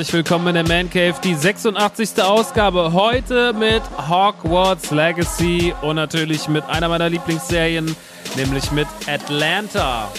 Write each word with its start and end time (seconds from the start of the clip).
Herzlich 0.00 0.14
willkommen 0.14 0.46
in 0.48 0.54
der 0.54 0.66
Man 0.66 0.88
Cave, 0.88 1.14
die 1.22 1.34
86. 1.34 2.22
Ausgabe. 2.22 2.94
Heute 2.94 3.52
mit 3.52 3.82
Hogwarts 4.08 4.90
Legacy 4.92 5.74
und 5.82 5.96
natürlich 5.96 6.48
mit 6.48 6.64
einer 6.64 6.88
meiner 6.88 7.10
Lieblingsserien, 7.10 7.94
nämlich 8.34 8.72
mit 8.72 8.86
Atlanta. 9.06 10.10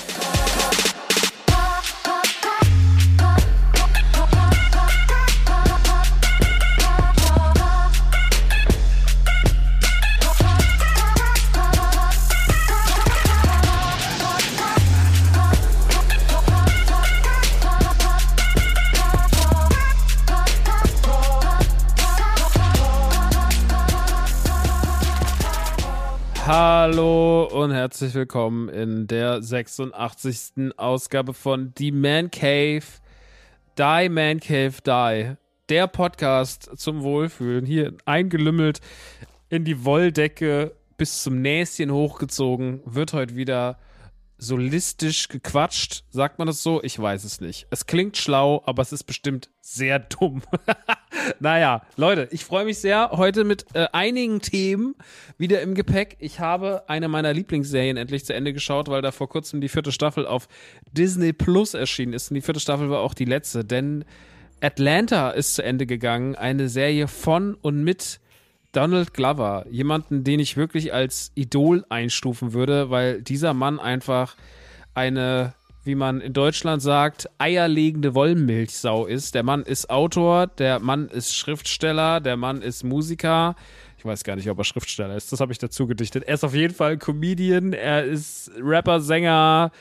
Und 27.61 27.72
herzlich 27.73 28.16
willkommen 28.16 28.69
in 28.69 29.05
der 29.05 29.44
86. 29.44 30.72
Ausgabe 30.77 31.35
von 31.35 31.75
Die 31.75 31.91
Man 31.91 32.31
Cave. 32.31 32.81
Die 33.77 34.09
Man 34.09 34.39
Cave 34.39 34.73
Die. 34.83 35.35
Der 35.69 35.85
Podcast 35.85 36.72
zum 36.77 37.03
Wohlfühlen. 37.03 37.67
Hier 37.67 37.94
eingelümmelt 38.05 38.81
in 39.49 39.63
die 39.63 39.85
Wolldecke 39.85 40.75
bis 40.97 41.22
zum 41.22 41.44
Näschen 41.44 41.91
hochgezogen. 41.91 42.81
Wird 42.85 43.13
heute 43.13 43.35
wieder 43.35 43.78
solistisch 44.41 45.28
gequatscht. 45.28 46.03
Sagt 46.09 46.40
man 46.40 46.47
das 46.47 46.63
so? 46.63 46.81
Ich 46.81 46.97
weiß 47.00 47.24
es 47.25 47.41
nicht. 47.41 47.68
Es 47.69 47.85
klingt 47.85 48.18
schlau, 48.18 48.63
aber 48.66 48.81
es 48.81 48.91
ist 48.91 49.03
bestimmt 49.03 49.52
sehr 49.62 50.00
dumm. 50.00 50.41
naja, 51.40 51.84
Leute, 51.96 52.28
ich 52.31 52.44
freue 52.44 52.66
mich 52.66 52.79
sehr. 52.79 53.12
Heute 53.12 53.44
mit 53.44 53.68
äh, 53.74 53.88
einigen 53.94 54.41
Themen 54.41 54.96
wieder 55.38 55.62
im 55.62 55.75
Gepäck. 55.75 56.18
Ich 56.19 56.40
habe 56.40 56.90
eine 56.90 57.07
meiner 57.07 57.34
Lieblingsserien 57.34 57.97
endlich 57.97 58.25
zu 58.25 58.34
Ende 58.34 58.52
geschaut, 58.52 58.90
weil 58.90 59.03
da 59.03 59.12
vor 59.12 59.29
kurzem 59.29 59.62
die 59.62 59.69
vierte 59.69 59.91
Staffel 59.91 60.25
auf 60.25 60.47
Disney 60.91 61.34
Plus 61.34 61.75
erschienen 61.75 62.13
ist. 62.13 62.31
Und 62.31 62.35
die 62.35 62.41
vierte 62.41 62.59
Staffel 62.59 62.90
war 62.90 63.02
auch 63.02 63.13
die 63.13 63.25
letzte, 63.25 63.63
denn 63.63 64.03
Atlanta 64.59 65.29
ist 65.29 65.53
zu 65.53 65.63
Ende 65.63 65.85
gegangen. 65.85 66.35
Eine 66.35 66.68
Serie 66.68 67.08
von 67.08 67.53
und 67.53 67.84
mit 67.84 68.19
Donald 68.71 69.13
Glover, 69.13 69.65
jemanden, 69.69 70.23
den 70.23 70.39
ich 70.39 70.55
wirklich 70.55 70.93
als 70.93 71.31
Idol 71.35 71.85
einstufen 71.89 72.53
würde, 72.53 72.89
weil 72.89 73.21
dieser 73.21 73.53
Mann 73.53 73.79
einfach 73.79 74.35
eine, 74.93 75.53
wie 75.84 75.96
man 75.96 76.22
in 76.22 76.34
Deutschland 76.34 76.81
sagt, 76.81 77.29
eierlegende 77.37 78.16
Wollmilchsau 78.16 79.05
ist. 79.05 79.35
Der 79.35 79.43
Mann 79.43 79.63
ist 79.63 79.90
Autor, 79.90 80.47
der 80.47 80.79
Mann 80.79 81.09
ist 81.09 81.35
Schriftsteller, 81.35 82.22
der 82.22 82.37
Mann 82.37 82.61
ist 82.61 82.84
Musiker. 82.84 83.55
Ich 83.97 84.05
weiß 84.05 84.23
gar 84.23 84.35
nicht, 84.35 84.49
ob 84.49 84.57
er 84.57 84.63
Schriftsteller 84.63 85.16
ist. 85.16 85.31
Das 85.31 85.41
habe 85.41 85.51
ich 85.51 85.59
dazu 85.59 85.85
gedichtet. 85.85 86.23
Er 86.23 86.35
ist 86.35 86.43
auf 86.43 86.55
jeden 86.55 86.73
Fall 86.73 86.97
Comedian, 86.97 87.73
er 87.73 88.05
ist 88.05 88.51
Rapper, 88.59 89.01
Sänger, 89.01 89.72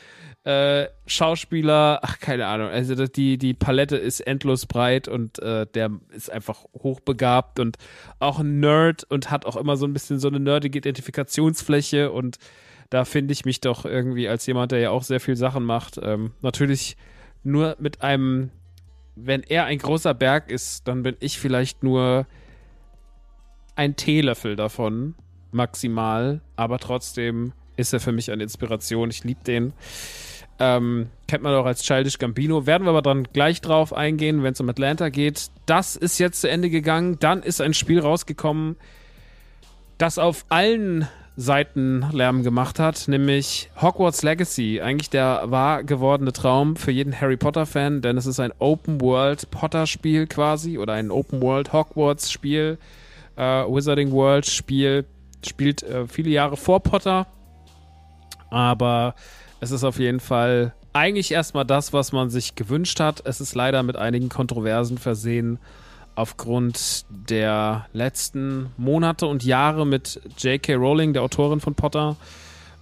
äh, 0.43 0.87
Schauspieler, 1.05 1.99
ach 2.01 2.19
keine 2.19 2.47
Ahnung, 2.47 2.69
also 2.69 3.05
die, 3.05 3.37
die 3.37 3.53
Palette 3.53 3.95
ist 3.95 4.21
endlos 4.21 4.65
breit 4.65 5.07
und 5.07 5.37
äh, 5.39 5.67
der 5.67 5.91
ist 6.09 6.31
einfach 6.31 6.65
hochbegabt 6.73 7.59
und 7.59 7.77
auch 8.19 8.39
ein 8.39 8.59
Nerd 8.59 9.03
und 9.03 9.29
hat 9.29 9.45
auch 9.45 9.55
immer 9.55 9.77
so 9.77 9.85
ein 9.85 9.93
bisschen 9.93 10.19
so 10.19 10.29
eine 10.29 10.39
nerdige 10.39 10.79
Identifikationsfläche 10.79 12.11
und 12.11 12.37
da 12.89 13.05
finde 13.05 13.33
ich 13.33 13.45
mich 13.45 13.61
doch 13.61 13.85
irgendwie 13.85 14.27
als 14.27 14.45
jemand, 14.47 14.71
der 14.71 14.79
ja 14.79 14.89
auch 14.89 15.03
sehr 15.03 15.19
viel 15.19 15.35
Sachen 15.35 15.63
macht, 15.63 15.99
ähm, 16.01 16.31
natürlich 16.41 16.97
nur 17.43 17.75
mit 17.79 18.01
einem, 18.01 18.49
wenn 19.15 19.43
er 19.43 19.65
ein 19.65 19.77
großer 19.77 20.13
Berg 20.15 20.49
ist, 20.49 20.87
dann 20.87 21.03
bin 21.03 21.15
ich 21.19 21.39
vielleicht 21.39 21.83
nur 21.83 22.25
ein 23.75 23.95
Teelöffel 23.95 24.55
davon, 24.55 25.13
maximal, 25.51 26.41
aber 26.55 26.79
trotzdem 26.79 27.53
ist 27.81 27.93
er 27.93 27.99
für 27.99 28.11
mich 28.11 28.31
eine 28.31 28.43
Inspiration. 28.43 29.09
Ich 29.09 29.23
liebe 29.23 29.43
den. 29.43 29.73
Ähm, 30.59 31.09
kennt 31.27 31.41
man 31.41 31.55
auch 31.55 31.65
als 31.65 31.81
Childish 31.81 32.19
Gambino. 32.19 32.67
Werden 32.67 32.85
wir 32.85 32.91
aber 32.91 33.01
dann 33.01 33.23
gleich 33.33 33.61
drauf 33.61 33.93
eingehen, 33.93 34.43
wenn 34.43 34.53
es 34.53 34.61
um 34.61 34.69
Atlanta 34.69 35.09
geht. 35.09 35.49
Das 35.65 35.95
ist 35.95 36.19
jetzt 36.19 36.41
zu 36.41 36.49
Ende 36.49 36.69
gegangen. 36.69 37.17
Dann 37.19 37.41
ist 37.41 37.61
ein 37.61 37.73
Spiel 37.73 37.99
rausgekommen, 37.99 38.75
das 39.97 40.19
auf 40.19 40.45
allen 40.49 41.07
Seiten 41.37 42.05
Lärm 42.11 42.43
gemacht 42.43 42.77
hat, 42.77 43.07
nämlich 43.07 43.71
Hogwarts 43.81 44.21
Legacy. 44.21 44.81
Eigentlich 44.81 45.09
der 45.09 45.43
wahr 45.45 45.83
gewordene 45.83 46.33
Traum 46.33 46.75
für 46.75 46.91
jeden 46.91 47.19
Harry 47.19 47.37
Potter-Fan, 47.37 48.01
denn 48.01 48.17
es 48.17 48.25
ist 48.25 48.39
ein 48.39 48.51
Open-World-Potter-Spiel 48.59 50.27
quasi 50.27 50.77
oder 50.77 50.93
ein 50.93 51.09
Open-World-Hogwarts-Spiel, 51.09 52.77
äh, 53.37 53.41
Wizarding 53.41 54.11
World-Spiel. 54.11 55.05
Spielt 55.43 55.81
äh, 55.81 56.05
viele 56.05 56.29
Jahre 56.29 56.57
vor 56.57 56.81
Potter, 56.81 57.25
aber 58.51 59.15
es 59.59 59.71
ist 59.71 59.83
auf 59.83 59.97
jeden 59.97 60.19
Fall 60.19 60.73
eigentlich 60.93 61.31
erstmal 61.31 61.65
das, 61.65 61.93
was 61.93 62.11
man 62.11 62.29
sich 62.29 62.55
gewünscht 62.55 62.99
hat. 62.99 63.23
Es 63.25 63.41
ist 63.41 63.55
leider 63.55 63.81
mit 63.81 63.95
einigen 63.95 64.29
Kontroversen 64.29 64.97
versehen 64.97 65.57
aufgrund 66.15 67.05
der 67.09 67.87
letzten 67.93 68.71
Monate 68.77 69.25
und 69.25 69.43
Jahre 69.43 69.87
mit 69.87 70.21
J.K. 70.37 70.75
Rowling, 70.75 71.13
der 71.13 71.23
Autorin 71.23 71.61
von 71.61 71.73
Potter. 71.73 72.17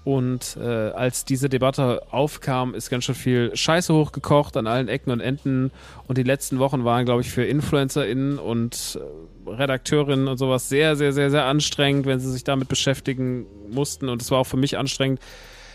Und 0.04 0.58
äh, 0.60 0.66
als 0.66 1.26
diese 1.26 1.50
Debatte 1.50 2.02
aufkam, 2.10 2.74
ist 2.74 2.90
ganz 2.90 3.04
schön 3.04 3.16
viel 3.16 3.56
Scheiße 3.56 3.94
hochgekocht 3.94 4.58
an 4.58 4.66
allen 4.66 4.88
Ecken 4.88 5.12
und 5.12 5.20
Enden. 5.20 5.72
Und 6.08 6.18
die 6.18 6.24
letzten 6.24 6.58
Wochen 6.58 6.84
waren, 6.86 7.06
glaube 7.06 7.22
ich, 7.22 7.30
für 7.30 7.44
InfluencerInnen 7.44 8.40
und 8.40 9.00
äh, 9.46 9.50
Redakteurinnen 9.50 10.28
und 10.28 10.38
sowas 10.38 10.70
sehr, 10.70 10.96
sehr, 10.96 11.14
sehr, 11.14 11.30
sehr 11.30 11.46
anstrengend, 11.46 12.08
wenn 12.08 12.20
sie 12.20 12.32
sich 12.32 12.44
damit 12.44 12.70
beschäftigen 12.70 13.46
mussten. 13.70 14.10
Und 14.10 14.22
es 14.22 14.32
war 14.32 14.40
auch 14.40 14.48
für 14.48 14.58
mich 14.58 14.78
anstrengend. 14.78 15.20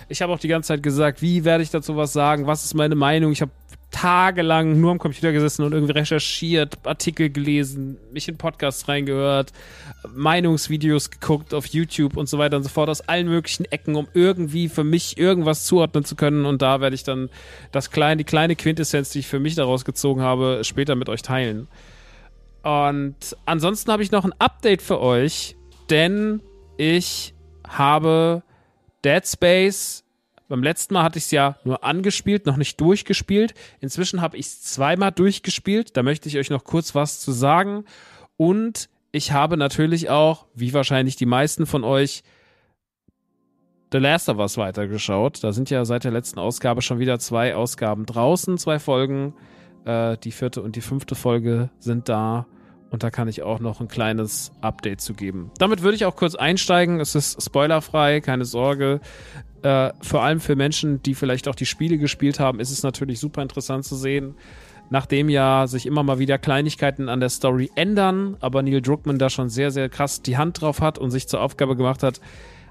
Ich 0.08 0.22
habe 0.22 0.32
auch 0.32 0.38
die 0.38 0.48
ganze 0.48 0.68
Zeit 0.68 0.82
gesagt, 0.82 1.22
wie 1.22 1.44
werde 1.44 1.62
ich 1.62 1.70
dazu 1.70 1.96
was 1.96 2.12
sagen? 2.12 2.46
Was 2.46 2.64
ist 2.64 2.74
meine 2.74 2.94
Meinung? 2.94 3.32
Ich 3.32 3.40
habe 3.40 3.52
tagelang 3.94 4.80
nur 4.80 4.90
am 4.90 4.98
Computer 4.98 5.30
gesessen 5.30 5.64
und 5.64 5.72
irgendwie 5.72 5.92
recherchiert, 5.92 6.78
Artikel 6.84 7.30
gelesen, 7.30 7.96
mich 8.12 8.28
in 8.28 8.36
Podcasts 8.36 8.88
reingehört, 8.88 9.52
Meinungsvideos 10.12 11.10
geguckt 11.10 11.54
auf 11.54 11.66
YouTube 11.66 12.16
und 12.16 12.28
so 12.28 12.36
weiter 12.38 12.56
und 12.56 12.64
so 12.64 12.70
fort 12.70 12.88
aus 12.88 13.02
allen 13.02 13.28
möglichen 13.28 13.66
Ecken, 13.66 13.94
um 13.94 14.08
irgendwie 14.12 14.68
für 14.68 14.82
mich 14.82 15.16
irgendwas 15.16 15.64
zuordnen 15.64 16.04
zu 16.04 16.16
können. 16.16 16.44
Und 16.44 16.60
da 16.60 16.80
werde 16.80 16.94
ich 16.96 17.04
dann 17.04 17.30
das 17.70 17.92
kleine, 17.92 18.18
die 18.18 18.24
kleine 18.24 18.56
Quintessenz, 18.56 19.10
die 19.10 19.20
ich 19.20 19.28
für 19.28 19.38
mich 19.38 19.54
daraus 19.54 19.84
gezogen 19.84 20.22
habe, 20.22 20.62
später 20.64 20.96
mit 20.96 21.08
euch 21.08 21.22
teilen. 21.22 21.68
Und 22.64 23.36
ansonsten 23.46 23.92
habe 23.92 24.02
ich 24.02 24.10
noch 24.10 24.24
ein 24.24 24.34
Update 24.40 24.82
für 24.82 25.00
euch, 25.00 25.54
denn 25.88 26.40
ich 26.76 27.32
habe 27.68 28.42
Dead 29.04 29.26
Space 29.26 30.04
beim 30.48 30.62
letzten 30.62 30.94
Mal 30.94 31.02
hatte 31.02 31.18
ich 31.18 31.24
es 31.24 31.30
ja 31.30 31.56
nur 31.64 31.84
angespielt, 31.84 32.46
noch 32.46 32.56
nicht 32.56 32.80
durchgespielt. 32.80 33.54
Inzwischen 33.80 34.20
habe 34.20 34.36
ich 34.36 34.46
es 34.46 34.62
zweimal 34.62 35.10
durchgespielt. 35.10 35.96
Da 35.96 36.02
möchte 36.02 36.28
ich 36.28 36.36
euch 36.36 36.50
noch 36.50 36.64
kurz 36.64 36.94
was 36.94 37.20
zu 37.20 37.32
sagen. 37.32 37.84
Und 38.36 38.90
ich 39.10 39.32
habe 39.32 39.56
natürlich 39.56 40.10
auch, 40.10 40.46
wie 40.54 40.74
wahrscheinlich 40.74 41.16
die 41.16 41.26
meisten 41.26 41.66
von 41.66 41.82
euch, 41.82 42.22
The 43.92 43.98
Last 43.98 44.28
of 44.28 44.38
Us 44.38 44.58
weitergeschaut. 44.58 45.42
Da 45.42 45.52
sind 45.52 45.70
ja 45.70 45.84
seit 45.84 46.04
der 46.04 46.10
letzten 46.10 46.40
Ausgabe 46.40 46.82
schon 46.82 46.98
wieder 46.98 47.18
zwei 47.18 47.54
Ausgaben 47.54 48.06
draußen, 48.06 48.58
zwei 48.58 48.78
Folgen. 48.78 49.34
Äh, 49.84 50.18
die 50.18 50.32
vierte 50.32 50.62
und 50.62 50.76
die 50.76 50.80
fünfte 50.80 51.14
Folge 51.14 51.70
sind 51.78 52.08
da. 52.08 52.46
Und 52.94 53.02
da 53.02 53.10
kann 53.10 53.26
ich 53.26 53.42
auch 53.42 53.58
noch 53.58 53.80
ein 53.80 53.88
kleines 53.88 54.52
Update 54.60 55.00
zu 55.00 55.14
geben. 55.14 55.50
Damit 55.58 55.82
würde 55.82 55.96
ich 55.96 56.04
auch 56.04 56.14
kurz 56.14 56.36
einsteigen. 56.36 57.00
Es 57.00 57.16
ist 57.16 57.42
spoilerfrei, 57.42 58.20
keine 58.20 58.44
Sorge. 58.44 59.00
Äh, 59.62 59.90
vor 60.00 60.22
allem 60.22 60.38
für 60.38 60.54
Menschen, 60.54 61.02
die 61.02 61.16
vielleicht 61.16 61.48
auch 61.48 61.56
die 61.56 61.66
Spiele 61.66 61.98
gespielt 61.98 62.38
haben, 62.38 62.60
ist 62.60 62.70
es 62.70 62.84
natürlich 62.84 63.18
super 63.18 63.42
interessant 63.42 63.84
zu 63.84 63.96
sehen, 63.96 64.36
nachdem 64.90 65.28
ja 65.28 65.66
sich 65.66 65.86
immer 65.86 66.04
mal 66.04 66.20
wieder 66.20 66.38
Kleinigkeiten 66.38 67.08
an 67.08 67.18
der 67.18 67.30
Story 67.30 67.68
ändern, 67.74 68.36
aber 68.38 68.62
Neil 68.62 68.80
Druckmann 68.80 69.18
da 69.18 69.28
schon 69.28 69.48
sehr, 69.48 69.72
sehr 69.72 69.88
krass 69.88 70.22
die 70.22 70.36
Hand 70.36 70.60
drauf 70.60 70.80
hat 70.80 70.96
und 70.96 71.10
sich 71.10 71.26
zur 71.26 71.40
Aufgabe 71.40 71.74
gemacht 71.74 72.04
hat, 72.04 72.20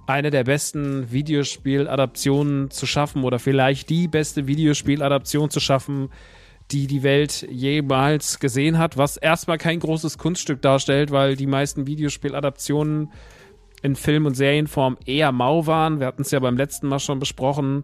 eine 0.07 0.31
der 0.31 0.45
besten 0.45 1.11
Videospieladaptionen 1.11 2.71
zu 2.71 2.85
schaffen 2.85 3.25
oder 3.25 3.39
vielleicht 3.39 3.89
die 3.89 4.07
beste 4.07 4.47
Videospieladaption 4.47 5.49
zu 5.49 5.59
schaffen, 5.59 6.11
die 6.73 6.87
die 6.87 7.03
Welt 7.03 7.47
jemals 7.51 8.39
gesehen 8.39 8.79
hat, 8.79 8.97
was 8.97 9.17
erstmal 9.17 9.59
kein 9.59 9.79
großes 9.79 10.17
Kunststück 10.17 10.61
darstellt, 10.61 11.11
weil 11.11 11.35
die 11.35 11.45
meisten 11.45 11.85
Videospieladaptionen 11.85 13.11
in 13.83 13.95
Film- 13.95 14.25
und 14.25 14.35
Serienform 14.35 14.97
eher 15.05 15.31
mau 15.31 15.67
waren. 15.67 15.99
Wir 15.99 16.07
hatten 16.07 16.23
es 16.23 16.31
ja 16.31 16.39
beim 16.39 16.57
letzten 16.57 16.87
Mal 16.87 16.99
schon 16.99 17.19
besprochen. 17.19 17.83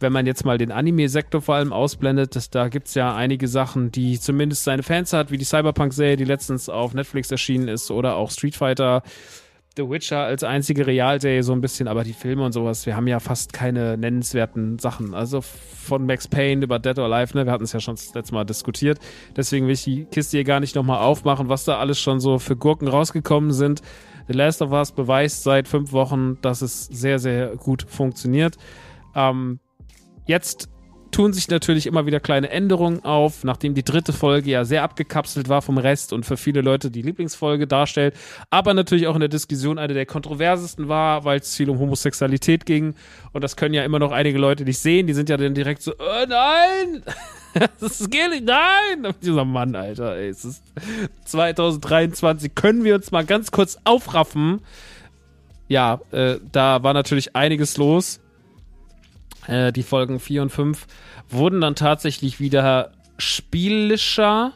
Wenn 0.00 0.12
man 0.12 0.26
jetzt 0.26 0.44
mal 0.44 0.56
den 0.56 0.72
Anime-Sektor 0.72 1.42
vor 1.42 1.56
allem 1.56 1.72
ausblendet, 1.72 2.34
das, 2.36 2.50
da 2.50 2.68
gibt 2.68 2.86
es 2.86 2.94
ja 2.94 3.14
einige 3.14 3.48
Sachen, 3.48 3.90
die 3.90 4.18
zumindest 4.18 4.64
seine 4.64 4.84
Fans 4.84 5.12
hat, 5.12 5.30
wie 5.30 5.38
die 5.38 5.44
Cyberpunk-Serie, 5.44 6.16
die 6.16 6.24
letztens 6.24 6.68
auf 6.68 6.94
Netflix 6.94 7.30
erschienen 7.30 7.68
ist, 7.68 7.90
oder 7.90 8.16
auch 8.16 8.30
Street 8.30 8.54
Fighter, 8.54 9.02
The 9.78 9.88
Witcher 9.88 10.24
als 10.24 10.42
einzige 10.42 10.88
Realserie 10.88 11.42
so 11.42 11.52
ein 11.52 11.60
bisschen, 11.60 11.86
aber 11.86 12.02
die 12.02 12.12
Filme 12.12 12.44
und 12.44 12.50
sowas, 12.50 12.84
wir 12.84 12.96
haben 12.96 13.06
ja 13.06 13.20
fast 13.20 13.52
keine 13.52 13.96
nennenswerten 13.96 14.80
Sachen. 14.80 15.14
Also 15.14 15.40
von 15.40 16.04
Max 16.04 16.26
Payne 16.26 16.64
über 16.64 16.80
Dead 16.80 16.98
or 16.98 17.04
Alive, 17.04 17.36
ne, 17.36 17.46
wir 17.46 17.52
hatten 17.52 17.62
es 17.62 17.72
ja 17.72 17.78
schon 17.78 17.94
das 17.94 18.12
letzte 18.12 18.34
Mal 18.34 18.44
diskutiert. 18.44 18.98
Deswegen 19.36 19.66
will 19.66 19.74
ich 19.74 19.84
die 19.84 20.04
Kiste 20.06 20.36
hier 20.36 20.44
gar 20.44 20.58
nicht 20.58 20.74
nochmal 20.74 20.98
aufmachen, 20.98 21.48
was 21.48 21.64
da 21.64 21.78
alles 21.78 22.00
schon 22.00 22.18
so 22.18 22.40
für 22.40 22.56
Gurken 22.56 22.88
rausgekommen 22.88 23.52
sind. 23.52 23.80
The 24.26 24.32
Last 24.32 24.62
of 24.62 24.72
Us 24.72 24.90
beweist 24.90 25.44
seit 25.44 25.68
fünf 25.68 25.92
Wochen, 25.92 26.38
dass 26.42 26.60
es 26.60 26.86
sehr, 26.86 27.20
sehr 27.20 27.56
gut 27.56 27.86
funktioniert. 27.88 28.56
Ähm, 29.14 29.60
jetzt 30.26 30.68
tun 31.10 31.32
sich 31.32 31.48
natürlich 31.48 31.86
immer 31.86 32.06
wieder 32.06 32.20
kleine 32.20 32.50
Änderungen 32.50 33.04
auf, 33.04 33.44
nachdem 33.44 33.74
die 33.74 33.84
dritte 33.84 34.12
Folge 34.12 34.50
ja 34.50 34.64
sehr 34.64 34.82
abgekapselt 34.82 35.48
war 35.48 35.62
vom 35.62 35.78
Rest 35.78 36.12
und 36.12 36.24
für 36.24 36.36
viele 36.36 36.60
Leute 36.60 36.90
die 36.90 37.02
Lieblingsfolge 37.02 37.66
darstellt, 37.66 38.14
aber 38.50 38.74
natürlich 38.74 39.06
auch 39.06 39.14
in 39.14 39.20
der 39.20 39.28
Diskussion 39.28 39.78
eine 39.78 39.94
der 39.94 40.06
kontroversesten 40.06 40.88
war, 40.88 41.24
weil 41.24 41.40
es 41.40 41.56
viel 41.56 41.70
um 41.70 41.78
Homosexualität 41.78 42.66
ging. 42.66 42.94
Und 43.32 43.42
das 43.44 43.56
können 43.56 43.74
ja 43.74 43.84
immer 43.84 43.98
noch 43.98 44.12
einige 44.12 44.38
Leute 44.38 44.64
nicht 44.64 44.78
sehen, 44.78 45.06
die 45.06 45.14
sind 45.14 45.28
ja 45.28 45.36
dann 45.36 45.54
direkt 45.54 45.82
so, 45.82 45.92
oh 45.92 46.26
nein, 46.28 47.02
das 47.80 48.08
geht 48.10 48.30
nicht, 48.30 48.44
nein, 48.44 49.14
dieser 49.22 49.44
Mann, 49.44 49.74
Alter, 49.74 50.16
ey, 50.16 50.28
es 50.28 50.44
ist 50.44 50.62
2023, 51.24 52.54
können 52.54 52.84
wir 52.84 52.94
uns 52.94 53.10
mal 53.10 53.24
ganz 53.24 53.50
kurz 53.50 53.78
aufraffen, 53.84 54.60
ja, 55.68 56.00
äh, 56.12 56.36
da 56.50 56.82
war 56.82 56.94
natürlich 56.94 57.36
einiges 57.36 57.76
los 57.76 58.20
äh, 59.48 59.72
die 59.72 59.82
Folgen 59.82 60.20
4 60.20 60.42
und 60.42 60.50
5 60.50 60.86
wurden 61.28 61.60
dann 61.60 61.74
tatsächlich 61.74 62.38
wieder 62.38 62.92
spielischer. 63.18 64.52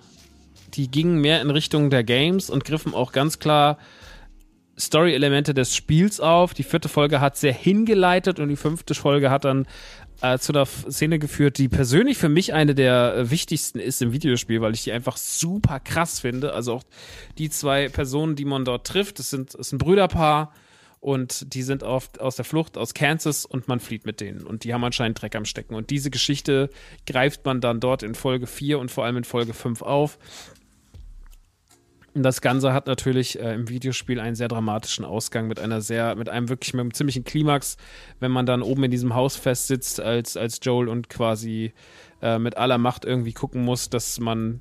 Die 0.74 0.90
gingen 0.90 1.20
mehr 1.20 1.40
in 1.40 1.50
Richtung 1.50 1.90
der 1.90 2.04
Games 2.04 2.48
und 2.48 2.64
griffen 2.64 2.94
auch 2.94 3.12
ganz 3.12 3.38
klar 3.38 3.78
Story-Elemente 4.78 5.54
des 5.54 5.74
Spiels 5.74 6.20
auf. 6.20 6.54
Die 6.54 6.62
vierte 6.62 6.88
Folge 6.88 7.20
hat 7.20 7.36
sehr 7.36 7.52
hingeleitet 7.52 8.38
und 8.38 8.48
die 8.48 8.56
fünfte 8.56 8.94
Folge 8.94 9.30
hat 9.30 9.44
dann 9.44 9.66
äh, 10.22 10.38
zu 10.38 10.52
einer 10.52 10.66
Szene 10.66 11.18
geführt, 11.18 11.58
die 11.58 11.68
persönlich 11.68 12.16
für 12.16 12.28
mich 12.28 12.54
eine 12.54 12.74
der 12.74 13.16
äh, 13.16 13.30
wichtigsten 13.30 13.78
ist 13.78 14.00
im 14.02 14.12
Videospiel, 14.12 14.60
weil 14.60 14.72
ich 14.72 14.84
die 14.84 14.92
einfach 14.92 15.16
super 15.16 15.80
krass 15.80 16.20
finde. 16.20 16.54
Also 16.54 16.74
auch 16.74 16.82
die 17.38 17.50
zwei 17.50 17.88
Personen, 17.88 18.36
die 18.36 18.44
man 18.44 18.64
dort 18.64 18.86
trifft, 18.86 19.18
das 19.18 19.30
sind, 19.30 19.54
das 19.54 19.68
ist 19.68 19.72
ein 19.72 19.78
Brüderpaar 19.78 20.52
und 21.02 21.52
die 21.52 21.64
sind 21.64 21.82
oft 21.82 22.20
aus 22.20 22.36
der 22.36 22.44
Flucht 22.44 22.78
aus 22.78 22.94
Kansas 22.94 23.44
und 23.44 23.66
man 23.66 23.80
flieht 23.80 24.06
mit 24.06 24.20
denen. 24.20 24.44
Und 24.46 24.62
die 24.62 24.72
haben 24.72 24.84
anscheinend 24.84 25.20
Dreck 25.20 25.34
am 25.34 25.44
Stecken. 25.44 25.74
Und 25.74 25.90
diese 25.90 26.10
Geschichte 26.10 26.70
greift 27.08 27.44
man 27.44 27.60
dann 27.60 27.80
dort 27.80 28.04
in 28.04 28.14
Folge 28.14 28.46
4 28.46 28.78
und 28.78 28.88
vor 28.88 29.04
allem 29.04 29.16
in 29.16 29.24
Folge 29.24 29.52
5 29.52 29.82
auf. 29.82 30.16
Und 32.14 32.22
das 32.22 32.40
Ganze 32.40 32.72
hat 32.72 32.86
natürlich 32.86 33.40
äh, 33.40 33.52
im 33.52 33.68
Videospiel 33.68 34.20
einen 34.20 34.36
sehr 34.36 34.46
dramatischen 34.46 35.04
Ausgang 35.04 35.48
mit 35.48 35.58
einer 35.58 35.80
sehr, 35.80 36.14
mit 36.14 36.28
einem 36.28 36.48
wirklich 36.48 36.72
mit 36.72 36.82
einem 36.82 36.94
ziemlichen 36.94 37.24
Klimax, 37.24 37.78
wenn 38.20 38.30
man 38.30 38.46
dann 38.46 38.62
oben 38.62 38.84
in 38.84 38.92
diesem 38.92 39.16
Haus 39.16 39.34
festsitzt 39.34 39.98
als, 39.98 40.36
als 40.36 40.60
Joel 40.62 40.88
und 40.88 41.08
quasi 41.08 41.72
äh, 42.20 42.38
mit 42.38 42.56
aller 42.56 42.78
Macht 42.78 43.04
irgendwie 43.04 43.32
gucken 43.32 43.64
muss, 43.64 43.90
dass 43.90 44.20
man 44.20 44.60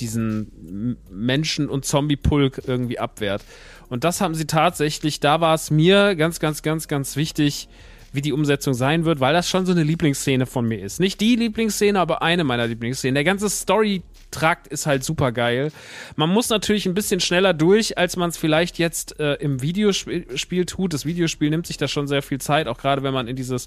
diesen 0.00 0.96
Menschen- 1.10 1.68
und 1.68 1.84
Zombie-Pulk 1.84 2.62
irgendwie 2.66 2.98
abwehrt. 2.98 3.42
Und 3.88 4.04
das 4.04 4.20
haben 4.20 4.34
sie 4.34 4.46
tatsächlich, 4.46 5.20
da 5.20 5.40
war 5.40 5.54
es 5.54 5.70
mir 5.70 6.16
ganz, 6.16 6.40
ganz, 6.40 6.62
ganz, 6.62 6.88
ganz 6.88 7.16
wichtig, 7.16 7.68
wie 8.12 8.22
die 8.22 8.32
Umsetzung 8.32 8.74
sein 8.74 9.04
wird, 9.04 9.20
weil 9.20 9.34
das 9.34 9.48
schon 9.48 9.66
so 9.66 9.72
eine 9.72 9.82
Lieblingsszene 9.82 10.46
von 10.46 10.66
mir 10.66 10.80
ist. 10.80 11.00
Nicht 11.00 11.20
die 11.20 11.36
Lieblingsszene, 11.36 12.00
aber 12.00 12.22
eine 12.22 12.44
meiner 12.44 12.66
Lieblingsszenen. 12.66 13.14
Der 13.14 13.24
ganze 13.24 13.48
Story-Trakt 14.36 14.66
ist 14.68 14.86
halt 14.86 15.04
super 15.04 15.32
geil. 15.32 15.72
Man 16.16 16.30
muss 16.30 16.48
natürlich 16.48 16.86
ein 16.86 16.94
bisschen 16.94 17.20
schneller 17.20 17.54
durch, 17.54 17.98
als 17.98 18.16
man 18.16 18.30
es 18.30 18.36
vielleicht 18.36 18.78
jetzt 18.78 19.18
äh, 19.18 19.34
im 19.34 19.62
Videospiel 19.62 20.66
tut. 20.66 20.92
Das 20.92 21.04
Videospiel 21.04 21.50
nimmt 21.50 21.66
sich 21.66 21.76
da 21.76 21.88
schon 21.88 22.06
sehr 22.06 22.22
viel 22.22 22.40
Zeit, 22.40 22.68
auch 22.68 22.78
gerade 22.78 23.02
wenn 23.02 23.14
man 23.14 23.28
in 23.28 23.36
dieses, 23.36 23.66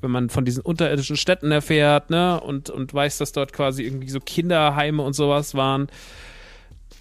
wenn 0.00 0.10
man 0.10 0.30
von 0.30 0.44
diesen 0.44 0.62
unterirdischen 0.62 1.16
Städten 1.16 1.50
erfährt, 1.50 2.10
ne, 2.10 2.40
und, 2.40 2.70
und 2.70 2.92
weiß, 2.92 3.18
dass 3.18 3.32
dort 3.32 3.52
quasi 3.52 3.82
irgendwie 3.82 4.10
so 4.10 4.20
Kinderheime 4.20 5.02
und 5.02 5.14
sowas 5.14 5.54
waren 5.54 5.88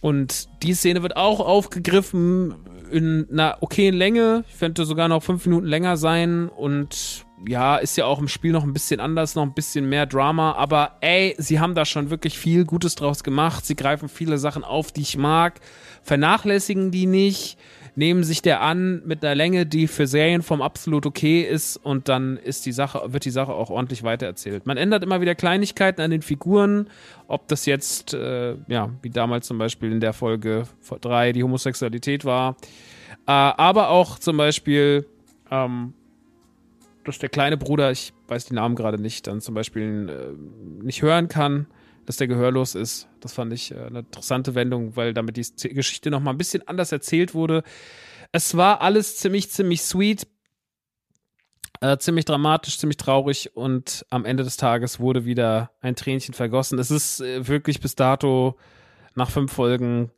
Und 0.01 0.49
die 0.63 0.73
Szene 0.73 1.03
wird 1.03 1.17
auch 1.17 1.39
aufgegriffen 1.39 2.55
in 2.91 3.27
einer 3.31 3.57
okayen 3.61 3.95
Länge. 3.95 4.43
Ich 4.51 4.59
könnte 4.59 4.85
sogar 4.85 5.07
noch 5.07 5.23
fünf 5.23 5.45
Minuten 5.45 5.67
länger 5.67 5.97
sein. 5.97 6.49
Und 6.49 7.25
ja, 7.47 7.77
ist 7.77 7.97
ja 7.97 8.05
auch 8.05 8.19
im 8.19 8.27
Spiel 8.27 8.51
noch 8.51 8.63
ein 8.63 8.73
bisschen 8.73 8.99
anders, 8.99 9.35
noch 9.35 9.43
ein 9.43 9.53
bisschen 9.53 9.87
mehr 9.87 10.05
Drama. 10.05 10.53
Aber 10.53 10.97
ey, 11.01 11.35
sie 11.37 11.59
haben 11.59 11.75
da 11.75 11.85
schon 11.85 12.09
wirklich 12.09 12.37
viel 12.37 12.65
Gutes 12.65 12.95
draus 12.95 13.23
gemacht. 13.23 13.65
Sie 13.65 13.75
greifen 13.75 14.09
viele 14.09 14.37
Sachen 14.37 14.63
auf, 14.63 14.91
die 14.91 15.01
ich 15.01 15.17
mag, 15.17 15.59
vernachlässigen 16.03 16.91
die 16.91 17.05
nicht 17.05 17.57
nehmen 17.95 18.23
sich 18.23 18.41
der 18.41 18.61
an 18.61 19.01
mit 19.05 19.23
einer 19.23 19.35
Länge, 19.35 19.65
die 19.65 19.87
für 19.87 20.07
Serien 20.07 20.41
vom 20.41 20.61
absolut 20.61 21.05
okay 21.05 21.41
ist 21.41 21.77
und 21.77 22.09
dann 22.09 22.37
ist 22.37 22.65
die 22.65 22.71
Sache, 22.71 23.01
wird 23.13 23.25
die 23.25 23.31
Sache 23.31 23.53
auch 23.53 23.69
ordentlich 23.69 24.03
weitererzählt. 24.03 24.65
Man 24.65 24.77
ändert 24.77 25.03
immer 25.03 25.21
wieder 25.21 25.35
Kleinigkeiten 25.35 26.01
an 26.01 26.11
den 26.11 26.21
Figuren, 26.21 26.89
ob 27.27 27.47
das 27.47 27.65
jetzt, 27.65 28.13
äh, 28.13 28.55
ja, 28.67 28.89
wie 29.01 29.09
damals 29.09 29.47
zum 29.47 29.57
Beispiel 29.57 29.91
in 29.91 29.99
der 29.99 30.13
Folge 30.13 30.63
3 31.01 31.33
die 31.33 31.43
Homosexualität 31.43 32.25
war, 32.25 32.57
äh, 33.27 33.31
aber 33.31 33.89
auch 33.89 34.19
zum 34.19 34.37
Beispiel, 34.37 35.05
ähm, 35.51 35.93
dass 37.05 37.19
der 37.19 37.29
kleine 37.29 37.57
Bruder, 37.57 37.91
ich 37.91 38.13
weiß 38.27 38.45
die 38.45 38.53
Namen 38.53 38.75
gerade 38.75 39.01
nicht, 39.01 39.27
dann 39.27 39.41
zum 39.41 39.55
Beispiel 39.55 40.09
äh, 40.09 40.83
nicht 40.83 41.01
hören 41.01 41.27
kann 41.27 41.67
dass 42.09 42.17
der 42.17 42.27
gehörlos 42.27 42.73
ist. 42.73 43.07
Das 43.19 43.33
fand 43.33 43.53
ich 43.53 43.69
äh, 43.69 43.75
eine 43.75 43.99
interessante 43.99 44.55
Wendung, 44.55 44.95
weil 44.95 45.13
damit 45.13 45.37
die 45.37 45.69
Geschichte 45.75 46.09
noch 46.09 46.19
mal 46.19 46.31
ein 46.31 46.39
bisschen 46.39 46.67
anders 46.67 46.91
erzählt 46.91 47.35
wurde. 47.35 47.61
Es 48.31 48.57
war 48.57 48.81
alles 48.81 49.17
ziemlich, 49.17 49.51
ziemlich 49.51 49.83
sweet, 49.83 50.25
äh, 51.81 51.99
ziemlich 51.99 52.25
dramatisch, 52.25 52.79
ziemlich 52.79 52.97
traurig 52.97 53.55
und 53.55 54.07
am 54.09 54.25
Ende 54.25 54.43
des 54.43 54.57
Tages 54.57 54.99
wurde 54.99 55.25
wieder 55.25 55.69
ein 55.81 55.95
Tränchen 55.95 56.33
vergossen. 56.33 56.79
Es 56.79 56.89
ist 56.89 57.21
äh, 57.21 57.47
wirklich 57.47 57.79
bis 57.79 57.93
dato 57.93 58.57
nach 59.13 59.29
fünf 59.29 59.53
Folgen 59.53 60.09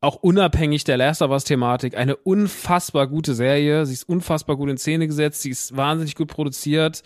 auch 0.00 0.16
unabhängig 0.16 0.84
der 0.84 0.96
Last 0.96 1.20
of 1.20 1.30
Us 1.30 1.44
Thematik 1.44 1.94
eine 1.94 2.16
unfassbar 2.16 3.06
gute 3.06 3.34
Serie. 3.34 3.84
Sie 3.84 3.92
ist 3.92 4.08
unfassbar 4.08 4.56
gut 4.56 4.70
in 4.70 4.78
Szene 4.78 5.08
gesetzt, 5.08 5.42
sie 5.42 5.50
ist 5.50 5.76
wahnsinnig 5.76 6.14
gut 6.14 6.28
produziert. 6.28 7.02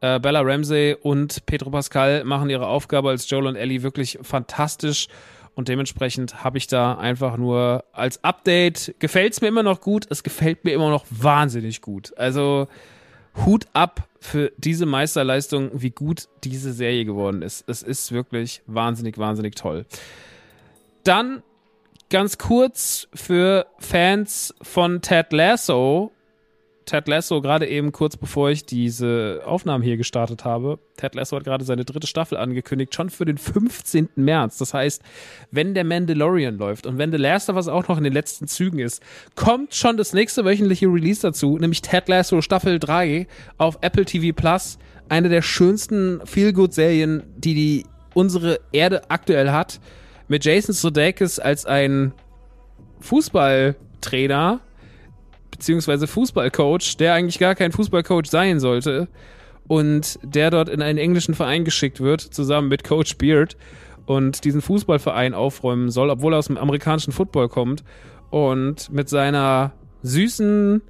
Äh, 0.00 0.20
Bella 0.20 0.40
Ramsey 0.40 0.96
und 1.00 1.44
Pedro 1.46 1.70
Pascal 1.70 2.24
machen 2.24 2.50
ihre 2.50 2.66
Aufgabe 2.66 3.10
als 3.10 3.28
Joel 3.28 3.46
und 3.46 3.56
Ellie 3.56 3.82
wirklich 3.82 4.18
fantastisch. 4.22 5.08
Und 5.54 5.66
dementsprechend 5.66 6.44
habe 6.44 6.56
ich 6.56 6.68
da 6.68 6.94
einfach 6.94 7.36
nur 7.36 7.84
als 7.92 8.22
Update, 8.22 8.94
gefällt 9.00 9.32
es 9.32 9.40
mir 9.40 9.48
immer 9.48 9.64
noch 9.64 9.80
gut, 9.80 10.06
es 10.08 10.22
gefällt 10.22 10.64
mir 10.64 10.72
immer 10.72 10.90
noch 10.90 11.04
wahnsinnig 11.10 11.82
gut. 11.82 12.16
Also 12.16 12.68
Hut 13.44 13.66
ab 13.72 14.06
für 14.20 14.52
diese 14.56 14.86
Meisterleistung, 14.86 15.70
wie 15.74 15.90
gut 15.90 16.28
diese 16.44 16.72
Serie 16.72 17.04
geworden 17.04 17.42
ist. 17.42 17.68
Es 17.68 17.82
ist 17.82 18.12
wirklich 18.12 18.62
wahnsinnig, 18.66 19.18
wahnsinnig 19.18 19.56
toll. 19.56 19.84
Dann 21.02 21.42
ganz 22.10 22.38
kurz 22.38 23.08
für 23.12 23.66
Fans 23.78 24.54
von 24.62 25.02
Ted 25.02 25.32
Lasso 25.32 26.12
Ted 26.88 27.06
Lasso 27.06 27.42
gerade 27.42 27.68
eben 27.68 27.92
kurz 27.92 28.16
bevor 28.16 28.48
ich 28.48 28.64
diese 28.64 29.42
Aufnahmen 29.44 29.84
hier 29.84 29.98
gestartet 29.98 30.46
habe. 30.46 30.78
Ted 30.96 31.14
Lasso 31.14 31.36
hat 31.36 31.44
gerade 31.44 31.62
seine 31.62 31.84
dritte 31.84 32.06
Staffel 32.06 32.38
angekündigt, 32.38 32.94
schon 32.94 33.10
für 33.10 33.26
den 33.26 33.36
15. 33.36 34.08
März. 34.16 34.56
Das 34.56 34.72
heißt, 34.72 35.02
wenn 35.50 35.74
der 35.74 35.84
Mandalorian 35.84 36.56
läuft 36.56 36.86
und 36.86 36.96
wenn 36.96 37.12
The 37.12 37.18
Last 37.18 37.50
of 37.50 37.56
Us 37.56 37.68
auch 37.68 37.88
noch 37.88 37.98
in 37.98 38.04
den 38.04 38.14
letzten 38.14 38.48
Zügen 38.48 38.78
ist, 38.78 39.02
kommt 39.34 39.74
schon 39.74 39.98
das 39.98 40.14
nächste 40.14 40.46
wöchentliche 40.46 40.86
Release 40.86 41.20
dazu, 41.20 41.58
nämlich 41.58 41.82
Ted 41.82 42.08
Lasso 42.08 42.40
Staffel 42.40 42.78
3 42.78 43.26
auf 43.58 43.76
Apple 43.82 44.06
TV 44.06 44.34
Plus. 44.34 44.78
Eine 45.10 45.28
der 45.28 45.42
schönsten 45.42 46.24
Feel-Good-Serien, 46.24 47.22
die, 47.36 47.54
die 47.54 47.86
unsere 48.14 48.60
Erde 48.72 49.10
aktuell 49.10 49.50
hat. 49.50 49.78
Mit 50.26 50.44
Jason 50.46 50.74
Sudeikis 50.74 51.38
als 51.38 51.66
ein 51.66 52.12
Fußballtrainer, 53.00 54.60
beziehungsweise 55.58 56.06
Fußballcoach, 56.06 56.96
der 56.98 57.14
eigentlich 57.14 57.38
gar 57.38 57.54
kein 57.54 57.72
Fußballcoach 57.72 58.26
sein 58.26 58.60
sollte 58.60 59.08
und 59.66 60.18
der 60.22 60.50
dort 60.50 60.68
in 60.68 60.82
einen 60.82 60.98
englischen 60.98 61.34
Verein 61.34 61.64
geschickt 61.64 62.00
wird, 62.00 62.20
zusammen 62.20 62.68
mit 62.68 62.84
Coach 62.84 63.16
Beard 63.18 63.56
und 64.06 64.44
diesen 64.44 64.62
Fußballverein 64.62 65.34
aufräumen 65.34 65.90
soll, 65.90 66.10
obwohl 66.10 66.32
er 66.32 66.38
aus 66.38 66.46
dem 66.46 66.56
amerikanischen 66.56 67.12
Football 67.12 67.48
kommt 67.48 67.82
und 68.30 68.90
mit 68.90 69.08
seiner 69.08 69.72
süßen, 70.02 70.82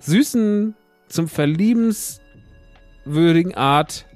süßen, 0.00 0.74
zum 1.06 1.28
Verliebenswürdigen 1.28 3.54
Art 3.54 4.06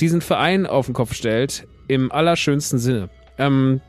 diesen 0.00 0.20
Verein 0.20 0.66
auf 0.66 0.86
den 0.86 0.94
Kopf 0.94 1.14
stellt, 1.14 1.68
im 1.86 2.10
allerschönsten 2.10 2.78
Sinne. 2.78 3.08
Ähm, 3.38 3.80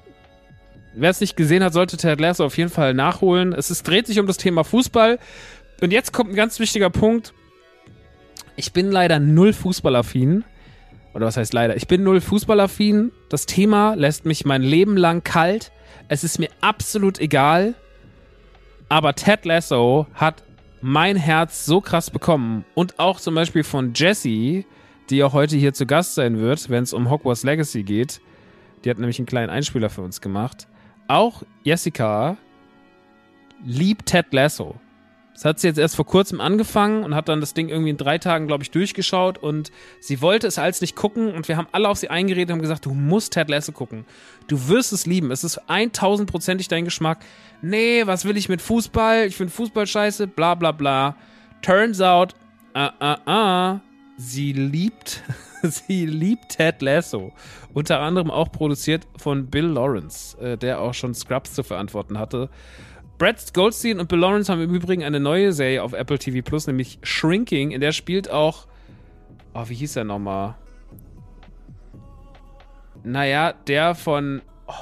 Wer 0.98 1.10
es 1.10 1.20
nicht 1.20 1.36
gesehen 1.36 1.62
hat, 1.62 1.74
sollte 1.74 1.98
Ted 1.98 2.22
Lasso 2.22 2.46
auf 2.46 2.58
jeden 2.58 2.70
Fall 2.70 2.94
nachholen. 2.94 3.52
Es 3.52 3.70
ist, 3.70 3.86
dreht 3.86 4.08
sich 4.08 4.18
um 4.18 4.28
das 4.28 4.38
Thema 4.38 4.64
Fußball. 4.64 5.20
Und 5.82 5.92
jetzt 5.92 6.14
kommt 6.14 6.30
ein 6.30 6.36
ganz 6.36 6.58
wichtiger 6.60 6.90
Punkt. 6.90 7.34
Ich 8.56 8.72
bin 8.72 8.92
leider 8.92 9.20
null 9.20 9.52
Fußballaffin. 9.52 10.46
Oder 11.14 11.26
was 11.26 11.36
heißt 11.36 11.54
leider? 11.54 11.76
Ich 11.76 11.88
bin 11.88 12.04
null 12.04 12.22
Fußballaffin. 12.22 13.12
Das 13.28 13.46
Thema 13.46 13.96
lässt 13.96 14.26
mich 14.26 14.46
mein 14.46 14.62
Leben 14.62 14.96
lang 14.96 15.22
kalt. 15.22 15.74
Es 16.08 16.24
ist 16.24 16.40
mir 16.40 16.50
absolut 16.62 17.20
egal. 17.20 17.74
Aber 18.88 19.16
Ted 19.16 19.44
Lasso 19.44 20.08
hat 20.14 20.44
mein 20.80 21.18
Herz 21.18 21.66
so 21.66 21.82
krass 21.82 22.10
bekommen. 22.10 22.64
Und 22.74 23.00
auch 23.00 23.20
zum 23.20 23.36
Beispiel 23.36 23.66
von 23.66 23.92
Jessie, 23.94 24.66
die 25.10 25.24
auch 25.24 25.34
heute 25.34 25.58
hier 25.58 25.74
zu 25.74 25.86
Gast 25.86 26.16
sein 26.16 26.40
wird, 26.40 26.70
wenn 26.70 26.84
es 26.84 26.94
um 26.94 27.10
Hogwarts 27.10 27.44
Legacy 27.44 27.84
geht. 27.84 28.22
Die 28.86 28.90
hat 28.90 28.98
nämlich 28.98 29.20
einen 29.20 29.26
kleinen 29.26 29.50
Einspieler 29.50 29.90
für 29.90 30.02
uns 30.02 30.22
gemacht 30.22 30.68
auch 31.08 31.44
Jessica 31.64 32.38
liebt 33.66 34.08
Ted 34.08 34.32
Lasso. 34.32 34.76
Das 35.36 35.44
hat 35.44 35.60
sie 35.60 35.68
jetzt 35.68 35.78
erst 35.78 35.98
vor 35.98 36.06
kurzem 36.06 36.40
angefangen 36.40 37.04
und 37.04 37.14
hat 37.14 37.28
dann 37.28 37.42
das 37.42 37.54
Ding 37.54 37.68
irgendwie 37.68 37.90
in 37.90 37.98
drei 37.98 38.18
Tagen, 38.18 38.48
glaube 38.48 38.64
ich, 38.64 38.72
durchgeschaut 38.72 39.38
und 39.38 39.70
sie 40.00 40.22
wollte 40.22 40.48
es 40.48 40.58
als 40.58 40.80
nicht 40.80 40.96
gucken 40.96 41.34
und 41.34 41.50
wir 41.50 41.58
haben 41.58 41.68
alle 41.74 41.90
auf 41.90 41.98
sie 41.98 42.10
eingeredet 42.10 42.50
und 42.50 42.54
haben 42.54 42.62
gesagt, 42.62 42.86
du 42.86 42.94
musst 42.94 43.34
Ted 43.34 43.50
Lasso 43.50 43.74
gucken. 43.74 44.06
Du 44.48 44.70
wirst 44.70 44.94
es 44.94 45.06
lieben. 45.06 45.32
Es 45.32 45.44
ist 45.44 45.70
1000%ig 45.70 46.70
dein 46.70 46.86
Geschmack. 46.86 47.20
Nee, 47.62 48.08
was 48.08 48.24
will 48.24 48.38
ich 48.38 48.48
mit 48.48 48.62
Fußball? 48.62 49.26
Ich 49.26 49.36
finde 49.36 49.52
Fußball 49.52 49.86
scheiße, 49.86 50.28
bla 50.28 50.56
bla 50.56 50.72
bla. 50.72 51.18
Turns 51.62 52.00
out, 52.00 52.34
ah, 52.74 52.94
ah, 53.00 53.18
ah, 53.26 53.80
sie 54.16 54.54
liebt 54.54 55.22
sie 55.88 56.06
liebt 56.06 56.50
Ted 56.50 56.82
Lasso. 56.82 57.32
Unter 57.74 58.00
anderem 58.00 58.32
auch 58.32 58.52
produziert 58.52 59.08
von 59.18 59.48
Bill 59.48 59.66
Lawrence, 59.66 60.38
äh, 60.40 60.58
der 60.58 60.80
auch 60.80 60.94
schon 60.94 61.14
Scrubs 61.14 61.54
zu 61.54 61.64
verantworten 61.64 62.20
hatte. 62.20 62.50
Brad 63.18 63.54
Goldstein 63.54 64.00
und 64.00 64.10
Bill 64.10 64.20
Lawrence 64.20 64.52
haben 64.52 64.62
im 64.62 64.74
Übrigen 64.74 65.04
eine 65.04 65.20
neue 65.20 65.54
Serie 65.54 65.82
auf 65.84 65.94
Apple 65.94 66.20
TV 66.20 66.44
Plus, 66.44 66.68
nämlich 66.68 67.00
Shrinking. 67.02 67.72
In 67.72 67.80
der 67.80 67.94
spielt 67.94 68.30
auch. 68.30 68.68
Oh, 69.54 69.64
wie 69.68 69.76
hieß 69.76 69.96
er 69.96 70.04
nochmal? 70.04 70.56
Naja, 73.04 73.54
der 73.54 73.96
von. 73.96 74.42
Oh 74.68 74.74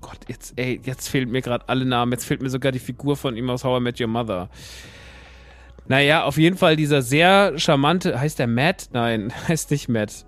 Gott, 0.00 0.20
jetzt, 0.28 0.54
ey, 0.56 0.80
jetzt 0.84 1.08
fehlt 1.08 1.28
mir 1.28 1.42
gerade 1.42 1.68
alle 1.68 1.84
Namen. 1.84 2.12
Jetzt 2.12 2.24
fehlt 2.24 2.40
mir 2.40 2.48
sogar 2.48 2.72
die 2.72 2.78
Figur 2.78 3.16
von 3.16 3.36
ihm 3.36 3.50
aus 3.50 3.62
How 3.62 3.78
I 3.78 3.82
Met 3.82 4.00
Your 4.00 4.06
Mother. 4.06 4.48
Naja, 5.88 6.24
auf 6.24 6.38
jeden 6.38 6.56
Fall 6.56 6.76
dieser 6.76 7.02
sehr 7.02 7.58
charmante, 7.58 8.18
heißt 8.18 8.38
der 8.38 8.46
Matt? 8.46 8.88
Nein, 8.92 9.32
heißt 9.48 9.70
nicht 9.70 9.88
Matt. 9.88 10.24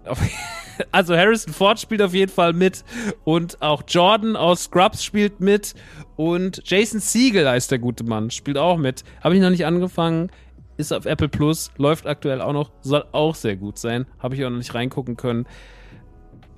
Also 0.91 1.17
Harrison 1.17 1.53
Ford 1.53 1.79
spielt 1.79 2.03
auf 2.03 2.15
jeden 2.15 2.33
Fall 2.33 2.53
mit 2.53 2.83
und 3.23 3.63
auch 3.63 3.85
Jordan 3.87 4.35
aus 4.35 4.65
Scrubs 4.65 5.05
spielt 5.05 5.39
mit 5.39 5.75
und 6.17 6.63
Jason 6.65 6.99
Siegel 6.99 7.49
heißt 7.49 7.71
der 7.71 7.79
gute 7.79 8.03
Mann, 8.03 8.33
spielt 8.33 8.59
auch 8.59 8.77
mit. 8.77 9.05
Habe 9.23 9.37
ich 9.37 9.41
noch 9.41 9.51
nicht 9.51 9.67
angefangen, 9.67 10.31
ist 10.77 10.93
auf 10.93 11.07
Apple 11.07 11.29
Plus, 11.29 11.71
läuft 11.77 12.07
aktuell 12.09 12.41
auch 12.41 12.53
noch, 12.53 12.73
soll 12.81 13.05
auch 13.13 13.37
sehr 13.37 13.55
gut 13.55 13.79
sein. 13.79 14.07
Habe 14.19 14.35
ich 14.35 14.45
auch 14.45 14.51
noch 14.51 14.59
nicht 14.59 14.75
reingucken 14.75 15.17
können. 15.17 15.47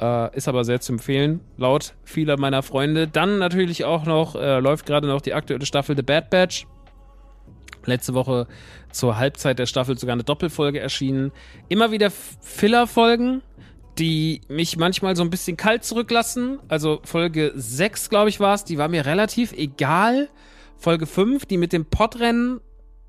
Äh, 0.01 0.35
ist 0.37 0.49
aber 0.49 0.65
sehr 0.65 0.81
zu 0.81 0.93
empfehlen, 0.93 1.41
laut 1.57 1.95
vieler 2.05 2.39
meiner 2.39 2.63
Freunde. 2.63 3.09
Dann 3.09 3.39
natürlich 3.39 3.85
auch 3.85 4.05
noch, 4.05 4.35
äh, 4.35 4.61
läuft 4.61 4.87
gerade 4.87 5.09
noch 5.09 5.21
die 5.21 5.35
aktuelle 5.35 5.65
Staffel 5.65 5.97
The 5.97 6.03
Bad 6.03 6.31
Batch 6.31 6.67
letzte 7.87 8.15
Woche 8.15 8.47
zur 8.91 9.17
Halbzeit 9.17 9.59
der 9.59 9.67
Staffel 9.67 9.99
sogar 9.99 10.15
eine 10.15 10.25
Doppelfolge 10.25 10.81
erschienen. 10.81 11.33
Immer 11.69 11.91
wieder 11.91 12.11
Filler-Folgen, 12.11 13.43
die 13.99 14.41
mich 14.49 14.77
manchmal 14.77 15.17
so 15.17 15.23
ein 15.23 15.31
bisschen 15.31 15.57
kalt 15.57 15.85
zurücklassen. 15.85 16.59
Also 16.69 17.01
Folge 17.05 17.53
6, 17.55 18.11
glaube 18.11 18.29
ich, 18.29 18.41
war 18.41 18.55
es, 18.55 18.65
die 18.65 18.79
war 18.79 18.89
mir 18.89 19.07
relativ 19.07 19.53
egal. 19.53 20.29
Folge 20.77 21.07
5, 21.07 21.47
die 21.47 21.57
mit 21.57 21.73
dem 21.73 21.87
Podrennen 21.87 22.61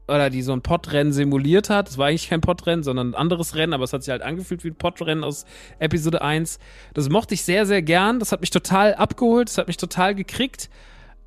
oder 0.08 0.30
die 0.30 0.42
so 0.42 0.54
ein 0.54 0.62
Podrennen 0.62 1.12
simuliert 1.12 1.70
hat. 1.70 1.90
Das 1.90 1.98
war 1.98 2.08
eigentlich 2.08 2.30
kein 2.30 2.42
Podrennen, 2.42 2.84
sondern 2.84 3.12
ein 3.12 3.16
anderes 3.16 3.56
Rennen, 3.56 3.74
aber 3.74 3.84
es 3.84 3.94
hat 3.94 4.04
sich 4.04 4.12
halt 4.12 4.22
angefühlt 4.22 4.64
wie 4.64 4.70
ein 4.70 4.76
Podrennen 4.76 5.24
aus 5.24 5.46
Episode 5.80 6.22
1. 6.22 6.60
Das 6.94 7.10
mochte 7.10 7.34
ich 7.34 7.44
sehr, 7.44 7.66
sehr 7.66 7.82
gern. 7.82 8.20
Das 8.20 8.32
hat 8.32 8.42
mich 8.42 8.50
total 8.50 8.96
abgeholt, 8.96 9.50
das 9.50 9.58
hat 9.58 9.68
mich 9.68 9.78
total 9.78 10.16
gekriegt. 10.16 10.70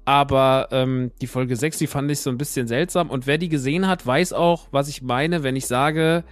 Aber 0.05 0.69
ähm, 0.71 1.13
die 1.21 1.27
Folge 1.27 1.57
6, 1.57 1.79
die 1.79 1.87
fand 1.87 2.11
ich 2.11 2.21
so 2.21 2.31
ein 2.31 2.39
bisschen 2.39 2.67
seltsam. 2.67 3.11
Und 3.11 3.27
wer 3.27 3.39
die 3.39 3.49
gesehen 3.49 3.87
hat, 3.87 4.07
weiß 4.07 4.33
auch, 4.33 4.67
was 4.71 4.89
ich 4.89 5.03
meine, 5.03 5.43
wenn 5.43 5.57
ich 5.57 5.67
sage, 5.67 6.25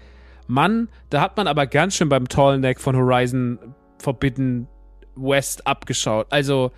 Mann, 0.47 0.89
da 1.11 1.21
hat 1.21 1.37
man 1.37 1.47
aber 1.47 1.67
ganz 1.67 1.95
schön 1.95 2.09
beim 2.09 2.29
Tall 2.29 2.59
Neck 2.59 2.81
von 2.81 2.97
Horizon 2.97 3.59
Forbidden 3.99 4.67
West 5.15 5.67
abgeschaut. 5.67 6.27
Also, 6.31 6.73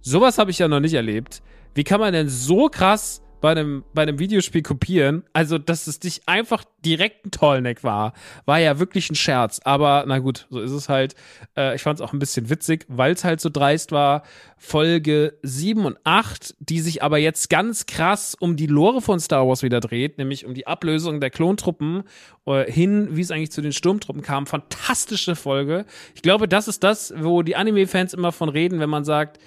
sowas 0.00 0.38
habe 0.38 0.50
ich 0.50 0.58
ja 0.58 0.68
noch 0.68 0.80
nicht 0.80 0.94
erlebt. 0.94 1.42
Wie 1.74 1.84
kann 1.84 2.00
man 2.00 2.12
denn 2.12 2.28
so 2.28 2.68
krass 2.68 3.21
bei 3.42 3.50
einem, 3.50 3.84
bei 3.92 4.02
einem 4.02 4.20
Videospiel 4.20 4.62
kopieren. 4.62 5.24
Also, 5.32 5.58
dass 5.58 5.88
es 5.88 5.98
dich 5.98 6.22
einfach 6.26 6.64
direkt 6.84 7.26
ein 7.26 7.32
Tollneck 7.32 7.82
war, 7.82 8.14
war 8.46 8.60
ja 8.60 8.78
wirklich 8.78 9.10
ein 9.10 9.16
Scherz. 9.16 9.60
Aber 9.64 10.04
na 10.06 10.20
gut, 10.20 10.46
so 10.48 10.60
ist 10.60 10.70
es 10.70 10.88
halt. 10.88 11.16
Äh, 11.56 11.74
ich 11.74 11.82
fand 11.82 11.98
es 11.98 12.06
auch 12.06 12.12
ein 12.12 12.20
bisschen 12.20 12.48
witzig, 12.50 12.86
weil 12.88 13.12
es 13.12 13.24
halt 13.24 13.40
so 13.40 13.50
dreist 13.50 13.90
war. 13.90 14.22
Folge 14.56 15.34
7 15.42 15.84
und 15.84 15.98
8, 16.04 16.54
die 16.60 16.80
sich 16.80 17.02
aber 17.02 17.18
jetzt 17.18 17.50
ganz 17.50 17.86
krass 17.86 18.36
um 18.38 18.56
die 18.56 18.68
Lore 18.68 19.02
von 19.02 19.18
Star 19.18 19.46
Wars 19.46 19.64
wieder 19.64 19.80
dreht, 19.80 20.18
nämlich 20.18 20.46
um 20.46 20.54
die 20.54 20.68
Ablösung 20.68 21.20
der 21.20 21.30
Klontruppen 21.30 22.04
äh, 22.46 22.70
hin, 22.70 23.08
wie 23.16 23.22
es 23.22 23.32
eigentlich 23.32 23.50
zu 23.50 23.60
den 23.60 23.72
Sturmtruppen 23.72 24.22
kam. 24.22 24.46
Fantastische 24.46 25.34
Folge. 25.34 25.84
Ich 26.14 26.22
glaube, 26.22 26.46
das 26.46 26.68
ist 26.68 26.84
das, 26.84 27.12
wo 27.16 27.42
die 27.42 27.56
Anime-Fans 27.56 28.14
immer 28.14 28.30
von 28.30 28.48
reden, 28.48 28.78
wenn 28.78 28.88
man 28.88 29.04
sagt, 29.04 29.40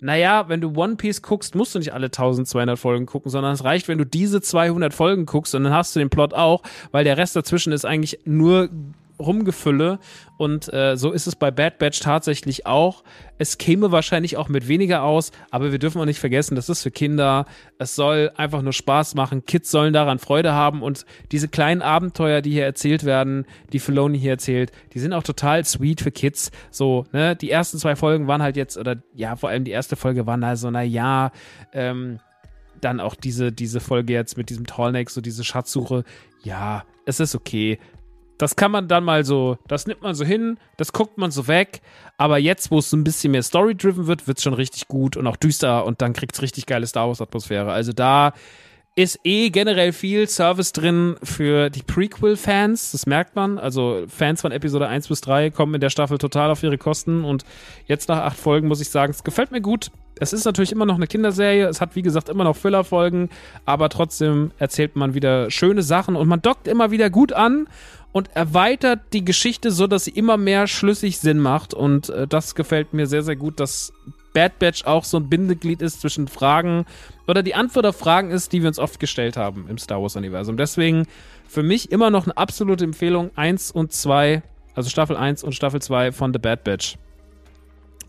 naja, 0.00 0.48
wenn 0.48 0.60
du 0.60 0.72
One 0.76 0.96
Piece 0.96 1.22
guckst, 1.22 1.54
musst 1.54 1.74
du 1.74 1.78
nicht 1.78 1.92
alle 1.92 2.06
1200 2.06 2.78
Folgen 2.78 3.06
gucken, 3.06 3.30
sondern 3.30 3.52
es 3.52 3.64
reicht, 3.64 3.88
wenn 3.88 3.98
du 3.98 4.06
diese 4.06 4.40
200 4.40 4.92
Folgen 4.92 5.26
guckst 5.26 5.54
und 5.54 5.64
dann 5.64 5.72
hast 5.72 5.94
du 5.94 6.00
den 6.00 6.10
Plot 6.10 6.34
auch, 6.34 6.62
weil 6.92 7.04
der 7.04 7.16
Rest 7.16 7.36
dazwischen 7.36 7.72
ist 7.72 7.84
eigentlich 7.84 8.20
nur 8.24 8.68
Rumgefülle. 9.18 9.98
Und 10.38 10.72
äh, 10.72 10.96
so 10.96 11.12
ist 11.12 11.26
es 11.26 11.36
bei 11.36 11.50
Bad 11.50 11.78
Batch 11.78 12.00
tatsächlich 12.00 12.66
auch. 12.66 13.02
Es 13.38 13.58
käme 13.58 13.92
wahrscheinlich 13.92 14.36
auch 14.36 14.48
mit 14.48 14.68
weniger 14.68 15.02
aus, 15.02 15.30
aber 15.50 15.72
wir 15.72 15.78
dürfen 15.78 16.00
auch 16.00 16.06
nicht 16.06 16.18
vergessen, 16.18 16.54
das 16.54 16.68
ist 16.68 16.82
für 16.82 16.90
Kinder. 16.90 17.46
Es 17.78 17.94
soll 17.94 18.30
einfach 18.36 18.62
nur 18.62 18.72
Spaß 18.72 19.14
machen. 19.14 19.44
Kids 19.44 19.70
sollen 19.70 19.92
daran 19.92 20.18
Freude 20.18 20.52
haben 20.52 20.82
und 20.82 21.04
diese 21.32 21.48
kleinen 21.48 21.82
Abenteuer, 21.82 22.40
die 22.40 22.52
hier 22.52 22.64
erzählt 22.64 23.04
werden, 23.04 23.46
die 23.72 23.78
Filoni 23.78 24.18
hier 24.18 24.32
erzählt, 24.32 24.72
die 24.94 24.98
sind 24.98 25.12
auch 25.12 25.22
total 25.22 25.64
sweet 25.64 26.00
für 26.00 26.10
Kids. 26.12 26.50
So, 26.70 27.04
ne, 27.12 27.36
die 27.36 27.50
ersten 27.50 27.78
zwei 27.78 27.96
Folgen 27.96 28.26
waren 28.26 28.42
halt 28.42 28.56
jetzt, 28.56 28.76
oder 28.76 28.96
ja, 29.14 29.36
vor 29.36 29.48
allem 29.48 29.64
die 29.64 29.70
erste 29.70 29.96
Folge 29.96 30.26
waren 30.26 30.44
also, 30.44 30.70
na 30.70 30.82
ja, 30.82 31.30
ähm, 31.72 32.20
dann 32.80 33.00
auch 33.00 33.14
diese, 33.14 33.52
diese 33.52 33.80
Folge 33.80 34.12
jetzt 34.12 34.36
mit 34.36 34.50
diesem 34.50 34.66
Tallneck, 34.66 35.08
so 35.10 35.20
diese 35.20 35.44
Schatzsuche. 35.44 36.04
Ja, 36.42 36.84
es 37.06 37.20
ist 37.20 37.34
okay 37.34 37.78
das 38.38 38.56
kann 38.56 38.70
man 38.70 38.88
dann 38.88 39.04
mal 39.04 39.24
so, 39.24 39.58
das 39.66 39.86
nimmt 39.86 40.02
man 40.02 40.14
so 40.14 40.24
hin, 40.24 40.58
das 40.76 40.92
guckt 40.92 41.18
man 41.18 41.30
so 41.30 41.48
weg. 41.48 41.80
Aber 42.18 42.38
jetzt, 42.38 42.70
wo 42.70 42.78
es 42.78 42.90
so 42.90 42.96
ein 42.96 43.04
bisschen 43.04 43.32
mehr 43.32 43.42
story-driven 43.42 44.06
wird, 44.06 44.26
wird 44.26 44.38
es 44.38 44.44
schon 44.44 44.54
richtig 44.54 44.88
gut 44.88 45.16
und 45.16 45.26
auch 45.26 45.36
düster 45.36 45.84
und 45.84 46.02
dann 46.02 46.12
kriegt 46.12 46.34
es 46.34 46.42
richtig 46.42 46.66
geile 46.66 46.86
Star 46.86 47.08
Wars-Atmosphäre. 47.08 47.72
Also 47.72 47.92
da 47.92 48.32
ist 48.98 49.20
eh 49.24 49.50
generell 49.50 49.92
viel 49.92 50.26
Service 50.26 50.72
drin 50.72 51.16
für 51.22 51.68
die 51.68 51.82
Prequel-Fans, 51.82 52.92
das 52.92 53.04
merkt 53.04 53.36
man. 53.36 53.58
Also 53.58 54.04
Fans 54.08 54.40
von 54.40 54.52
Episode 54.52 54.88
1 54.88 55.08
bis 55.08 55.20
3 55.20 55.50
kommen 55.50 55.74
in 55.74 55.82
der 55.82 55.90
Staffel 55.90 56.16
total 56.16 56.50
auf 56.50 56.62
ihre 56.62 56.78
Kosten 56.78 57.22
und 57.22 57.44
jetzt 57.84 58.08
nach 58.08 58.20
acht 58.20 58.38
Folgen 58.38 58.68
muss 58.68 58.80
ich 58.80 58.88
sagen, 58.88 59.10
es 59.10 59.22
gefällt 59.22 59.50
mir 59.50 59.60
gut. 59.60 59.90
Es 60.18 60.32
ist 60.32 60.46
natürlich 60.46 60.72
immer 60.72 60.86
noch 60.86 60.94
eine 60.94 61.06
Kinderserie, 61.06 61.68
es 61.68 61.82
hat 61.82 61.94
wie 61.94 62.00
gesagt 62.00 62.30
immer 62.30 62.44
noch 62.44 62.56
Füllerfolgen, 62.56 63.28
aber 63.66 63.90
trotzdem 63.90 64.52
erzählt 64.58 64.96
man 64.96 65.12
wieder 65.12 65.50
schöne 65.50 65.82
Sachen 65.82 66.16
und 66.16 66.26
man 66.26 66.40
dockt 66.40 66.66
immer 66.66 66.90
wieder 66.90 67.10
gut 67.10 67.34
an 67.34 67.68
und 68.16 68.34
erweitert 68.34 69.00
die 69.12 69.26
Geschichte 69.26 69.70
so, 69.70 69.86
dass 69.86 70.06
sie 70.06 70.10
immer 70.10 70.38
mehr 70.38 70.68
schlüssig 70.68 71.18
Sinn 71.18 71.38
macht. 71.38 71.74
Und 71.74 72.08
äh, 72.08 72.26
das 72.26 72.54
gefällt 72.54 72.94
mir 72.94 73.06
sehr, 73.06 73.22
sehr 73.22 73.36
gut, 73.36 73.60
dass 73.60 73.92
Bad 74.32 74.58
Batch 74.58 74.86
auch 74.86 75.04
so 75.04 75.18
ein 75.18 75.28
Bindeglied 75.28 75.82
ist 75.82 76.00
zwischen 76.00 76.26
Fragen 76.26 76.86
oder 77.28 77.42
die 77.42 77.54
Antwort 77.54 77.84
auf 77.84 77.98
Fragen 77.98 78.30
ist, 78.30 78.54
die 78.54 78.62
wir 78.62 78.68
uns 78.68 78.78
oft 78.78 79.00
gestellt 79.00 79.36
haben 79.36 79.66
im 79.68 79.76
Star 79.76 80.00
Wars-Universum. 80.00 80.56
Deswegen 80.56 81.06
für 81.46 81.62
mich 81.62 81.92
immer 81.92 82.08
noch 82.08 82.24
eine 82.24 82.34
absolute 82.38 82.84
Empfehlung 82.84 83.32
1 83.36 83.70
und 83.70 83.92
2, 83.92 84.42
also 84.74 84.88
Staffel 84.88 85.18
1 85.18 85.44
und 85.44 85.54
Staffel 85.54 85.82
2 85.82 86.12
von 86.12 86.32
The 86.32 86.38
Bad 86.38 86.64
Batch. 86.64 86.96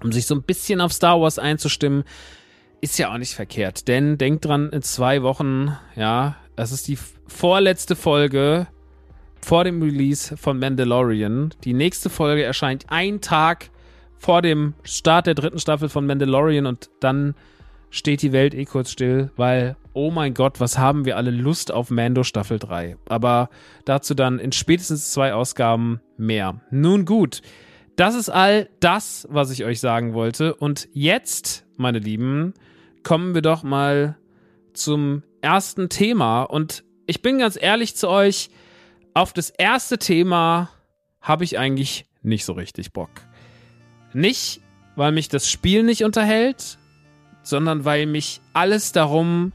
Um 0.02 0.14
sich 0.14 0.26
so 0.26 0.36
ein 0.36 0.44
bisschen 0.44 0.80
auf 0.80 0.94
Star 0.94 1.20
Wars 1.20 1.38
einzustimmen, 1.38 2.06
ist 2.80 2.98
ja 2.98 3.12
auch 3.12 3.18
nicht 3.18 3.36
verkehrt. 3.36 3.90
Denn 3.90 4.18
denkt 4.18 4.46
dran, 4.46 4.70
in 4.70 4.84
zwei 4.84 5.22
Wochen, 5.22 5.78
ja, 5.98 6.38
das 6.56 6.72
ist 6.72 6.88
die 6.88 6.98
vorletzte 7.28 7.98
Folge 7.98 8.68
vor 9.42 9.64
dem 9.64 9.82
Release 9.82 10.36
von 10.38 10.60
Mandalorian. 10.60 11.54
Die 11.64 11.74
nächste 11.74 12.10
Folge 12.10 12.44
erscheint 12.44 12.86
ein 12.90 13.22
Tag 13.22 13.70
vor 14.18 14.42
dem 14.42 14.74
Start 14.84 15.28
der 15.28 15.36
dritten 15.36 15.60
Staffel 15.60 15.90
von 15.90 16.06
Mandalorian 16.06 16.66
und 16.66 16.90
dann 17.00 17.36
steht 17.90 18.22
die 18.22 18.34
Welt 18.34 18.54
eh 18.54 18.66
kurz 18.66 18.92
still, 18.92 19.32
weil, 19.36 19.78
oh 19.94 20.12
mein 20.12 20.34
Gott, 20.34 20.60
was 20.60 20.78
haben 20.78 21.06
wir 21.06 21.18
alle 21.18 21.32
Lust 21.32 21.72
auf 21.72 21.90
Mando 21.90 22.24
Staffel 22.24 22.60
3. 22.60 22.98
Aber 23.08 23.50
dazu 23.86 24.14
dann 24.14 24.40
in 24.40 24.52
spätestens 24.52 25.12
zwei 25.12 25.34
Ausgaben 25.34 26.02
mehr. 26.18 26.62
Nun 26.70 27.06
gut, 27.06 27.42
das 27.96 28.16
ist 28.16 28.30
all 28.30 28.70
das, 28.80 29.28
was 29.32 29.52
ich 29.52 29.64
euch 29.64 29.80
sagen 29.80 30.14
wollte. 30.14 30.54
Und 30.54 30.88
jetzt, 30.94 31.66
meine 31.78 32.00
Lieben, 32.00 32.54
kommen 33.04 33.34
wir 33.34 33.42
doch 33.42 33.64
mal 33.64 34.18
zum 34.74 35.24
ersten 35.42 35.90
Thema. 35.90 36.44
Und 36.44 36.84
ich 37.06 37.22
bin 37.22 37.40
ganz 37.40 37.58
ehrlich 37.60 37.96
zu 37.96 38.10
euch, 38.10 38.50
auf 39.18 39.34
das 39.34 39.50
erste 39.50 39.98
Thema 39.98 40.70
habe 41.22 41.44
ich 41.44 41.58
eigentlich 41.58 42.06
nicht 42.22 42.46
so 42.46 42.54
richtig 42.54 42.94
Bock. 42.94 43.10
Nicht, 44.14 44.62
weil 44.96 45.12
mich 45.12 45.28
das 45.28 45.50
Spiel 45.50 45.82
nicht 45.82 46.04
unterhält, 46.04 46.78
sondern 47.42 47.84
weil 47.84 48.06
mich 48.06 48.42
alles 48.54 48.92
darum 48.92 49.54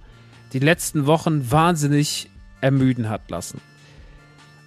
die 0.53 0.59
letzten 0.59 1.07
Wochen 1.07 1.53
wahnsinnig 1.53 2.29
ermüden 2.61 3.09
hat 3.09 3.31
lassen. 3.31 3.61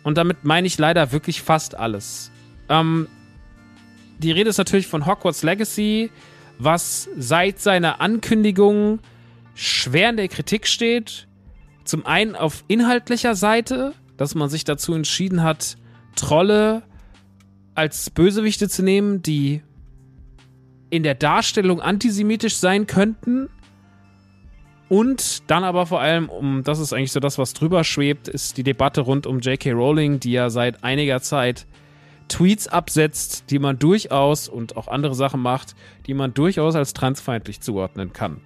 Und 0.04 0.18
damit 0.18 0.46
meine 0.46 0.66
ich 0.66 0.78
leider 0.78 1.12
wirklich 1.12 1.42
fast 1.42 1.76
alles. 1.76 2.32
Ähm, 2.70 3.10
die 4.20 4.32
Rede 4.32 4.50
ist 4.50 4.58
natürlich 4.58 4.88
von 4.88 5.06
Hogwarts 5.06 5.44
Legacy, 5.44 6.10
was 6.58 7.10
seit 7.18 7.60
seiner 7.60 8.00
Ankündigung 8.00 9.00
schwer 9.56 10.12
in 10.12 10.18
der 10.18 10.30
Kritik 10.30 10.68
steht. 10.68 11.28
Zum 11.84 12.06
einen 12.06 12.38
auf 12.38 12.64
inhaltlicher 12.70 13.36
Seite, 13.36 13.94
dass 14.18 14.36
man 14.36 14.50
sich 14.50 14.64
dazu 14.64 14.94
entschieden 14.94 15.44
hat, 15.44 15.78
Trolle 16.16 16.84
als 17.74 18.10
Bösewichte 18.10 18.70
zu 18.70 18.84
nehmen, 18.84 19.22
die 19.22 19.62
in 20.90 21.04
der 21.04 21.16
Darstellung 21.16 21.82
antisemitisch 21.82 22.56
sein 22.56 22.88
könnten. 22.88 23.50
Und 24.88 25.50
dann 25.50 25.64
aber 25.64 25.88
vor 25.88 26.00
allem, 26.00 26.30
um 26.30 26.64
das 26.64 26.80
ist 26.80 26.94
eigentlich 26.94 27.12
so 27.12 27.20
das, 27.20 27.38
was 27.38 27.54
drüber 27.54 27.84
schwebt, 27.84 28.28
ist 28.28 28.58
die 28.58 28.64
Debatte 28.64 29.02
rund 29.02 29.28
um 29.28 29.40
J.K. 29.40 29.72
Rowling, 29.72 30.20
die 30.20 30.32
ja 30.32 30.50
seit 30.50 30.84
einiger 30.84 31.22
Zeit 31.22 31.66
Tweets 32.28 32.68
absetzt, 32.68 33.52
die 33.52 33.60
man 33.60 33.78
durchaus 33.78 34.48
und 34.48 34.78
auch 34.78 34.88
andere 34.88 35.16
Sachen 35.16 35.42
macht, 35.42 35.76
die 36.08 36.14
man 36.14 36.34
durchaus 36.34 36.76
als 36.76 36.94
transfeindlich 36.94 37.62
zuordnen 37.62 38.14
kann. 38.14 38.42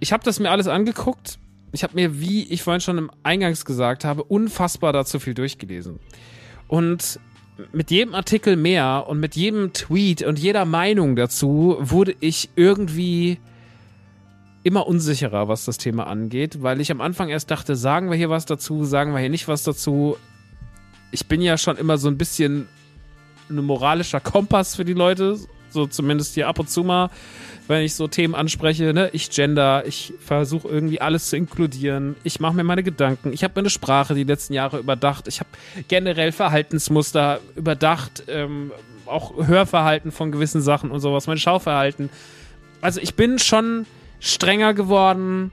Ich 0.00 0.12
habe 0.12 0.24
das 0.24 0.40
mir 0.40 0.50
alles 0.50 0.68
angeguckt 0.68 1.38
ich 1.74 1.82
habe 1.82 1.94
mir, 1.94 2.20
wie 2.20 2.44
ich 2.44 2.62
vorhin 2.62 2.80
schon 2.80 2.98
im 2.98 3.10
Eingangs 3.22 3.64
gesagt 3.64 4.04
habe, 4.04 4.24
unfassbar 4.24 4.92
dazu 4.92 5.18
viel 5.18 5.34
durchgelesen. 5.34 5.98
Und 6.68 7.18
mit 7.72 7.90
jedem 7.90 8.14
Artikel 8.14 8.56
mehr 8.56 9.04
und 9.08 9.20
mit 9.20 9.36
jedem 9.36 9.72
Tweet 9.72 10.22
und 10.22 10.38
jeder 10.38 10.64
Meinung 10.64 11.14
dazu 11.16 11.76
wurde 11.80 12.14
ich 12.20 12.50
irgendwie 12.56 13.38
immer 14.64 14.86
unsicherer, 14.86 15.46
was 15.46 15.66
das 15.66 15.78
Thema 15.78 16.06
angeht, 16.06 16.62
weil 16.62 16.80
ich 16.80 16.90
am 16.90 17.00
Anfang 17.00 17.28
erst 17.28 17.50
dachte, 17.50 17.76
sagen 17.76 18.10
wir 18.10 18.16
hier 18.16 18.30
was 18.30 18.46
dazu, 18.46 18.84
sagen 18.84 19.12
wir 19.12 19.20
hier 19.20 19.28
nicht 19.28 19.46
was 19.46 19.62
dazu. 19.62 20.16
Ich 21.10 21.26
bin 21.26 21.42
ja 21.42 21.58
schon 21.58 21.76
immer 21.76 21.98
so 21.98 22.08
ein 22.08 22.18
bisschen 22.18 22.66
ein 23.50 23.56
moralischer 23.56 24.20
Kompass 24.20 24.74
für 24.74 24.84
die 24.84 24.94
Leute, 24.94 25.38
so 25.68 25.86
zumindest 25.86 26.34
hier 26.34 26.48
ab 26.48 26.58
und 26.58 26.70
zu 26.70 26.82
mal 26.82 27.10
wenn 27.66 27.82
ich 27.82 27.94
so 27.94 28.08
Themen 28.08 28.34
anspreche, 28.34 28.92
ne, 28.92 29.08
ich 29.12 29.30
gender, 29.30 29.84
ich 29.86 30.12
versuche 30.18 30.68
irgendwie 30.68 31.00
alles 31.00 31.30
zu 31.30 31.36
inkludieren, 31.36 32.16
ich 32.22 32.40
mache 32.40 32.54
mir 32.54 32.64
meine 32.64 32.82
Gedanken, 32.82 33.32
ich 33.32 33.42
habe 33.42 33.54
meine 33.56 33.70
Sprache 33.70 34.14
die 34.14 34.24
letzten 34.24 34.52
Jahre 34.52 34.78
überdacht, 34.78 35.28
ich 35.28 35.40
habe 35.40 35.48
generell 35.88 36.32
Verhaltensmuster 36.32 37.40
überdacht, 37.56 38.24
ähm, 38.28 38.72
auch 39.06 39.46
Hörverhalten 39.46 40.12
von 40.12 40.32
gewissen 40.32 40.60
Sachen 40.60 40.90
und 40.90 41.00
sowas, 41.00 41.26
mein 41.26 41.38
Schauverhalten. 41.38 42.10
Also 42.80 43.00
ich 43.00 43.14
bin 43.14 43.38
schon 43.38 43.86
strenger 44.20 44.74
geworden, 44.74 45.52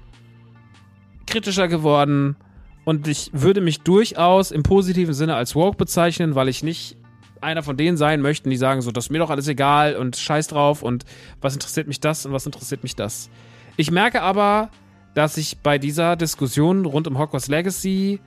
kritischer 1.27 1.67
geworden 1.67 2.35
und 2.83 3.07
ich 3.07 3.29
würde 3.33 3.61
mich 3.61 3.81
durchaus 3.81 4.51
im 4.51 4.63
positiven 4.63 5.13
Sinne 5.13 5.35
als 5.35 5.55
woke 5.55 5.77
bezeichnen, 5.77 6.35
weil 6.35 6.49
ich 6.49 6.63
nicht 6.63 6.97
einer 7.41 7.63
von 7.63 7.77
denen 7.77 7.97
sein 7.97 8.21
möchten, 8.21 8.49
die 8.49 8.57
sagen 8.57 8.81
so, 8.81 8.91
das 8.91 9.05
ist 9.05 9.09
mir 9.09 9.19
doch 9.19 9.29
alles 9.29 9.47
egal 9.47 9.95
und 9.95 10.15
scheiß 10.15 10.47
drauf 10.47 10.83
und 10.83 11.05
was 11.41 11.53
interessiert 11.53 11.87
mich 11.87 11.99
das 11.99 12.25
und 12.25 12.33
was 12.33 12.45
interessiert 12.45 12.83
mich 12.83 12.95
das. 12.95 13.29
Ich 13.77 13.91
merke 13.91 14.21
aber, 14.21 14.69
dass 15.13 15.37
ich 15.37 15.57
bei 15.57 15.77
dieser 15.77 16.15
Diskussion 16.15 16.85
rund 16.85 17.07
um 17.07 17.17
Hogwarts 17.17 17.47
Legacy 17.47 18.19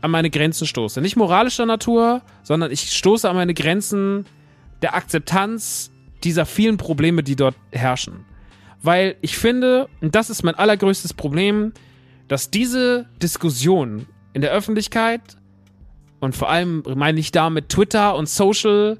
an 0.00 0.10
meine 0.10 0.30
Grenzen 0.30 0.66
stoße. 0.66 1.00
Nicht 1.00 1.16
moralischer 1.16 1.66
Natur, 1.66 2.22
sondern 2.42 2.70
ich 2.70 2.92
stoße 2.92 3.28
an 3.28 3.36
meine 3.36 3.54
Grenzen 3.54 4.26
der 4.82 4.94
Akzeptanz 4.94 5.90
dieser 6.24 6.46
vielen 6.46 6.76
Probleme, 6.76 7.22
die 7.22 7.36
dort 7.36 7.56
herrschen. 7.70 8.24
Weil 8.82 9.16
ich 9.20 9.38
finde, 9.38 9.88
und 10.00 10.14
das 10.14 10.28
ist 10.28 10.42
mein 10.42 10.56
allergrößtes 10.56 11.14
Problem, 11.14 11.72
dass 12.28 12.50
diese 12.50 13.06
Diskussion 13.22 14.06
in 14.32 14.40
der 14.40 14.50
Öffentlichkeit 14.50 15.20
und 16.22 16.36
vor 16.36 16.48
allem 16.48 16.84
meine 16.94 17.18
ich 17.18 17.32
damit 17.32 17.68
Twitter 17.68 18.14
und 18.14 18.28
Social 18.28 18.96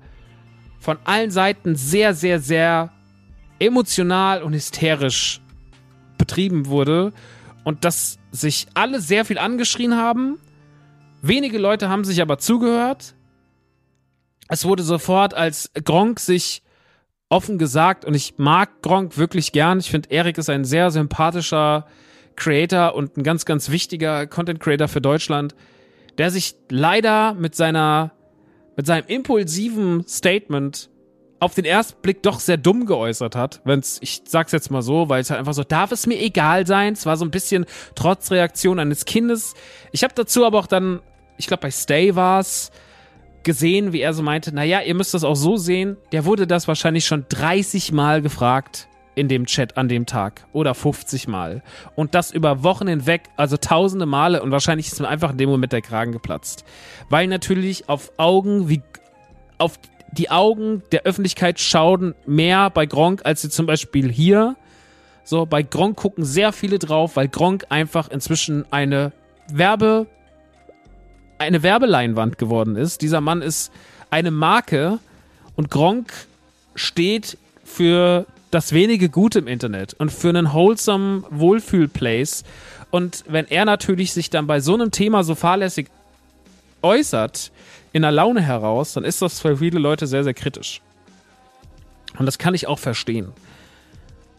von 0.81 0.99
allen 1.05 1.31
Seiten 1.31 1.77
sehr, 1.77 2.15
sehr, 2.15 2.41
sehr 2.41 2.91
emotional 3.61 4.43
und 4.43 4.55
hysterisch 4.55 5.41
betrieben 6.19 6.67
wurde 6.67 7.13
und 7.63 7.85
dass 7.85 8.19
sich 8.33 8.67
alle 8.75 9.01
sehr 9.01 9.25
viel 9.25 9.39
angeschrien 9.39 9.97
haben. 9.97 10.41
Wenige 11.23 11.59
Leute 11.59 11.89
haben 11.89 12.03
sich 12.03 12.21
aber 12.21 12.39
zugehört. 12.39 13.15
Es 14.49 14.65
wurde 14.65 14.83
sofort, 14.83 15.33
als 15.33 15.71
Gronk 15.85 16.19
sich 16.19 16.65
offen 17.29 17.57
gesagt, 17.57 18.05
und 18.05 18.15
ich 18.15 18.35
mag 18.39 18.83
Gronk 18.83 19.17
wirklich 19.17 19.53
gern. 19.53 19.79
Ich 19.79 19.93
finde, 19.93 20.11
Erik 20.11 20.39
ist 20.39 20.51
ein 20.51 20.65
sehr 20.65 20.91
sympathischer 20.91 21.87
Creator 22.35 22.97
und 22.97 23.17
ein 23.17 23.23
ganz, 23.23 23.45
ganz 23.45 23.71
wichtiger 23.71 24.27
Content 24.27 24.59
Creator 24.59 24.89
für 24.89 25.01
Deutschland, 25.01 25.55
der 26.19 26.31
sich 26.31 26.57
leider 26.69 27.35
mit 27.35 27.55
seiner, 27.55 28.13
mit 28.77 28.87
seinem 28.87 29.05
impulsiven 29.07 30.07
Statement 30.07 30.91
auf 31.41 31.55
den 31.55 31.65
ersten 31.65 32.01
Blick 32.03 32.23
doch 32.23 32.39
sehr 32.39 32.57
dumm 32.57 32.87
geäußert 32.87 33.35
hat, 33.35 33.61
wenn's, 33.65 33.99
ich 34.01 34.23
sag's 34.27 34.53
jetzt 34.53 34.71
mal 34.71 34.83
so, 34.83 35.09
weil 35.09 35.21
es 35.21 35.31
halt 35.31 35.41
einfach 35.41 35.55
so, 35.55 35.65
darf 35.65 35.91
es 35.91 36.07
mir 36.07 36.21
egal 36.21 36.69
sein? 36.69 36.93
Es 36.93 37.05
war 37.05 37.17
so 37.17 37.25
ein 37.25 37.33
bisschen 37.33 37.67
Trotzreaktion 37.97 38.79
eines 38.79 39.05
Kindes. 39.07 39.55
Ich 39.91 40.05
habe 40.05 40.15
dazu 40.15 40.47
aber 40.47 40.61
auch 40.61 40.69
dann, 40.69 41.01
ich 41.39 41.49
glaube 41.49 41.63
bei 41.63 41.71
Stay 41.73 42.15
war's, 42.15 42.71
gesehen, 43.43 43.93
wie 43.93 44.01
er 44.01 44.15
so 44.15 44.23
meinte, 44.23 44.55
naja, 44.55 44.83
ihr 44.83 44.95
müsst 44.95 45.15
das 45.15 45.25
auch 45.25 45.35
so 45.35 45.57
sehen, 45.57 45.97
der 46.13 46.25
wurde 46.25 46.47
das 46.47 46.69
wahrscheinlich 46.69 47.07
schon 47.07 47.27
30 47.29 47.91
Mal 47.91 48.23
gefragt 48.23 48.87
in 49.15 49.29
dem 49.29 49.47
Chat 49.47 49.77
an 49.77 49.89
dem 49.89 50.07
Tag 50.07 50.47
oder 50.53 50.75
50 50.75 51.29
Mal 51.29 51.63
und 51.95 52.15
das 52.15 52.31
über 52.31 52.63
Wochen 52.63 52.89
hinweg, 52.89 53.23
also 53.37 53.57
tausende 53.57 54.07
Male 54.07 54.43
und 54.43 54.51
wahrscheinlich 54.51 54.87
ist 54.87 55.01
mir 55.01 55.09
einfach 55.09 55.33
in 55.33 55.39
dem 55.39 55.51
Moment 55.51 55.73
der 55.73 55.83
Kragen 55.83 56.13
geplatzt, 56.13 56.65
weil 57.11 57.27
natürlich 57.27 57.89
auf 57.89 58.13
Augen 58.17 58.69
wie 58.69 58.83
auf 59.59 59.79
die 60.13 60.31
Augen 60.31 60.83
der 60.93 61.03
Öffentlichkeit 61.03 61.61
schauen 61.61 62.15
mehr 62.27 62.71
bei 62.71 62.87
Gronk 62.87 63.23
als 63.25 63.43
sie 63.43 63.51
zum 63.51 63.67
Beispiel 63.67 64.11
hier. 64.11 64.57
So, 65.25 65.47
bei 65.47 65.63
Gronk 65.63 65.97
gucken 65.97 66.25
sehr 66.25 66.53
viele 66.53 66.79
drauf, 66.79 67.17
weil 67.17 67.29
Gronk 67.29 67.67
einfach 67.69 68.09
inzwischen 68.09 68.65
eine 68.73 69.13
Werbe 69.51 70.07
eine 71.39 71.63
Werbeleinwand 71.63 72.39
geworden 72.39 72.77
ist. 72.77 73.03
Dieser 73.03 73.21
Mann 73.21 73.43
ist 73.43 73.73
eine 74.11 74.31
Marke 74.31 74.99
und 75.57 75.71
Gronk 75.71 76.13
steht 76.75 77.37
für 77.65 78.27
das 78.53 78.73
wenige 78.73 79.09
Gute 79.09 79.41
im 79.41 79.49
Internet 79.49 79.95
und 79.95 80.13
für 80.13 80.29
einen 80.29 80.53
wholesome 80.53 81.25
Wohlfühlplace. 81.31 82.45
Und 82.91 83.25
wenn 83.27 83.47
er 83.47 83.65
natürlich 83.65 84.13
sich 84.13 84.31
dann 84.31 84.47
bei 84.47 84.61
so 84.61 84.75
einem 84.75 84.91
Thema 84.91 85.25
so 85.25 85.35
fahrlässig 85.35 85.89
äußert, 86.83 87.51
in 87.93 88.03
der 88.03 88.13
Laune 88.13 88.41
heraus, 88.41 88.93
dann 88.93 89.05
ist 89.05 89.23
das 89.23 89.41
für 89.41 89.57
viele 89.57 89.79
Leute 89.79 90.07
sehr, 90.07 90.23
sehr 90.23 90.35
kritisch. 90.35 90.81
Und 92.19 92.27
das 92.27 92.39
kann 92.39 92.55
ich 92.55 92.67
auch 92.67 92.79
verstehen. 92.79 93.33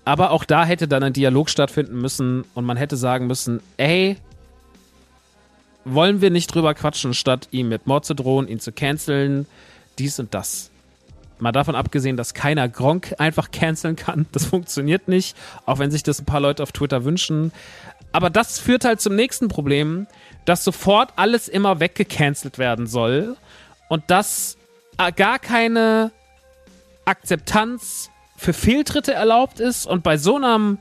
Aber 0.05 0.31
auch 0.31 0.43
da 0.43 0.65
hätte 0.65 0.87
dann 0.87 1.01
ein 1.03 1.13
Dialog 1.13 1.49
stattfinden 1.49 1.99
müssen 1.99 2.43
und 2.53 2.65
man 2.65 2.77
hätte 2.77 2.97
sagen 2.97 3.25
müssen, 3.25 3.61
ey, 3.77 4.17
wollen 5.85 6.21
wir 6.21 6.29
nicht 6.29 6.53
drüber 6.53 6.73
quatschen, 6.73 7.13
statt 7.13 7.47
ihm 7.51 7.69
mit 7.69 7.87
Mord 7.87 8.05
zu 8.05 8.13
drohen, 8.13 8.47
ihn 8.47 8.59
zu 8.59 8.71
canceln, 8.71 9.47
dies 9.97 10.19
und 10.19 10.33
das. 10.33 10.69
Mal 11.43 11.51
davon 11.51 11.75
abgesehen, 11.75 12.15
dass 12.15 12.33
keiner 12.33 12.69
Gronk 12.69 13.15
einfach 13.17 13.51
canceln 13.51 13.97
kann. 13.97 14.25
Das 14.31 14.45
funktioniert 14.45 15.07
nicht, 15.07 15.37
auch 15.65 15.77
wenn 15.77 15.91
sich 15.91 16.01
das 16.01 16.19
ein 16.19 16.25
paar 16.25 16.39
Leute 16.39 16.63
auf 16.63 16.71
Twitter 16.71 17.03
wünschen. 17.03 17.51
Aber 18.13 18.29
das 18.29 18.59
führt 18.59 18.85
halt 18.85 19.01
zum 19.01 19.15
nächsten 19.15 19.49
Problem, 19.49 20.07
dass 20.45 20.63
sofort 20.63 21.11
alles 21.17 21.49
immer 21.49 21.79
weggecancelt 21.79 22.57
werden 22.57 22.87
soll 22.87 23.35
und 23.89 24.03
dass 24.07 24.57
äh, 24.97 25.11
gar 25.11 25.37
keine 25.37 26.11
Akzeptanz 27.05 28.09
für 28.37 28.53
Fehltritte 28.53 29.13
erlaubt 29.13 29.59
ist 29.59 29.85
und 29.85 30.01
bei 30.01 30.17
so 30.17 30.37
einem 30.37 30.77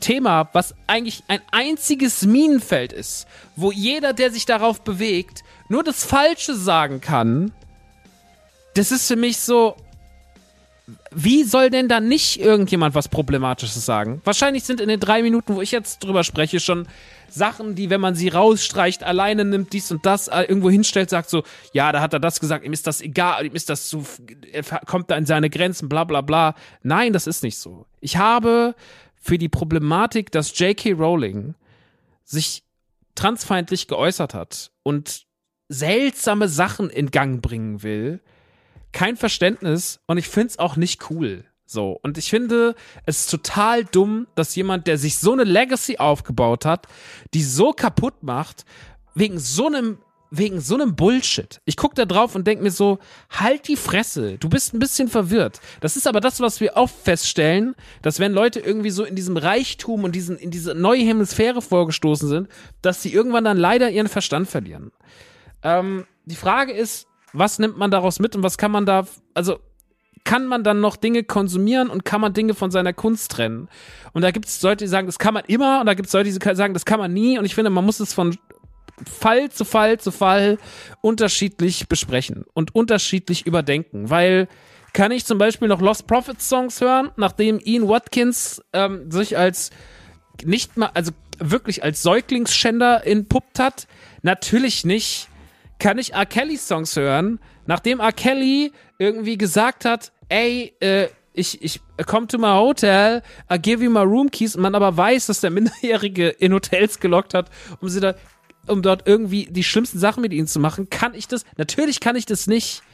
Thema, 0.00 0.50
was 0.52 0.74
eigentlich 0.86 1.24
ein 1.28 1.40
einziges 1.52 2.22
Minenfeld 2.22 2.92
ist, 2.92 3.26
wo 3.56 3.72
jeder, 3.72 4.12
der 4.12 4.30
sich 4.30 4.44
darauf 4.44 4.82
bewegt, 4.82 5.42
nur 5.68 5.82
das 5.82 6.04
Falsche 6.04 6.54
sagen 6.54 7.00
kann, 7.00 7.52
das 8.74 8.92
ist 8.92 9.08
für 9.08 9.16
mich 9.16 9.38
so. 9.38 9.76
Wie 11.12 11.44
soll 11.44 11.70
denn 11.70 11.88
da 11.88 12.00
nicht 12.00 12.40
irgendjemand 12.40 12.94
was 12.94 13.08
Problematisches 13.08 13.84
sagen? 13.86 14.20
Wahrscheinlich 14.24 14.64
sind 14.64 14.80
in 14.80 14.88
den 14.88 14.98
drei 14.98 15.22
Minuten, 15.22 15.54
wo 15.54 15.62
ich 15.62 15.70
jetzt 15.70 16.00
drüber 16.00 16.24
spreche, 16.24 16.58
schon 16.58 16.88
Sachen, 17.28 17.74
die, 17.74 17.88
wenn 17.88 18.00
man 18.00 18.14
sie 18.14 18.28
rausstreicht, 18.28 19.04
alleine 19.04 19.44
nimmt, 19.44 19.72
dies 19.72 19.90
und 19.90 20.04
das 20.04 20.28
äh, 20.28 20.42
irgendwo 20.42 20.70
hinstellt, 20.70 21.08
sagt 21.08 21.30
so, 21.30 21.44
ja, 21.72 21.92
da 21.92 22.00
hat 22.00 22.12
er 22.12 22.20
das 22.20 22.40
gesagt, 22.40 22.64
ihm 22.64 22.72
ist 22.72 22.86
das 22.86 23.00
egal, 23.00 23.46
ihm 23.46 23.54
ist 23.54 23.70
das 23.70 23.88
zu, 23.88 24.04
er 24.52 24.62
kommt 24.62 25.10
da 25.10 25.16
in 25.16 25.24
seine 25.24 25.50
Grenzen, 25.50 25.88
bla 25.88 26.04
bla 26.04 26.20
bla. 26.20 26.54
Nein, 26.82 27.12
das 27.12 27.26
ist 27.26 27.42
nicht 27.42 27.56
so. 27.56 27.86
Ich 28.00 28.16
habe 28.16 28.74
für 29.14 29.38
die 29.38 29.48
Problematik, 29.48 30.30
dass 30.32 30.58
J.K. 30.58 30.92
Rowling 30.92 31.54
sich 32.24 32.64
transfeindlich 33.14 33.86
geäußert 33.88 34.34
hat 34.34 34.72
und 34.82 35.26
seltsame 35.68 36.48
Sachen 36.48 36.90
in 36.90 37.10
Gang 37.10 37.40
bringen 37.40 37.82
will, 37.82 38.20
kein 38.92 39.16
Verständnis 39.16 40.00
und 40.06 40.18
ich 40.18 40.28
finde 40.28 40.48
es 40.48 40.58
auch 40.58 40.76
nicht 40.76 41.10
cool. 41.10 41.44
So. 41.66 41.98
Und 42.02 42.18
ich 42.18 42.28
finde 42.28 42.74
es 43.06 43.26
total 43.26 43.84
dumm, 43.84 44.26
dass 44.34 44.54
jemand, 44.54 44.86
der 44.86 44.98
sich 44.98 45.18
so 45.18 45.32
eine 45.32 45.44
Legacy 45.44 45.96
aufgebaut 45.98 46.64
hat, 46.64 46.86
die 47.34 47.42
so 47.42 47.72
kaputt 47.72 48.22
macht, 48.22 48.64
wegen 49.14 49.38
so 49.38 49.66
einem 49.66 49.98
wegen 50.34 50.62
so 50.62 50.76
einem 50.76 50.96
Bullshit. 50.96 51.60
Ich 51.66 51.76
gucke 51.76 51.94
da 51.94 52.06
drauf 52.06 52.34
und 52.34 52.46
denke 52.46 52.64
mir 52.64 52.70
so, 52.70 52.98
halt 53.28 53.68
die 53.68 53.76
Fresse, 53.76 54.38
du 54.38 54.48
bist 54.48 54.72
ein 54.72 54.78
bisschen 54.78 55.08
verwirrt. 55.08 55.60
Das 55.80 55.94
ist 55.94 56.06
aber 56.06 56.20
das, 56.20 56.40
was 56.40 56.58
wir 56.58 56.74
oft 56.76 56.94
feststellen, 57.04 57.74
dass 58.00 58.18
wenn 58.18 58.32
Leute 58.32 58.58
irgendwie 58.58 58.88
so 58.88 59.04
in 59.04 59.14
diesem 59.14 59.36
Reichtum 59.36 60.04
und 60.04 60.14
diesen, 60.14 60.38
in 60.38 60.50
diese 60.50 60.74
neue 60.74 61.02
Hemisphäre 61.02 61.60
vorgestoßen 61.60 62.30
sind, 62.30 62.48
dass 62.80 63.02
sie 63.02 63.12
irgendwann 63.12 63.44
dann 63.44 63.58
leider 63.58 63.90
ihren 63.90 64.08
Verstand 64.08 64.48
verlieren. 64.48 64.90
Ähm, 65.62 66.06
die 66.24 66.34
Frage 66.34 66.72
ist, 66.72 67.08
was 67.32 67.58
nimmt 67.58 67.78
man 67.78 67.90
daraus 67.90 68.18
mit 68.18 68.36
und 68.36 68.42
was 68.42 68.58
kann 68.58 68.70
man 68.70 68.86
da, 68.86 69.06
also 69.34 69.58
kann 70.24 70.46
man 70.46 70.62
dann 70.62 70.80
noch 70.80 70.96
Dinge 70.96 71.24
konsumieren 71.24 71.90
und 71.90 72.04
kann 72.04 72.20
man 72.20 72.32
Dinge 72.32 72.54
von 72.54 72.70
seiner 72.70 72.92
Kunst 72.92 73.32
trennen. 73.32 73.68
Und 74.12 74.22
da 74.22 74.30
gibt 74.30 74.46
es 74.46 74.62
Leute, 74.62 74.84
die 74.84 74.88
sagen, 74.88 75.06
das 75.06 75.18
kann 75.18 75.34
man 75.34 75.44
immer 75.46 75.80
und 75.80 75.86
da 75.86 75.94
gibt 75.94 76.06
es 76.06 76.12
Leute, 76.12 76.30
die 76.30 76.54
sagen, 76.54 76.74
das 76.74 76.84
kann 76.84 77.00
man 77.00 77.12
nie. 77.12 77.38
Und 77.38 77.44
ich 77.44 77.54
finde, 77.54 77.70
man 77.70 77.84
muss 77.84 78.00
es 78.00 78.14
von 78.14 78.36
Fall 79.04 79.50
zu 79.50 79.64
Fall 79.64 79.98
zu 79.98 80.12
Fall 80.12 80.58
unterschiedlich 81.00 81.88
besprechen 81.88 82.44
und 82.52 82.74
unterschiedlich 82.74 83.46
überdenken, 83.46 84.10
weil 84.10 84.48
kann 84.92 85.10
ich 85.10 85.24
zum 85.24 85.38
Beispiel 85.38 85.68
noch 85.68 85.80
Lost 85.80 86.06
Prophets 86.06 86.48
Songs 86.48 86.80
hören, 86.80 87.10
nachdem 87.16 87.58
Ian 87.64 87.88
Watkins 87.88 88.62
ähm, 88.74 89.10
sich 89.10 89.38
als 89.38 89.70
nicht 90.44 90.76
mal, 90.76 90.90
also 90.92 91.12
wirklich 91.38 91.82
als 91.82 92.02
Säuglingsschänder 92.02 93.06
entpuppt 93.06 93.58
hat? 93.58 93.86
Natürlich 94.20 94.84
nicht. 94.84 95.28
Kann 95.82 95.98
ich 95.98 96.14
R. 96.14 96.26
Kelly 96.26 96.58
Songs 96.58 96.94
hören, 96.94 97.40
nachdem 97.66 97.98
R. 97.98 98.12
Kelly 98.12 98.70
irgendwie 98.98 99.36
gesagt 99.36 99.84
hat, 99.84 100.12
ey, 100.28 100.76
äh, 100.78 101.08
ich, 101.32 101.60
ich 101.60 101.80
come 102.06 102.28
to 102.28 102.38
my 102.38 102.52
hotel, 102.52 103.20
I 103.52 103.58
give 103.58 103.82
you 103.82 103.90
my 103.90 104.02
room 104.02 104.30
keys, 104.30 104.54
und 104.54 104.62
man 104.62 104.76
aber 104.76 104.96
weiß, 104.96 105.26
dass 105.26 105.40
der 105.40 105.50
Minderjährige 105.50 106.28
in 106.28 106.52
Hotels 106.52 107.00
gelockt 107.00 107.34
hat, 107.34 107.50
um 107.80 107.88
sie 107.88 107.98
da 107.98 108.14
um 108.68 108.80
dort 108.80 109.08
irgendwie 109.08 109.46
die 109.46 109.64
schlimmsten 109.64 109.98
Sachen 109.98 110.20
mit 110.20 110.32
ihnen 110.32 110.46
zu 110.46 110.60
machen, 110.60 110.88
kann 110.88 111.14
ich 111.14 111.26
das, 111.26 111.44
natürlich 111.56 111.98
kann 111.98 112.14
ich 112.14 112.26
das 112.26 112.46
nicht, 112.46 112.84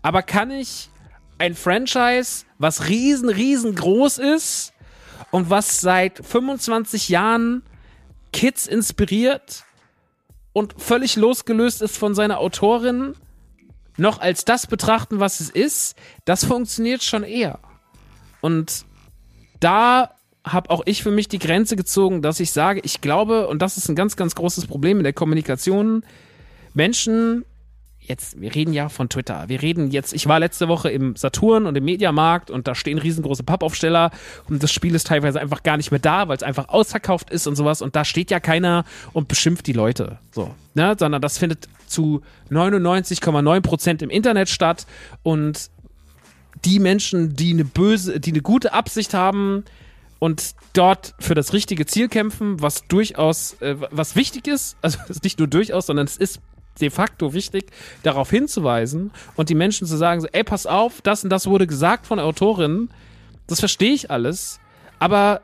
aber 0.00 0.22
kann 0.22 0.50
ich 0.50 0.88
ein 1.36 1.54
Franchise, 1.54 2.46
was 2.56 2.88
riesen, 2.88 3.28
riesengroß 3.28 4.16
ist 4.16 4.72
und 5.32 5.50
was 5.50 5.82
seit 5.82 6.24
25 6.24 7.10
Jahren 7.10 7.62
Kids 8.32 8.66
inspiriert 8.66 9.64
und 10.58 10.74
völlig 10.76 11.14
losgelöst 11.14 11.82
ist 11.82 11.96
von 11.96 12.16
seiner 12.16 12.38
Autorin, 12.38 13.14
noch 13.96 14.20
als 14.20 14.44
das 14.44 14.66
betrachten, 14.66 15.20
was 15.20 15.38
es 15.38 15.50
ist, 15.50 15.96
das 16.24 16.44
funktioniert 16.44 17.04
schon 17.04 17.22
eher. 17.22 17.60
Und 18.40 18.84
da 19.60 20.10
habe 20.44 20.70
auch 20.70 20.82
ich 20.84 21.04
für 21.04 21.12
mich 21.12 21.28
die 21.28 21.38
Grenze 21.38 21.76
gezogen, 21.76 22.22
dass 22.22 22.40
ich 22.40 22.50
sage, 22.50 22.80
ich 22.82 23.00
glaube, 23.00 23.46
und 23.46 23.62
das 23.62 23.76
ist 23.76 23.88
ein 23.88 23.94
ganz, 23.94 24.16
ganz 24.16 24.34
großes 24.34 24.66
Problem 24.66 24.98
in 24.98 25.04
der 25.04 25.12
Kommunikation, 25.12 26.04
Menschen, 26.74 27.44
jetzt, 28.08 28.40
wir 28.40 28.54
reden 28.54 28.72
ja 28.72 28.88
von 28.88 29.08
Twitter, 29.08 29.44
wir 29.48 29.62
reden 29.62 29.90
jetzt, 29.90 30.12
ich 30.12 30.26
war 30.26 30.40
letzte 30.40 30.68
Woche 30.68 30.90
im 30.90 31.16
Saturn 31.16 31.66
und 31.66 31.76
im 31.76 31.84
Mediamarkt 31.84 32.50
und 32.50 32.68
da 32.68 32.74
stehen 32.74 32.98
riesengroße 32.98 33.42
Pappaufsteller 33.42 34.10
und 34.48 34.62
das 34.62 34.72
Spiel 34.72 34.94
ist 34.94 35.06
teilweise 35.06 35.40
einfach 35.40 35.62
gar 35.62 35.76
nicht 35.76 35.90
mehr 35.90 36.00
da, 36.00 36.28
weil 36.28 36.36
es 36.36 36.42
einfach 36.42 36.68
ausverkauft 36.68 37.30
ist 37.30 37.46
und 37.46 37.56
sowas 37.56 37.82
und 37.82 37.96
da 37.96 38.04
steht 38.04 38.30
ja 38.30 38.40
keiner 38.40 38.84
und 39.12 39.28
beschimpft 39.28 39.66
die 39.66 39.72
Leute, 39.72 40.18
so, 40.32 40.54
ne, 40.74 40.96
sondern 40.98 41.22
das 41.22 41.38
findet 41.38 41.68
zu 41.86 42.22
99,9 42.50 43.60
Prozent 43.60 44.02
im 44.02 44.10
Internet 44.10 44.48
statt 44.48 44.86
und 45.22 45.70
die 46.64 46.80
Menschen, 46.80 47.36
die 47.36 47.52
eine 47.52 47.64
böse, 47.64 48.18
die 48.18 48.32
eine 48.32 48.42
gute 48.42 48.72
Absicht 48.72 49.14
haben, 49.14 49.64
und 50.18 50.54
dort 50.72 51.14
für 51.18 51.34
das 51.34 51.52
richtige 51.52 51.86
Ziel 51.86 52.08
kämpfen, 52.08 52.60
was 52.60 52.86
durchaus, 52.88 53.54
äh, 53.60 53.76
was 53.90 54.16
wichtig 54.16 54.46
ist, 54.48 54.76
also 54.82 54.98
nicht 55.22 55.38
nur 55.38 55.48
durchaus, 55.48 55.86
sondern 55.86 56.06
es 56.06 56.16
ist 56.16 56.40
de 56.78 56.90
facto 56.90 57.34
wichtig, 57.34 57.70
darauf 58.02 58.30
hinzuweisen 58.30 59.10
und 59.36 59.48
die 59.48 59.54
Menschen 59.54 59.86
zu 59.86 59.96
sagen, 59.96 60.20
so, 60.20 60.28
ey, 60.32 60.44
pass 60.44 60.66
auf, 60.66 61.00
das 61.02 61.24
und 61.24 61.30
das 61.30 61.46
wurde 61.46 61.66
gesagt 61.66 62.06
von 62.06 62.18
der 62.18 62.26
Autorin. 62.26 62.88
Das 63.46 63.60
verstehe 63.60 63.92
ich 63.92 64.10
alles. 64.10 64.60
Aber 64.98 65.42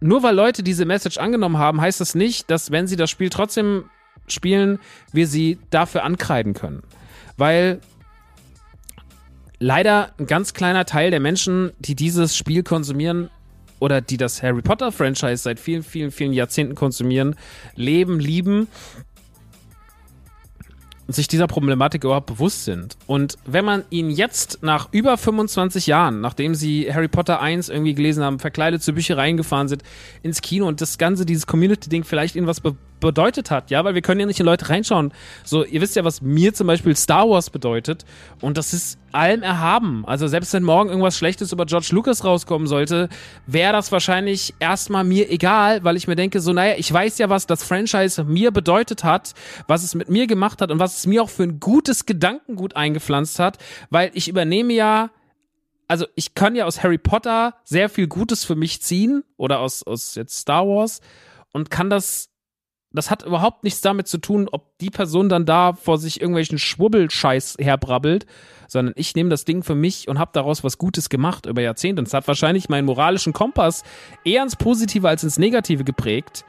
nur 0.00 0.22
weil 0.22 0.34
Leute 0.34 0.62
diese 0.62 0.84
Message 0.84 1.18
angenommen 1.18 1.58
haben, 1.58 1.80
heißt 1.80 2.00
das 2.00 2.14
nicht, 2.14 2.50
dass 2.50 2.70
wenn 2.70 2.86
sie 2.86 2.96
das 2.96 3.10
Spiel 3.10 3.28
trotzdem 3.28 3.84
spielen, 4.26 4.78
wir 5.12 5.26
sie 5.26 5.58
dafür 5.70 6.04
ankreiden 6.04 6.54
können. 6.54 6.82
Weil 7.36 7.80
leider 9.58 10.12
ein 10.18 10.26
ganz 10.26 10.54
kleiner 10.54 10.86
Teil 10.86 11.10
der 11.10 11.20
Menschen, 11.20 11.72
die 11.78 11.94
dieses 11.94 12.36
Spiel 12.36 12.62
konsumieren 12.62 13.30
oder 13.78 14.00
die 14.00 14.16
das 14.16 14.42
Harry 14.42 14.62
Potter 14.62 14.92
Franchise 14.92 15.42
seit 15.42 15.60
vielen, 15.60 15.82
vielen, 15.82 16.10
vielen 16.10 16.32
Jahrzehnten 16.32 16.74
konsumieren, 16.74 17.36
leben, 17.74 18.20
lieben 18.20 18.68
sich 21.12 21.28
dieser 21.28 21.46
Problematik 21.46 22.04
überhaupt 22.04 22.26
bewusst 22.26 22.64
sind. 22.64 22.96
Und 23.06 23.36
wenn 23.44 23.64
man 23.64 23.84
ihnen 23.90 24.10
jetzt 24.10 24.62
nach 24.62 24.88
über 24.92 25.16
25 25.16 25.86
Jahren, 25.86 26.20
nachdem 26.20 26.54
sie 26.54 26.92
Harry 26.92 27.08
Potter 27.08 27.40
1 27.40 27.68
irgendwie 27.68 27.94
gelesen 27.94 28.22
haben, 28.24 28.38
verkleidet 28.38 28.82
zu 28.82 28.92
Büchereien 28.92 29.36
gefahren 29.36 29.68
sind, 29.68 29.82
ins 30.22 30.42
Kino 30.42 30.66
und 30.66 30.80
das 30.80 30.98
Ganze, 30.98 31.26
dieses 31.26 31.46
Community-Ding 31.46 32.04
vielleicht 32.04 32.36
ihnen 32.36 32.46
was 32.46 32.60
be 32.60 32.76
bedeutet 33.00 33.50
hat, 33.50 33.70
ja, 33.70 33.84
weil 33.84 33.94
wir 33.94 34.02
können 34.02 34.20
ja 34.20 34.26
nicht 34.26 34.40
in 34.40 34.46
Leute 34.46 34.68
reinschauen. 34.68 35.12
So, 35.44 35.64
ihr 35.64 35.80
wisst 35.80 35.96
ja, 35.96 36.04
was 36.04 36.22
mir 36.22 36.54
zum 36.54 36.66
Beispiel 36.66 36.94
Star 36.96 37.28
Wars 37.28 37.50
bedeutet 37.50 38.04
und 38.40 38.56
das 38.56 38.72
ist 38.72 38.98
allem 39.12 39.42
erhaben. 39.42 40.04
Also 40.06 40.28
selbst 40.28 40.52
wenn 40.52 40.62
morgen 40.62 40.88
irgendwas 40.90 41.16
Schlechtes 41.16 41.52
über 41.52 41.66
George 41.66 41.88
Lucas 41.90 42.24
rauskommen 42.24 42.68
sollte, 42.68 43.08
wäre 43.46 43.72
das 43.72 43.90
wahrscheinlich 43.90 44.54
erstmal 44.60 45.04
mir 45.04 45.30
egal, 45.30 45.82
weil 45.82 45.96
ich 45.96 46.06
mir 46.06 46.16
denke, 46.16 46.40
so, 46.40 46.52
naja, 46.52 46.74
ich 46.76 46.92
weiß 46.92 47.18
ja, 47.18 47.28
was 47.28 47.46
das 47.46 47.64
Franchise 47.64 48.22
mir 48.24 48.50
bedeutet 48.50 49.02
hat, 49.02 49.34
was 49.66 49.82
es 49.82 49.94
mit 49.94 50.08
mir 50.08 50.26
gemacht 50.26 50.62
hat 50.62 50.70
und 50.70 50.78
was 50.78 50.98
es 50.98 51.06
mir 51.06 51.22
auch 51.22 51.30
für 51.30 51.42
ein 51.44 51.58
gutes 51.60 52.06
Gedankengut 52.06 52.76
eingepflanzt 52.76 53.38
hat, 53.38 53.58
weil 53.90 54.10
ich 54.14 54.28
übernehme 54.28 54.72
ja 54.72 55.10
also 55.90 56.06
ich 56.14 56.36
kann 56.36 56.54
ja 56.54 56.66
aus 56.66 56.84
Harry 56.84 56.98
Potter 56.98 57.56
sehr 57.64 57.88
viel 57.88 58.06
Gutes 58.06 58.44
für 58.44 58.54
mich 58.54 58.80
ziehen 58.80 59.24
oder 59.36 59.58
aus, 59.58 59.82
aus 59.82 60.14
jetzt 60.14 60.38
Star 60.38 60.64
Wars 60.64 61.00
und 61.52 61.68
kann 61.68 61.90
das 61.90 62.29
das 62.92 63.10
hat 63.10 63.22
überhaupt 63.24 63.62
nichts 63.62 63.80
damit 63.80 64.08
zu 64.08 64.18
tun, 64.18 64.48
ob 64.50 64.76
die 64.78 64.90
Person 64.90 65.28
dann 65.28 65.46
da 65.46 65.74
vor 65.74 65.98
sich 65.98 66.20
irgendwelchen 66.20 66.58
Schwubbelscheiß 66.58 67.56
herbrabbelt, 67.60 68.26
sondern 68.66 68.94
ich 68.96 69.14
nehme 69.14 69.30
das 69.30 69.44
Ding 69.44 69.62
für 69.62 69.74
mich 69.74 70.08
und 70.08 70.18
habe 70.18 70.30
daraus 70.34 70.64
was 70.64 70.78
Gutes 70.78 71.08
gemacht 71.08 71.46
über 71.46 71.62
Jahrzehnte. 71.62 72.00
Und 72.00 72.08
es 72.08 72.14
hat 72.14 72.26
wahrscheinlich 72.26 72.68
meinen 72.68 72.86
moralischen 72.86 73.32
Kompass 73.32 73.84
eher 74.24 74.42
ins 74.42 74.56
Positive 74.56 75.08
als 75.08 75.22
ins 75.22 75.38
Negative 75.38 75.84
geprägt. 75.84 76.44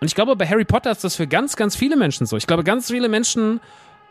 Und 0.00 0.06
ich 0.06 0.14
glaube, 0.14 0.36
bei 0.36 0.46
Harry 0.46 0.64
Potter 0.64 0.90
ist 0.90 1.02
das 1.02 1.16
für 1.16 1.26
ganz, 1.26 1.56
ganz 1.56 1.74
viele 1.74 1.96
Menschen 1.96 2.26
so. 2.26 2.36
Ich 2.36 2.46
glaube, 2.46 2.62
ganz 2.62 2.90
viele 2.90 3.08
Menschen 3.08 3.60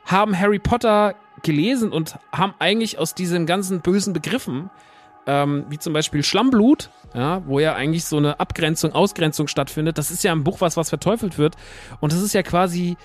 haben 0.06 0.38
Harry 0.38 0.60
Potter 0.60 1.16
gelesen 1.42 1.92
und 1.92 2.18
haben 2.32 2.54
eigentlich 2.60 2.98
aus 2.98 3.16
diesem 3.16 3.46
ganzen 3.46 3.82
bösen 3.82 4.14
Begriffen 4.14 4.70
ähm, 5.28 5.66
wie 5.70 5.80
zum 5.80 5.94
Beispiel 5.94 6.24
Schlammblut, 6.24 6.90
ja, 7.14 7.42
wo 7.46 7.60
ja 7.60 7.74
eigentlich 7.74 8.06
so 8.06 8.18
eine 8.18 8.40
Abgrenzung, 8.40 8.94
Ausgrenzung 8.94 9.48
stattfindet. 9.48 9.98
Das 9.98 10.12
ist 10.12 10.24
ja 10.24 10.32
im 10.34 10.44
Buch 10.44 10.62
was, 10.62 10.78
was 10.78 10.90
verteufelt 10.90 11.38
wird. 11.38 11.56
Und 12.00 12.12
das 12.12 12.22
ist 12.22 12.34
ja 12.34 12.44
quasi 12.44 12.98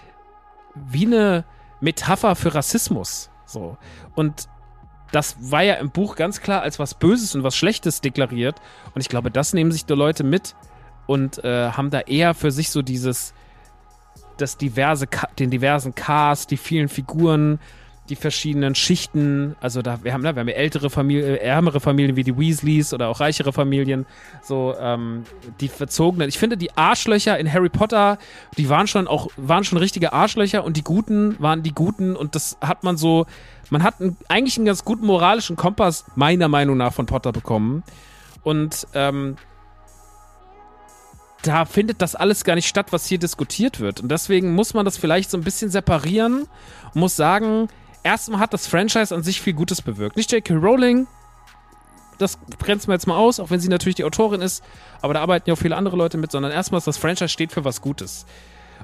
wie 0.74 1.06
eine 1.06 1.44
Metapher 1.80 2.36
für 2.36 2.54
Rassismus. 2.54 3.30
So. 3.46 3.76
Und 4.14 4.48
das 5.12 5.36
war 5.40 5.62
ja 5.62 5.74
im 5.74 5.90
Buch 5.90 6.14
ganz 6.14 6.40
klar 6.40 6.62
als 6.62 6.78
was 6.78 6.94
Böses 6.94 7.34
und 7.34 7.42
was 7.42 7.56
Schlechtes 7.56 8.00
deklariert. 8.00 8.60
Und 8.94 9.00
ich 9.00 9.08
glaube, 9.08 9.30
das 9.30 9.52
nehmen 9.52 9.72
sich 9.72 9.86
die 9.86 9.94
Leute 9.94 10.24
mit 10.24 10.54
und 11.06 11.42
äh, 11.42 11.70
haben 11.70 11.90
da 11.90 12.00
eher 12.00 12.34
für 12.34 12.52
sich 12.52 12.70
so 12.70 12.82
dieses, 12.82 13.34
das 14.36 14.56
diverse, 14.56 15.06
den 15.38 15.50
diversen 15.50 15.94
Cast, 15.94 16.50
die 16.50 16.56
vielen 16.56 16.88
Figuren, 16.88 17.58
die 18.10 18.16
verschiedenen 18.16 18.74
Schichten, 18.74 19.56
also 19.60 19.82
da, 19.82 20.02
wir 20.02 20.12
haben, 20.12 20.22
ne, 20.22 20.34
wir 20.34 20.40
haben 20.40 20.48
ja 20.48 20.54
ältere 20.54 20.90
Familien, 20.90 21.26
äh, 21.26 21.36
ärmere 21.36 21.80
Familien 21.80 22.16
wie 22.16 22.24
die 22.24 22.36
Weasleys 22.36 22.92
oder 22.92 23.08
auch 23.08 23.20
reichere 23.20 23.52
Familien, 23.52 24.04
so, 24.42 24.74
ähm, 24.78 25.24
die 25.60 25.68
verzogenen. 25.68 26.28
Ich 26.28 26.38
finde, 26.38 26.56
die 26.56 26.76
Arschlöcher 26.76 27.38
in 27.38 27.50
Harry 27.50 27.68
Potter, 27.68 28.18
die 28.58 28.68
waren 28.68 28.88
schon 28.88 29.06
auch, 29.06 29.28
waren 29.36 29.64
schon 29.64 29.78
richtige 29.78 30.12
Arschlöcher 30.12 30.64
und 30.64 30.76
die 30.76 30.84
Guten 30.84 31.36
waren 31.40 31.62
die 31.62 31.72
Guten 31.72 32.16
und 32.16 32.34
das 32.34 32.58
hat 32.60 32.82
man 32.82 32.96
so, 32.96 33.26
man 33.70 33.84
hat 33.84 34.00
einen, 34.00 34.16
eigentlich 34.28 34.56
einen 34.56 34.66
ganz 34.66 34.84
guten 34.84 35.06
moralischen 35.06 35.56
Kompass, 35.56 36.04
meiner 36.16 36.48
Meinung 36.48 36.76
nach, 36.76 36.92
von 36.92 37.06
Potter 37.06 37.32
bekommen. 37.32 37.84
Und, 38.42 38.86
ähm, 38.94 39.36
da 41.42 41.64
findet 41.64 42.02
das 42.02 42.14
alles 42.14 42.44
gar 42.44 42.54
nicht 42.54 42.68
statt, 42.68 42.88
was 42.90 43.06
hier 43.06 43.18
diskutiert 43.18 43.80
wird. 43.80 44.00
Und 44.00 44.10
deswegen 44.10 44.54
muss 44.54 44.74
man 44.74 44.84
das 44.84 44.98
vielleicht 44.98 45.30
so 45.30 45.38
ein 45.38 45.42
bisschen 45.42 45.70
separieren 45.70 46.46
muss 46.94 47.16
sagen, 47.16 47.68
erstmal 48.02 48.40
hat 48.40 48.52
das 48.52 48.66
Franchise 48.66 49.14
an 49.14 49.22
sich 49.22 49.40
viel 49.40 49.52
Gutes 49.52 49.82
bewirkt. 49.82 50.16
Nicht 50.16 50.32
J.K. 50.32 50.54
Rowling, 50.54 51.06
das 52.18 52.38
grenzen 52.58 52.88
wir 52.88 52.94
jetzt 52.94 53.06
mal 53.06 53.16
aus, 53.16 53.40
auch 53.40 53.50
wenn 53.50 53.60
sie 53.60 53.68
natürlich 53.68 53.96
die 53.96 54.04
Autorin 54.04 54.42
ist, 54.42 54.62
aber 55.00 55.14
da 55.14 55.20
arbeiten 55.20 55.48
ja 55.48 55.54
auch 55.54 55.58
viele 55.58 55.76
andere 55.76 55.96
Leute 55.96 56.18
mit, 56.18 56.30
sondern 56.30 56.52
erstmal 56.52 56.80
das 56.80 56.98
Franchise 56.98 57.28
steht 57.28 57.52
für 57.52 57.64
was 57.64 57.80
Gutes. 57.80 58.26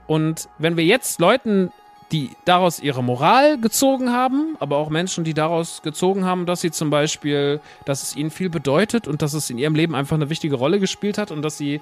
Und 0.06 0.48
wenn 0.58 0.76
wir 0.76 0.84
jetzt 0.84 1.20
Leuten, 1.20 1.70
die 2.12 2.30
daraus 2.44 2.78
ihre 2.78 3.02
Moral 3.02 3.58
gezogen 3.58 4.12
haben, 4.12 4.56
aber 4.60 4.76
auch 4.76 4.90
Menschen, 4.90 5.24
die 5.24 5.34
daraus 5.34 5.82
gezogen 5.82 6.24
haben, 6.24 6.46
dass 6.46 6.60
sie 6.60 6.70
zum 6.70 6.88
Beispiel, 6.88 7.60
dass 7.84 8.02
es 8.02 8.16
ihnen 8.16 8.30
viel 8.30 8.48
bedeutet 8.48 9.08
und 9.08 9.22
dass 9.22 9.34
es 9.34 9.50
in 9.50 9.58
ihrem 9.58 9.74
Leben 9.74 9.94
einfach 9.94 10.14
eine 10.14 10.30
wichtige 10.30 10.54
Rolle 10.54 10.78
gespielt 10.78 11.18
hat 11.18 11.30
und 11.30 11.42
dass 11.42 11.58
sie 11.58 11.80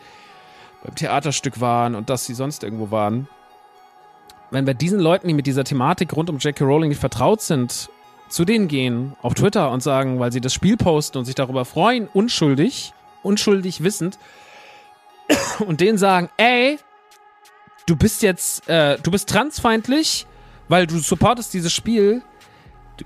beim 0.83 0.95
Theaterstück 0.95 1.61
waren 1.61 1.95
und 1.95 2.09
dass 2.09 2.25
sie 2.25 2.35
sonst 2.35 2.65
irgendwo 2.65 2.91
waren, 2.91 3.29
wenn 4.55 4.67
wir 4.67 4.75
diesen 4.75 5.01
Leuten, 5.01 5.29
die 5.29 5.35
mit 5.35 5.47
dieser 5.47 5.65
Thematik 5.65 6.15
rund 6.17 6.31
um 6.31 6.39
J.K. 6.39 6.65
Rowling 6.65 6.89
nicht 6.89 7.01
vertraut 7.01 7.43
sind, 7.43 7.91
zu 8.29 8.45
denen 8.45 8.69
gehen 8.69 9.15
auf 9.21 9.35
Twitter 9.35 9.71
und 9.71 9.83
sagen, 9.83 10.19
weil 10.21 10.33
sie 10.33 10.41
das 10.41 10.55
Spiel 10.55 10.77
posten 10.77 11.19
und 11.19 11.25
sich 11.25 11.35
darüber 11.35 11.65
freuen, 11.65 12.09
unschuldig, 12.13 12.95
unschuldig 13.23 13.83
wissend, 13.83 14.19
und 15.67 15.81
denen 15.81 15.99
sagen, 15.99 16.31
ey, 16.37 16.79
du 17.87 17.97
bist 17.97 18.23
jetzt, 18.23 18.69
äh, 18.69 18.97
du 19.03 19.11
bist 19.11 19.29
transfeindlich, 19.29 20.27
weil 20.69 20.87
du 20.87 20.99
supportest 20.99 21.53
dieses 21.53 21.73
Spiel. 21.73 22.23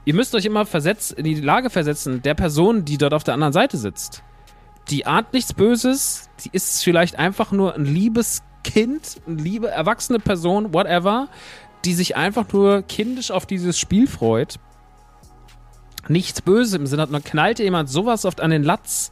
Ihr 0.05 0.15
müsst 0.15 0.35
euch 0.35 0.45
immer 0.45 0.67
versetz, 0.67 1.11
in 1.11 1.25
die 1.25 1.35
Lage 1.35 1.71
versetzen 1.71 2.23
der 2.23 2.35
Person, 2.35 2.85
die 2.85 2.99
dort 2.99 3.15
auf 3.15 3.25
der 3.25 3.35
anderen 3.35 3.55
Seite 3.55 3.79
sitzt. 3.79 4.23
Die 4.91 5.07
ahnt 5.07 5.33
nichts 5.33 5.53
Böses, 5.55 6.29
die 6.45 6.51
ist 6.53 6.85
vielleicht 6.85 7.19
einfach 7.19 7.53
nur 7.53 7.75
ein 7.75 7.85
liebes 7.85 8.43
Kind, 8.69 9.23
liebe 9.27 9.71
erwachsene 9.71 10.19
Person, 10.19 10.75
whatever, 10.75 11.29
die 11.87 11.95
sich 11.95 12.17
einfach 12.17 12.45
nur 12.53 12.83
kindisch 12.83 13.31
auf 13.31 13.47
dieses 13.47 13.79
Spiel 13.79 14.07
freut. 14.07 14.57
Nichts 16.07 16.43
Böses 16.43 16.75
im 16.75 16.87
Sinne 16.87 17.01
hat, 17.01 17.11
man 17.11 17.25
knallt 17.25 17.61
jemand 17.61 17.89
sowas 17.89 18.27
oft 18.27 18.43
an 18.43 18.51
den 18.51 18.63
Latz 18.63 19.11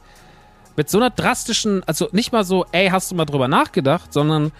mit 0.75 0.91
so 0.91 0.99
einer 0.99 1.09
drastischen, 1.09 1.83
also 1.87 2.07
nicht 2.11 2.31
mal 2.31 2.43
so, 2.43 2.67
ey, 2.71 2.89
hast 2.89 3.09
du 3.09 3.15
mal 3.15 3.25
drüber 3.25 3.47
nachgedacht, 3.47 4.13
sondern 4.13 4.51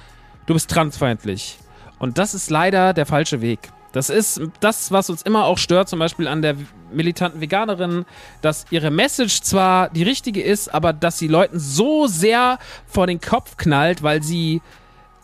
du 0.47 0.55
bist 0.55 0.71
transfeindlich. 0.71 1.59
Und 1.99 2.17
das 2.17 2.33
ist 2.33 2.49
leider 2.49 2.93
der 2.93 3.05
falsche 3.05 3.39
Weg. 3.41 3.69
Das 3.91 4.09
ist 4.09 4.41
das, 4.59 4.91
was 4.91 5.11
uns 5.11 5.21
immer 5.21 5.45
auch 5.45 5.59
stört, 5.59 5.89
zum 5.89 5.99
Beispiel 5.99 6.27
an 6.27 6.41
der 6.41 6.55
militanten 6.91 7.39
Veganerin, 7.39 8.05
dass 8.41 8.65
ihre 8.71 8.89
Message 8.89 9.41
zwar 9.41 9.89
die 9.89 10.03
richtige 10.03 10.41
ist, 10.41 10.73
aber 10.73 10.91
dass 10.91 11.19
sie 11.19 11.27
Leuten 11.27 11.59
so 11.59 12.07
sehr 12.07 12.57
vor 12.87 13.05
den 13.05 13.21
Kopf 13.21 13.57
knallt, 13.57 14.01
weil 14.01 14.23
sie 14.23 14.61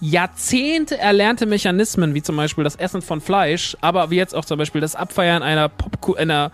Jahrzehnte 0.03 0.97
erlernte 0.97 1.45
Mechanismen, 1.45 2.13
wie 2.13 2.21
zum 2.21 2.35
Beispiel 2.35 2.65
das 2.65 2.75
Essen 2.75 3.01
von 3.01 3.21
Fleisch, 3.21 3.77
aber 3.79 4.09
wie 4.09 4.17
jetzt 4.17 4.35
auch 4.35 4.43
zum 4.43 4.57
Beispiel 4.57 4.81
das 4.81 4.95
Abfeiern 4.95 5.41
einer 5.41 5.69
Pop, 5.69 6.17
einer 6.17 6.51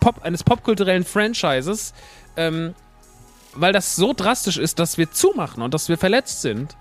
Pop, 0.00 0.22
eines 0.22 0.44
popkulturellen 0.44 1.04
Franchises, 1.04 1.94
ähm, 2.36 2.74
weil 3.54 3.72
das 3.72 3.96
so 3.96 4.12
drastisch 4.12 4.58
ist, 4.58 4.78
dass 4.78 4.98
wir 4.98 5.10
zumachen 5.10 5.62
und 5.62 5.72
dass 5.72 5.88
wir 5.88 5.96
verletzt 5.96 6.42
sind. 6.42 6.76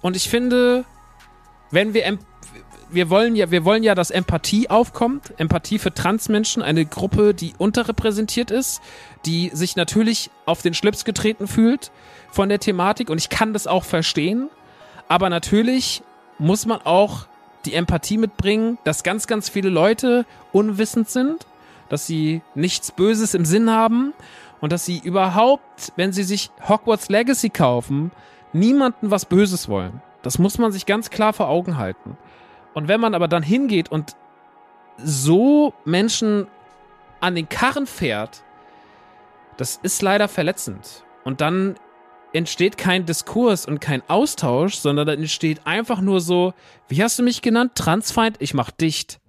Und 0.00 0.16
ich 0.16 0.28
finde, 0.28 0.84
wenn 1.70 1.94
wir 1.94 2.18
wir 2.90 3.08
wollen 3.08 3.36
ja, 3.36 3.52
wir 3.52 3.64
wollen 3.64 3.84
ja, 3.84 3.94
dass 3.94 4.10
Empathie 4.10 4.68
aufkommt. 4.68 5.32
Empathie 5.38 5.78
für 5.78 5.94
Transmenschen, 5.94 6.62
eine 6.62 6.84
Gruppe, 6.84 7.34
die 7.34 7.54
unterrepräsentiert 7.56 8.50
ist, 8.50 8.82
die 9.26 9.50
sich 9.54 9.76
natürlich 9.76 10.28
auf 10.44 10.60
den 10.60 10.74
Schlips 10.74 11.04
getreten 11.04 11.46
fühlt 11.46 11.92
von 12.32 12.48
der 12.48 12.58
Thematik. 12.58 13.10
Und 13.10 13.18
ich 13.18 13.28
kann 13.28 13.52
das 13.52 13.68
auch 13.68 13.84
verstehen. 13.84 14.50
Aber 15.12 15.28
natürlich 15.28 16.02
muss 16.38 16.64
man 16.64 16.80
auch 16.80 17.26
die 17.66 17.74
Empathie 17.74 18.16
mitbringen, 18.16 18.78
dass 18.84 19.02
ganz, 19.02 19.26
ganz 19.26 19.50
viele 19.50 19.68
Leute 19.68 20.24
unwissend 20.52 21.10
sind, 21.10 21.46
dass 21.90 22.06
sie 22.06 22.40
nichts 22.54 22.92
Böses 22.92 23.34
im 23.34 23.44
Sinn 23.44 23.70
haben 23.70 24.14
und 24.62 24.72
dass 24.72 24.86
sie 24.86 25.02
überhaupt, 25.04 25.92
wenn 25.96 26.14
sie 26.14 26.22
sich 26.22 26.50
Hogwarts 26.66 27.10
Legacy 27.10 27.50
kaufen, 27.50 28.10
niemanden 28.54 29.10
was 29.10 29.26
Böses 29.26 29.68
wollen. 29.68 30.00
Das 30.22 30.38
muss 30.38 30.56
man 30.56 30.72
sich 30.72 30.86
ganz 30.86 31.10
klar 31.10 31.34
vor 31.34 31.50
Augen 31.50 31.76
halten. 31.76 32.16
Und 32.72 32.88
wenn 32.88 32.98
man 32.98 33.14
aber 33.14 33.28
dann 33.28 33.42
hingeht 33.42 33.92
und 33.92 34.16
so 34.96 35.74
Menschen 35.84 36.46
an 37.20 37.34
den 37.34 37.50
Karren 37.50 37.86
fährt, 37.86 38.44
das 39.58 39.78
ist 39.82 40.00
leider 40.00 40.26
verletzend. 40.26 41.04
Und 41.22 41.42
dann 41.42 41.74
entsteht 42.32 42.78
kein 42.78 43.06
Diskurs 43.06 43.66
und 43.66 43.80
kein 43.80 44.02
Austausch, 44.08 44.76
sondern 44.76 45.06
dann 45.06 45.18
entsteht 45.18 45.66
einfach 45.66 46.00
nur 46.00 46.20
so, 46.20 46.54
wie 46.88 47.02
hast 47.02 47.18
du 47.18 47.22
mich 47.22 47.42
genannt? 47.42 47.72
Transfeind? 47.74 48.36
Ich 48.40 48.54
mach 48.54 48.70
dicht. 48.70 49.20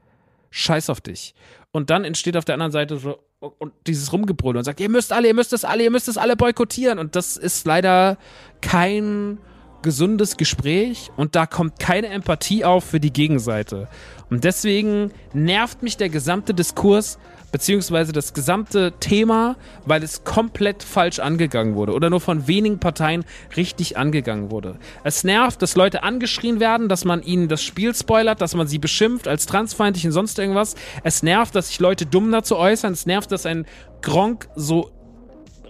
Scheiß 0.50 0.90
auf 0.90 1.02
dich. 1.02 1.34
Und 1.72 1.90
dann 1.90 2.06
entsteht 2.06 2.38
auf 2.38 2.46
der 2.46 2.54
anderen 2.54 2.72
Seite 2.72 2.98
so 2.98 3.20
und 3.60 3.74
dieses 3.88 4.14
Rumgebrüll 4.14 4.56
und 4.56 4.64
sagt, 4.64 4.80
ihr 4.80 4.90
müsst 4.90 5.12
alle, 5.12 5.28
ihr 5.28 5.34
müsst 5.34 5.52
das 5.52 5.66
alle, 5.66 5.84
ihr 5.84 5.92
müsst 5.92 6.08
das 6.08 6.18
alle 6.18 6.38
boykottieren. 6.38 6.98
Und 7.00 7.16
das 7.16 7.36
ist 7.36 7.66
leider 7.66 8.18
kein 8.62 9.38
gesundes 9.84 10.38
Gespräch 10.38 11.12
und 11.16 11.36
da 11.36 11.46
kommt 11.46 11.80
keine 11.80 12.08
Empathie 12.08 12.66
auf 12.66 12.84
für 12.84 13.00
die 13.00 13.14
Gegenseite. 13.14 13.88
Und 14.32 14.44
deswegen 14.44 15.12
nervt 15.34 15.84
mich 15.84 15.98
der 15.98 16.10
gesamte 16.10 16.56
Diskurs 16.56 17.20
beziehungsweise 17.54 18.12
das 18.12 18.34
gesamte 18.34 18.94
Thema, 19.00 19.58
weil 19.86 20.02
es 20.02 20.24
komplett 20.24 20.82
falsch 20.82 21.20
angegangen 21.20 21.76
wurde 21.76 21.94
oder 21.94 22.10
nur 22.10 22.20
von 22.20 22.48
wenigen 22.48 22.80
Parteien 22.80 23.24
richtig 23.56 23.96
angegangen 23.96 24.50
wurde. 24.50 24.80
Es 25.04 25.24
nervt, 25.24 25.62
dass 25.62 25.76
Leute 25.76 26.02
angeschrien 26.02 26.60
werden, 26.60 26.90
dass 26.90 27.06
man 27.06 27.22
ihnen 27.22 27.50
das 27.50 27.62
Spiel 27.62 27.94
spoilert, 27.94 28.42
dass 28.42 28.56
man 28.56 28.66
sie 28.66 28.80
beschimpft 28.80 29.28
als 29.28 29.46
transfeindlich 29.46 30.06
und 30.08 30.14
sonst 30.14 30.40
irgendwas. 30.40 30.74
Es 31.04 31.22
nervt, 31.22 31.54
dass 31.54 31.68
sich 31.68 31.80
Leute 31.80 32.08
dumm 32.08 32.32
dazu 32.32 32.58
äußern. 32.58 32.94
Es 32.94 33.06
nervt, 33.06 33.32
dass 33.32 33.46
ein 33.46 33.68
Gronk 34.02 34.50
so 34.56 34.90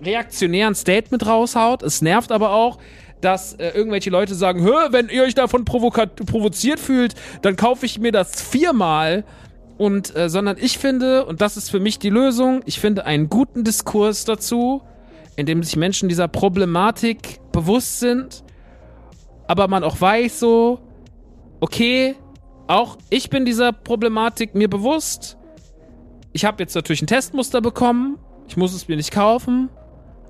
reaktionären 0.01 0.75
Statement 0.75 1.25
raushaut. 1.25 1.83
Es 1.83 2.01
nervt 2.01 2.31
aber 2.31 2.51
auch, 2.51 2.77
dass 3.23 3.53
äh, 3.53 3.69
irgendwelche 3.69 4.09
Leute 4.09 4.35
sagen, 4.35 4.63
Hö, 4.63 4.73
wenn 4.91 5.09
ihr 5.09 5.23
euch 5.23 5.35
davon 5.35 5.65
provoziert 5.65 6.79
fühlt, 6.79 7.15
dann 7.41 7.55
kaufe 7.55 7.85
ich 7.85 7.99
mir 7.99 8.11
das 8.11 8.41
viermal 8.41 9.23
und 9.77 10.15
äh, 10.15 10.29
sondern 10.29 10.57
ich 10.59 10.77
finde, 10.77 11.25
und 11.25 11.41
das 11.41 11.57
ist 11.57 11.69
für 11.69 11.79
mich 11.79 11.99
die 11.99 12.09
Lösung, 12.09 12.61
ich 12.65 12.79
finde 12.79 13.05
einen 13.05 13.29
guten 13.29 13.63
Diskurs 13.63 14.25
dazu, 14.25 14.81
in 15.35 15.45
dem 15.45 15.63
sich 15.63 15.75
Menschen 15.75 16.09
dieser 16.09 16.27
Problematik 16.27 17.39
bewusst 17.51 17.99
sind, 17.99 18.43
aber 19.47 19.67
man 19.67 19.83
auch 19.83 19.99
weiß 19.99 20.39
so, 20.39 20.79
okay, 21.59 22.15
auch 22.67 22.97
ich 23.09 23.29
bin 23.29 23.45
dieser 23.45 23.71
Problematik 23.71 24.55
mir 24.55 24.69
bewusst. 24.69 25.37
Ich 26.33 26.45
habe 26.45 26.61
jetzt 26.61 26.75
natürlich 26.75 27.01
ein 27.01 27.07
Testmuster 27.07 27.61
bekommen, 27.61 28.17
ich 28.47 28.57
muss 28.57 28.73
es 28.73 28.87
mir 28.87 28.97
nicht 28.97 29.11
kaufen, 29.11 29.69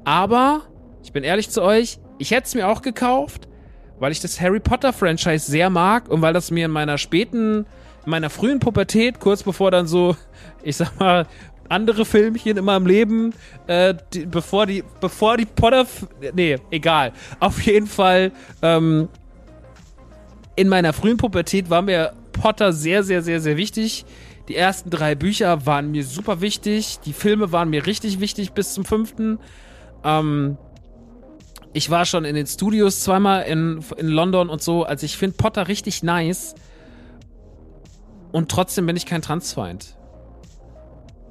aber 0.06 0.62
ich 1.04 1.12
bin 1.12 1.24
ehrlich 1.24 1.50
zu 1.50 1.62
euch, 1.62 2.00
ich 2.18 2.32
hätte 2.32 2.48
es 2.48 2.56
mir 2.56 2.68
auch 2.68 2.82
gekauft, 2.82 3.48
weil 4.00 4.12
ich 4.12 4.20
das 4.20 4.40
Harry 4.42 4.60
Potter 4.60 4.94
Franchise 4.94 5.50
sehr 5.50 5.70
mag 5.70 6.10
und 6.10 6.22
weil 6.22 6.34
das 6.34 6.52
mir 6.52 6.66
in 6.66 6.72
meiner 6.72 6.98
späten 6.98 7.66
in 8.06 8.12
meiner 8.12 8.30
frühen 8.30 8.60
Pubertät, 8.60 9.20
kurz 9.20 9.44
bevor 9.44 9.72
dann 9.72 9.88
so, 9.88 10.16
ich 10.64 10.78
sag 10.78 11.00
mal, 11.00 11.28
andere 11.70 12.06
Filmchen 12.06 12.58
in 12.58 12.66
meinem 12.66 12.86
Leben, 12.86 13.34
äh, 13.68 13.96
die, 14.14 14.26
bevor 14.26 14.66
die, 14.66 14.84
bevor 15.00 15.38
die 15.38 15.46
Potter, 15.46 15.88
nee, 16.34 16.58
egal. 16.70 17.14
Auf 17.40 17.62
jeden 17.62 17.88
Fall, 17.88 18.32
ähm, 18.62 19.08
in 20.56 20.70
meiner 20.70 20.94
frühen 20.94 21.18
Pubertät 21.18 21.70
war 21.70 21.82
mir 21.82 22.14
Potter 22.32 22.74
sehr, 22.74 23.04
sehr, 23.04 23.24
sehr, 23.24 23.40
sehr 23.40 23.58
wichtig. 23.58 24.06
Die 24.50 24.56
ersten 24.56 24.90
drei 24.90 25.16
Bücher 25.16 25.66
waren 25.66 25.92
mir 25.92 26.04
super 26.04 26.42
wichtig. 26.42 27.00
Die 27.06 27.14
Filme 27.14 27.52
waren 27.52 27.70
mir 27.70 27.86
richtig 27.88 28.20
wichtig 28.20 28.52
bis 28.52 28.74
zum 28.74 28.86
fünften. 28.86 29.40
Ähm, 30.04 30.58
ich 31.74 31.90
war 31.90 32.06
schon 32.06 32.24
in 32.24 32.36
den 32.36 32.46
Studios 32.46 33.02
zweimal 33.02 33.44
in, 33.44 33.84
in 33.98 34.08
London 34.08 34.50
und 34.50 34.62
so. 34.62 34.84
Also 34.84 35.06
ich 35.06 35.18
finde 35.18 35.36
Potter 35.38 35.68
richtig 35.68 36.04
nice. 36.04 36.54
Und 38.32 38.50
trotzdem 38.50 38.86
bin 38.86 38.96
ich 38.96 39.06
kein 39.06 39.22
Transfeind. 39.22 39.96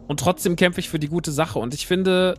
Und 0.09 0.21
trotzdem 0.21 0.57
kämpfe 0.57 0.81
ich 0.81 0.89
für 0.89 0.99
die 0.99 1.09
gute 1.09 1.31
Sache. 1.31 1.59
Und 1.59 1.75
ich 1.75 1.87
finde, 1.87 2.35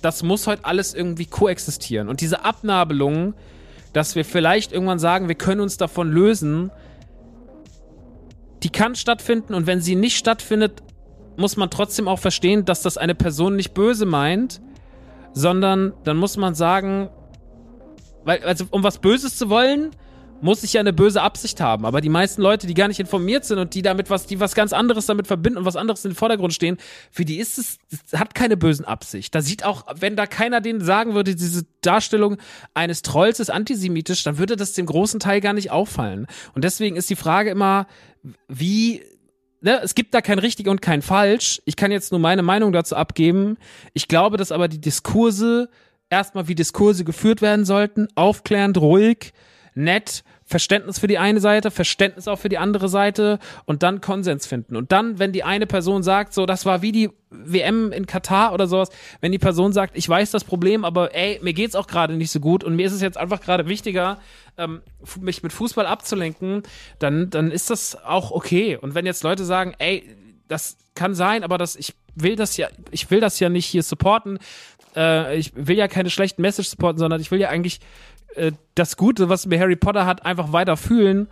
das 0.00 0.22
muss 0.22 0.46
heute 0.46 0.64
alles 0.64 0.94
irgendwie 0.94 1.26
koexistieren. 1.26 2.08
Und 2.08 2.20
diese 2.20 2.44
Abnabelung, 2.44 3.34
dass 3.92 4.14
wir 4.14 4.24
vielleicht 4.24 4.72
irgendwann 4.72 4.98
sagen, 4.98 5.28
wir 5.28 5.34
können 5.34 5.60
uns 5.60 5.76
davon 5.76 6.10
lösen, 6.10 6.70
die 8.62 8.70
kann 8.70 8.94
stattfinden. 8.94 9.54
Und 9.54 9.66
wenn 9.66 9.80
sie 9.80 9.96
nicht 9.96 10.16
stattfindet, 10.16 10.82
muss 11.36 11.56
man 11.56 11.68
trotzdem 11.68 12.06
auch 12.06 12.20
verstehen, 12.20 12.64
dass 12.64 12.82
das 12.82 12.96
eine 12.96 13.16
Person 13.16 13.56
nicht 13.56 13.74
böse 13.74 14.06
meint, 14.06 14.60
sondern 15.32 15.92
dann 16.04 16.16
muss 16.16 16.36
man 16.36 16.54
sagen, 16.54 17.10
weil, 18.24 18.42
also 18.44 18.66
um 18.70 18.82
was 18.82 18.98
Böses 18.98 19.36
zu 19.36 19.48
wollen, 19.48 19.90
muss 20.40 20.62
ich 20.62 20.74
ja 20.74 20.80
eine 20.80 20.92
böse 20.92 21.22
Absicht 21.22 21.60
haben. 21.60 21.86
Aber 21.86 22.00
die 22.00 22.08
meisten 22.08 22.42
Leute, 22.42 22.66
die 22.66 22.74
gar 22.74 22.88
nicht 22.88 23.00
informiert 23.00 23.44
sind 23.44 23.58
und 23.58 23.74
die 23.74 23.82
damit 23.82 24.10
was, 24.10 24.26
die 24.26 24.40
was 24.40 24.54
ganz 24.54 24.72
anderes 24.72 25.06
damit 25.06 25.26
verbinden 25.26 25.58
und 25.58 25.64
was 25.64 25.76
anderes 25.76 26.04
in 26.04 26.10
den 26.10 26.16
Vordergrund 26.16 26.52
stehen, 26.52 26.76
für 27.10 27.24
die 27.24 27.38
ist 27.38 27.58
es, 27.58 27.78
es 27.90 28.18
hat 28.18 28.34
keine 28.34 28.56
bösen 28.56 28.84
Absicht. 28.84 29.34
Da 29.34 29.40
sieht 29.40 29.64
auch, 29.64 29.86
wenn 29.98 30.16
da 30.16 30.26
keiner 30.26 30.60
denen 30.60 30.84
sagen 30.84 31.14
würde, 31.14 31.34
diese 31.34 31.64
Darstellung 31.80 32.36
eines 32.74 33.00
Trolls 33.02 33.40
ist 33.40 33.50
antisemitisch, 33.50 34.22
dann 34.22 34.36
würde 34.36 34.56
das 34.56 34.74
dem 34.74 34.86
großen 34.86 35.18
Teil 35.18 35.40
gar 35.40 35.54
nicht 35.54 35.70
auffallen. 35.70 36.26
Und 36.54 36.64
deswegen 36.64 36.96
ist 36.96 37.08
die 37.08 37.16
Frage 37.16 37.50
immer, 37.50 37.86
wie 38.48 39.02
Ne, 39.64 39.80
es 39.82 39.94
gibt 39.94 40.12
da 40.12 40.20
kein 40.20 40.38
richtig 40.38 40.68
und 40.68 40.82
kein 40.82 41.00
falsch. 41.00 41.62
Ich 41.64 41.76
kann 41.76 41.90
jetzt 41.90 42.12
nur 42.12 42.20
meine 42.20 42.42
Meinung 42.42 42.70
dazu 42.70 42.96
abgeben. 42.96 43.56
Ich 43.94 44.08
glaube, 44.08 44.36
dass 44.36 44.52
aber 44.52 44.68
die 44.68 44.78
Diskurse 44.78 45.70
erstmal 46.14 46.48
wie 46.48 46.54
Diskurse 46.54 47.04
geführt 47.04 47.42
werden 47.42 47.64
sollten, 47.64 48.06
aufklärend, 48.14 48.78
ruhig, 48.78 49.32
nett 49.74 50.22
Verständnis 50.46 50.98
für 50.98 51.06
die 51.06 51.18
eine 51.18 51.40
Seite, 51.40 51.70
Verständnis 51.70 52.28
auch 52.28 52.38
für 52.38 52.50
die 52.50 52.58
andere 52.58 52.88
Seite 52.88 53.38
und 53.64 53.82
dann 53.82 54.00
Konsens 54.00 54.46
finden. 54.46 54.76
Und 54.76 54.92
dann, 54.92 55.18
wenn 55.18 55.32
die 55.32 55.42
eine 55.42 55.66
Person 55.66 56.02
sagt, 56.02 56.34
so, 56.34 56.44
das 56.44 56.66
war 56.66 56.82
wie 56.82 56.92
die 56.92 57.10
WM 57.30 57.90
in 57.92 58.06
Katar 58.06 58.52
oder 58.52 58.66
sowas, 58.66 58.90
wenn 59.20 59.32
die 59.32 59.38
Person 59.38 59.72
sagt, 59.72 59.96
ich 59.96 60.08
weiß 60.08 60.30
das 60.30 60.44
Problem, 60.44 60.84
aber 60.84 61.14
ey, 61.14 61.40
mir 61.42 61.54
geht's 61.54 61.74
auch 61.74 61.86
gerade 61.86 62.14
nicht 62.14 62.30
so 62.30 62.40
gut 62.40 62.62
und 62.62 62.76
mir 62.76 62.86
ist 62.86 62.92
es 62.92 63.00
jetzt 63.00 63.16
einfach 63.16 63.40
gerade 63.40 63.66
wichtiger, 63.66 64.18
ähm, 64.58 64.82
mich 65.20 65.42
mit 65.42 65.52
Fußball 65.52 65.86
abzulenken, 65.86 66.62
dann, 66.98 67.30
dann 67.30 67.50
ist 67.50 67.70
das 67.70 68.04
auch 68.04 68.30
okay. 68.30 68.76
Und 68.76 68.94
wenn 68.94 69.06
jetzt 69.06 69.24
Leute 69.24 69.44
sagen, 69.44 69.74
ey, 69.78 70.08
das 70.46 70.76
kann 70.94 71.14
sein, 71.14 71.42
aber 71.42 71.58
das, 71.58 71.74
ich 71.74 71.94
will 72.14 72.36
das 72.36 72.56
ja, 72.56 72.68
ich 72.90 73.10
will 73.10 73.20
das 73.20 73.40
ja 73.40 73.48
nicht 73.48 73.66
hier 73.66 73.82
supporten, 73.82 74.38
äh, 74.96 75.36
ich 75.36 75.52
will 75.54 75.76
ja 75.76 75.88
keine 75.88 76.10
schlechten 76.10 76.42
Message 76.42 76.68
supporten, 76.68 76.98
sondern 76.98 77.20
ich 77.20 77.30
will 77.30 77.40
ja 77.40 77.48
eigentlich 77.48 77.80
äh, 78.34 78.52
das 78.74 78.96
Gute, 78.96 79.28
was 79.28 79.46
mir 79.46 79.58
Harry 79.58 79.76
Potter 79.76 80.06
hat, 80.06 80.24
einfach 80.24 80.52
weiter 80.52 80.76
fühlen, 80.76 81.28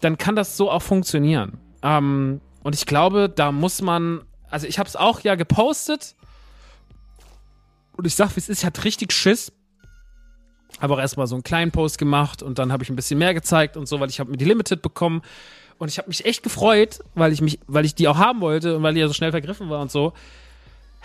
dann 0.00 0.18
kann 0.18 0.36
das 0.36 0.56
so 0.56 0.70
auch 0.70 0.82
funktionieren. 0.82 1.58
Ähm, 1.82 2.40
und 2.62 2.74
ich 2.74 2.86
glaube, 2.86 3.28
da 3.28 3.52
muss 3.52 3.82
man, 3.82 4.22
also 4.50 4.66
ich 4.66 4.78
habe 4.78 4.88
es 4.88 4.96
auch 4.96 5.20
ja 5.20 5.34
gepostet 5.34 6.14
und 7.96 8.06
ich 8.06 8.14
sag, 8.14 8.34
wie 8.36 8.40
es 8.40 8.48
ist, 8.48 8.60
ich 8.60 8.64
hatte 8.64 8.84
richtig 8.84 9.12
Schiss. 9.12 9.52
Habe 10.80 10.94
auch 10.94 10.98
erstmal 10.98 11.26
so 11.26 11.36
einen 11.36 11.44
kleinen 11.44 11.70
Post 11.70 11.98
gemacht 11.98 12.42
und 12.42 12.58
dann 12.58 12.72
habe 12.72 12.82
ich 12.82 12.90
ein 12.90 12.96
bisschen 12.96 13.18
mehr 13.18 13.32
gezeigt 13.32 13.76
und 13.76 13.86
so, 13.86 14.00
weil 14.00 14.08
ich 14.08 14.18
habe 14.18 14.30
mir 14.30 14.36
die 14.36 14.44
Limited 14.44 14.82
bekommen 14.82 15.22
und 15.78 15.88
ich 15.88 15.98
habe 15.98 16.08
mich 16.08 16.24
echt 16.24 16.42
gefreut, 16.42 17.00
weil 17.14 17.32
ich 17.32 17.40
mich, 17.40 17.60
weil 17.66 17.84
ich 17.84 17.94
die 17.94 18.08
auch 18.08 18.16
haben 18.16 18.40
wollte 18.40 18.76
und 18.76 18.82
weil 18.82 18.94
die 18.94 19.00
ja 19.00 19.06
so 19.06 19.14
schnell 19.14 19.30
vergriffen 19.30 19.70
war 19.70 19.80
und 19.80 19.90
so. 19.90 20.14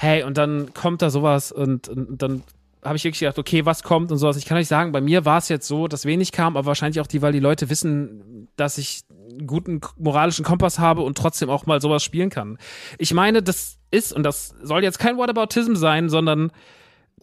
Hey, 0.02 0.24
und 0.24 0.38
dann 0.38 0.74
kommt 0.74 1.02
da 1.02 1.10
sowas 1.10 1.52
und, 1.52 1.90
und 1.90 2.22
dann 2.22 2.42
habe 2.82 2.96
ich 2.96 3.04
wirklich 3.04 3.20
gedacht, 3.20 3.38
okay, 3.38 3.66
was 3.66 3.84
kommt 3.84 4.14
und 4.14 4.18
sowas. 4.18 4.38
Ich 4.38 4.46
kann 4.46 4.58
euch 4.58 4.70
sagen, 4.70 4.94
bei 4.94 5.02
mir 5.02 5.26
war 5.26 5.40
es 5.40 5.50
jetzt 5.50 5.68
so, 5.68 5.90
dass 5.90 6.06
wenig 6.06 6.32
kam, 6.32 6.56
aber 6.56 6.68
wahrscheinlich 6.68 7.02
auch 7.02 7.08
die, 7.08 7.22
weil 7.22 7.34
die 7.34 7.42
Leute 7.42 7.70
wissen, 7.70 8.48
dass 8.56 8.78
ich 8.78 9.02
einen 9.30 9.46
guten 9.46 9.82
moralischen 9.98 10.46
Kompass 10.46 10.80
habe 10.80 11.02
und 11.02 11.18
trotzdem 11.18 11.50
auch 11.50 11.66
mal 11.66 11.82
sowas 11.82 12.02
spielen 12.02 12.30
kann. 12.30 12.58
Ich 12.98 13.14
meine, 13.14 13.44
das 13.44 13.78
ist, 13.92 14.14
und 14.14 14.24
das 14.24 14.56
soll 14.64 14.84
jetzt 14.84 15.00
kein 15.00 15.18
Whataboutism 15.18 15.76
sein, 15.76 16.08
sondern 16.08 16.54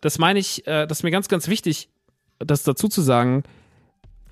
das 0.03 0.19
meine 0.19 0.39
ich, 0.39 0.67
äh, 0.67 0.87
das 0.87 0.99
ist 0.99 1.03
mir 1.03 1.11
ganz, 1.11 1.29
ganz 1.29 1.49
wichtig, 1.49 1.89
das 2.39 2.63
dazu 2.63 2.89
zu 2.89 3.01
sagen. 3.01 3.45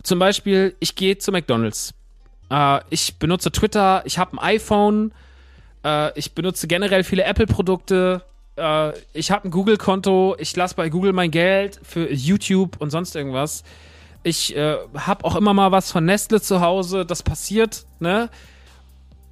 Zum 0.03 0.19
Beispiel, 0.19 0.77
ich 0.81 0.97
gehe 0.97 1.17
zu 1.17 1.33
McDonalds. 1.33 1.95
Äh, 2.51 2.81
ich 2.91 3.19
benutze 3.19 3.51
Twitter, 3.51 4.03
ich 4.05 4.19
habe 4.19 4.35
ein 4.35 4.39
iPhone, 4.39 5.15
äh, 5.83 6.19
ich 6.19 6.35
benutze 6.35 6.67
generell 6.67 7.05
viele 7.05 7.25
Apple-Produkte 7.25 8.23
äh, 8.57 8.93
ich 9.12 9.31
habe 9.31 9.49
ein 9.49 9.51
Google-Konto, 9.51 10.37
ich 10.38 10.55
lasse 10.57 10.75
bei 10.75 10.88
Google 10.88 11.12
mein 11.12 11.31
Geld 11.31 11.81
für 11.83 12.12
YouTube 12.12 12.81
und 12.81 12.90
sonst 12.90 13.14
irgendwas. 13.17 13.64
Ich 14.23 14.57
äh, 14.57 14.77
habe 14.95 15.25
auch 15.25 15.37
immer 15.37 15.53
mal 15.53 15.73
was 15.73 15.93
von 15.93 16.05
Nestle 16.05 16.40
zu 16.40 16.61
Hause, 16.61 17.05
das 17.05 17.23
passiert, 17.23 17.85
ne? 18.01 18.31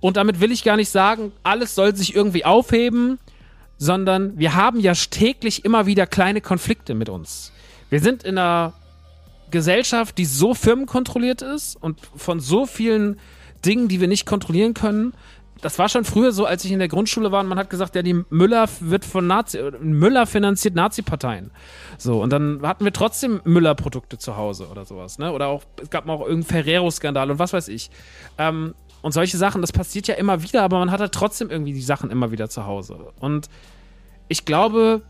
Und 0.01 0.17
damit 0.17 0.41
will 0.41 0.51
ich 0.51 0.65
gar 0.65 0.77
nicht 0.77 0.91
sagen, 0.91 1.31
alles 1.45 1.77
soll 1.77 1.95
sich 1.95 2.17
irgendwie 2.17 2.45
aufheben, 2.45 3.21
sondern 3.79 4.37
wir 4.37 4.55
haben 4.57 4.81
ja 4.81 4.95
täglich 4.95 5.65
immer 5.65 5.87
wieder 5.87 6.07
kleine 6.07 6.41
Konflikte 6.41 6.95
mit 6.95 7.09
uns. 7.09 7.53
Wir 7.89 8.01
sind 8.01 8.25
in 8.25 8.37
einer 8.37 8.75
Gesellschaft, 9.53 10.19
die 10.19 10.25
so 10.25 10.55
firmenkontrolliert 10.55 11.43
ist 11.43 11.77
und 11.77 12.01
von 12.17 12.41
so 12.41 12.67
vielen 12.67 13.21
Dingen, 13.65 13.87
die 13.87 14.01
wir 14.01 14.09
nicht 14.09 14.27
kontrollieren 14.27 14.75
können, 14.75 15.15
das 15.63 15.79
war 15.79 15.89
schon 15.89 16.05
früher 16.05 16.33
so, 16.33 16.45
als 16.45 16.65
ich 16.65 16.73
in 16.73 16.81
der 16.81 16.89
Grundschule 16.89 17.31
war 17.31 17.41
und 17.41 17.47
man 17.47 17.59
hat 17.59 17.71
gesagt, 17.71 17.95
ja, 17.95 18.03
die 18.03 18.25
Müller 18.31 18.69
wird 18.81 19.05
von 19.05 19.27
Nazi, 19.29 19.59
Müller 19.81 20.27
finanziert 20.27 20.75
Nazi-Parteien. 20.75 21.53
So, 21.99 22.21
und 22.21 22.31
dann 22.31 22.61
hatten 22.63 22.85
wir 22.85 22.93
trotzdem 22.93 23.41
Müller-Produkte 23.45 24.19
zu 24.19 24.37
Hause 24.37 24.67
oder 24.69 24.85
sowas, 24.85 25.19
ne? 25.19 25.33
Oder 25.33 25.47
auch, 25.47 25.63
es 25.81 25.89
gab 25.89 26.05
mal 26.05 26.15
auch 26.15 26.23
irgendeinen 26.23 26.65
Ferrero-Skandal 26.65 27.31
und 27.31 27.39
was 27.39 27.53
weiß 27.53 27.69
ich. 27.69 27.91
Ähm, 28.39 28.75
und 29.03 29.13
solche 29.13 29.37
Sachen, 29.37 29.61
das 29.61 29.71
passiert 29.71 30.09
ja 30.09 30.17
immer 30.17 30.43
wieder, 30.43 30.63
aber 30.63 30.81
man 30.81 30.91
hat 30.91 31.01
halt 31.01 31.13
trotzdem 31.13 31.49
irgendwie 31.49 31.73
die 31.73 31.83
Sachen 31.83 32.11
immer 32.11 32.33
wieder 32.33 32.49
zu 32.49 32.67
Hause. 32.67 33.13
Und 33.21 33.49
ich 34.27 34.45
glaube, 34.45 35.03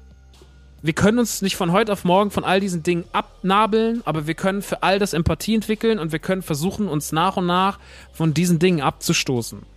wir 0.82 0.92
können 0.92 1.18
uns 1.18 1.40
nicht 1.40 1.56
von 1.56 1.72
heute 1.72 1.92
auf 1.92 2.04
morgen 2.04 2.30
von 2.30 2.44
all 2.44 2.60
diesen 2.60 2.82
Dingen 2.82 3.04
abnabeln, 3.12 4.02
aber 4.04 4.26
wir 4.26 4.34
können 4.34 4.60
für 4.60 4.82
all 4.82 4.98
das 4.98 5.14
Empathie 5.14 5.54
entwickeln 5.54 5.98
und 5.98 6.12
wir 6.12 6.18
können 6.18 6.42
versuchen, 6.42 6.88
uns 6.88 7.12
nach 7.12 7.38
und 7.38 7.46
nach 7.46 7.78
von 8.12 8.34
diesen 8.34 8.58
Dingen 8.58 8.82
abzustoßen. 8.82 9.71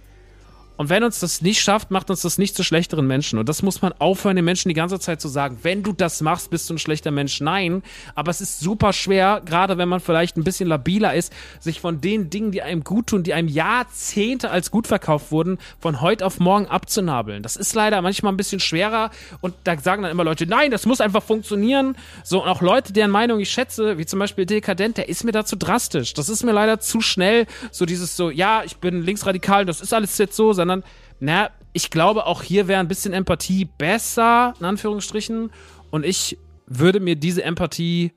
Und 0.78 0.90
wenn 0.90 1.04
uns 1.04 1.20
das 1.20 1.42
nicht 1.42 1.62
schafft, 1.62 1.92
macht 1.92 2.10
uns 2.10 2.22
das 2.22 2.38
nicht 2.38 2.56
zu 2.56 2.64
schlechteren 2.64 3.08
Menschen. 3.08 3.40
Und 3.40 3.48
das 3.50 3.62
muss 3.62 3.82
man 3.82 3.94
aufhören, 3.94 4.36
den 4.36 4.46
Menschen 4.46 4.70
die 4.70 4.76
ganze 4.76 5.00
Zeit 5.00 5.22
zu 5.22 5.28
sagen. 5.28 5.60
Wenn 5.64 5.84
du 5.84 5.94
das 5.94 6.22
machst, 6.22 6.50
bist 6.50 6.70
du 6.70 6.74
ein 6.74 6.80
schlechter 6.80 7.12
Mensch. 7.12 7.42
Nein, 7.42 7.84
aber 8.14 8.32
es 8.32 8.42
ist 8.42 8.60
super 8.60 8.94
schwer, 8.94 9.42
gerade 9.46 9.78
wenn 9.78 9.90
man 9.90 10.00
vielleicht 10.00 10.38
ein 10.38 10.44
bisschen 10.44 10.68
labiler 10.68 11.14
ist, 11.14 11.32
sich 11.60 11.80
von 11.80 12.02
den 12.02 12.30
Dingen, 12.30 12.52
die 12.52 12.62
einem 12.62 12.84
gut 12.84 13.08
tun, 13.08 13.24
die 13.24 13.34
einem 13.34 13.48
Jahrzehnte 13.48 14.52
als 14.52 14.72
gut 14.72 14.88
verkauft 14.88 15.32
wurden, 15.32 15.58
von 15.80 16.02
heute 16.02 16.26
auf 16.26 16.40
morgen 16.40 16.68
abzunabeln. 16.68 17.44
Das 17.44 17.56
ist 17.56 17.74
leider 17.76 18.02
manchmal 18.02 18.34
ein 18.34 18.38
bisschen 18.38 18.60
schwerer. 18.60 19.12
Und 19.42 19.54
da 19.64 19.78
sagen 19.78 20.04
dann 20.04 20.12
immer 20.12 20.24
Leute, 20.24 20.46
nein, 20.46 20.72
das 20.72 20.86
muss 20.86 21.02
einfach 21.02 21.24
funktionieren. 21.24 21.98
So, 22.24 22.44
und 22.44 22.50
auch 22.50 22.62
Leute, 22.62 22.94
deren 22.94 23.12
Meinung 23.12 23.40
ich 23.40 23.50
schätze, 23.50 23.98
wie 23.98 24.06
zum 24.06 24.20
Beispiel 24.20 24.46
Dekadent, 24.46 24.98
der 24.98 25.10
ist 25.10 25.24
mir 25.24 25.32
da 25.32 25.46
zu 25.46 25.56
drastisch. 25.56 26.14
Das 26.14 26.30
ist 26.30 26.44
mir 26.44 26.52
leider 26.52 26.80
zu 26.80 27.02
schnell. 27.02 27.46
So 27.72 27.86
dieses 27.86 28.16
so, 28.16 28.30
ja, 28.30 28.64
ich 28.64 28.78
bin 28.78 29.04
linksradikal, 29.04 29.66
das 29.66 29.82
ist 29.82 29.94
alles 29.94 30.18
jetzt 30.18 30.36
so, 30.36 30.54
sondern, 30.66 30.84
na, 31.20 31.52
ich 31.74 31.92
glaube, 31.92 32.26
auch 32.26 32.42
hier 32.42 32.68
wäre 32.68 32.80
ein 32.80 32.88
bisschen 32.88 33.14
Empathie 33.14 33.66
besser, 33.66 34.54
in 34.60 34.66
Anführungsstrichen. 34.66 35.52
Und 35.92 36.06
ich 36.06 36.38
würde 36.66 37.00
mir 37.00 37.16
diese 37.16 37.44
Empathie 37.44 38.14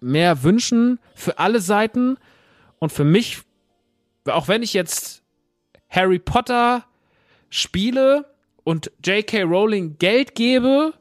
mehr 0.00 0.42
wünschen 0.42 0.98
für 1.14 1.38
alle 1.38 1.60
Seiten. 1.60 2.18
Und 2.78 2.92
für 2.92 3.04
mich, 3.04 3.42
auch 4.26 4.48
wenn 4.48 4.62
ich 4.62 4.74
jetzt 4.74 5.22
Harry 5.88 6.18
Potter 6.18 6.84
spiele 7.48 8.26
und 8.64 8.90
J.K. 9.04 9.42
Rowling 9.42 9.96
Geld 9.98 10.34
gebe 10.34 10.92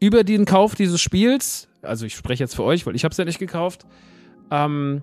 über 0.00 0.22
den 0.22 0.44
Kauf 0.44 0.74
dieses 0.74 1.00
Spiels, 1.00 1.68
also 1.82 2.06
ich 2.06 2.14
spreche 2.14 2.44
jetzt 2.44 2.54
für 2.54 2.64
euch, 2.64 2.86
weil 2.86 2.94
ich 2.94 3.04
habe 3.04 3.12
es 3.12 3.18
ja 3.18 3.24
nicht 3.24 3.38
gekauft, 3.38 3.86
ähm, 4.50 5.02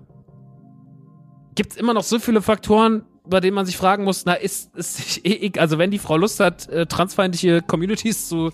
gibt 1.55 1.73
es 1.73 1.77
immer 1.77 1.93
noch 1.93 2.03
so 2.03 2.19
viele 2.19 2.41
Faktoren, 2.41 3.03
bei 3.25 3.39
denen 3.39 3.55
man 3.55 3.65
sich 3.65 3.77
fragen 3.77 4.03
muss, 4.03 4.25
na, 4.25 4.33
ist 4.33 4.71
es 4.75 5.19
eh, 5.23 5.51
also 5.57 5.77
wenn 5.77 5.91
die 5.91 5.99
Frau 5.99 6.17
Lust 6.17 6.39
hat, 6.39 6.67
äh, 6.69 6.85
transfeindliche 6.85 7.61
Communities 7.61 8.27
zu, 8.27 8.51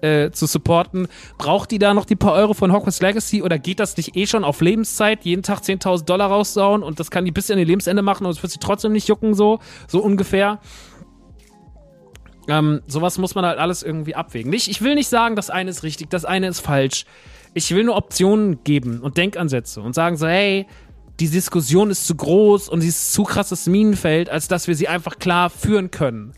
äh, 0.00 0.30
zu 0.30 0.46
supporten, 0.46 1.08
braucht 1.38 1.72
die 1.72 1.78
da 1.78 1.92
noch 1.92 2.04
die 2.04 2.14
paar 2.14 2.34
Euro 2.34 2.54
von 2.54 2.72
Hogwarts 2.72 3.00
Legacy 3.00 3.42
oder 3.42 3.58
geht 3.58 3.80
das 3.80 3.96
nicht 3.96 4.16
eh 4.16 4.26
schon 4.26 4.44
auf 4.44 4.60
Lebenszeit, 4.60 5.24
jeden 5.24 5.42
Tag 5.42 5.60
10.000 5.60 6.04
Dollar 6.04 6.28
raussauen 6.28 6.82
und 6.82 7.00
das 7.00 7.10
kann 7.10 7.24
die 7.24 7.32
bis 7.32 7.50
an 7.50 7.58
ihr 7.58 7.64
Lebensende 7.64 8.02
machen 8.02 8.24
und 8.24 8.30
es 8.30 8.42
wird 8.42 8.52
sie 8.52 8.60
trotzdem 8.60 8.92
nicht 8.92 9.08
jucken, 9.08 9.34
so, 9.34 9.58
so 9.88 10.00
ungefähr. 10.00 10.60
Ähm, 12.48 12.80
sowas 12.86 13.18
muss 13.18 13.34
man 13.34 13.44
halt 13.44 13.58
alles 13.58 13.82
irgendwie 13.82 14.14
abwägen. 14.14 14.50
Nicht, 14.50 14.68
ich 14.68 14.82
will 14.82 14.94
nicht 14.94 15.08
sagen, 15.08 15.36
das 15.36 15.50
eine 15.50 15.70
ist 15.70 15.82
richtig, 15.82 16.10
das 16.10 16.24
eine 16.24 16.48
ist 16.48 16.60
falsch. 16.60 17.06
Ich 17.54 17.72
will 17.74 17.84
nur 17.84 17.96
Optionen 17.96 18.62
geben 18.64 19.00
und 19.00 19.16
Denkansätze 19.16 19.80
und 19.80 19.94
sagen 19.94 20.16
so, 20.16 20.26
hey, 20.26 20.66
die 21.22 21.30
Diskussion 21.30 21.90
ist 21.90 22.08
zu 22.08 22.16
groß 22.16 22.68
und 22.68 22.80
sie 22.80 22.88
ist 22.88 23.12
zu 23.12 23.22
krasses 23.22 23.68
Minenfeld, 23.68 24.28
als 24.28 24.48
dass 24.48 24.66
wir 24.66 24.74
sie 24.74 24.88
einfach 24.88 25.20
klar 25.20 25.50
führen 25.50 25.92
können. 25.92 26.32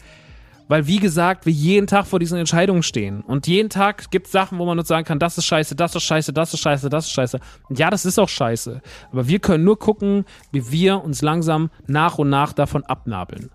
Weil, 0.68 0.87
wie 0.87 0.99
gesagt, 0.99 1.47
wir 1.47 1.55
jeden 1.55 1.87
Tag 1.87 2.07
vor 2.07 2.18
diesen 2.18 2.37
Entscheidungen 2.37 2.82
stehen. 2.82 3.22
Und 3.22 3.47
jeden 3.47 3.70
Tag 3.70 4.11
gibt 4.11 4.26
es 4.26 4.32
Sachen, 4.32 4.59
wo 4.59 4.66
man 4.66 4.78
uns 4.78 4.89
sagen 4.89 5.07
kann, 5.07 5.18
das 5.18 5.39
ist 5.39 5.47
scheiße, 5.47 5.74
das 5.74 5.95
ist 5.95 6.03
scheiße, 6.03 6.35
das 6.35 6.53
ist 6.53 6.61
scheiße, 6.61 6.91
das 6.91 7.07
ist 7.07 7.12
scheiße. 7.12 7.41
Und 7.70 7.78
ja, 7.78 7.89
das 7.89 8.05
ist 8.05 8.18
auch 8.18 8.28
scheiße. 8.28 8.82
Aber 9.11 9.26
wir 9.26 9.39
können 9.39 9.64
nur 9.64 9.78
gucken, 9.78 10.26
wie 10.53 10.70
wir 10.70 11.03
uns 11.03 11.22
langsam 11.22 11.70
nach 11.87 12.18
und 12.18 12.28
nach 12.28 12.53
davon 12.53 12.85
abnabeln. 12.85 13.51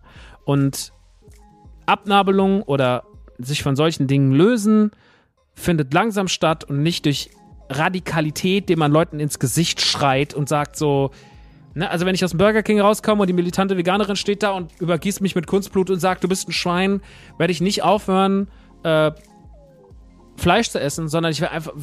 Und 0.45 0.93
Abnabelung 1.85 2.63
oder 2.63 3.03
sich 3.37 3.61
von 3.61 3.75
solchen 3.75 4.07
Dingen 4.07 4.31
lösen, 4.31 4.89
findet 5.53 5.93
langsam 5.93 6.27
statt 6.27 6.63
und 6.63 6.81
nicht 6.81 7.05
durch 7.05 7.29
Radikalität, 7.69 8.69
dem 8.69 8.79
man 8.79 8.91
Leuten 8.91 9.19
ins 9.19 9.39
Gesicht 9.39 9.81
schreit 9.81 10.33
und 10.33 10.49
sagt 10.49 10.75
so, 10.75 11.11
ne, 11.75 11.89
also 11.89 12.05
wenn 12.05 12.15
ich 12.15 12.23
aus 12.23 12.31
dem 12.31 12.37
Burger 12.37 12.63
King 12.63 12.79
rauskomme 12.79 13.21
und 13.21 13.27
die 13.27 13.33
militante 13.33 13.77
Veganerin 13.77 14.15
steht 14.15 14.43
da 14.43 14.51
und 14.51 14.71
übergießt 14.79 15.21
mich 15.21 15.35
mit 15.35 15.47
Kunstblut 15.47 15.89
und 15.89 15.99
sagt, 15.99 16.23
du 16.23 16.27
bist 16.27 16.47
ein 16.47 16.51
Schwein, 16.51 17.01
werde 17.37 17.51
ich 17.51 17.61
nicht 17.61 17.83
aufhören, 17.83 18.49
äh, 18.83 19.11
Fleisch 20.37 20.69
zu 20.69 20.79
essen, 20.79 21.09
sondern 21.09 21.31
ich 21.31 21.41
werde 21.41 21.53
einfach, 21.53 21.73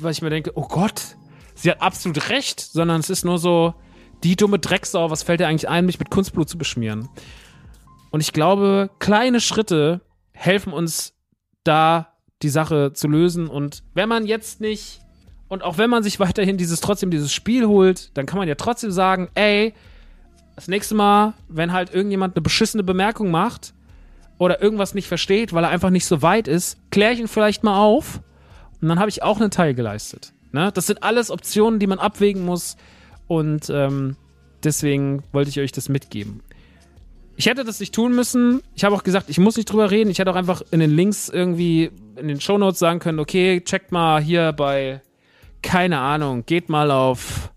weil 0.00 0.12
ich 0.12 0.22
mir 0.22 0.30
denke, 0.30 0.52
oh 0.54 0.66
Gott, 0.66 1.16
sie 1.54 1.70
hat 1.70 1.82
absolut 1.82 2.30
recht, 2.30 2.60
sondern 2.60 3.00
es 3.00 3.10
ist 3.10 3.24
nur 3.24 3.38
so, 3.38 3.74
die 4.24 4.36
dumme 4.36 4.58
Drecksau, 4.58 5.10
was 5.10 5.22
fällt 5.22 5.40
dir 5.40 5.46
eigentlich 5.46 5.68
ein, 5.68 5.84
mich 5.84 5.98
mit 5.98 6.10
Kunstblut 6.10 6.48
zu 6.48 6.56
beschmieren? 6.56 7.08
Und 8.10 8.20
ich 8.20 8.32
glaube, 8.32 8.90
kleine 8.98 9.40
Schritte 9.40 10.00
helfen 10.32 10.72
uns 10.72 11.12
da 11.64 12.14
die 12.42 12.48
Sache 12.48 12.92
zu 12.94 13.08
lösen. 13.08 13.48
Und 13.48 13.82
wenn 13.94 14.08
man 14.08 14.26
jetzt 14.26 14.60
nicht 14.60 15.00
und 15.48 15.62
auch 15.62 15.78
wenn 15.78 15.90
man 15.90 16.02
sich 16.02 16.18
weiterhin 16.20 16.56
dieses 16.56 16.80
trotzdem 16.80 17.10
dieses 17.10 17.32
Spiel 17.32 17.66
holt, 17.66 18.16
dann 18.16 18.26
kann 18.26 18.38
man 18.38 18.48
ja 18.48 18.54
trotzdem 18.56 18.90
sagen, 18.90 19.28
ey, 19.34 19.74
das 20.56 20.68
nächste 20.68 20.94
Mal, 20.94 21.34
wenn 21.48 21.72
halt 21.72 21.94
irgendjemand 21.94 22.34
eine 22.34 22.42
beschissene 22.42 22.82
Bemerkung 22.82 23.30
macht 23.30 23.74
oder 24.38 24.60
irgendwas 24.60 24.94
nicht 24.94 25.06
versteht, 25.06 25.52
weil 25.52 25.64
er 25.64 25.70
einfach 25.70 25.90
nicht 25.90 26.06
so 26.06 26.22
weit 26.22 26.48
ist, 26.48 26.78
kläre 26.90 27.12
ich 27.12 27.20
ihn 27.20 27.28
vielleicht 27.28 27.62
mal 27.62 27.78
auf 27.78 28.20
und 28.80 28.88
dann 28.88 28.98
habe 28.98 29.10
ich 29.10 29.22
auch 29.22 29.40
einen 29.40 29.50
Teil 29.50 29.74
geleistet. 29.74 30.32
Ne? 30.52 30.72
Das 30.72 30.86
sind 30.86 31.02
alles 31.02 31.30
Optionen, 31.30 31.78
die 31.78 31.86
man 31.86 31.98
abwägen 31.98 32.44
muss 32.44 32.76
und 33.28 33.70
ähm, 33.70 34.16
deswegen 34.64 35.22
wollte 35.32 35.50
ich 35.50 35.60
euch 35.60 35.72
das 35.72 35.88
mitgeben. 35.88 36.42
Ich 37.36 37.46
hätte 37.46 37.64
das 37.64 37.80
nicht 37.80 37.94
tun 37.94 38.14
müssen. 38.14 38.62
Ich 38.74 38.84
habe 38.84 38.96
auch 38.96 39.04
gesagt, 39.04 39.28
ich 39.28 39.38
muss 39.38 39.58
nicht 39.58 39.70
drüber 39.70 39.90
reden. 39.90 40.08
Ich 40.10 40.18
hätte 40.18 40.30
auch 40.30 40.36
einfach 40.36 40.62
in 40.70 40.80
den 40.80 40.90
Links 40.90 41.28
irgendwie 41.28 41.90
in 42.16 42.28
den 42.28 42.40
Shownotes 42.40 42.78
sagen 42.78 42.98
können, 42.98 43.18
okay, 43.18 43.60
checkt 43.60 43.92
mal 43.92 44.22
hier 44.22 44.52
bei 44.52 45.02
keine 45.62 45.98
Ahnung, 45.98 46.44
geht 46.46 46.68
mal 46.68 46.90
auf 46.90 47.50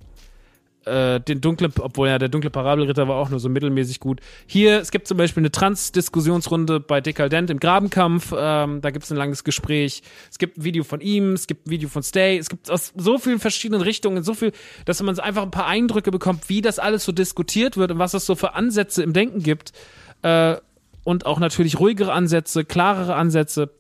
äh, 0.90 1.20
den 1.20 1.42
dunklen, 1.42 1.72
obwohl 1.80 2.08
ja 2.08 2.18
der 2.18 2.30
dunkle 2.30 2.50
Parabelritter 2.50 3.08
war 3.08 3.18
auch 3.18 3.30
nur 3.30 3.40
so 3.40 3.50
mittelmäßig 3.50 4.00
gut. 4.00 4.22
Hier, 4.48 4.80
es 4.80 4.92
gibt 4.92 5.08
zum 5.08 5.18
Beispiel 5.18 5.42
eine 5.42 5.52
Trans-Diskussionsrunde 5.52 6.80
bei 6.80 7.02
Dekadent 7.02 7.50
im 7.50 7.60
Grabenkampf, 7.60 8.34
ähm, 8.36 8.82
da 8.82 8.90
gibt 8.90 9.06
es 9.06 9.12
ein 9.12 9.18
langes 9.18 9.44
Gespräch. 9.44 10.02
Es 10.32 10.38
gibt 10.38 10.58
ein 10.58 10.64
Video 10.64 10.84
von 10.84 11.02
ihm, 11.02 11.34
es 11.34 11.48
gibt 11.48 11.68
ein 11.68 11.72
Video 11.72 11.90
von 11.90 12.04
Stay, 12.04 12.38
es 12.38 12.50
gibt 12.50 12.72
aus 12.72 12.94
so 12.96 13.18
vielen 13.18 13.40
verschiedenen 13.40 13.82
Richtungen, 13.82 14.24
so 14.24 14.34
viel, 14.34 14.52
dass 14.86 15.02
man 15.02 15.18
einfach 15.20 15.44
ein 15.44 15.52
paar 15.52 15.68
Eindrücke 15.68 16.12
bekommt, 16.12 16.50
wie 16.50 16.62
das 16.62 16.80
alles 16.80 17.06
so 17.06 17.12
diskutiert 17.12 17.78
wird 17.78 17.92
und 17.92 18.00
was 18.00 18.14
es 18.14 18.26
so 18.26 18.36
für 18.36 18.56
Ansätze 18.56 19.04
im 19.04 19.14
Denken 19.14 19.44
gibt. 19.44 19.74
Äh, 20.22 20.58
und 21.04 21.26
auch 21.26 21.40
natürlich 21.40 21.80
ruhigere 21.80 22.12
Ansätze, 22.14 22.66
klarere 22.66 23.16
Ansätze. 23.16 23.72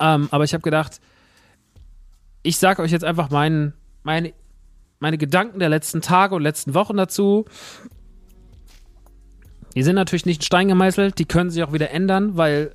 Ähm, 0.00 0.28
aber 0.30 0.44
ich 0.44 0.54
habe 0.54 0.62
gedacht, 0.62 1.00
ich 2.46 2.58
sage 2.58 2.80
euch 2.80 2.92
jetzt 2.92 3.04
einfach 3.04 3.30
mein, 3.30 3.72
meine, 4.04 4.32
meine 5.00 5.18
Gedanken 5.18 5.58
der 5.58 5.68
letzten 5.68 6.00
Tage 6.00 6.34
und 6.34 6.42
letzten 6.42 6.74
Wochen 6.74 6.96
dazu. 6.96 7.44
Die 9.74 9.82
sind 9.82 9.96
natürlich 9.96 10.26
nicht 10.26 10.40
in 10.40 10.46
Stein 10.46 10.68
gemeißelt, 10.68 11.18
die 11.18 11.26
können 11.26 11.50
sich 11.50 11.62
auch 11.62 11.72
wieder 11.72 11.90
ändern, 11.90 12.36
weil 12.36 12.74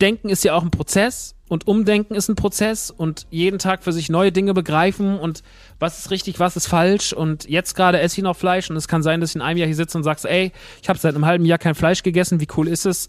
Denken 0.00 0.28
ist 0.28 0.42
ja 0.44 0.54
auch 0.54 0.62
ein 0.62 0.72
Prozess 0.72 1.36
und 1.48 1.68
Umdenken 1.68 2.14
ist 2.14 2.28
ein 2.28 2.34
Prozess 2.34 2.90
und 2.90 3.26
jeden 3.30 3.60
Tag 3.60 3.84
für 3.84 3.92
sich 3.92 4.10
neue 4.10 4.32
Dinge 4.32 4.52
begreifen 4.52 5.18
und 5.18 5.42
was 5.78 6.00
ist 6.00 6.10
richtig, 6.10 6.40
was 6.40 6.56
ist 6.56 6.66
falsch 6.66 7.12
und 7.12 7.48
jetzt 7.48 7.74
gerade 7.74 8.00
esse 8.00 8.18
ich 8.18 8.24
noch 8.24 8.36
Fleisch 8.36 8.68
und 8.68 8.76
es 8.76 8.88
kann 8.88 9.04
sein, 9.04 9.20
dass 9.20 9.30
ich 9.30 9.36
in 9.36 9.42
einem 9.42 9.58
Jahr 9.58 9.68
hier 9.68 9.76
sitze 9.76 9.96
und 9.96 10.04
sagst, 10.04 10.26
ey, 10.26 10.52
ich 10.82 10.88
habe 10.88 10.98
seit 10.98 11.14
einem 11.14 11.26
halben 11.26 11.44
Jahr 11.44 11.58
kein 11.58 11.76
Fleisch 11.76 12.02
gegessen, 12.02 12.40
wie 12.40 12.48
cool 12.56 12.66
ist 12.66 12.86
es? 12.86 13.08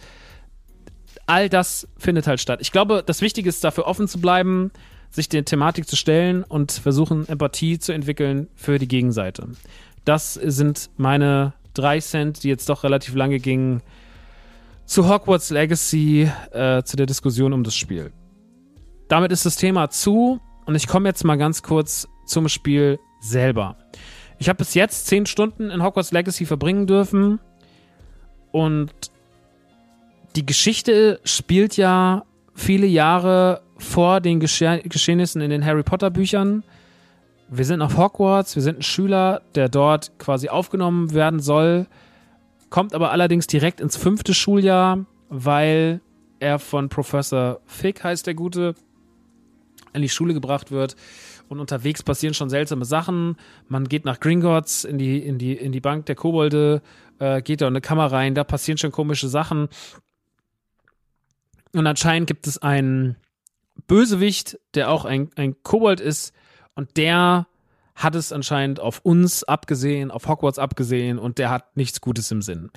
All 1.25 1.49
das 1.49 1.87
findet 1.97 2.27
halt 2.27 2.39
statt. 2.39 2.59
Ich 2.61 2.71
glaube, 2.71 3.03
das 3.05 3.21
Wichtige 3.21 3.49
ist 3.49 3.63
dafür 3.63 3.85
offen 3.85 4.07
zu 4.07 4.19
bleiben, 4.19 4.71
sich 5.09 5.29
der 5.29 5.45
Thematik 5.45 5.87
zu 5.87 5.95
stellen 5.95 6.43
und 6.43 6.71
versuchen, 6.71 7.27
Empathie 7.27 7.79
zu 7.79 7.93
entwickeln 7.93 8.47
für 8.55 8.79
die 8.79 8.87
Gegenseite. 8.87 9.47
Das 10.03 10.33
sind 10.33 10.89
meine 10.97 11.53
drei 11.73 11.99
Cent, 11.99 12.43
die 12.43 12.49
jetzt 12.49 12.69
doch 12.69 12.83
relativ 12.83 13.15
lange 13.15 13.39
gingen, 13.39 13.81
zu 14.85 15.09
Hogwarts 15.09 15.49
Legacy, 15.49 16.29
äh, 16.51 16.83
zu 16.83 16.95
der 16.95 17.05
Diskussion 17.05 17.53
um 17.53 17.63
das 17.63 17.75
Spiel. 17.75 18.11
Damit 19.07 19.31
ist 19.31 19.45
das 19.45 19.55
Thema 19.55 19.89
zu 19.89 20.39
und 20.65 20.75
ich 20.75 20.87
komme 20.87 21.09
jetzt 21.09 21.23
mal 21.23 21.37
ganz 21.37 21.63
kurz 21.63 22.07
zum 22.25 22.49
Spiel 22.49 22.99
selber. 23.19 23.77
Ich 24.37 24.49
habe 24.49 24.57
bis 24.57 24.73
jetzt 24.73 25.07
zehn 25.07 25.25
Stunden 25.25 25.69
in 25.69 25.81
Hogwarts 25.83 26.11
Legacy 26.11 26.45
verbringen 26.45 26.87
dürfen 26.87 27.39
und 28.51 28.91
die 30.35 30.45
Geschichte 30.45 31.19
spielt 31.23 31.77
ja 31.77 32.25
viele 32.53 32.87
Jahre 32.87 33.61
vor 33.77 34.21
den 34.21 34.39
Gesche 34.39 34.81
Geschehnissen 34.83 35.41
in 35.41 35.49
den 35.49 35.65
Harry 35.65 35.83
Potter 35.83 36.09
Büchern. 36.09 36.63
Wir 37.49 37.65
sind 37.65 37.81
auf 37.81 37.97
Hogwarts, 37.97 38.55
wir 38.55 38.63
sind 38.63 38.79
ein 38.79 38.83
Schüler, 38.83 39.41
der 39.53 39.69
dort 39.69 40.17
quasi 40.17 40.49
aufgenommen 40.49 41.13
werden 41.13 41.39
soll, 41.39 41.85
kommt 42.69 42.93
aber 42.95 43.11
allerdings 43.11 43.47
direkt 43.47 43.79
ins 43.79 43.97
fünfte 43.97 44.33
Schuljahr, 44.33 45.05
weil 45.29 46.01
er 46.39 46.59
von 46.59 46.89
Professor 46.89 47.61
Fick, 47.65 48.03
heißt 48.03 48.27
der 48.27 48.33
Gute, 48.33 48.75
in 49.93 50.01
die 50.01 50.09
Schule 50.09 50.33
gebracht 50.33 50.71
wird. 50.71 50.95
Und 51.47 51.59
unterwegs 51.59 52.01
passieren 52.01 52.33
schon 52.33 52.49
seltsame 52.49 52.85
Sachen. 52.85 53.37
Man 53.67 53.87
geht 53.87 54.03
nach 54.03 54.19
Gringotts 54.19 54.83
in 54.83 54.97
die, 54.97 55.19
in 55.19 55.37
die, 55.37 55.53
in 55.53 55.71
die 55.71 55.79
Bank 55.79 56.07
der 56.07 56.15
Kobolde, 56.15 56.81
äh, 57.19 57.43
geht 57.43 57.61
da 57.61 57.67
in 57.67 57.73
eine 57.73 57.81
Kammer 57.81 58.11
rein, 58.11 58.33
da 58.33 58.43
passieren 58.43 58.79
schon 58.79 58.91
komische 58.91 59.27
Sachen. 59.27 59.69
Und 61.75 61.87
anscheinend 61.87 62.27
gibt 62.27 62.47
es 62.47 62.57
einen 62.57 63.17
Bösewicht, 63.87 64.59
der 64.73 64.89
auch 64.89 65.05
ein, 65.05 65.29
ein 65.35 65.61
Kobold 65.63 65.99
ist. 65.99 66.33
Und 66.73 66.97
der 66.97 67.47
hat 67.95 68.15
es 68.15 68.31
anscheinend 68.31 68.79
auf 68.79 68.99
uns 69.03 69.43
abgesehen, 69.43 70.11
auf 70.11 70.27
Hogwarts 70.27 70.59
abgesehen. 70.59 71.19
Und 71.19 71.37
der 71.37 71.49
hat 71.49 71.75
nichts 71.75 72.01
Gutes 72.01 72.31
im 72.31 72.41
Sinn. 72.41 72.71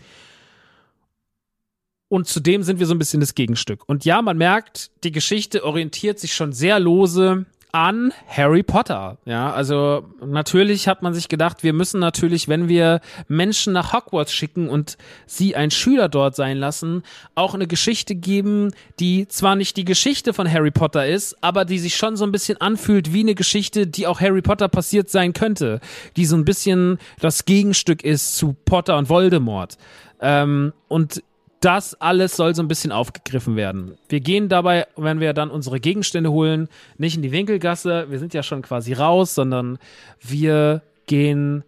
Und 2.08 2.26
zudem 2.26 2.62
sind 2.62 2.80
wir 2.80 2.86
so 2.86 2.94
ein 2.94 2.98
bisschen 2.98 3.20
das 3.20 3.34
Gegenstück. 3.34 3.82
Und 3.86 4.04
ja, 4.04 4.22
man 4.22 4.38
merkt, 4.38 4.90
die 5.04 5.12
Geschichte 5.12 5.64
orientiert 5.64 6.18
sich 6.18 6.34
schon 6.34 6.52
sehr 6.52 6.80
lose 6.80 7.46
an 7.72 8.12
Harry 8.26 8.62
Potter. 8.62 9.18
Ja, 9.24 9.52
also 9.52 10.06
natürlich 10.24 10.88
hat 10.88 11.02
man 11.02 11.12
sich 11.14 11.28
gedacht, 11.28 11.62
wir 11.62 11.72
müssen 11.72 12.00
natürlich, 12.00 12.48
wenn 12.48 12.68
wir 12.68 13.00
Menschen 13.28 13.72
nach 13.72 13.92
Hogwarts 13.92 14.32
schicken 14.32 14.68
und 14.68 14.96
sie 15.26 15.54
ein 15.54 15.70
Schüler 15.70 16.08
dort 16.08 16.34
sein 16.34 16.56
lassen, 16.56 17.02
auch 17.34 17.54
eine 17.54 17.66
Geschichte 17.66 18.14
geben, 18.14 18.72
die 19.00 19.28
zwar 19.28 19.54
nicht 19.54 19.76
die 19.76 19.84
Geschichte 19.84 20.32
von 20.32 20.50
Harry 20.50 20.70
Potter 20.70 21.06
ist, 21.06 21.36
aber 21.42 21.64
die 21.64 21.78
sich 21.78 21.96
schon 21.96 22.16
so 22.16 22.24
ein 22.24 22.32
bisschen 22.32 22.60
anfühlt 22.60 23.12
wie 23.12 23.20
eine 23.20 23.34
Geschichte, 23.34 23.86
die 23.86 24.06
auch 24.06 24.20
Harry 24.20 24.42
Potter 24.42 24.68
passiert 24.68 25.10
sein 25.10 25.32
könnte, 25.32 25.80
die 26.16 26.24
so 26.24 26.36
ein 26.36 26.44
bisschen 26.44 26.98
das 27.20 27.44
Gegenstück 27.44 28.02
ist 28.02 28.36
zu 28.36 28.56
Potter 28.64 28.96
und 28.96 29.08
Voldemort. 29.08 29.76
Ähm, 30.20 30.72
und 30.88 31.22
das 31.60 31.94
alles 32.00 32.36
soll 32.36 32.54
so 32.54 32.62
ein 32.62 32.68
bisschen 32.68 32.92
aufgegriffen 32.92 33.56
werden. 33.56 33.96
Wir 34.08 34.20
gehen 34.20 34.48
dabei, 34.48 34.86
wenn 34.96 35.20
wir 35.20 35.32
dann 35.32 35.50
unsere 35.50 35.80
Gegenstände 35.80 36.30
holen, 36.30 36.68
nicht 36.98 37.16
in 37.16 37.22
die 37.22 37.32
Winkelgasse, 37.32 38.06
wir 38.10 38.18
sind 38.18 38.34
ja 38.34 38.42
schon 38.42 38.62
quasi 38.62 38.92
raus, 38.92 39.34
sondern 39.34 39.78
wir 40.20 40.82
gehen 41.06 41.64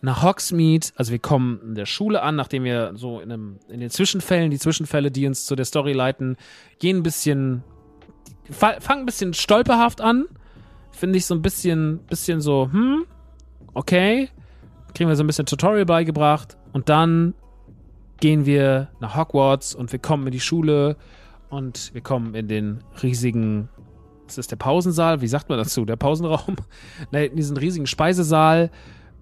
nach 0.00 0.22
Hogsmeade, 0.22 0.88
also 0.94 1.10
wir 1.10 1.18
kommen 1.18 1.60
in 1.62 1.74
der 1.74 1.86
Schule 1.86 2.22
an, 2.22 2.36
nachdem 2.36 2.64
wir 2.64 2.92
so 2.94 3.20
in, 3.20 3.32
einem, 3.32 3.58
in 3.68 3.80
den 3.80 3.90
Zwischenfällen, 3.90 4.50
die 4.50 4.58
Zwischenfälle, 4.58 5.10
die 5.10 5.26
uns 5.26 5.44
zu 5.44 5.56
der 5.56 5.64
Story 5.64 5.92
leiten, 5.92 6.36
gehen 6.78 6.98
ein 6.98 7.02
bisschen, 7.02 7.64
fangen 8.50 9.00
ein 9.00 9.06
bisschen 9.06 9.34
stolperhaft 9.34 10.00
an, 10.00 10.26
finde 10.92 11.18
ich 11.18 11.26
so 11.26 11.34
ein 11.34 11.42
bisschen, 11.42 11.98
bisschen 12.06 12.40
so, 12.40 12.70
hm, 12.70 13.04
okay, 13.74 14.28
kriegen 14.94 15.08
wir 15.08 15.16
so 15.16 15.24
ein 15.24 15.26
bisschen 15.26 15.46
Tutorial 15.46 15.84
beigebracht. 15.84 16.56
Und 16.72 16.88
dann 16.88 17.34
gehen 18.20 18.46
wir 18.46 18.88
nach 19.00 19.16
Hogwarts 19.16 19.74
und 19.74 19.92
wir 19.92 19.98
kommen 19.98 20.26
in 20.26 20.32
die 20.32 20.40
Schule 20.40 20.96
und 21.50 21.94
wir 21.94 22.00
kommen 22.00 22.34
in 22.34 22.48
den 22.48 22.84
riesigen, 23.02 23.68
ist 24.26 24.38
das 24.38 24.46
der 24.46 24.56
Pausensaal? 24.56 25.20
Wie 25.20 25.28
sagt 25.28 25.48
man 25.48 25.58
dazu? 25.58 25.84
Der 25.84 25.96
Pausenraum? 25.96 26.56
in 27.12 27.36
diesen 27.36 27.56
riesigen 27.56 27.86
Speisesaal 27.86 28.70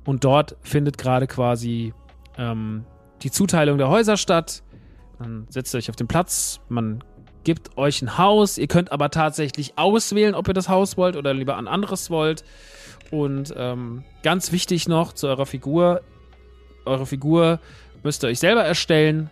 und 0.04 0.24
dort 0.24 0.56
findet 0.62 0.98
gerade 0.98 1.26
quasi 1.26 1.92
ähm, 2.38 2.84
die 3.22 3.30
Zuteilung 3.30 3.78
der 3.78 3.88
Häuser 3.88 4.16
statt. 4.16 4.62
Dann 5.18 5.46
setzt 5.48 5.74
ihr 5.74 5.78
euch 5.78 5.90
auf 5.90 5.96
den 5.96 6.08
Platz, 6.08 6.60
man 6.68 7.02
gibt 7.44 7.78
euch 7.78 8.02
ein 8.02 8.18
Haus, 8.18 8.58
ihr 8.58 8.66
könnt 8.66 8.90
aber 8.90 9.10
tatsächlich 9.10 9.78
auswählen, 9.78 10.34
ob 10.34 10.48
ihr 10.48 10.54
das 10.54 10.68
Haus 10.68 10.96
wollt 10.96 11.16
oder 11.16 11.32
lieber 11.32 11.56
ein 11.56 11.68
anderes 11.68 12.10
wollt. 12.10 12.44
Und 13.12 13.54
ähm, 13.56 14.04
ganz 14.22 14.50
wichtig 14.50 14.88
noch 14.88 15.12
zu 15.12 15.28
eurer 15.28 15.46
Figur, 15.46 16.02
eure 16.84 17.06
Figur 17.06 17.60
müsst 18.06 18.24
ihr 18.24 18.28
euch 18.28 18.38
selber 18.38 18.64
erstellen. 18.64 19.30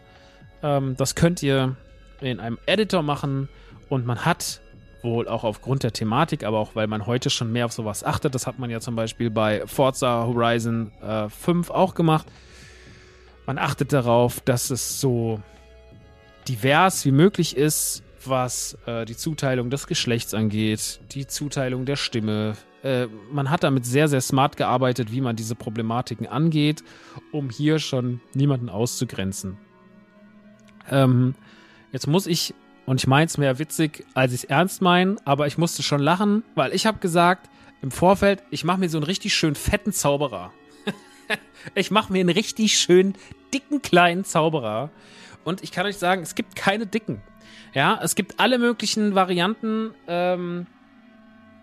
Ähm, 0.63 0.97
das 0.97 1.15
könnt 1.15 1.43
ihr 1.43 1.77
in 2.21 2.41
einem 2.41 2.59
Editor 2.67 3.03
machen 3.03 3.49
und 3.89 4.05
man 4.05 4.25
hat 4.25 4.61
wohl 5.03 5.29
auch 5.29 5.45
aufgrund 5.45 5.83
der 5.83 5.93
Thematik, 5.93 6.45
aber 6.45 6.59
auch 6.59 6.75
weil 6.75 6.87
man 6.87 7.07
heute 7.07 7.31
schon 7.31 7.53
mehr 7.53 7.67
auf 7.67 7.73
sowas 7.73 8.03
achtet. 8.03 8.35
Das 8.35 8.47
hat 8.47 8.59
man 8.59 8.71
ja 8.71 8.81
zum 8.81 8.97
Beispiel 8.97 9.31
bei 9.31 9.67
Forza 9.67 10.25
Horizon 10.25 10.91
äh, 11.03 11.29
5 11.29 11.71
auch 11.71 11.95
gemacht. 11.95 12.27
Man 13.47 13.59
achtet 13.59 13.93
darauf, 13.93 14.41
dass 14.41 14.71
es 14.71 15.01
so 15.01 15.41
divers 16.49 17.05
wie 17.05 17.13
möglich 17.13 17.57
ist, 17.57 18.03
was 18.25 18.77
äh, 18.87 19.05
die 19.05 19.17
Zuteilung 19.17 19.71
des 19.71 19.87
Geschlechts 19.87 20.35
angeht, 20.35 21.01
die 21.13 21.27
Zuteilung 21.27 21.85
der 21.85 21.97
Stimme, 21.97 22.55
äh, 22.85 23.09
man 23.33 23.51
hat 23.51 23.65
damit 23.65 23.87
sehr, 23.87 24.09
sehr 24.09 24.21
smart 24.21 24.59
gearbeitet, 24.59 25.11
wie 25.11 25.23
man 25.23 25.37
diese 25.37 25.55
Problematiken 25.55 26.27
angeht, 26.27 26.85
um 27.33 27.49
hier 27.49 27.79
schon 27.79 28.21
niemanden 28.35 28.69
auszugrenzen. 28.69 29.57
Ähm, 30.91 31.35
jetzt 31.93 32.07
muss 32.07 32.27
ich, 32.27 32.55
und 32.85 33.01
ich 33.01 33.07
meine 33.07 33.25
es 33.25 33.39
mehr 33.39 33.59
witzig, 33.59 34.05
als 34.13 34.35
ich 34.35 34.45
es 34.45 34.45
ernst 34.45 34.83
meine, 34.83 35.17
aber 35.25 35.47
ich 35.47 35.57
musste 35.57 35.83
schon 35.83 36.01
lachen, 36.01 36.45
weil 36.55 36.75
ich 36.75 36.85
habe 36.85 36.99
gesagt, 36.99 37.49
im 37.81 37.91
Vorfeld, 37.91 38.43
ich 38.51 38.65
mache 38.65 38.81
mir 38.81 38.91
so 38.91 38.99
einen 38.99 39.07
richtig 39.07 39.35
schön 39.35 39.55
fetten 39.55 39.93
Zauberer. 39.93 40.53
ich 41.75 41.91
mache 41.91 42.13
mir 42.13 42.21
einen 42.21 42.29
richtig 42.29 42.79
schön 42.79 43.15
dicken 43.55 43.81
kleinen 43.81 44.25
Zauberer. 44.25 44.91
Und 45.43 45.63
ich 45.63 45.73
kann 45.73 45.87
euch 45.87 45.97
sagen, 45.97 46.23
es 46.23 46.35
gibt 46.35 46.55
keine 46.55 46.87
dicken. 46.87 47.23
Ja, 47.73 47.99
es 48.03 48.15
gibt 48.15 48.41
alle 48.41 48.59
möglichen 48.59 49.15
Varianten. 49.15 49.95
Ähm, 50.07 50.67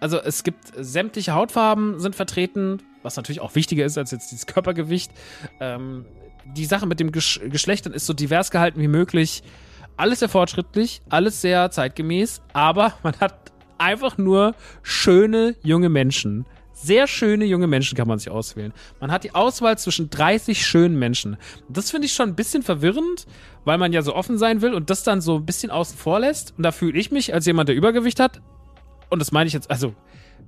also 0.02 0.20
es 0.20 0.44
gibt 0.44 0.74
sämtliche 0.76 1.34
Hautfarben 1.34 2.00
sind 2.00 2.16
vertreten, 2.16 2.82
was 3.04 3.16
natürlich 3.16 3.40
auch 3.40 3.56
wichtiger 3.56 3.86
ist 3.86 3.98
als 3.98 4.12
jetzt 4.12 4.32
dieses 4.32 4.48
Körpergewicht. 4.48 5.12
Ähm, 5.60 6.06
die 6.46 6.66
Sache 6.66 6.88
mit 6.88 7.00
dem 7.00 7.12
Gesch 7.12 7.40
Geschlechtern 7.46 7.94
ist 7.94 8.08
so 8.08 8.14
divers 8.14 8.52
gehalten 8.52 8.82
wie 8.82 8.88
möglich. 8.88 9.44
Alles 9.98 10.20
sehr 10.20 10.30
fortschrittlich, 10.30 11.02
alles 11.10 11.42
sehr 11.42 11.70
zeitgemäß, 11.70 12.42
aber 12.52 12.94
man 13.04 13.14
hat 13.20 13.52
einfach 13.78 14.18
nur 14.18 14.56
schöne 14.82 15.56
junge 15.62 15.90
Menschen. 15.90 16.46
Sehr 16.74 17.06
schöne 17.06 17.46
junge 17.46 17.68
Menschen 17.68 17.96
kann 17.96 18.08
man 18.08 18.18
sich 18.18 18.32
auswählen. 18.32 18.74
Man 19.00 19.12
hat 19.12 19.24
die 19.24 19.36
Auswahl 19.36 19.78
zwischen 19.78 20.10
30 20.10 20.66
schönen 20.66 20.98
Menschen. 20.98 21.38
Das 21.70 21.92
finde 21.92 22.08
ich 22.08 22.14
schon 22.14 22.30
ein 22.30 22.36
bisschen 22.36 22.64
verwirrend, 22.64 23.28
weil 23.66 23.78
man 23.78 23.94
ja 23.94 24.02
so 24.02 24.16
offen 24.16 24.40
sein 24.40 24.64
will 24.64 24.74
und 24.74 24.90
das 24.90 25.04
dann 25.04 25.22
so 25.22 25.36
ein 25.36 25.46
bisschen 25.46 25.70
außen 25.70 25.96
vor 25.96 26.22
lässt. 26.22 26.56
Und 26.58 26.64
da 26.64 26.72
fühle 26.72 26.98
ich 26.98 27.12
mich 27.12 27.36
als 27.36 27.46
jemand, 27.46 27.70
der 27.70 27.76
Übergewicht 27.76 28.20
hat, 28.20 28.42
und 29.12 29.20
das 29.20 29.32
meine 29.32 29.48
ich 29.48 29.54
jetzt, 29.54 29.70
also 29.70 29.94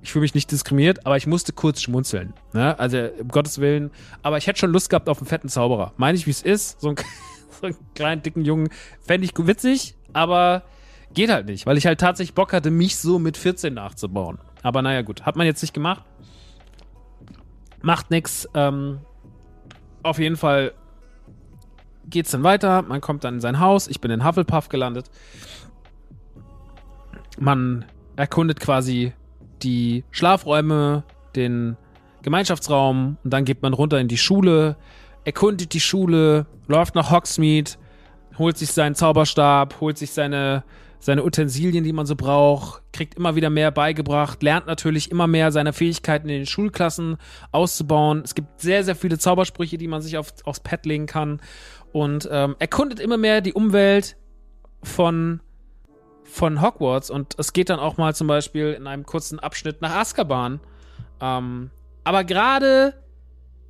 ich 0.02 0.12
fühle 0.12 0.22
mich 0.22 0.34
nicht 0.34 0.50
diskriminiert, 0.50 1.06
aber 1.06 1.16
ich 1.16 1.26
musste 1.26 1.52
kurz 1.52 1.80
schmunzeln. 1.80 2.34
Ne? 2.52 2.78
Also, 2.78 3.08
um 3.20 3.28
Gottes 3.28 3.58
Willen. 3.58 3.90
Aber 4.22 4.36
ich 4.36 4.46
hätte 4.46 4.58
schon 4.58 4.70
Lust 4.70 4.90
gehabt 4.90 5.08
auf 5.08 5.18
einen 5.18 5.26
fetten 5.26 5.48
Zauberer. 5.48 5.92
Meine 5.96 6.18
ich, 6.18 6.26
wie 6.26 6.30
es 6.30 6.42
ist. 6.42 6.80
So, 6.80 6.90
ein, 6.90 6.96
so 7.60 7.68
einen 7.68 7.76
kleinen, 7.94 8.22
dicken 8.22 8.44
Jungen 8.44 8.68
fände 9.00 9.24
ich 9.24 9.32
witzig, 9.34 9.94
aber 10.12 10.64
geht 11.14 11.30
halt 11.30 11.46
nicht, 11.46 11.64
weil 11.64 11.78
ich 11.78 11.86
halt 11.86 12.00
tatsächlich 12.00 12.34
Bock 12.34 12.52
hatte, 12.52 12.70
mich 12.70 12.96
so 12.96 13.18
mit 13.18 13.36
14 13.36 13.72
nachzubauen. 13.72 14.38
Aber 14.62 14.82
naja, 14.82 15.02
gut. 15.02 15.22
Hat 15.22 15.36
man 15.36 15.46
jetzt 15.46 15.62
nicht 15.62 15.72
gemacht. 15.72 16.02
Macht 17.80 18.10
nix. 18.10 18.48
Ähm, 18.54 19.00
auf 20.02 20.18
jeden 20.18 20.36
Fall 20.36 20.72
geht's 22.06 22.30
dann 22.30 22.42
weiter. 22.42 22.82
Man 22.82 23.00
kommt 23.00 23.24
dann 23.24 23.34
in 23.34 23.40
sein 23.40 23.60
Haus. 23.60 23.88
Ich 23.88 24.00
bin 24.00 24.10
in 24.10 24.24
Hufflepuff 24.24 24.68
gelandet. 24.68 25.10
Man 27.38 27.84
erkundet 28.16 28.60
quasi 28.60 29.12
die 29.62 30.04
Schlafräume, 30.10 31.04
den 31.36 31.76
Gemeinschaftsraum 32.22 33.18
und 33.22 33.30
dann 33.32 33.44
geht 33.44 33.62
man 33.62 33.72
runter 33.72 33.98
in 33.98 34.08
die 34.08 34.18
Schule, 34.18 34.76
erkundet 35.24 35.74
die 35.74 35.80
Schule, 35.80 36.46
läuft 36.66 36.94
nach 36.94 37.10
Hogsmeade, 37.10 37.72
holt 38.38 38.56
sich 38.58 38.72
seinen 38.72 38.94
Zauberstab, 38.94 39.80
holt 39.80 39.98
sich 39.98 40.12
seine, 40.12 40.64
seine 40.98 41.24
Utensilien, 41.24 41.84
die 41.84 41.92
man 41.92 42.06
so 42.06 42.16
braucht, 42.16 42.82
kriegt 42.92 43.14
immer 43.14 43.36
wieder 43.36 43.50
mehr 43.50 43.70
beigebracht, 43.70 44.42
lernt 44.42 44.66
natürlich 44.66 45.10
immer 45.10 45.26
mehr 45.26 45.52
seine 45.52 45.72
Fähigkeiten 45.72 46.28
in 46.28 46.40
den 46.40 46.46
Schulklassen 46.46 47.16
auszubauen. 47.52 48.22
Es 48.24 48.34
gibt 48.34 48.60
sehr, 48.60 48.84
sehr 48.84 48.96
viele 48.96 49.18
Zaubersprüche, 49.18 49.78
die 49.78 49.88
man 49.88 50.02
sich 50.02 50.16
auf, 50.16 50.32
aufs 50.44 50.60
Pad 50.60 50.86
legen 50.86 51.06
kann 51.06 51.40
und 51.92 52.28
ähm, 52.30 52.56
erkundet 52.58 53.00
immer 53.00 53.18
mehr 53.18 53.40
die 53.40 53.52
Umwelt 53.52 54.16
von 54.82 55.40
von 56.24 56.60
Hogwarts 56.60 57.10
und 57.10 57.34
es 57.38 57.52
geht 57.52 57.70
dann 57.70 57.78
auch 57.78 57.96
mal 57.96 58.14
zum 58.14 58.26
Beispiel 58.26 58.72
in 58.72 58.86
einem 58.86 59.06
kurzen 59.06 59.38
Abschnitt 59.38 59.80
nach 59.82 59.94
Azkaban. 59.94 60.60
Ähm, 61.20 61.70
aber 62.02 62.24
gerade, 62.24 62.94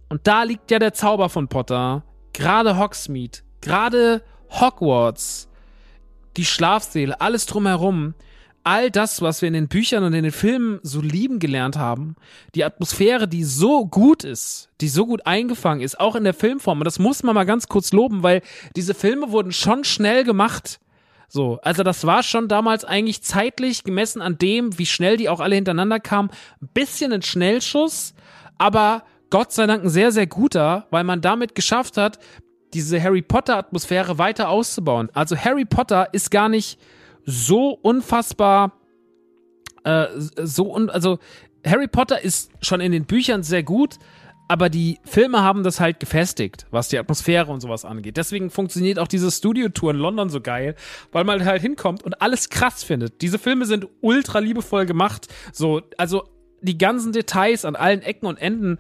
und 0.09 0.27
da 0.27 0.45
liegt 0.45 0.71
ja 0.71 0.79
der 0.79 0.95
Zauber 0.95 1.29
von 1.29 1.49
Potter, 1.49 2.05
gerade 2.33 2.79
Hogsmeade, 2.79 3.39
gerade 3.61 4.23
Hogwarts, 4.49 5.49
die 6.37 6.45
Schlafsäle, 6.45 7.21
alles 7.21 7.47
drumherum, 7.47 8.15
all 8.65 8.91
das, 8.91 9.21
was 9.21 9.43
wir 9.43 9.49
in 9.49 9.55
den 9.55 9.69
Büchern 9.69 10.05
und 10.05 10.15
in 10.15 10.25
den 10.25 10.33
Filmen 10.33 10.81
so 10.83 11.01
lieben 11.01 11.39
gelernt 11.39 11.77
haben, 11.77 12.17
die 12.55 12.65
Atmosphäre, 12.65 13.29
die 13.29 13.45
so 13.45 13.87
gut 13.87 14.25
ist, 14.25 14.71
die 14.81 14.89
so 14.89 15.07
gut 15.07 15.27
eingefangen 15.27 15.83
ist, 15.83 16.01
auch 16.01 16.17
in 16.17 16.25
der 16.25 16.35
Filmform, 16.35 16.79
und 16.79 16.85
das 16.85 16.99
muss 16.99 17.23
man 17.23 17.35
mal 17.35 17.45
ganz 17.45 17.69
kurz 17.69 17.93
loben, 17.93 18.23
weil 18.23 18.43
diese 18.75 18.95
Filme 18.95 19.31
wurden 19.31 19.53
schon 19.53 19.85
schnell 19.85 20.25
gemacht. 20.25 20.81
So, 21.29 21.59
also 21.63 21.83
das 21.83 22.07
war 22.07 22.23
schon 22.23 22.49
damals 22.49 22.85
eigentlich 22.85 23.23
zeitlich 23.23 23.85
gemessen 23.85 24.23
an 24.23 24.39
dem, 24.39 24.79
wie 24.79 24.87
schnell 24.87 25.17
die 25.17 25.29
auch 25.29 25.41
alle 25.41 25.55
hintereinander 25.55 26.01
kamen, 26.01 26.31
ein 26.61 26.69
bisschen 26.75 27.13
ein 27.13 27.23
Schnellschuss, 27.23 28.15
aber 28.59 29.05
Gott 29.31 29.53
sei 29.53 29.67
Dank 29.67 29.85
ein 29.85 29.89
sehr, 29.89 30.13
sehr 30.13 30.27
guter, 30.27 30.87
weil 30.91 31.05
man 31.05 31.21
damit 31.21 31.55
geschafft 31.55 31.97
hat, 31.97 32.19
diese 32.73 33.03
Harry 33.03 33.23
Potter 33.23 33.57
Atmosphäre 33.57 34.19
weiter 34.19 34.49
auszubauen. 34.49 35.09
Also 35.15 35.37
Harry 35.37 35.65
Potter 35.65 36.13
ist 36.13 36.31
gar 36.31 36.49
nicht 36.49 36.79
so 37.25 37.71
unfassbar, 37.71 38.73
äh, 39.85 40.07
so 40.17 40.75
un 40.75 40.91
also 40.91 41.19
Harry 41.67 41.89
Potter 41.89 42.21
ist 42.23 42.51
schon 42.61 42.81
in 42.81 42.93
den 42.93 43.07
Büchern 43.07 43.43
sehr 43.43 43.63
gut, 43.63 43.99
aber 44.49 44.69
die 44.69 44.99
Filme 45.05 45.43
haben 45.43 45.63
das 45.63 45.81
halt 45.81 46.01
gefestigt, 46.01 46.67
was 46.71 46.89
die 46.89 46.99
Atmosphäre 46.99 47.51
und 47.51 47.61
sowas 47.61 47.85
angeht. 47.85 48.17
Deswegen 48.17 48.51
funktioniert 48.51 48.99
auch 48.99 49.09
diese 49.09 49.31
Studio-Tour 49.31 49.93
in 49.93 49.97
London 49.99 50.29
so 50.29 50.41
geil, 50.41 50.75
weil 51.13 51.25
man 51.25 51.45
halt 51.45 51.63
hinkommt 51.63 52.03
und 52.03 52.21
alles 52.21 52.51
krass 52.51 52.85
findet. 52.85 53.23
Diese 53.23 53.39
Filme 53.39 53.65
sind 53.67 53.89
ultra 54.01 54.41
liebevoll 54.41 54.87
gemacht. 54.87 55.29
So, 55.53 55.83
also 55.97 56.25
die 56.61 56.79
ganzen 56.79 57.13
Details 57.13 57.65
an 57.65 57.77
allen 57.77 58.03
Ecken 58.03 58.27
und 58.27 58.37
Enden 58.39 58.79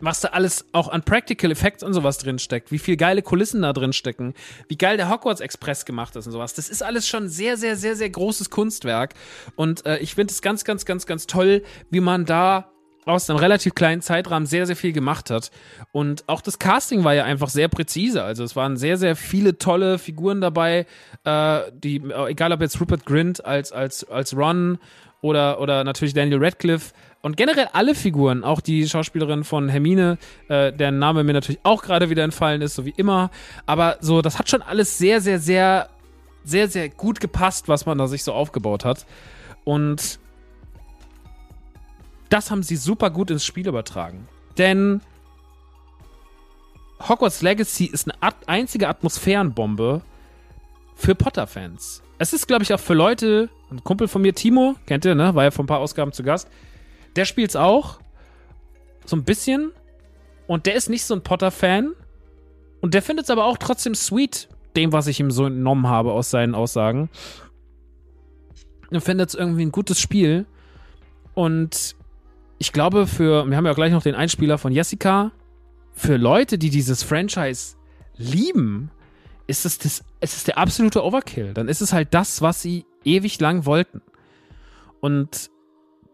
was 0.00 0.20
da 0.20 0.28
alles 0.28 0.64
auch 0.72 0.88
an 0.88 1.02
Practical 1.02 1.50
Effects 1.50 1.82
und 1.82 1.92
sowas 1.92 2.18
drin 2.18 2.38
steckt, 2.38 2.72
wie 2.72 2.78
viel 2.78 2.96
geile 2.96 3.22
Kulissen 3.22 3.62
da 3.62 3.72
drin 3.72 3.92
stecken, 3.92 4.34
wie 4.68 4.78
geil 4.78 4.96
der 4.96 5.10
Hogwarts 5.10 5.40
Express 5.40 5.84
gemacht 5.84 6.16
ist 6.16 6.26
und 6.26 6.32
sowas. 6.32 6.54
Das 6.54 6.68
ist 6.68 6.82
alles 6.82 7.06
schon 7.06 7.28
sehr, 7.28 7.56
sehr, 7.56 7.76
sehr, 7.76 7.96
sehr 7.96 8.10
großes 8.10 8.50
Kunstwerk. 8.50 9.14
Und 9.56 9.84
äh, 9.86 9.98
ich 9.98 10.14
finde 10.14 10.32
es 10.32 10.42
ganz, 10.42 10.64
ganz, 10.64 10.84
ganz, 10.84 11.06
ganz 11.06 11.26
toll, 11.26 11.62
wie 11.90 12.00
man 12.00 12.24
da 12.24 12.72
aus 13.06 13.28
einem 13.28 13.38
relativ 13.38 13.74
kleinen 13.74 14.02
Zeitrahmen 14.02 14.46
sehr, 14.46 14.66
sehr 14.66 14.76
viel 14.76 14.92
gemacht 14.92 15.30
hat. 15.30 15.50
Und 15.92 16.24
auch 16.28 16.40
das 16.40 16.58
Casting 16.58 17.04
war 17.04 17.14
ja 17.14 17.24
einfach 17.24 17.48
sehr 17.48 17.68
präzise. 17.68 18.22
Also 18.22 18.44
es 18.44 18.56
waren 18.56 18.76
sehr, 18.76 18.96
sehr 18.96 19.16
viele 19.16 19.58
tolle 19.58 19.98
Figuren 19.98 20.40
dabei, 20.40 20.86
äh, 21.24 21.60
die, 21.72 21.96
äh, 21.96 22.30
egal 22.30 22.52
ob 22.52 22.60
jetzt 22.60 22.80
Rupert 22.80 23.06
Grint 23.06 23.44
als, 23.44 23.72
als, 23.72 24.04
als 24.04 24.36
Ron 24.36 24.78
oder, 25.22 25.60
oder 25.60 25.84
natürlich 25.84 26.14
Daniel 26.14 26.42
Radcliffe 26.42 26.92
und 27.22 27.36
generell 27.36 27.68
alle 27.72 27.94
Figuren, 27.94 28.44
auch 28.44 28.60
die 28.60 28.88
Schauspielerin 28.88 29.44
von 29.44 29.68
Hermine, 29.68 30.16
äh, 30.48 30.72
deren 30.72 30.98
Name 30.98 31.24
mir 31.24 31.34
natürlich 31.34 31.60
auch 31.62 31.82
gerade 31.82 32.08
wieder 32.08 32.24
entfallen 32.24 32.62
ist, 32.62 32.74
so 32.74 32.86
wie 32.86 32.94
immer. 32.96 33.30
Aber 33.66 33.96
so, 34.00 34.22
das 34.22 34.38
hat 34.38 34.48
schon 34.48 34.62
alles 34.62 34.96
sehr, 34.96 35.20
sehr, 35.20 35.38
sehr, 35.38 35.90
sehr, 36.44 36.68
sehr 36.68 36.88
gut 36.88 37.20
gepasst, 37.20 37.68
was 37.68 37.84
man 37.84 37.98
da 37.98 38.06
sich 38.06 38.24
so 38.24 38.32
aufgebaut 38.32 38.84
hat. 38.84 39.04
Und 39.64 40.18
das 42.30 42.50
haben 42.50 42.62
sie 42.62 42.76
super 42.76 43.10
gut 43.10 43.30
ins 43.30 43.44
Spiel 43.44 43.68
übertragen. 43.68 44.26
Denn 44.56 45.02
Hogwarts 47.06 47.42
Legacy 47.42 47.86
ist 47.86 48.10
eine 48.10 48.32
einzige 48.46 48.88
Atmosphärenbombe 48.88 50.02
für 50.94 51.14
Potter-Fans. 51.14 52.02
Es 52.18 52.32
ist, 52.32 52.46
glaube 52.46 52.62
ich, 52.62 52.72
auch 52.74 52.80
für 52.80 52.94
Leute, 52.94 53.48
ein 53.70 53.84
Kumpel 53.84 54.08
von 54.08 54.22
mir, 54.22 54.34
Timo, 54.34 54.74
kennt 54.86 55.04
ihr, 55.04 55.14
ne? 55.14 55.34
War 55.34 55.44
ja 55.44 55.50
vor 55.50 55.64
ein 55.64 55.68
paar 55.68 55.78
Ausgaben 55.78 56.12
zu 56.12 56.22
Gast 56.22 56.48
der 57.16 57.24
spielt's 57.24 57.56
auch. 57.56 58.00
So 59.04 59.16
ein 59.16 59.24
bisschen. 59.24 59.72
Und 60.46 60.66
der 60.66 60.74
ist 60.74 60.88
nicht 60.88 61.04
so 61.04 61.14
ein 61.14 61.22
Potter-Fan. 61.22 61.92
Und 62.80 62.94
der 62.94 63.02
findet 63.02 63.24
es 63.24 63.30
aber 63.30 63.44
auch 63.44 63.58
trotzdem 63.58 63.94
sweet, 63.94 64.48
dem, 64.76 64.92
was 64.92 65.06
ich 65.06 65.20
ihm 65.20 65.30
so 65.30 65.46
entnommen 65.46 65.88
habe 65.88 66.12
aus 66.12 66.30
seinen 66.30 66.54
Aussagen. 66.54 67.10
Und 68.90 69.00
findet 69.00 69.30
es 69.30 69.34
irgendwie 69.34 69.62
ein 69.62 69.72
gutes 69.72 70.00
Spiel. 70.00 70.46
Und 71.34 71.94
ich 72.60 72.72
glaube, 72.72 73.06
für, 73.06 73.48
wir 73.48 73.56
haben 73.56 73.64
ja 73.64 73.72
gleich 73.72 73.90
noch 73.90 74.02
den 74.02 74.14
Einspieler 74.14 74.58
von 74.58 74.70
Jessica. 74.70 75.32
Für 75.92 76.18
Leute, 76.18 76.58
die 76.58 76.68
dieses 76.68 77.02
Franchise 77.02 77.76
lieben, 78.18 78.90
ist 79.46 79.64
es, 79.64 79.78
das, 79.78 80.04
es 80.20 80.36
ist 80.36 80.46
der 80.46 80.58
absolute 80.58 81.02
Overkill. 81.02 81.54
Dann 81.54 81.68
ist 81.68 81.80
es 81.80 81.94
halt 81.94 82.12
das, 82.12 82.42
was 82.42 82.60
sie 82.60 82.84
ewig 83.02 83.40
lang 83.40 83.64
wollten. 83.64 84.02
Und 85.00 85.50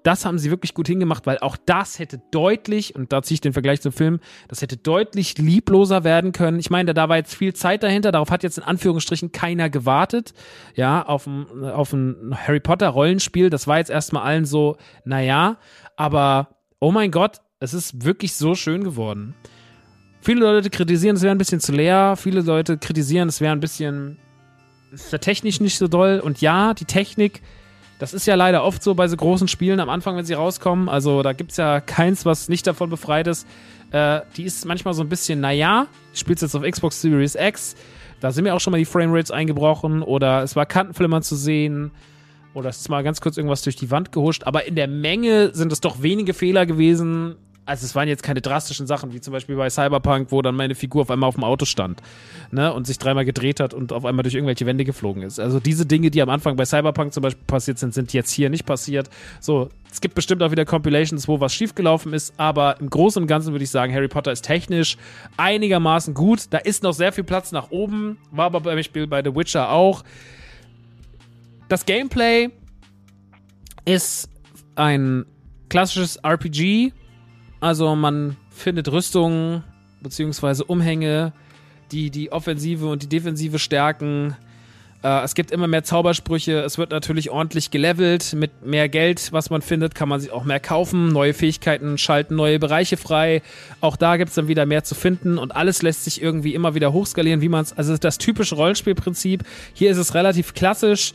das 0.06 0.24
haben 0.24 0.38
sie 0.38 0.50
wirklich 0.50 0.72
gut 0.72 0.86
hingemacht, 0.86 1.26
weil 1.26 1.38
auch 1.38 1.56
das 1.56 1.98
hätte 1.98 2.20
deutlich, 2.30 2.94
und 2.94 3.12
da 3.12 3.22
ziehe 3.22 3.34
ich 3.34 3.40
den 3.40 3.52
Vergleich 3.52 3.80
zum 3.80 3.90
Film, 3.90 4.20
das 4.46 4.62
hätte 4.62 4.76
deutlich 4.76 5.36
liebloser 5.36 6.04
werden 6.04 6.30
können. 6.30 6.60
Ich 6.60 6.70
meine, 6.70 6.94
da 6.94 7.08
war 7.08 7.16
jetzt 7.16 7.34
viel 7.34 7.54
Zeit 7.54 7.82
dahinter, 7.82 8.12
darauf 8.12 8.30
hat 8.30 8.44
jetzt 8.44 8.58
in 8.58 8.64
Anführungsstrichen 8.64 9.32
keiner 9.32 9.68
gewartet, 9.68 10.32
ja, 10.76 11.04
auf 11.04 11.26
ein, 11.26 11.64
auf 11.64 11.92
ein 11.92 12.36
Harry 12.36 12.60
Potter 12.60 12.88
Rollenspiel. 12.88 13.50
Das 13.50 13.66
war 13.66 13.78
jetzt 13.78 13.90
erstmal 13.90 14.22
allen 14.22 14.44
so, 14.44 14.76
naja, 15.04 15.56
aber 15.96 16.56
oh 16.78 16.92
mein 16.92 17.10
Gott, 17.10 17.40
es 17.58 17.74
ist 17.74 18.04
wirklich 18.04 18.34
so 18.34 18.54
schön 18.54 18.84
geworden. 18.84 19.34
Viele 20.20 20.40
Leute 20.40 20.70
kritisieren, 20.70 21.16
es 21.16 21.22
wäre 21.22 21.34
ein 21.34 21.38
bisschen 21.38 21.60
zu 21.60 21.72
leer. 21.72 22.16
Viele 22.16 22.42
Leute 22.42 22.78
kritisieren, 22.78 23.28
es 23.28 23.40
wäre 23.40 23.52
ein 23.52 23.60
bisschen, 23.60 24.18
ist 24.92 25.10
technisch 25.20 25.60
nicht 25.60 25.78
so 25.78 25.88
doll. 25.88 26.20
Und 26.20 26.40
ja, 26.40 26.74
die 26.74 26.84
Technik 26.84 27.42
das 27.98 28.12
ist 28.12 28.26
ja 28.26 28.34
leider 28.34 28.62
oft 28.64 28.82
so 28.82 28.94
bei 28.94 29.08
so 29.08 29.16
großen 29.16 29.48
Spielen 29.48 29.80
am 29.80 29.88
Anfang, 29.88 30.16
wenn 30.16 30.24
sie 30.24 30.34
rauskommen. 30.34 30.88
Also 30.88 31.22
da 31.22 31.32
gibt 31.32 31.52
es 31.52 31.56
ja 31.56 31.80
keins, 31.80 32.26
was 32.26 32.48
nicht 32.48 32.66
davon 32.66 32.90
befreit 32.90 33.26
ist. 33.26 33.46
Äh, 33.90 34.20
die 34.36 34.44
ist 34.44 34.64
manchmal 34.66 34.94
so 34.94 35.02
ein 35.02 35.08
bisschen, 35.08 35.40
naja, 35.40 35.86
ich 36.12 36.20
spiele 36.20 36.38
jetzt 36.40 36.54
auf 36.54 36.62
Xbox 36.62 37.00
Series 37.00 37.34
X. 37.34 37.74
Da 38.20 38.32
sind 38.32 38.44
mir 38.44 38.54
auch 38.54 38.60
schon 38.60 38.72
mal 38.72 38.78
die 38.78 38.84
Framerates 38.84 39.30
eingebrochen 39.30 40.02
oder 40.02 40.42
es 40.42 40.56
war 40.56 40.66
Kantenflimmern 40.66 41.22
zu 41.22 41.36
sehen 41.36 41.90
oder 42.54 42.70
es 42.70 42.78
ist 42.78 42.88
mal 42.88 43.02
ganz 43.02 43.20
kurz 43.20 43.36
irgendwas 43.36 43.62
durch 43.62 43.76
die 43.76 43.90
Wand 43.90 44.12
gehuscht. 44.12 44.44
Aber 44.44 44.66
in 44.66 44.74
der 44.74 44.88
Menge 44.88 45.54
sind 45.54 45.72
es 45.72 45.80
doch 45.80 46.02
wenige 46.02 46.34
Fehler 46.34 46.66
gewesen, 46.66 47.36
also 47.66 47.84
es 47.84 47.94
waren 47.96 48.08
jetzt 48.08 48.22
keine 48.22 48.40
drastischen 48.40 48.86
Sachen, 48.86 49.12
wie 49.12 49.20
zum 49.20 49.32
Beispiel 49.32 49.56
bei 49.56 49.68
Cyberpunk, 49.68 50.30
wo 50.30 50.40
dann 50.40 50.54
meine 50.54 50.76
Figur 50.76 51.02
auf 51.02 51.10
einmal 51.10 51.28
auf 51.28 51.34
dem 51.34 51.44
Auto 51.44 51.64
stand 51.64 52.00
ne, 52.52 52.72
und 52.72 52.86
sich 52.86 52.96
dreimal 52.98 53.24
gedreht 53.24 53.58
hat 53.58 53.74
und 53.74 53.92
auf 53.92 54.04
einmal 54.04 54.22
durch 54.22 54.34
irgendwelche 54.34 54.66
Wände 54.66 54.84
geflogen 54.84 55.22
ist. 55.22 55.40
Also 55.40 55.58
diese 55.58 55.84
Dinge, 55.84 56.10
die 56.10 56.22
am 56.22 56.30
Anfang 56.30 56.56
bei 56.56 56.64
Cyberpunk 56.64 57.12
zum 57.12 57.24
Beispiel 57.24 57.44
passiert 57.46 57.78
sind, 57.78 57.92
sind 57.92 58.12
jetzt 58.12 58.30
hier 58.30 58.50
nicht 58.50 58.66
passiert. 58.66 59.10
So, 59.40 59.68
es 59.90 60.00
gibt 60.00 60.14
bestimmt 60.14 60.42
auch 60.44 60.52
wieder 60.52 60.64
Compilations, 60.64 61.26
wo 61.26 61.40
was 61.40 61.52
schiefgelaufen 61.54 62.12
ist, 62.12 62.34
aber 62.36 62.80
im 62.80 62.88
Großen 62.88 63.20
und 63.20 63.26
Ganzen 63.26 63.52
würde 63.52 63.64
ich 63.64 63.70
sagen, 63.70 63.92
Harry 63.92 64.08
Potter 64.08 64.30
ist 64.30 64.42
technisch 64.42 64.96
einigermaßen 65.36 66.14
gut. 66.14 66.44
Da 66.50 66.58
ist 66.58 66.84
noch 66.84 66.92
sehr 66.92 67.12
viel 67.12 67.24
Platz 67.24 67.50
nach 67.50 67.70
oben, 67.70 68.18
war 68.30 68.46
aber 68.46 68.60
beim 68.60 68.80
Spiel 68.84 69.08
bei 69.08 69.24
The 69.24 69.34
Witcher 69.34 69.70
auch. 69.70 70.04
Das 71.68 71.84
Gameplay 71.84 72.50
ist 73.84 74.30
ein 74.76 75.26
klassisches 75.68 76.16
RPG, 76.16 76.92
also 77.66 77.96
man 77.96 78.36
findet 78.50 78.90
Rüstungen 78.90 79.64
beziehungsweise 80.00 80.64
Umhänge, 80.64 81.32
die 81.90 82.10
die 82.10 82.30
Offensive 82.30 82.86
und 82.86 83.02
die 83.02 83.08
Defensive 83.08 83.58
stärken. 83.58 84.36
Äh, 85.02 85.24
es 85.24 85.34
gibt 85.34 85.50
immer 85.50 85.66
mehr 85.66 85.84
Zaubersprüche. 85.84 86.60
Es 86.60 86.78
wird 86.78 86.90
natürlich 86.90 87.30
ordentlich 87.30 87.70
gelevelt. 87.70 88.34
Mit 88.34 88.64
mehr 88.64 88.88
Geld, 88.88 89.32
was 89.32 89.50
man 89.50 89.62
findet, 89.62 89.94
kann 89.94 90.08
man 90.08 90.20
sich 90.20 90.30
auch 90.30 90.44
mehr 90.44 90.60
kaufen. 90.60 91.08
Neue 91.08 91.34
Fähigkeiten 91.34 91.98
schalten 91.98 92.36
neue 92.36 92.58
Bereiche 92.58 92.96
frei. 92.96 93.42
Auch 93.80 93.96
da 93.96 94.16
gibt 94.16 94.28
es 94.28 94.36
dann 94.36 94.48
wieder 94.48 94.64
mehr 94.64 94.84
zu 94.84 94.94
finden. 94.94 95.38
Und 95.38 95.54
alles 95.54 95.82
lässt 95.82 96.04
sich 96.04 96.22
irgendwie 96.22 96.54
immer 96.54 96.74
wieder 96.74 96.92
hochskalieren, 96.92 97.40
wie 97.40 97.48
man 97.48 97.62
es. 97.62 97.72
Also 97.72 97.96
das 97.96 98.18
typische 98.18 98.54
Rollenspielprinzip. 98.54 99.44
Hier 99.74 99.90
ist 99.90 99.98
es 99.98 100.14
relativ 100.14 100.54
klassisch 100.54 101.14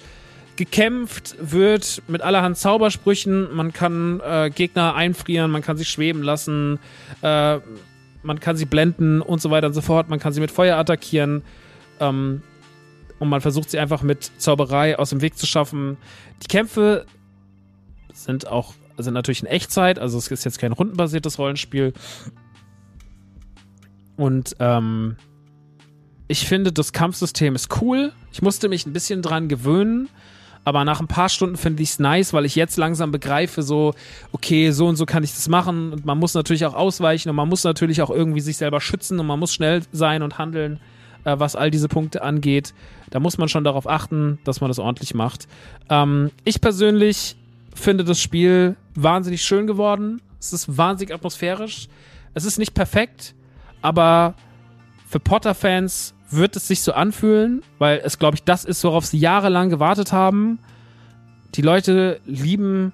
gekämpft 0.66 1.36
wird 1.40 2.04
mit 2.08 2.22
allerhand 2.22 2.56
Zaubersprüchen. 2.56 3.56
Man 3.56 3.74
kann 3.74 4.20
äh, 4.20 4.52
Gegner 4.52 4.94
einfrieren, 4.94 5.50
man 5.50 5.64
kann 5.64 5.76
sie 5.76 5.86
schweben 5.86 6.22
lassen, 6.22 6.78
äh, 7.24 7.58
man 8.22 8.40
kann 8.40 8.56
sie 8.58 8.66
blenden 8.66 9.22
und 9.22 9.42
so 9.42 9.50
weiter 9.50 9.66
und 9.66 9.74
so 9.74 9.82
fort. 9.82 10.08
Man 10.08 10.20
kann 10.20 10.34
sie 10.34 10.40
mit 10.40 10.52
Feuer 10.52 10.78
attackieren. 10.78 11.42
Ähm, 12.00 12.44
und 13.18 13.30
man 13.30 13.42
versucht 13.42 13.72
sie 13.72 13.80
einfach 13.80 14.04
mit 14.04 14.32
Zauberei 14.38 15.00
aus 15.00 15.10
dem 15.10 15.22
Weg 15.22 15.36
zu 15.36 15.48
schaffen. 15.48 15.98
Die 16.44 16.48
Kämpfe 16.48 17.06
sind 18.14 18.48
auch 18.48 18.76
sind 18.98 19.16
natürlich 19.16 19.42
in 19.42 19.48
Echtzeit, 19.48 19.98
also 19.98 20.20
es 20.20 20.30
ist 20.30 20.44
jetzt 20.44 20.60
kein 20.60 20.74
rundenbasiertes 20.74 21.40
Rollenspiel. 21.40 21.94
Und 24.16 24.56
ähm, 24.60 25.16
ich 26.28 26.48
finde, 26.48 26.72
das 26.72 26.94
Kampfsystem 26.94 27.56
ist 27.56 27.82
cool. 27.82 28.14
Ich 28.32 28.44
musste 28.44 28.70
mich 28.70 28.86
ein 28.86 28.94
bisschen 28.94 29.24
dran 29.24 29.48
gewöhnen. 29.48 30.08
Aber 30.64 30.86
nach 30.86 31.00
ein 31.00 31.08
paar 31.08 31.30
Stunden 31.30 31.58
finde 31.58 31.82
ich 31.82 31.90
es 31.90 32.00
nice, 32.00 32.34
weil 32.34 32.46
ich 32.46 32.56
jetzt 32.56 32.78
langsam 32.78 33.12
begreife, 33.12 33.64
so, 33.64 33.94
okay, 34.32 34.72
so 34.72 34.88
und 34.88 34.96
so 34.96 35.06
kann 35.06 35.24
ich 35.24 35.34
das 35.34 35.50
machen. 35.50 35.92
Und 35.92 36.06
man 36.06 36.20
muss 36.20 36.34
natürlich 36.34 36.66
auch 36.66 36.76
ausweichen 36.76 37.30
und 37.30 37.36
man 37.36 37.50
muss 37.50 37.64
natürlich 37.64 38.02
auch 38.02 38.12
irgendwie 38.12 38.42
sich 38.42 38.58
selber 38.58 38.80
schützen 38.80 39.20
und 39.20 39.26
man 39.26 39.40
muss 39.40 39.54
schnell 39.54 39.82
sein 39.92 40.22
und 40.22 40.38
handeln, 40.38 40.80
äh, 41.24 41.40
was 41.40 41.56
all 41.56 41.72
diese 41.72 41.88
Punkte 41.88 42.22
angeht. 42.22 42.74
Da 43.10 43.20
muss 43.20 43.40
man 43.40 43.50
schon 43.50 43.64
darauf 43.64 43.88
achten, 43.88 44.38
dass 44.44 44.62
man 44.62 44.70
das 44.70 44.78
ordentlich 44.78 45.16
macht. 45.16 45.48
Ähm, 45.90 46.30
ich 46.44 46.62
persönlich 46.62 47.36
finde 47.74 48.04
das 48.04 48.20
Spiel 48.20 48.76
wahnsinnig 48.94 49.42
schön 49.42 49.66
geworden. 49.66 50.22
Es 50.40 50.54
ist 50.54 50.78
wahnsinnig 50.78 51.14
atmosphärisch. 51.14 51.88
Es 52.34 52.46
ist 52.46 52.60
nicht 52.60 52.74
perfekt, 52.74 53.34
aber 53.82 54.36
für 55.08 55.20
Potter-Fans 55.20 56.14
wird 56.32 56.56
es 56.56 56.68
sich 56.68 56.82
so 56.82 56.94
anfühlen, 56.94 57.62
weil 57.78 58.02
es, 58.04 58.20
glaube 58.20 58.36
ich, 58.36 58.44
das 58.44 58.66
ist, 58.66 58.84
worauf 58.84 59.06
sie 59.06 59.20
jahrelang 59.20 59.70
gewartet 59.70 60.12
haben. 60.12 60.60
Die 61.56 61.62
Leute 61.62 62.20
lieben 62.26 62.94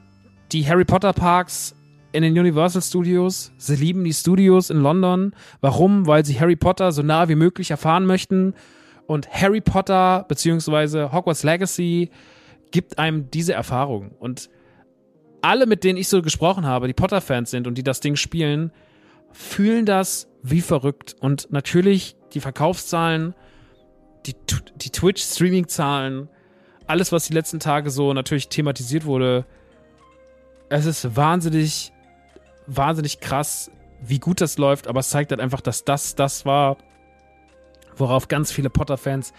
die 0.51 0.67
Harry 0.67 0.85
Potter 0.85 1.13
Parks 1.13 1.75
in 2.11 2.23
den 2.23 2.37
Universal 2.37 2.81
Studios. 2.81 3.51
Sie 3.57 3.75
lieben 3.75 4.03
die 4.03 4.13
Studios 4.13 4.69
in 4.69 4.81
London. 4.81 5.33
Warum? 5.61 6.07
Weil 6.07 6.25
sie 6.25 6.39
Harry 6.39 6.55
Potter 6.55 6.91
so 6.91 7.03
nah 7.03 7.29
wie 7.29 7.35
möglich 7.35 7.71
erfahren 7.71 8.05
möchten. 8.05 8.53
Und 9.05 9.29
Harry 9.31 9.61
Potter 9.61 10.25
bzw. 10.27 11.11
Hogwarts 11.11 11.43
Legacy 11.43 12.09
gibt 12.71 12.97
einem 12.97 13.29
diese 13.29 13.53
Erfahrung. 13.53 14.11
Und 14.19 14.49
alle, 15.41 15.65
mit 15.65 15.83
denen 15.83 15.97
ich 15.97 16.07
so 16.07 16.21
gesprochen 16.21 16.65
habe, 16.65 16.87
die 16.87 16.93
Potter-Fans 16.93 17.51
sind 17.51 17.67
und 17.67 17.77
die 17.77 17.83
das 17.83 17.99
Ding 17.99 18.15
spielen, 18.15 18.71
fühlen 19.31 19.85
das 19.85 20.27
wie 20.43 20.61
verrückt. 20.61 21.15
Und 21.19 21.51
natürlich 21.51 22.15
die 22.33 22.39
Verkaufszahlen, 22.39 23.33
die, 24.25 24.35
die 24.75 24.89
Twitch-Streaming-Zahlen, 24.89 26.29
alles, 26.85 27.11
was 27.11 27.25
die 27.25 27.33
letzten 27.33 27.59
Tage 27.59 27.89
so 27.89 28.13
natürlich 28.13 28.49
thematisiert 28.49 29.05
wurde, 29.05 29.45
es 30.69 30.85
ist 30.85 31.15
wahnsinnig, 31.15 31.91
wahnsinnig 32.65 33.19
krass, 33.19 33.71
wie 34.01 34.19
gut 34.19 34.41
das 34.41 34.57
läuft, 34.57 34.87
aber 34.87 34.99
es 34.99 35.09
zeigt 35.09 35.31
halt 35.31 35.41
einfach, 35.41 35.61
dass 35.61 35.85
das 35.85 36.15
das 36.15 36.45
war, 36.45 36.77
worauf 37.95 38.27
ganz 38.27 38.51
viele 38.51 38.69
Potter-Fans 38.69 39.33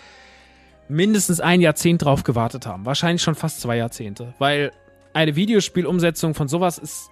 mindestens 0.89 1.41
ein 1.41 1.61
Jahrzehnt 1.61 2.03
drauf 2.03 2.25
gewartet 2.25 2.67
haben. 2.67 2.87
Wahrscheinlich 2.87 3.23
schon 3.23 3.35
fast 3.35 3.61
zwei 3.61 3.77
Jahrzehnte. 3.77 4.35
Weil 4.39 4.73
eine 5.13 5.37
Videospielumsetzung 5.37 6.35
von 6.35 6.49
sowas 6.49 6.79
ist 6.79 7.11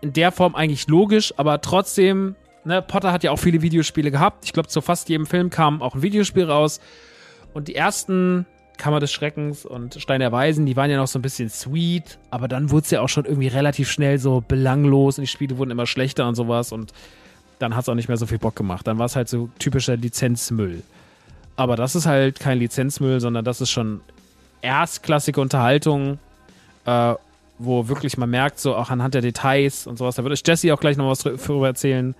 in 0.00 0.12
der 0.12 0.32
Form 0.32 0.54
eigentlich 0.54 0.88
logisch, 0.88 1.34
aber 1.36 1.60
trotzdem, 1.60 2.36
ne, 2.64 2.82
Potter 2.82 3.12
hat 3.12 3.22
ja 3.24 3.30
auch 3.30 3.38
viele 3.38 3.62
Videospiele 3.62 4.10
gehabt. 4.10 4.44
Ich 4.44 4.52
glaube, 4.52 4.68
zu 4.68 4.80
fast 4.80 5.08
jedem 5.08 5.26
Film 5.26 5.50
kam 5.50 5.82
auch 5.82 5.94
ein 5.94 6.02
Videospiel 6.02 6.44
raus. 6.44 6.80
Und 7.52 7.68
die 7.68 7.74
ersten 7.74 8.46
Kammer 8.78 9.00
des 9.00 9.12
Schreckens 9.12 9.66
und 9.66 10.00
Stein 10.00 10.20
der 10.20 10.32
Weisen, 10.32 10.64
die 10.64 10.76
waren 10.76 10.90
ja 10.90 10.96
noch 10.96 11.06
so 11.06 11.18
ein 11.18 11.22
bisschen 11.22 11.50
sweet, 11.50 12.18
aber 12.30 12.48
dann 12.48 12.70
wurde 12.70 12.84
es 12.84 12.90
ja 12.90 13.02
auch 13.02 13.08
schon 13.08 13.26
irgendwie 13.26 13.48
relativ 13.48 13.90
schnell 13.90 14.18
so 14.18 14.42
belanglos 14.46 15.18
und 15.18 15.22
die 15.22 15.28
Spiele 15.28 15.58
wurden 15.58 15.70
immer 15.70 15.86
schlechter 15.86 16.26
und 16.26 16.34
sowas 16.34 16.72
und 16.72 16.92
dann 17.58 17.76
hat 17.76 17.82
es 17.82 17.88
auch 17.90 17.94
nicht 17.94 18.08
mehr 18.08 18.16
so 18.16 18.24
viel 18.24 18.38
Bock 18.38 18.56
gemacht. 18.56 18.86
Dann 18.86 18.98
war 18.98 19.04
es 19.06 19.16
halt 19.16 19.28
so 19.28 19.50
typischer 19.58 19.96
Lizenzmüll. 19.96 20.82
Aber 21.56 21.76
das 21.76 21.94
ist 21.94 22.06
halt 22.06 22.40
kein 22.40 22.58
Lizenzmüll, 22.58 23.20
sondern 23.20 23.44
das 23.44 23.60
ist 23.60 23.70
schon 23.70 24.00
erstklassige 24.62 25.40
Unterhaltung, 25.42 26.18
äh, 26.86 27.14
wo 27.62 27.88
wirklich 27.88 28.16
man 28.16 28.30
merkt, 28.30 28.58
so 28.58 28.74
auch 28.74 28.88
anhand 28.88 29.12
der 29.12 29.20
Details 29.20 29.86
und 29.86 29.98
sowas, 29.98 30.14
da 30.14 30.24
würde 30.24 30.36
Jesse 30.42 30.72
auch 30.72 30.80
gleich 30.80 30.96
noch 30.96 31.10
was 31.10 31.18
darüber 31.18 31.66
erzählen. 31.66 32.14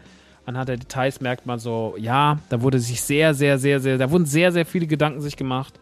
Anhand 0.45 0.69
der 0.69 0.77
Details 0.77 1.21
merkt 1.23 1.47
man 1.47 1.59
so, 1.59 1.95
ja, 1.99 2.39
da 2.51 2.61
wurde 2.61 2.79
sich 2.79 3.01
sehr, 3.01 3.33
sehr, 3.33 3.59
sehr, 3.59 3.81
sehr, 3.81 3.97
da 3.97 4.11
wurden 4.11 4.27
sehr, 4.27 4.53
sehr 4.53 4.67
viele 4.67 4.87
Gedanken 4.87 5.23
sich 5.23 5.37
gemacht. 5.37 5.73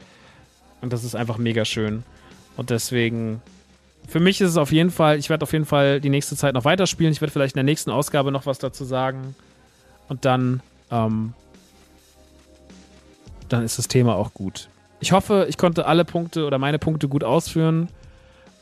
Und 0.80 0.92
das 0.92 1.02
ist 1.02 1.16
einfach 1.16 1.38
mega 1.38 1.64
schön. 1.64 2.04
Und 2.56 2.70
deswegen, 2.70 3.42
für 4.06 4.20
mich 4.20 4.40
ist 4.40 4.50
es 4.50 4.56
auf 4.56 4.70
jeden 4.70 4.90
Fall, 4.90 5.18
ich 5.18 5.28
werde 5.28 5.42
auf 5.42 5.52
jeden 5.52 5.64
Fall 5.64 6.00
die 6.00 6.11
nächste 6.11 6.36
Zeit 6.36 6.54
noch 6.54 6.64
weiterspielen. 6.64 7.12
Ich 7.12 7.20
werde 7.20 7.32
vielleicht 7.32 7.54
in 7.54 7.59
der 7.59 7.64
nächsten 7.64 7.90
Ausgabe 7.90 8.30
noch 8.30 8.46
was 8.46 8.59
dazu 8.59 8.84
sagen. 8.84 9.34
Und 10.09 10.24
dann, 10.24 10.61
ähm, 10.92 11.32
dann 13.48 13.64
ist 13.64 13.76
das 13.78 13.88
Thema 13.88 14.14
auch 14.14 14.34
gut. 14.34 14.68
Ich 15.00 15.11
hoffe, 15.11 15.46
ich 15.48 15.59
konnte 15.59 15.86
alle 15.86 16.04
Punkte 16.04 16.46
oder 16.46 16.59
meine 16.59 16.78
Punkte 16.78 17.09
gut 17.09 17.24
ausführen 17.24 17.88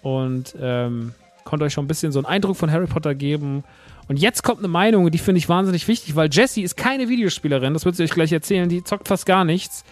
und 0.07 0.55
ähm, 0.61 1.15
konnte 1.43 1.65
euch 1.65 1.73
schon 1.73 1.85
ein 1.85 1.89
bisschen 1.89 2.13
so 2.13 2.21
einen 2.21 2.27
Eindruck 2.27 2.57
von 2.57 2.71
Harry 2.71 2.87
Potter 2.87 3.17
geben. 3.17 3.65
Und 4.07 4.19
jetzt 4.19 4.45
kommt 4.45 4.61
eine 4.61 4.69
Meinung, 4.69 5.11
die 5.11 5.19
finde 5.19 5.41
ich 5.41 5.49
wahnsinnig 5.49 5.89
wichtig, 5.89 6.15
weil 6.15 6.29
Jessie 6.31 6.63
ist 6.63 6.77
keine 6.77 7.09
Videospielerin, 7.09 7.75
das 7.75 7.85
wird 7.85 7.97
sie 7.97 8.05
euch 8.05 8.13
gleich 8.13 8.31
erzählen, 8.31 8.69
die 8.69 8.85
zockt 8.85 9.09
fast 9.09 9.27
gar 9.27 9.45
nichts. 9.45 9.85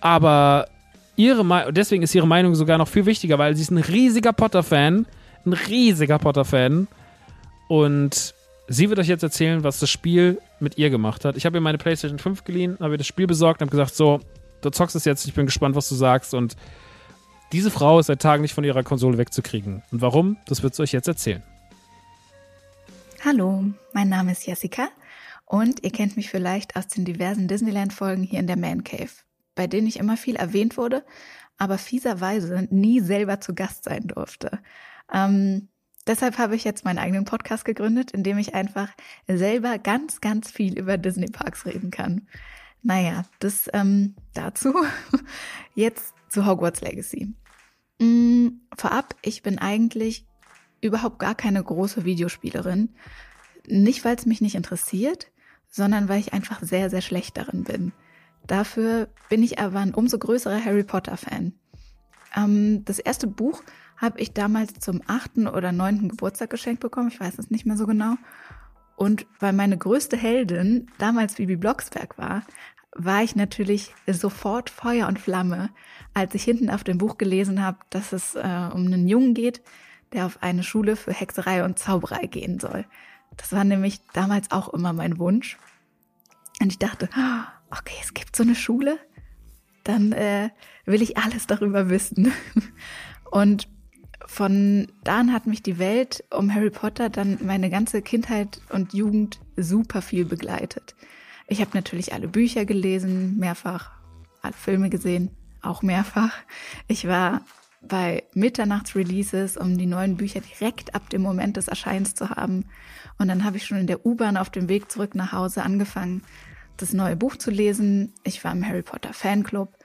Aber 0.00 0.66
ihre 1.14 1.72
deswegen 1.72 2.02
ist 2.02 2.12
ihre 2.12 2.26
Meinung 2.26 2.56
sogar 2.56 2.76
noch 2.76 2.88
viel 2.88 3.06
wichtiger, 3.06 3.38
weil 3.38 3.54
sie 3.54 3.62
ist 3.62 3.70
ein 3.70 3.78
riesiger 3.78 4.32
Potter-Fan, 4.32 5.06
ein 5.46 5.52
riesiger 5.52 6.18
Potter-Fan. 6.18 6.88
Und 7.68 8.34
sie 8.66 8.88
wird 8.88 8.98
euch 8.98 9.06
jetzt 9.06 9.22
erzählen, 9.22 9.62
was 9.62 9.78
das 9.78 9.90
Spiel 9.90 10.38
mit 10.58 10.76
ihr 10.76 10.90
gemacht 10.90 11.24
hat. 11.24 11.36
Ich 11.36 11.46
habe 11.46 11.58
ihr 11.58 11.60
meine 11.60 11.78
PlayStation 11.78 12.18
5 12.18 12.42
geliehen, 12.42 12.78
habe 12.80 12.94
ihr 12.94 12.98
das 12.98 13.06
Spiel 13.06 13.28
besorgt 13.28 13.62
und 13.62 13.68
habe 13.68 13.76
gesagt, 13.76 13.94
so, 13.94 14.18
du 14.60 14.70
zockst 14.70 14.96
es 14.96 15.04
jetzt, 15.04 15.24
ich 15.24 15.34
bin 15.34 15.46
gespannt, 15.46 15.76
was 15.76 15.88
du 15.88 15.94
sagst. 15.94 16.34
Und 16.34 16.56
diese 17.52 17.70
Frau 17.70 18.00
ist 18.00 18.06
seit 18.06 18.22
Tagen 18.22 18.42
nicht 18.42 18.54
von 18.54 18.64
ihrer 18.64 18.82
Konsole 18.82 19.18
wegzukriegen. 19.18 19.82
Und 19.90 20.00
warum? 20.00 20.38
Das 20.46 20.62
wird 20.62 20.74
sie 20.74 20.82
euch 20.82 20.92
jetzt 20.92 21.08
erzählen. 21.08 21.42
Hallo, 23.24 23.64
mein 23.92 24.08
Name 24.08 24.32
ist 24.32 24.46
Jessica 24.46 24.88
und 25.44 25.84
ihr 25.84 25.92
kennt 25.92 26.16
mich 26.16 26.30
vielleicht 26.30 26.76
aus 26.76 26.88
den 26.88 27.04
diversen 27.04 27.46
Disneyland-Folgen 27.46 28.22
hier 28.22 28.40
in 28.40 28.46
der 28.46 28.56
Man 28.56 28.84
Cave, 28.84 29.10
bei 29.54 29.66
denen 29.66 29.86
ich 29.86 29.98
immer 29.98 30.16
viel 30.16 30.36
erwähnt 30.36 30.76
wurde, 30.76 31.04
aber 31.58 31.78
fieserweise 31.78 32.66
nie 32.70 33.00
selber 33.00 33.40
zu 33.40 33.54
Gast 33.54 33.84
sein 33.84 34.08
durfte. 34.08 34.58
Ähm, 35.12 35.68
deshalb 36.06 36.38
habe 36.38 36.56
ich 36.56 36.64
jetzt 36.64 36.84
meinen 36.84 36.98
eigenen 36.98 37.26
Podcast 37.26 37.64
gegründet, 37.64 38.10
in 38.12 38.24
dem 38.24 38.38
ich 38.38 38.54
einfach 38.54 38.88
selber 39.28 39.78
ganz, 39.78 40.20
ganz 40.20 40.50
viel 40.50 40.76
über 40.78 40.96
Disney 40.96 41.28
Parks 41.30 41.66
reden 41.66 41.90
kann. 41.90 42.26
Naja, 42.82 43.24
das 43.38 43.70
ähm, 43.72 44.16
dazu. 44.34 44.74
Jetzt 45.74 46.14
zu 46.28 46.46
Hogwarts 46.46 46.80
Legacy. 46.80 47.32
Mm, 48.02 48.60
vorab, 48.76 49.14
ich 49.22 49.42
bin 49.42 49.58
eigentlich 49.58 50.26
überhaupt 50.80 51.20
gar 51.20 51.36
keine 51.36 51.62
große 51.62 52.04
Videospielerin. 52.04 52.88
Nicht, 53.68 54.04
weil 54.04 54.16
es 54.16 54.26
mich 54.26 54.40
nicht 54.40 54.56
interessiert, 54.56 55.30
sondern 55.68 56.08
weil 56.08 56.18
ich 56.18 56.32
einfach 56.32 56.60
sehr, 56.62 56.90
sehr 56.90 57.00
schlecht 57.00 57.36
darin 57.36 57.62
bin. 57.62 57.92
Dafür 58.44 59.08
bin 59.28 59.44
ich 59.44 59.60
aber 59.60 59.78
ein 59.78 59.94
umso 59.94 60.18
größerer 60.18 60.64
Harry 60.64 60.82
Potter-Fan. 60.82 61.52
Ähm, 62.34 62.84
das 62.84 62.98
erste 62.98 63.28
Buch 63.28 63.62
habe 63.96 64.18
ich 64.18 64.32
damals 64.32 64.74
zum 64.80 65.00
achten 65.06 65.46
oder 65.46 65.70
neunten 65.70 66.08
Geburtstag 66.08 66.50
geschenkt 66.50 66.80
bekommen. 66.80 67.08
Ich 67.08 67.20
weiß 67.20 67.38
es 67.38 67.50
nicht 67.50 67.66
mehr 67.66 67.76
so 67.76 67.86
genau. 67.86 68.16
Und 68.96 69.26
weil 69.38 69.52
meine 69.52 69.78
größte 69.78 70.16
Heldin 70.16 70.88
damals 70.98 71.34
Bibi 71.34 71.54
Blocksberg 71.54 72.18
war, 72.18 72.42
war 72.94 73.22
ich 73.22 73.36
natürlich 73.36 73.94
sofort 74.06 74.70
Feuer 74.70 75.08
und 75.08 75.18
Flamme, 75.18 75.70
als 76.14 76.34
ich 76.34 76.44
hinten 76.44 76.70
auf 76.70 76.84
dem 76.84 76.98
Buch 76.98 77.18
gelesen 77.18 77.62
habe, 77.62 77.78
dass 77.90 78.12
es 78.12 78.34
äh, 78.34 78.38
um 78.72 78.86
einen 78.86 79.08
Jungen 79.08 79.34
geht, 79.34 79.62
der 80.12 80.26
auf 80.26 80.42
eine 80.42 80.62
Schule 80.62 80.96
für 80.96 81.12
Hexerei 81.12 81.64
und 81.64 81.78
Zauberei 81.78 82.26
gehen 82.26 82.60
soll. 82.60 82.84
Das 83.36 83.52
war 83.52 83.64
nämlich 83.64 84.00
damals 84.12 84.50
auch 84.50 84.68
immer 84.74 84.92
mein 84.92 85.18
Wunsch. 85.18 85.56
Und 86.60 86.70
ich 86.70 86.78
dachte, 86.78 87.08
okay, 87.70 87.96
es 88.02 88.12
gibt 88.12 88.36
so 88.36 88.42
eine 88.42 88.54
Schule, 88.54 88.98
dann 89.84 90.12
äh, 90.12 90.50
will 90.84 91.02
ich 91.02 91.16
alles 91.16 91.46
darüber 91.46 91.88
wissen. 91.88 92.32
Und 93.30 93.68
von 94.26 94.86
da 95.02 95.20
an 95.20 95.32
hat 95.32 95.46
mich 95.46 95.62
die 95.62 95.78
Welt 95.78 96.24
um 96.30 96.54
Harry 96.54 96.70
Potter 96.70 97.10
dann 97.10 97.38
meine 97.42 97.70
ganze 97.70 98.02
Kindheit 98.02 98.60
und 98.68 98.94
Jugend 98.94 99.40
super 99.56 100.00
viel 100.00 100.24
begleitet. 100.24 100.94
Ich 101.52 101.60
habe 101.60 101.72
natürlich 101.74 102.14
alle 102.14 102.28
Bücher 102.28 102.64
gelesen, 102.64 103.36
mehrfach, 103.36 103.90
alle 104.40 104.54
Filme 104.54 104.88
gesehen, 104.88 105.30
auch 105.60 105.82
mehrfach. 105.82 106.32
Ich 106.88 107.06
war 107.06 107.42
bei 107.82 108.22
Mitternachtsreleases, 108.32 109.58
um 109.58 109.76
die 109.76 109.84
neuen 109.84 110.16
Bücher 110.16 110.40
direkt 110.40 110.94
ab 110.94 111.10
dem 111.10 111.20
Moment 111.20 111.58
des 111.58 111.68
Erscheins 111.68 112.14
zu 112.14 112.30
haben. 112.30 112.64
Und 113.18 113.28
dann 113.28 113.44
habe 113.44 113.58
ich 113.58 113.66
schon 113.66 113.76
in 113.76 113.86
der 113.86 114.06
U-Bahn 114.06 114.38
auf 114.38 114.48
dem 114.48 114.70
Weg 114.70 114.90
zurück 114.90 115.14
nach 115.14 115.32
Hause 115.32 115.62
angefangen, 115.62 116.22
das 116.78 116.94
neue 116.94 117.16
Buch 117.16 117.36
zu 117.36 117.50
lesen. 117.50 118.14
Ich 118.24 118.42
war 118.44 118.52
im 118.52 118.66
Harry 118.66 118.80
Potter 118.80 119.12
Fanclub 119.12 119.76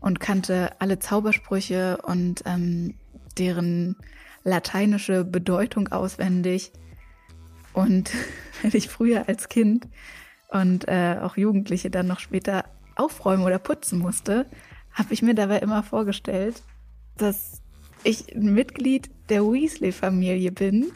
und 0.00 0.18
kannte 0.18 0.72
alle 0.80 0.98
Zaubersprüche 0.98 1.98
und 1.98 2.42
ähm, 2.46 2.96
deren 3.38 3.94
lateinische 4.42 5.24
Bedeutung 5.24 5.86
auswendig. 5.86 6.72
Und 7.74 8.10
wenn 8.62 8.72
ich 8.74 8.88
früher 8.88 9.28
als 9.28 9.48
Kind 9.48 9.86
und 10.52 10.86
äh, 10.88 11.16
auch 11.20 11.36
Jugendliche 11.36 11.90
dann 11.90 12.06
noch 12.06 12.20
später 12.20 12.64
aufräumen 12.94 13.44
oder 13.44 13.58
putzen 13.58 13.98
musste, 13.98 14.46
habe 14.92 15.14
ich 15.14 15.22
mir 15.22 15.34
dabei 15.34 15.58
immer 15.58 15.82
vorgestellt, 15.82 16.62
dass 17.16 17.62
ich 18.04 18.34
ein 18.34 18.52
Mitglied 18.52 19.10
der 19.28 19.42
Weasley-Familie 19.42 20.52
bin 20.52 20.92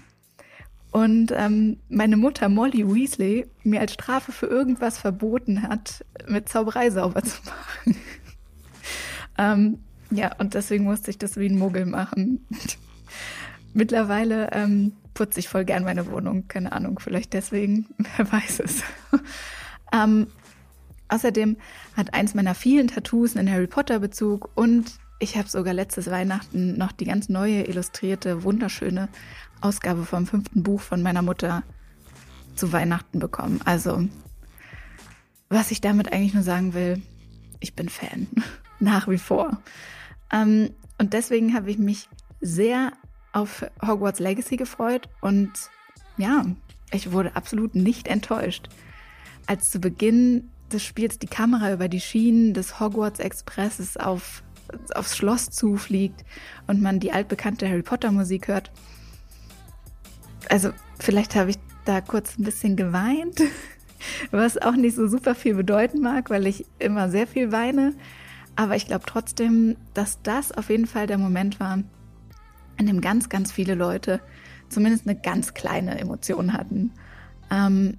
und 0.91 1.33
ähm, 1.35 1.79
meine 1.89 2.17
Mutter 2.17 2.49
Molly 2.49 2.87
Weasley 2.87 3.47
mir 3.63 3.81
als 3.81 3.95
Strafe 3.95 4.33
für 4.33 4.47
irgendwas 4.47 4.99
verboten 4.99 5.63
hat, 5.63 6.05
mit 6.27 6.49
Zauberei 6.49 6.91
sauber 6.91 7.23
zu 7.23 7.39
machen. 7.45 8.01
ähm, 9.39 9.79
ja, 10.11 10.35
und 10.39 10.55
deswegen 10.55 10.85
musste 10.85 11.11
ich 11.11 11.19
das 11.19 11.37
wie 11.37 11.49
ein 11.49 11.59
Muggel 11.59 11.87
machen. 11.87 12.47
Mittlerweile 13.75 14.51
ähm, 14.53 14.93
putze 15.17 15.41
ich 15.41 15.49
voll 15.49 15.65
gern 15.65 15.83
meine 15.83 16.11
Wohnung. 16.11 16.47
Keine 16.47 16.73
Ahnung, 16.73 17.01
vielleicht 17.01 17.33
deswegen, 17.33 17.87
wer 18.17 18.31
weiß 18.31 18.61
es. 18.61 18.83
ähm, 19.93 20.29
außerdem 21.09 21.57
hat 21.97 22.15
eins 22.15 22.35
meiner 22.35 22.55
vielen 22.55 22.89
Tattoos 22.89 23.37
einen 23.37 23.51
Harry 23.51 23.67
Potter 23.67 23.99
Bezug 23.99 24.51
und 24.55 24.93
ich 25.19 25.37
habe 25.39 25.49
sogar 25.49 25.73
letztes 25.73 26.11
Weihnachten 26.11 26.77
noch 26.77 26.93
die 26.93 27.07
ganz 27.07 27.31
neue, 27.31 27.63
illustrierte, 27.65 28.45
wunderschöne 28.45 29.09
Ausgabe 29.63 30.05
vom 30.05 30.27
fünften 30.27 30.63
Buch 30.63 30.83
von 30.83 31.03
meiner 31.03 31.23
Mutter 31.23 31.63
zu 32.55 32.73
Weihnachten 32.73 33.19
bekommen. 33.19 33.61
Also, 33.65 34.07
was 35.49 35.71
ich 35.71 35.81
damit 35.81 36.13
eigentlich 36.13 36.35
nur 36.35 36.43
sagen 36.43 36.75
will, 36.75 37.01
ich 37.61 37.75
bin 37.75 37.89
Fan. 37.89 38.29
Nach 38.79 39.09
wie 39.09 39.17
vor. 39.17 39.63
Ähm, 40.31 40.71
und 40.99 41.15
deswegen 41.15 41.55
habe 41.55 41.71
ich 41.71 41.79
mich 41.79 42.11
sehr 42.43 42.93
auf 43.37 43.67
Hogwarts 43.87 44.19
Legacy 44.19 44.57
gefreut 44.57 45.11
und 45.21 45.53
ja, 46.17 46.47
ich 46.91 47.13
wurde 47.13 47.37
absolut 47.37 47.75
nicht 47.75 48.09
enttäuscht. 48.09 48.71
Als 49.47 49.71
zu 49.71 49.79
Beginn 49.79 50.49
des 50.73 50.83
Spiels 50.83 51.19
die 51.19 51.27
Kamera 51.27 51.71
über 51.71 51.89
die 51.89 52.01
Schienen 52.01 52.55
des 52.55 52.81
Hogwarts 52.81 53.21
Expresses 53.21 53.99
auf, 53.99 54.43
aufs 54.95 55.19
Schloss 55.19 55.51
zufliegt 55.51 56.25
und 56.67 56.81
man 56.81 56.99
die 56.99 57.13
altbekannte 57.13 57.69
Harry 57.69 57.83
Potter 57.83 58.11
Musik 58.11 58.49
hört. 58.49 58.73
Also 60.49 60.71
vielleicht 60.99 61.35
habe 61.35 61.51
ich 61.51 61.59
da 61.85 62.01
kurz 62.01 62.39
ein 62.39 62.45
bisschen 62.45 62.75
geweint, 62.75 63.43
was 64.31 64.57
auch 64.57 64.77
nicht 64.77 64.97
so 64.97 65.09
super 65.09 65.35
viel 65.35 65.55
bedeuten 65.55 66.01
mag, 66.01 66.31
weil 66.31 66.47
ich 66.47 66.65
immer 66.79 67.11
sehr 67.11 67.27
viel 67.27 67.53
weine. 67.53 67.93
Aber 68.57 68.77
ich 68.77 68.87
glaube 68.87 69.05
trotzdem, 69.07 69.77
dass 69.93 70.23
das 70.23 70.53
auf 70.53 70.71
jeden 70.71 70.87
Fall 70.87 71.07
der 71.07 71.19
Moment 71.19 71.61
war, 71.61 71.81
in 72.79 72.87
dem 72.87 73.01
ganz, 73.01 73.29
ganz 73.29 73.53
viele 73.53 73.75
Leute 73.75 74.21
zumindest 74.69 75.07
eine 75.07 75.19
ganz 75.19 75.55
kleine 75.55 75.99
Emotion 75.99 76.53
hatten. 76.53 76.93
Ähm, 77.51 77.99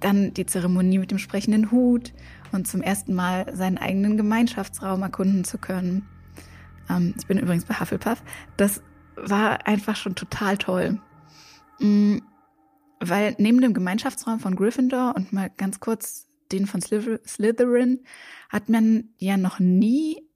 dann 0.00 0.32
die 0.32 0.46
Zeremonie 0.46 0.98
mit 0.98 1.10
dem 1.10 1.18
sprechenden 1.18 1.70
Hut 1.70 2.12
und 2.52 2.66
zum 2.66 2.80
ersten 2.82 3.14
Mal 3.14 3.54
seinen 3.54 3.78
eigenen 3.78 4.16
Gemeinschaftsraum 4.16 5.02
erkunden 5.02 5.44
zu 5.44 5.58
können. 5.58 6.08
Ähm, 6.88 7.14
ich 7.18 7.26
bin 7.26 7.38
übrigens 7.38 7.64
bei 7.64 7.74
Hufflepuff. 7.74 8.22
Das 8.56 8.82
war 9.16 9.66
einfach 9.66 9.96
schon 9.96 10.14
total 10.14 10.56
toll. 10.56 10.98
Mhm, 11.78 12.22
weil 13.00 13.34
neben 13.38 13.60
dem 13.60 13.74
Gemeinschaftsraum 13.74 14.40
von 14.40 14.56
Gryffindor 14.56 15.14
und 15.16 15.32
mal 15.32 15.50
ganz 15.56 15.80
kurz 15.80 16.26
den 16.52 16.66
von 16.66 16.80
Slytherin 16.82 18.00
hat 18.48 18.68
man 18.68 19.10
ja 19.18 19.36
noch 19.36 19.60
nie 19.60 20.29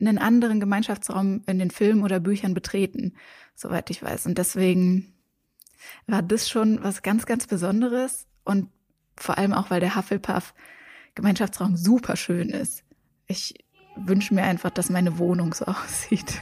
einen 0.00 0.18
anderen 0.18 0.60
Gemeinschaftsraum 0.60 1.42
in 1.46 1.58
den 1.58 1.70
Filmen 1.70 2.02
oder 2.02 2.20
Büchern 2.20 2.54
betreten, 2.54 3.14
soweit 3.54 3.90
ich 3.90 4.02
weiß. 4.02 4.26
Und 4.26 4.38
deswegen 4.38 5.14
war 6.06 6.22
das 6.22 6.48
schon 6.48 6.82
was 6.82 7.02
ganz, 7.02 7.26
ganz 7.26 7.46
Besonderes 7.46 8.26
und 8.44 8.68
vor 9.16 9.38
allem 9.38 9.52
auch, 9.52 9.70
weil 9.70 9.80
der 9.80 9.96
Hufflepuff 9.96 10.54
Gemeinschaftsraum 11.14 11.76
super 11.76 12.16
schön 12.16 12.48
ist. 12.50 12.84
Ich 13.26 13.54
wünsche 13.96 14.34
mir 14.34 14.44
einfach, 14.44 14.70
dass 14.70 14.90
meine 14.90 15.18
Wohnung 15.18 15.52
so 15.54 15.64
aussieht. 15.66 16.40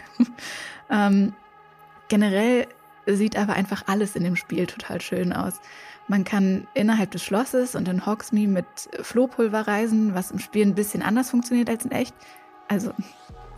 ähm, 0.90 1.34
generell 2.08 2.66
sieht 3.06 3.36
aber 3.36 3.54
einfach 3.54 3.84
alles 3.86 4.16
in 4.16 4.24
dem 4.24 4.36
Spiel 4.36 4.66
total 4.66 5.00
schön 5.00 5.32
aus. 5.32 5.60
Man 6.08 6.24
kann 6.24 6.66
innerhalb 6.74 7.10
des 7.10 7.22
Schlosses 7.22 7.74
und 7.74 7.88
in 7.88 8.06
Hogsmeade 8.06 8.48
mit 8.48 8.66
Flohpulver 9.02 9.66
reisen, 9.66 10.14
was 10.14 10.30
im 10.30 10.38
Spiel 10.38 10.66
ein 10.66 10.74
bisschen 10.74 11.02
anders 11.02 11.30
funktioniert 11.30 11.68
als 11.68 11.84
in 11.84 11.90
echt. 11.90 12.14
Also 12.66 12.92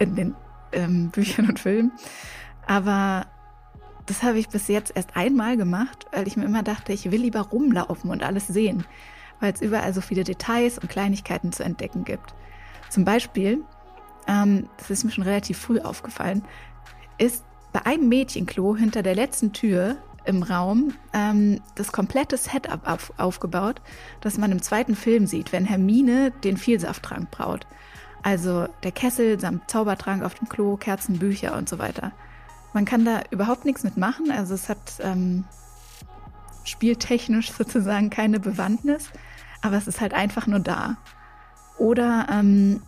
in 0.00 0.16
den 0.16 0.34
ähm, 0.72 1.10
Büchern 1.10 1.48
und 1.48 1.60
Filmen. 1.60 1.92
Aber 2.66 3.26
das 4.06 4.24
habe 4.24 4.38
ich 4.38 4.48
bis 4.48 4.66
jetzt 4.66 4.92
erst 4.96 5.16
einmal 5.16 5.56
gemacht, 5.56 6.06
weil 6.12 6.26
ich 6.26 6.36
mir 6.36 6.44
immer 6.44 6.64
dachte, 6.64 6.92
ich 6.92 7.10
will 7.12 7.20
lieber 7.20 7.42
rumlaufen 7.42 8.10
und 8.10 8.24
alles 8.24 8.48
sehen, 8.48 8.84
weil 9.38 9.52
es 9.52 9.60
überall 9.60 9.94
so 9.94 10.00
viele 10.00 10.24
Details 10.24 10.78
und 10.78 10.88
Kleinigkeiten 10.88 11.52
zu 11.52 11.62
entdecken 11.62 12.04
gibt. 12.04 12.34
Zum 12.88 13.04
Beispiel, 13.04 13.62
ähm, 14.26 14.68
das 14.78 14.90
ist 14.90 15.04
mir 15.04 15.12
schon 15.12 15.24
relativ 15.24 15.58
früh 15.58 15.78
aufgefallen, 15.78 16.42
ist 17.18 17.44
bei 17.72 17.86
einem 17.86 18.08
Mädchenklo 18.08 18.76
hinter 18.76 19.02
der 19.02 19.14
letzten 19.14 19.52
Tür 19.52 19.96
im 20.24 20.42
Raum 20.42 20.94
ähm, 21.12 21.60
das 21.76 21.92
komplette 21.92 22.36
Setup 22.36 22.86
auf, 22.86 23.12
aufgebaut, 23.16 23.80
das 24.20 24.38
man 24.38 24.52
im 24.52 24.60
zweiten 24.60 24.96
Film 24.96 25.26
sieht, 25.26 25.52
wenn 25.52 25.64
Hermine 25.64 26.32
den 26.42 26.56
Vielsafttrank 26.56 27.30
braut. 27.30 27.66
Also 28.22 28.68
der 28.82 28.92
Kessel 28.92 29.40
samt 29.40 29.70
Zaubertrank 29.70 30.22
auf 30.22 30.34
dem 30.34 30.48
Klo, 30.48 30.76
Kerzen, 30.76 31.18
Bücher 31.18 31.56
und 31.56 31.68
so 31.68 31.78
weiter. 31.78 32.12
Man 32.72 32.84
kann 32.84 33.04
da 33.04 33.22
überhaupt 33.30 33.64
nichts 33.64 33.82
mitmachen. 33.82 34.30
Also 34.30 34.54
es 34.54 34.68
hat 34.68 34.78
ähm, 35.00 35.44
spieltechnisch 36.64 37.52
sozusagen 37.58 38.10
keine 38.10 38.40
Bewandtnis, 38.40 39.10
aber 39.62 39.76
es 39.76 39.86
ist 39.86 40.00
halt 40.00 40.14
einfach 40.14 40.46
nur 40.46 40.60
da. 40.60 40.96
Oder 41.78 42.26
ähm, 42.30 42.82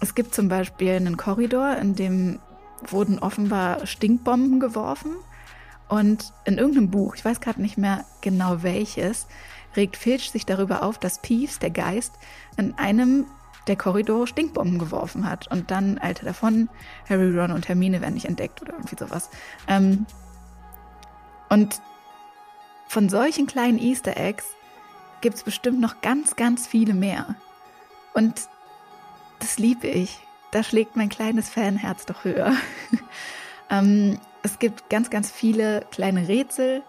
es 0.00 0.14
gibt 0.14 0.34
zum 0.34 0.48
Beispiel 0.48 0.92
einen 0.92 1.16
Korridor, 1.16 1.76
in 1.76 1.94
dem 1.94 2.38
wurden 2.86 3.18
offenbar 3.18 3.86
Stinkbomben 3.86 4.60
geworfen. 4.60 5.12
Und 5.88 6.32
in 6.44 6.58
irgendeinem 6.58 6.90
Buch, 6.90 7.14
ich 7.16 7.24
weiß 7.24 7.40
gerade 7.40 7.60
nicht 7.60 7.76
mehr 7.76 8.04
genau 8.20 8.62
welches, 8.62 9.26
regt 9.76 9.96
Filch 9.96 10.30
sich 10.30 10.46
darüber 10.46 10.82
auf, 10.82 10.98
dass 10.98 11.20
Peeves, 11.20 11.58
der 11.58 11.70
Geist, 11.70 12.12
in 12.56 12.74
einem 12.78 13.26
der 13.66 13.76
Korridore 13.76 14.26
Stinkbomben 14.26 14.78
geworfen 14.78 15.28
hat. 15.28 15.50
Und 15.50 15.70
dann 15.70 15.98
eilte 15.98 16.24
davon, 16.24 16.68
Harry, 17.08 17.36
Ron 17.38 17.52
und 17.52 17.68
Hermine 17.68 18.00
werden 18.00 18.14
nicht 18.14 18.26
entdeckt 18.26 18.60
oder 18.62 18.72
irgendwie 18.72 18.96
sowas. 18.98 19.30
Ähm, 19.68 20.06
und 21.48 21.80
von 22.88 23.08
solchen 23.08 23.46
kleinen 23.46 23.78
Easter 23.78 24.16
Eggs 24.16 24.46
gibt 25.20 25.36
es 25.36 25.42
bestimmt 25.42 25.80
noch 25.80 26.00
ganz, 26.00 26.36
ganz 26.36 26.66
viele 26.66 26.94
mehr. 26.94 27.34
Und 28.12 28.48
das 29.40 29.58
liebe 29.58 29.86
ich. 29.86 30.20
Da 30.50 30.62
schlägt 30.62 30.96
mein 30.96 31.08
kleines 31.08 31.48
Fanherz 31.48 32.06
doch 32.06 32.24
höher. 32.24 32.52
ähm, 33.70 34.18
es 34.42 34.58
gibt 34.58 34.88
ganz, 34.90 35.10
ganz 35.10 35.30
viele 35.30 35.86
kleine 35.90 36.28
Rätsel. 36.28 36.82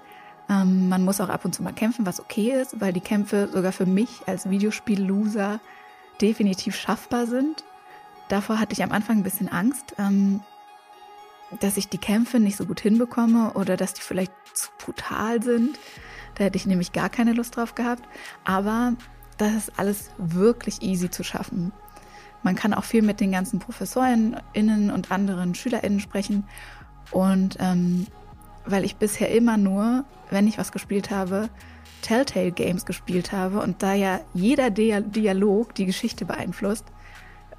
Ähm, 0.50 0.90
man 0.90 1.04
muss 1.04 1.22
auch 1.22 1.30
ab 1.30 1.46
und 1.46 1.56
zu 1.56 1.64
mal 1.64 1.74
kämpfen, 1.74 2.06
was 2.06 2.20
okay 2.20 2.52
ist, 2.52 2.80
weil 2.80 2.94
die 2.94 3.02
Kämpfe 3.02 3.50
sogar 3.52 3.72
für 3.72 3.86
mich 3.86 4.22
als 4.28 4.50
Videospiel-Loser 4.50 5.60
definitiv 6.22 6.76
schaffbar 6.76 7.28
sind. 7.28 7.64
Davor 8.30 8.60
hatte 8.60 8.74
ich 8.74 8.84
am 8.84 8.92
Anfang 8.92 9.18
ein 9.18 9.24
bisschen 9.24 9.50
Angst, 9.50 9.96
ähm, 9.98 10.42
dass 11.60 11.78
ich 11.78 11.90
die 11.90 11.98
Kämpfe 11.98 12.40
nicht 12.40 12.58
so 12.58 12.66
gut 12.66 12.80
hinbekomme 12.80 13.54
oder 13.54 13.78
dass 13.78 13.94
die 13.94 14.02
vielleicht 14.02 14.34
zu 14.54 14.70
brutal 14.84 15.44
sind. 15.44 15.78
Da 16.36 16.46
hätte 16.46 16.58
ich 16.58 16.66
nämlich 16.66 16.92
gar 16.92 17.10
keine 17.10 17.34
Lust 17.34 17.56
drauf 17.56 17.76
gehabt. 17.76 18.04
Aber 18.44 18.94
das 19.38 19.54
ist 19.54 19.80
alles 19.80 20.10
wirklich 20.18 20.82
easy 20.82 21.10
zu 21.10 21.24
schaffen. 21.24 21.72
Man 22.44 22.56
kann 22.56 22.74
auch 22.74 22.84
viel 22.84 23.02
mit 23.02 23.20
den 23.20 23.32
ganzen 23.32 23.60
ProfessorInnen 23.60 24.92
und 24.92 25.12
anderen 25.12 25.56
SchülerInnen 25.56 26.00
sprechen. 26.00 26.46
Und 27.12 27.58
ähm, 27.60 28.08
weil 28.66 28.84
ich 28.84 28.98
bisher 28.98 29.32
immer 29.32 29.58
nur, 29.58 30.06
wenn 30.30 30.48
ich 30.48 30.58
was 30.58 30.72
gespielt 30.72 31.12
habe, 31.12 31.50
Telltale 32.06 32.52
Games 32.52 32.86
gespielt 32.86 33.32
habe 33.32 33.60
und 33.62 33.82
da 33.82 33.94
ja 33.94 34.20
jeder 34.36 34.70
Dialog 34.70 35.74
die 35.74 35.88
Geschichte 35.88 36.24
beeinflusst, 36.24 36.86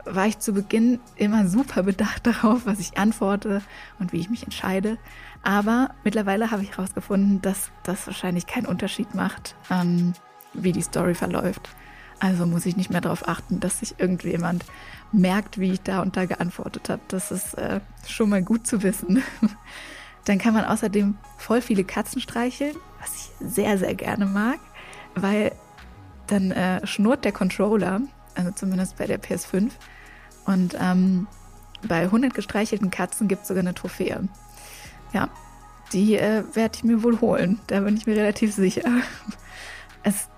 war 0.04 0.26
ich 0.26 0.38
zu 0.38 0.52
Beginn 0.52 1.00
immer 1.16 1.48
super 1.48 1.82
bedacht 1.82 2.26
darauf, 2.28 2.64
was 2.64 2.78
ich 2.78 2.96
antworte 2.96 3.60
und 3.98 4.12
wie 4.12 4.20
ich 4.20 4.30
mich 4.30 4.44
entscheide. 4.44 4.98
Aber 5.42 5.90
mittlerweile 6.04 6.52
habe 6.52 6.62
ich 6.62 6.76
herausgefunden, 6.76 7.42
dass 7.42 7.72
das 7.82 8.06
wahrscheinlich 8.06 8.46
keinen 8.46 8.66
Unterschied 8.66 9.16
macht, 9.16 9.56
ähm, 9.68 10.12
wie 10.54 10.70
die 10.70 10.82
Story 10.82 11.14
verläuft. 11.14 11.68
Also 12.20 12.46
muss 12.46 12.66
ich 12.66 12.76
nicht 12.76 12.90
mehr 12.90 13.00
darauf 13.00 13.26
achten, 13.26 13.58
dass 13.58 13.80
sich 13.80 13.98
irgendjemand 13.98 14.64
merkt, 15.10 15.58
wie 15.58 15.72
ich 15.72 15.80
da 15.80 16.02
und 16.02 16.16
da 16.16 16.24
geantwortet 16.24 16.88
habe. 16.88 17.02
Das 17.08 17.32
ist 17.32 17.54
äh, 17.54 17.80
schon 18.06 18.30
mal 18.30 18.44
gut 18.44 18.64
zu 18.64 18.84
wissen. 18.84 19.24
Dann 20.24 20.38
kann 20.38 20.54
man 20.54 20.64
außerdem 20.64 21.16
voll 21.36 21.60
viele 21.60 21.84
Katzen 21.84 22.20
streicheln, 22.20 22.76
was 23.06 23.30
ich 23.40 23.52
sehr, 23.54 23.78
sehr 23.78 23.94
gerne 23.94 24.26
mag, 24.26 24.58
weil 25.14 25.52
dann 26.26 26.50
äh, 26.50 26.84
schnurrt 26.86 27.24
der 27.24 27.32
Controller, 27.32 28.00
also 28.34 28.50
zumindest 28.50 28.96
bei 28.96 29.06
der 29.06 29.20
PS5. 29.20 29.70
Und 30.44 30.76
ähm, 30.80 31.26
bei 31.86 32.02
100 32.02 32.34
gestreichelten 32.34 32.90
Katzen 32.90 33.28
gibt 33.28 33.42
es 33.42 33.48
sogar 33.48 33.62
eine 33.62 33.74
Trophäe. 33.74 34.28
Ja, 35.12 35.28
die 35.92 36.16
äh, 36.16 36.42
werde 36.54 36.76
ich 36.76 36.84
mir 36.84 37.02
wohl 37.02 37.20
holen, 37.20 37.60
da 37.68 37.80
bin 37.80 37.96
ich 37.96 38.06
mir 38.06 38.16
relativ 38.16 38.54
sicher. 38.54 38.90
Es 40.02 40.28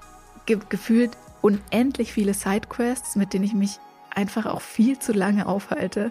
gibt 0.47 0.71
gefühlt 0.71 1.17
unendlich 1.43 2.13
viele 2.13 2.33
Sidequests, 2.33 3.17
mit 3.17 3.33
denen 3.33 3.45
ich 3.45 3.55
mich 3.55 3.79
einfach 4.15 4.47
auch 4.47 4.63
viel 4.63 4.99
zu 4.99 5.13
lange 5.13 5.47
aufhalte. 5.47 6.11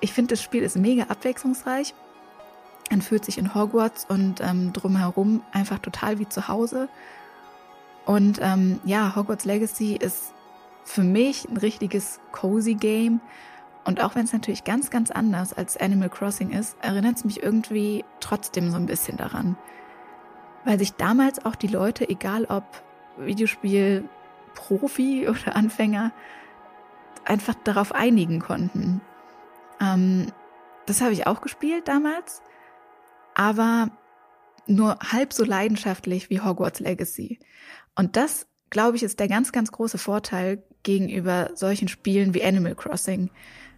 Ich 0.00 0.12
finde, 0.12 0.34
das 0.34 0.42
Spiel 0.42 0.62
ist 0.62 0.76
mega 0.76 1.04
abwechslungsreich. 1.04 1.94
Man 2.90 3.02
fühlt 3.02 3.24
sich 3.24 3.38
in 3.38 3.54
Hogwarts 3.54 4.06
und 4.08 4.40
ähm, 4.40 4.72
drumherum 4.72 5.42
einfach 5.52 5.78
total 5.78 6.18
wie 6.18 6.28
zu 6.28 6.48
Hause. 6.48 6.88
Und 8.06 8.38
ähm, 8.40 8.80
ja, 8.84 9.14
Hogwarts 9.14 9.44
Legacy 9.44 9.94
ist 9.94 10.32
für 10.84 11.02
mich 11.02 11.48
ein 11.48 11.58
richtiges 11.58 12.20
cozy 12.32 12.74
Game. 12.74 13.20
Und 13.84 14.02
auch 14.02 14.14
wenn 14.14 14.24
es 14.24 14.32
natürlich 14.32 14.64
ganz, 14.64 14.90
ganz 14.90 15.10
anders 15.10 15.52
als 15.52 15.76
Animal 15.76 16.08
Crossing 16.08 16.50
ist, 16.50 16.76
erinnert 16.82 17.16
es 17.16 17.24
mich 17.24 17.42
irgendwie 17.42 18.04
trotzdem 18.20 18.70
so 18.70 18.76
ein 18.76 18.86
bisschen 18.86 19.16
daran. 19.16 19.56
Weil 20.64 20.78
sich 20.78 20.94
damals 20.94 21.44
auch 21.44 21.54
die 21.54 21.68
Leute, 21.68 22.08
egal 22.08 22.46
ob 22.46 22.64
Videospiel, 23.18 24.08
Profi 24.54 25.28
oder 25.28 25.56
Anfänger 25.56 26.12
einfach 27.24 27.54
darauf 27.64 27.94
einigen 27.94 28.40
konnten. 28.40 29.00
Ähm, 29.80 30.32
das 30.86 31.02
habe 31.02 31.12
ich 31.12 31.26
auch 31.26 31.42
gespielt 31.42 31.88
damals, 31.88 32.42
aber 33.38 33.90
nur 34.66 34.98
halb 34.98 35.32
so 35.32 35.44
leidenschaftlich 35.44 36.28
wie 36.28 36.40
Hogwarts 36.40 36.80
Legacy. 36.80 37.38
Und 37.94 38.16
das, 38.16 38.46
glaube 38.68 38.96
ich, 38.96 39.02
ist 39.04 39.20
der 39.20 39.28
ganz, 39.28 39.52
ganz 39.52 39.72
große 39.72 39.96
Vorteil 39.96 40.62
gegenüber 40.82 41.50
solchen 41.54 41.88
Spielen 41.88 42.34
wie 42.34 42.44
Animal 42.44 42.74
Crossing. 42.74 43.30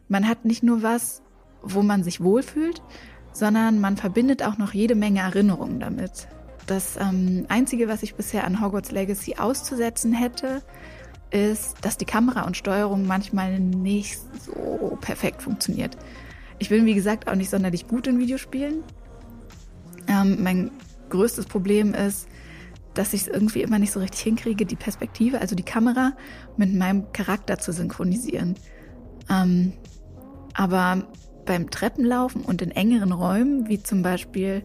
Man 0.09 0.27
hat 0.27 0.45
nicht 0.45 0.63
nur 0.63 0.83
was, 0.83 1.23
wo 1.63 1.83
man 1.83 2.03
sich 2.03 2.23
wohlfühlt, 2.23 2.83
sondern 3.33 3.81
man 3.81 3.99
verbindet 3.99 4.43
auch 4.43 4.57
noch 4.57 4.73
jede 4.73 4.95
Menge 4.95 5.21
Erinnerungen 5.21 5.79
damit. 5.79 6.27
Das 6.67 6.97
ähm, 6.97 7.45
Einzige, 7.49 7.87
was 7.87 8.03
ich 8.03 8.15
bisher 8.15 8.45
an 8.45 8.63
Hogwarts 8.63 8.93
Legacy 8.93 9.37
auszusetzen 9.37 10.15
hätte, 10.15 10.63
ist, 11.31 11.77
dass 11.83 11.99
die 11.99 12.07
Kamera 12.07 12.47
und 12.47 12.57
Steuerung 12.57 13.07
manchmal 13.07 13.61
nicht 13.61 14.19
so 14.41 14.97
perfekt 15.03 15.43
funktioniert. 15.43 15.99
Ich 16.59 16.71
bin, 16.71 16.87
wie 16.87 16.95
gesagt, 16.95 17.29
auch 17.29 17.35
nicht 17.35 17.51
sonderlich 17.51 17.87
gut 17.87 18.07
in 18.07 18.19
Videospielen. 18.19 18.83
Ähm, 20.11 20.43
mein 20.43 20.71
größtes 21.09 21.47
Problem 21.47 21.95
ist, 21.95 22.29
dass 22.95 23.13
ich 23.13 23.23
es 23.23 23.29
irgendwie 23.29 23.63
immer 23.63 23.79
nicht 23.79 23.93
so 23.93 24.01
richtig 24.01 24.21
hinkriege, 24.21 24.67
die 24.67 24.77
Perspektive, 24.77 25.41
also 25.41 25.55
die 25.55 25.63
Kamera, 25.63 26.15
mit 26.57 26.75
meinem 26.75 27.13
Charakter 27.13 27.59
zu 27.59 27.73
synchronisieren. 27.73 28.57
Ähm, 29.31 29.75
aber 30.55 31.07
beim 31.47 31.71
Treppenlaufen 31.71 32.43
und 32.43 32.61
in 32.61 32.73
engeren 32.73 33.13
Räumen, 33.13 33.69
wie 33.69 33.81
zum 33.83 34.03
Beispiel 34.03 34.65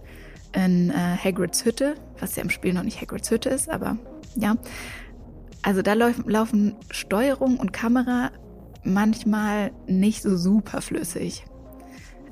in 0.53 0.89
äh, 0.89 0.93
Hagrids 0.93 1.63
Hütte, 1.63 1.95
was 2.19 2.35
ja 2.35 2.43
im 2.43 2.49
Spiel 2.49 2.73
noch 2.73 2.83
nicht 2.83 2.99
Hagrids 2.99 3.29
Hütte 3.29 3.49
ist, 3.49 3.69
aber 3.69 3.97
Ja, 4.35 4.55
also 5.61 5.81
da 5.81 5.93
laufen 5.93 6.75
Steuerung 6.89 7.57
und 7.57 7.71
Kamera 7.73 8.31
manchmal 8.83 9.71
nicht 9.87 10.21
so 10.21 10.37
super 10.37 10.81
flüssig. 10.81 11.45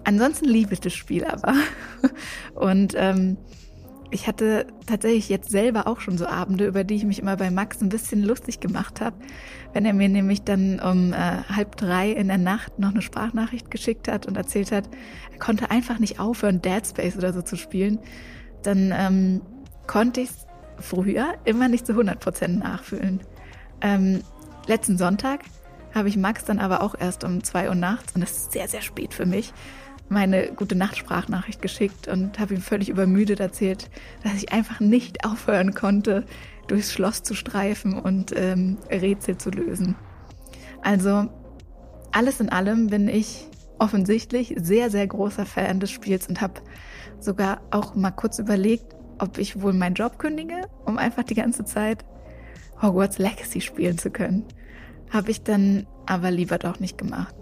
Ansonsten 0.03 0.45
liebe 0.45 0.73
ich 0.73 0.81
das 0.81 0.93
Spiel 0.93 1.25
aber. 1.25 1.53
Und 2.55 2.93
ähm, 2.97 3.37
ich 4.13 4.27
hatte 4.27 4.67
tatsächlich 4.85 5.27
jetzt 5.27 5.49
selber 5.49 5.87
auch 5.87 5.99
schon 5.99 6.19
so 6.19 6.27
Abende, 6.27 6.67
über 6.67 6.83
die 6.83 6.95
ich 6.95 7.03
mich 7.03 7.19
immer 7.19 7.35
bei 7.35 7.49
Max 7.49 7.81
ein 7.81 7.89
bisschen 7.89 8.21
lustig 8.21 8.59
gemacht 8.59 9.01
habe, 9.01 9.15
wenn 9.73 9.85
er 9.85 9.93
mir 9.93 10.07
nämlich 10.07 10.43
dann 10.43 10.79
um 10.79 11.13
äh, 11.13 11.43
halb 11.49 11.77
drei 11.77 12.11
in 12.11 12.27
der 12.27 12.37
Nacht 12.37 12.77
noch 12.77 12.91
eine 12.91 13.01
Sprachnachricht 13.01 13.71
geschickt 13.71 14.07
hat 14.07 14.27
und 14.27 14.37
erzählt 14.37 14.71
hat, 14.71 14.87
er 15.31 15.39
konnte 15.39 15.71
einfach 15.71 15.97
nicht 15.97 16.19
aufhören, 16.19 16.61
Dead 16.61 16.85
Space 16.85 17.17
oder 17.17 17.33
so 17.33 17.41
zu 17.41 17.55
spielen, 17.55 17.99
dann 18.61 18.93
ähm, 18.95 19.41
konnte 19.87 20.21
ich 20.21 20.29
früher 20.77 21.33
immer 21.45 21.67
nicht 21.67 21.87
zu 21.87 21.93
100% 21.93 22.59
nachfühlen. 22.59 23.21
Ähm, 23.81 24.21
letzten 24.67 24.99
Sonntag 24.99 25.39
habe 25.93 26.09
ich 26.09 26.17
Max 26.17 26.45
dann 26.45 26.59
aber 26.59 26.81
auch 26.81 26.93
erst 26.99 27.23
um 27.23 27.43
zwei 27.43 27.67
Uhr 27.67 27.75
nachts, 27.75 28.13
und 28.13 28.21
das 28.21 28.31
ist 28.31 28.51
sehr, 28.51 28.67
sehr 28.67 28.81
spät 28.81 29.13
für 29.13 29.25
mich, 29.25 29.53
meine 30.13 30.53
gute 30.53 30.75
Nachtsprachnachricht 30.75 31.61
geschickt 31.61 32.07
und 32.07 32.39
habe 32.39 32.53
ihm 32.53 32.61
völlig 32.61 32.89
übermüdet 32.89 33.39
erzählt, 33.39 33.89
dass 34.23 34.35
ich 34.35 34.53
einfach 34.53 34.79
nicht 34.79 35.25
aufhören 35.25 35.73
konnte, 35.73 36.25
durchs 36.67 36.93
Schloss 36.93 37.23
zu 37.23 37.33
streifen 37.33 37.99
und 37.99 38.33
ähm, 38.35 38.77
Rätsel 38.89 39.37
zu 39.37 39.49
lösen. 39.49 39.95
Also 40.81 41.29
alles 42.11 42.39
in 42.39 42.49
allem 42.49 42.87
bin 42.87 43.07
ich 43.07 43.47
offensichtlich 43.79 44.55
sehr, 44.57 44.89
sehr 44.89 45.07
großer 45.07 45.45
Fan 45.45 45.79
des 45.79 45.91
Spiels 45.91 46.27
und 46.27 46.39
habe 46.39 46.61
sogar 47.19 47.61
auch 47.71 47.95
mal 47.95 48.11
kurz 48.11 48.39
überlegt, 48.39 48.95
ob 49.19 49.37
ich 49.37 49.61
wohl 49.61 49.73
meinen 49.73 49.95
Job 49.95 50.19
kündige, 50.19 50.69
um 50.85 50.97
einfach 50.97 51.23
die 51.23 51.35
ganze 51.35 51.65
Zeit 51.65 52.05
Hogwarts 52.81 53.17
Legacy 53.17 53.61
spielen 53.61 53.97
zu 53.97 54.11
können. 54.11 54.45
Habe 55.09 55.31
ich 55.31 55.43
dann 55.43 55.87
aber 56.05 56.31
lieber 56.31 56.57
doch 56.57 56.79
nicht 56.79 56.97
gemacht. 56.97 57.35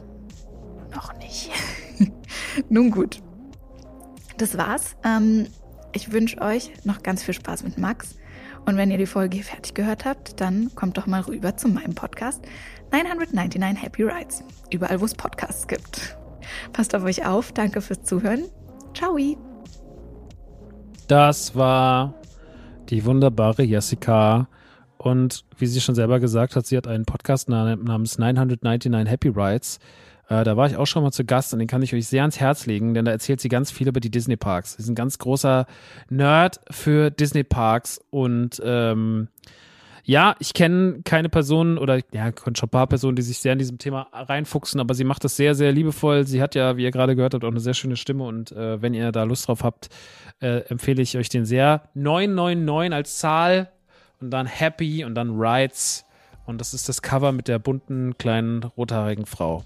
Noch 0.94 1.18
nicht. 1.18 1.52
Nun 2.70 2.92
gut. 2.92 3.22
Das 4.38 4.58
war's. 4.58 4.96
Ähm, 5.04 5.48
ich 5.94 6.12
wünsche 6.12 6.42
euch 6.42 6.72
noch 6.84 7.04
ganz 7.04 7.24
viel 7.24 7.34
Spaß 7.34 7.64
mit 7.64 7.78
Max. 7.78 8.16
Und 8.66 8.78
wenn 8.78 8.92
ihr 8.92 8.98
die 8.98 9.06
Folge 9.06 9.36
hier 9.38 9.46
fertig 9.46 9.74
gehört 9.74 10.06
habt, 10.06 10.40
dann 10.40 10.74
kommt 10.76 10.98
doch 10.98 11.08
mal 11.08 11.22
rüber 11.22 11.58
zu 11.58 11.68
meinem 11.68 11.96
Podcast 11.96 12.44
999 12.92 13.84
Happy 13.84 14.04
Rides. 14.04 14.44
Überall, 14.72 15.02
wo 15.02 15.06
es 15.06 15.16
Podcasts 15.16 15.68
gibt. 15.68 16.18
Passt 16.74 16.96
auf 16.96 17.04
euch 17.04 17.26
auf. 17.26 17.52
Danke 17.52 17.82
fürs 17.82 18.04
Zuhören. 18.04 18.46
Ciao. 18.94 19.18
Das 21.08 21.56
war 21.56 22.14
die 22.90 23.04
wunderbare 23.06 23.64
Jessica. 23.64 24.48
Und 24.98 25.46
wie 25.58 25.66
sie 25.66 25.82
schon 25.82 25.96
selber 25.96 26.20
gesagt 26.20 26.56
hat, 26.56 26.68
sie 26.68 26.78
hat 26.78 26.88
einen 26.88 27.06
Podcast 27.06 27.50
namens 27.50 28.20
999 28.20 29.12
Happy 29.12 29.30
Rides. 29.30 29.80
Äh, 30.32 30.46
da 30.46 30.56
war 30.56 30.68
ich 30.68 30.78
auch 30.78 30.88
schon 30.88 31.04
mal 31.04 31.12
zu 31.12 31.26
Gast 31.26 31.52
und 31.52 31.60
den 31.60 31.68
kann 31.68 31.82
ich 31.82 31.94
euch 31.94 32.08
sehr 32.08 32.22
ans 32.22 32.40
Herz 32.40 32.66
legen, 32.66 32.94
denn 32.94 33.04
da 33.04 33.12
erzählt 33.12 33.42
sie 33.42 33.50
ganz 33.50 33.70
viel 33.70 33.90
über 33.90 34.00
die 34.00 34.10
Disney 34.10 34.38
Parks. 34.38 34.76
Sie 34.76 34.84
ist 34.84 34.88
ein 34.88 34.96
ganz 34.96 35.20
großer 35.20 35.66
Nerd 36.10 36.62
für 36.72 37.12
Disney 37.12 37.44
Parks 37.44 38.00
und 38.12 38.62
ähm, 38.64 39.28
ja, 40.06 40.36
ich 40.40 40.54
kenne 40.54 41.02
keine 41.04 41.28
Person 41.28 41.78
oder 41.78 42.00
ja, 42.14 42.32
schon 42.56 42.56
ein 42.64 42.70
paar 42.70 42.88
Personen, 42.88 43.18
die 43.18 43.22
sich 43.24 43.40
sehr 43.40 43.54
in 43.54 43.60
diesem 43.60 43.78
Thema 43.78 44.08
reinfuchsen, 44.14 44.80
aber 44.80 44.94
sie 44.94 45.04
macht 45.04 45.26
das 45.26 45.36
sehr, 45.36 45.54
sehr 45.54 45.74
liebevoll. 45.74 46.26
Sie 46.26 46.42
hat 46.42 46.56
ja, 46.56 46.78
wie 46.78 46.84
ihr 46.84 46.92
gerade 46.92 47.18
gehört 47.18 47.34
habt, 47.34 47.44
auch 47.44 47.52
eine 47.52 47.60
sehr 47.60 47.74
schöne 47.74 47.98
Stimme 47.98 48.24
und 48.24 48.54
äh, 48.54 48.82
wenn 48.82 48.94
ihr 48.94 49.12
da 49.12 49.24
Lust 49.24 49.50
drauf 49.50 49.64
habt, 49.64 49.90
äh, 50.40 50.62
empfehle 50.70 51.02
ich 51.02 51.18
euch 51.18 51.28
den 51.28 51.44
sehr. 51.44 51.90
999 51.94 52.94
als 52.94 53.18
Zahl 53.18 53.70
und 54.22 54.32
dann 54.32 54.46
Happy 54.46 55.04
und 55.04 55.14
dann 55.14 55.32
Rides 55.32 56.06
und 56.46 56.62
das 56.62 56.74
ist 56.74 56.88
das 56.88 57.02
Cover 57.02 57.34
mit 57.34 57.50
der 57.50 57.60
bunten 57.60 58.18
kleinen 58.18 58.64
rothaarigen 58.64 59.26
Frau. 59.26 59.66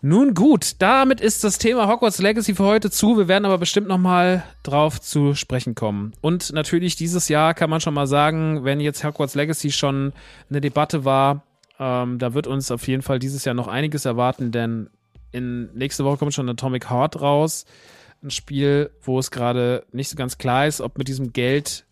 Nun 0.00 0.34
gut, 0.34 0.76
damit 0.78 1.20
ist 1.20 1.42
das 1.42 1.58
Thema 1.58 1.88
Hogwarts 1.88 2.20
Legacy 2.20 2.54
für 2.54 2.64
heute 2.64 2.88
zu. 2.88 3.18
Wir 3.18 3.26
werden 3.26 3.44
aber 3.44 3.58
bestimmt 3.58 3.88
nochmal 3.88 4.44
drauf 4.62 5.00
zu 5.00 5.34
sprechen 5.34 5.74
kommen. 5.74 6.12
Und 6.20 6.52
natürlich 6.52 6.94
dieses 6.94 7.28
Jahr 7.28 7.52
kann 7.52 7.68
man 7.68 7.80
schon 7.80 7.94
mal 7.94 8.06
sagen, 8.06 8.62
wenn 8.62 8.78
jetzt 8.78 9.02
Hogwarts 9.02 9.34
Legacy 9.34 9.72
schon 9.72 10.12
eine 10.50 10.60
Debatte 10.60 11.04
war, 11.04 11.42
ähm, 11.80 12.20
da 12.20 12.32
wird 12.32 12.46
uns 12.46 12.70
auf 12.70 12.86
jeden 12.86 13.02
Fall 13.02 13.18
dieses 13.18 13.44
Jahr 13.44 13.56
noch 13.56 13.66
einiges 13.66 14.04
erwarten, 14.04 14.52
denn 14.52 14.88
in 15.32 15.74
nächste 15.74 16.04
Woche 16.04 16.18
kommt 16.18 16.32
schon 16.32 16.48
Atomic 16.48 16.88
Heart 16.88 17.20
raus. 17.20 17.64
Ein 18.22 18.30
Spiel, 18.30 18.90
wo 19.02 19.18
es 19.18 19.32
gerade 19.32 19.84
nicht 19.90 20.10
so 20.10 20.16
ganz 20.16 20.38
klar 20.38 20.68
ist, 20.68 20.80
ob 20.80 20.96
mit 20.96 21.08
diesem 21.08 21.32
Geld, 21.32 21.86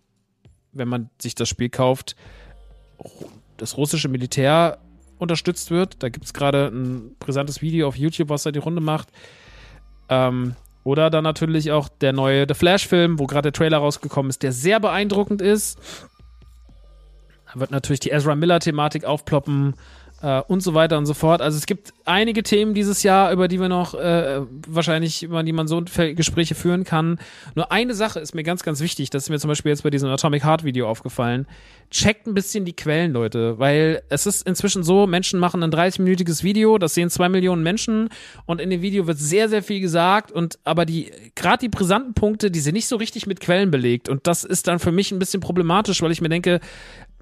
wenn 0.73 0.87
man 0.87 1.11
sich 1.21 1.35
das 1.35 1.49
Spiel 1.49 1.71
kauft, 1.71 2.15
das 3.57 3.77
russische 3.77 4.09
Militär 4.09 4.79
unterstützt 5.19 5.71
wird. 5.71 6.03
Da 6.03 6.09
gibt 6.09 6.25
es 6.25 6.35
gerade 6.35 6.69
ein 6.69 7.17
brisantes 7.19 7.63
Video 7.63 7.89
auf 7.89 7.97
YouTube, 7.97 8.29
was 8.29 8.43
da 8.43 8.51
die 8.51 8.59
Runde 8.59 8.81
macht. 8.81 9.09
Ähm, 10.09 10.55
oder 10.85 11.11
dann 11.11 11.25
natürlich 11.25 11.73
auch 11.73 11.89
der 11.89 12.13
neue 12.13 12.47
The 12.49 12.55
Flash-Film, 12.55 13.19
wo 13.19 13.27
gerade 13.27 13.51
der 13.51 13.53
Trailer 13.53 13.79
rausgekommen 13.79 14.31
ist, 14.31 14.43
der 14.43 14.53
sehr 14.53 14.79
beeindruckend 14.79 15.43
ist. 15.43 15.81
Da 17.53 17.61
wird 17.61 17.71
natürlich 17.71 18.01
die 18.01 18.11
Ezra 18.11 18.37
Miller-Thematik 18.37 19.05
aufploppen 19.05 19.75
äh, 20.27 20.43
und 20.49 20.61
so 20.61 20.75
weiter 20.75 20.99
und 20.99 21.07
so 21.07 21.15
fort. 21.15 21.41
Also 21.41 21.57
es 21.57 21.67
gibt 21.67 21.95
einige 22.05 22.43
Themen 22.43 22.75
dieses 22.75 23.05
Jahr, 23.05 23.33
über 23.33 23.47
die 23.47 23.61
wir 23.61 23.69
noch 23.69 23.95
äh, 23.95 24.41
wahrscheinlich, 24.67 25.23
über 25.23 25.43
die 25.45 25.53
man 25.53 25.69
so 25.69 25.81
Gespräche 25.81 26.57
führen 26.57 26.83
kann. 26.83 27.19
Nur 27.55 27.71
eine 27.71 27.95
Sache 27.95 28.19
ist 28.19 28.35
mir 28.35 28.43
ganz, 28.43 28.65
ganz 28.65 28.81
wichtig. 28.81 29.11
Das 29.11 29.25
ist 29.25 29.31
mir 29.31 29.39
zum 29.39 29.49
Beispiel 29.49 29.71
jetzt 29.71 29.85
bei 29.85 29.91
diesem 29.91 30.11
Atomic 30.11 30.45
Heart 30.45 30.65
Video 30.65 30.89
aufgefallen. 30.89 31.47
Checkt 31.93 32.27
ein 32.27 32.35
bisschen 32.35 32.65
die 32.65 32.75
Quellen, 32.75 33.13
Leute, 33.13 33.61
weil 33.61 34.03
es 34.09 34.27
ist 34.27 34.45
inzwischen 34.45 34.83
so, 34.83 35.07
Menschen 35.07 35.39
machen 35.39 35.63
ein 35.63 35.71
30-minütiges 35.71 36.43
Video, 36.43 36.79
das 36.79 36.95
sehen 36.95 37.11
zwei 37.11 37.29
Millionen 37.29 37.63
Menschen 37.63 38.09
und 38.45 38.61
in 38.61 38.71
dem 38.71 38.83
Video 38.83 39.07
wird 39.07 39.19
sehr, 39.19 39.49
sehr 39.49 39.63
viel 39.63 39.79
gesagt 39.79 40.33
und 40.33 40.59
aber 40.65 40.85
die, 40.85 41.13
gerade 41.37 41.59
die 41.59 41.69
brisanten 41.69 42.15
Punkte, 42.15 42.51
die 42.51 42.59
sind 42.59 42.75
nicht 42.75 42.89
so 42.89 42.97
richtig 42.97 43.29
mit 43.29 43.39
Quellen 43.39 43.71
belegt 43.71 44.09
und 44.09 44.27
das 44.27 44.43
ist 44.43 44.67
dann 44.67 44.81
für 44.81 44.91
mich 44.91 45.13
ein 45.13 45.21
bisschen 45.21 45.41
problematisch, 45.41 46.03
weil 46.03 46.11
ich 46.11 46.21
mir 46.21 46.29
denke, 46.29 46.59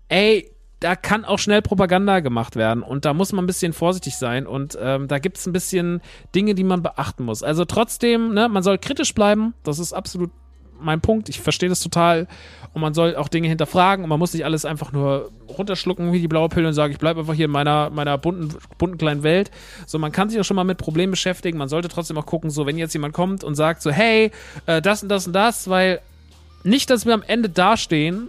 ey, 0.08 0.50
da 0.84 0.96
kann 0.96 1.24
auch 1.24 1.38
schnell 1.38 1.62
Propaganda 1.62 2.20
gemacht 2.20 2.56
werden 2.56 2.82
und 2.82 3.06
da 3.06 3.14
muss 3.14 3.32
man 3.32 3.44
ein 3.44 3.46
bisschen 3.46 3.72
vorsichtig 3.72 4.16
sein 4.16 4.46
und 4.46 4.76
ähm, 4.78 5.08
da 5.08 5.18
gibt 5.18 5.38
es 5.38 5.46
ein 5.46 5.52
bisschen 5.54 6.02
Dinge, 6.34 6.54
die 6.54 6.62
man 6.62 6.82
beachten 6.82 7.24
muss. 7.24 7.42
Also 7.42 7.64
trotzdem, 7.64 8.34
ne, 8.34 8.50
man 8.50 8.62
soll 8.62 8.76
kritisch 8.76 9.14
bleiben, 9.14 9.54
das 9.62 9.78
ist 9.78 9.94
absolut 9.94 10.30
mein 10.78 11.00
Punkt. 11.00 11.30
Ich 11.30 11.40
verstehe 11.40 11.70
das 11.70 11.80
total 11.80 12.26
und 12.74 12.82
man 12.82 12.92
soll 12.92 13.16
auch 13.16 13.28
Dinge 13.28 13.48
hinterfragen 13.48 14.04
und 14.04 14.10
man 14.10 14.18
muss 14.18 14.34
nicht 14.34 14.44
alles 14.44 14.66
einfach 14.66 14.92
nur 14.92 15.30
runterschlucken 15.48 16.12
wie 16.12 16.20
die 16.20 16.28
blaue 16.28 16.50
Pille 16.50 16.68
und 16.68 16.74
sagen, 16.74 16.92
ich 16.92 16.98
bleibe 16.98 17.20
einfach 17.20 17.32
hier 17.32 17.46
in 17.46 17.50
meiner, 17.50 17.88
meiner 17.88 18.18
bunten, 18.18 18.54
bunten 18.76 18.98
kleinen 18.98 19.22
Welt. 19.22 19.50
So, 19.86 19.98
man 19.98 20.12
kann 20.12 20.28
sich 20.28 20.38
auch 20.38 20.44
schon 20.44 20.56
mal 20.56 20.64
mit 20.64 20.76
Problemen 20.76 21.12
beschäftigen. 21.12 21.56
Man 21.56 21.70
sollte 21.70 21.88
trotzdem 21.88 22.18
auch 22.18 22.26
gucken, 22.26 22.50
so, 22.50 22.66
wenn 22.66 22.76
jetzt 22.76 22.92
jemand 22.92 23.14
kommt 23.14 23.42
und 23.42 23.54
sagt 23.54 23.80
so, 23.80 23.90
hey, 23.90 24.32
äh, 24.66 24.82
das 24.82 25.02
und 25.02 25.08
das 25.08 25.26
und 25.26 25.32
das, 25.32 25.70
weil 25.70 26.02
nicht, 26.62 26.90
dass 26.90 27.06
wir 27.06 27.14
am 27.14 27.22
Ende 27.22 27.48
dastehen 27.48 28.28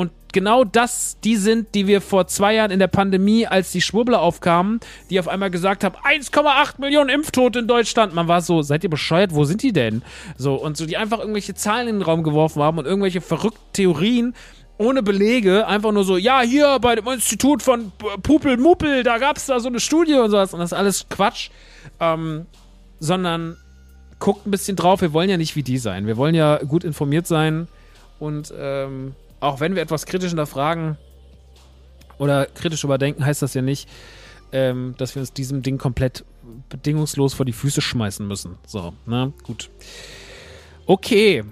und 0.00 0.10
genau 0.32 0.64
das, 0.64 1.18
die 1.22 1.36
sind, 1.36 1.74
die 1.74 1.86
wir 1.86 2.00
vor 2.00 2.26
zwei 2.26 2.54
Jahren 2.54 2.70
in 2.70 2.78
der 2.78 2.86
Pandemie, 2.86 3.46
als 3.46 3.70
die 3.70 3.82
Schwurbler 3.82 4.22
aufkamen, 4.22 4.80
die 5.10 5.20
auf 5.20 5.28
einmal 5.28 5.50
gesagt 5.50 5.84
haben, 5.84 5.94
1,8 5.94 6.80
Millionen 6.80 7.10
Impftote 7.10 7.58
in 7.58 7.68
Deutschland. 7.68 8.14
Man 8.14 8.26
war 8.26 8.40
so, 8.40 8.62
seid 8.62 8.82
ihr 8.82 8.88
bescheuert? 8.88 9.34
Wo 9.34 9.44
sind 9.44 9.62
die 9.62 9.74
denn? 9.74 10.00
So, 10.38 10.54
und 10.54 10.78
so, 10.78 10.86
die 10.86 10.96
einfach 10.96 11.18
irgendwelche 11.18 11.54
Zahlen 11.54 11.86
in 11.86 11.96
den 11.96 12.02
Raum 12.02 12.22
geworfen 12.22 12.62
haben 12.62 12.78
und 12.78 12.86
irgendwelche 12.86 13.20
verrückten 13.20 13.74
Theorien 13.74 14.34
ohne 14.78 15.02
Belege, 15.02 15.66
einfach 15.66 15.92
nur 15.92 16.04
so, 16.04 16.16
ja, 16.16 16.40
hier 16.40 16.78
bei 16.80 16.94
dem 16.94 17.06
Institut 17.06 17.62
von 17.62 17.92
Pupel 18.22 18.56
Muppel, 18.56 19.02
da 19.02 19.18
gab 19.18 19.36
es 19.36 19.44
da 19.44 19.60
so 19.60 19.68
eine 19.68 19.80
Studie 19.80 20.14
und 20.14 20.30
sowas. 20.30 20.54
Und 20.54 20.60
das 20.60 20.72
ist 20.72 20.78
alles 20.78 21.10
Quatsch. 21.10 21.50
Ähm, 22.00 22.46
sondern 23.00 23.58
guckt 24.18 24.46
ein 24.46 24.50
bisschen 24.50 24.76
drauf, 24.76 25.02
wir 25.02 25.12
wollen 25.12 25.28
ja 25.28 25.36
nicht 25.36 25.56
wie 25.56 25.62
die 25.62 25.76
sein. 25.76 26.06
Wir 26.06 26.16
wollen 26.16 26.34
ja 26.34 26.56
gut 26.58 26.84
informiert 26.84 27.26
sein 27.26 27.68
und 28.18 28.54
ähm, 28.56 29.14
auch 29.40 29.60
wenn 29.60 29.74
wir 29.74 29.82
etwas 29.82 30.06
kritisch 30.06 30.28
hinterfragen 30.28 30.96
oder 32.18 32.46
kritisch 32.46 32.84
überdenken, 32.84 33.24
heißt 33.24 33.42
das 33.42 33.54
ja 33.54 33.62
nicht, 33.62 33.88
ähm, 34.52 34.94
dass 34.98 35.14
wir 35.14 35.20
uns 35.20 35.32
diesem 35.32 35.62
Ding 35.62 35.78
komplett 35.78 36.24
bedingungslos 36.68 37.34
vor 37.34 37.46
die 37.46 37.52
Füße 37.52 37.80
schmeißen 37.80 38.26
müssen. 38.26 38.58
So, 38.66 38.92
ne? 39.06 39.32
Gut. 39.44 39.70
Okay. 40.86 41.44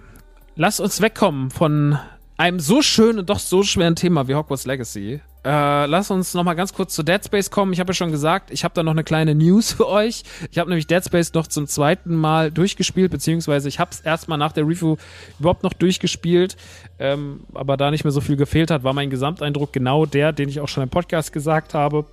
Lass 0.56 0.80
uns 0.80 1.00
wegkommen 1.00 1.50
von 1.50 1.98
einem 2.36 2.58
so 2.58 2.82
schönen 2.82 3.20
und 3.20 3.30
doch 3.30 3.38
so 3.38 3.62
schweren 3.62 3.94
Thema 3.94 4.26
wie 4.28 4.34
Hogwarts 4.34 4.66
Legacy 4.66 5.20
äh, 5.48 5.86
lass 5.86 6.10
uns 6.10 6.34
noch 6.34 6.44
mal 6.44 6.52
ganz 6.52 6.74
kurz 6.74 6.94
zu 6.94 7.02
Dead 7.02 7.24
Space 7.24 7.50
kommen. 7.50 7.72
Ich 7.72 7.80
habe 7.80 7.88
ja 7.90 7.94
schon 7.94 8.10
gesagt, 8.10 8.50
ich 8.50 8.64
habe 8.64 8.74
da 8.74 8.82
noch 8.82 8.92
eine 8.92 9.02
kleine 9.02 9.34
News 9.34 9.72
für 9.72 9.88
euch. 9.88 10.22
Ich 10.50 10.58
habe 10.58 10.68
nämlich 10.68 10.86
Dead 10.86 11.02
Space 11.02 11.32
noch 11.32 11.46
zum 11.46 11.66
zweiten 11.66 12.14
Mal 12.14 12.52
durchgespielt, 12.52 13.10
beziehungsweise 13.10 13.66
ich 13.66 13.80
habe 13.80 13.90
es 13.90 14.00
erstmal 14.00 14.36
nach 14.36 14.52
der 14.52 14.68
Review 14.68 14.96
überhaupt 15.38 15.62
noch 15.62 15.72
durchgespielt. 15.72 16.58
Ähm, 16.98 17.40
aber 17.54 17.78
da 17.78 17.90
nicht 17.90 18.04
mehr 18.04 18.10
so 18.10 18.20
viel 18.20 18.36
gefehlt 18.36 18.70
hat, 18.70 18.84
war 18.84 18.92
mein 18.92 19.08
Gesamteindruck 19.08 19.72
genau 19.72 20.04
der, 20.04 20.34
den 20.34 20.50
ich 20.50 20.60
auch 20.60 20.68
schon 20.68 20.82
im 20.82 20.90
Podcast 20.90 21.32
gesagt 21.32 21.72
habe. 21.72 22.04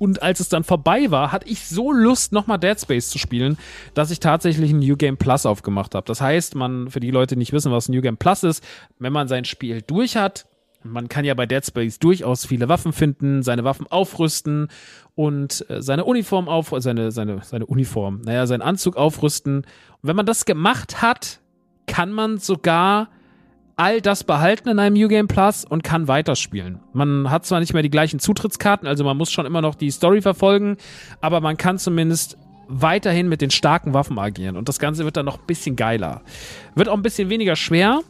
Und 0.00 0.20
als 0.20 0.40
es 0.40 0.48
dann 0.48 0.64
vorbei 0.64 1.12
war, 1.12 1.30
hatte 1.30 1.48
ich 1.48 1.68
so 1.68 1.92
Lust, 1.92 2.32
nochmal 2.32 2.58
Dead 2.58 2.80
Space 2.80 3.10
zu 3.10 3.18
spielen, 3.18 3.58
dass 3.94 4.10
ich 4.10 4.18
tatsächlich 4.18 4.72
ein 4.72 4.80
New 4.80 4.96
Game 4.96 5.18
Plus 5.18 5.46
aufgemacht 5.46 5.94
habe. 5.94 6.06
Das 6.06 6.20
heißt, 6.20 6.56
man, 6.56 6.90
für 6.90 6.98
die 6.98 7.12
Leute, 7.12 7.36
die 7.36 7.38
nicht 7.38 7.52
wissen, 7.52 7.70
was 7.70 7.88
ein 7.88 7.92
New 7.92 8.02
Game 8.02 8.16
Plus 8.16 8.42
ist, 8.42 8.64
wenn 8.98 9.12
man 9.12 9.28
sein 9.28 9.44
Spiel 9.44 9.82
durch 9.82 10.16
hat, 10.16 10.46
man 10.82 11.08
kann 11.08 11.24
ja 11.24 11.34
bei 11.34 11.46
Dead 11.46 11.64
Space 11.64 11.98
durchaus 11.98 12.46
viele 12.46 12.68
Waffen 12.68 12.92
finden, 12.92 13.42
seine 13.42 13.64
Waffen 13.64 13.86
aufrüsten 13.88 14.68
und 15.14 15.68
äh, 15.68 15.82
seine 15.82 16.04
Uniform 16.04 16.48
auf, 16.48 16.72
seine, 16.78 17.10
seine, 17.10 17.40
seine 17.42 17.66
Uniform, 17.66 18.20
naja, 18.24 18.46
seinen 18.46 18.62
Anzug 18.62 18.96
aufrüsten. 18.96 19.58
Und 19.58 19.64
wenn 20.02 20.16
man 20.16 20.26
das 20.26 20.44
gemacht 20.44 21.02
hat, 21.02 21.40
kann 21.86 22.12
man 22.12 22.38
sogar 22.38 23.08
all 23.76 24.00
das 24.00 24.24
behalten 24.24 24.68
in 24.68 24.78
einem 24.78 24.96
New 24.96 25.08
Game 25.08 25.28
Plus 25.28 25.64
und 25.64 25.84
kann 25.84 26.08
weiterspielen. 26.08 26.80
Man 26.92 27.30
hat 27.30 27.46
zwar 27.46 27.60
nicht 27.60 27.74
mehr 27.74 27.82
die 27.82 27.90
gleichen 27.90 28.18
Zutrittskarten, 28.18 28.88
also 28.88 29.04
man 29.04 29.16
muss 29.16 29.30
schon 29.30 29.46
immer 29.46 29.62
noch 29.62 29.76
die 29.76 29.90
Story 29.90 30.20
verfolgen, 30.20 30.76
aber 31.20 31.40
man 31.40 31.56
kann 31.56 31.78
zumindest 31.78 32.36
weiterhin 32.66 33.28
mit 33.28 33.40
den 33.40 33.50
starken 33.50 33.94
Waffen 33.94 34.18
agieren 34.18 34.56
und 34.56 34.68
das 34.68 34.78
Ganze 34.78 35.04
wird 35.04 35.16
dann 35.16 35.26
noch 35.26 35.38
ein 35.38 35.46
bisschen 35.46 35.76
geiler. 35.76 36.22
Wird 36.74 36.88
auch 36.88 36.96
ein 36.96 37.02
bisschen 37.02 37.30
weniger 37.30 37.54
schwer, 37.54 38.00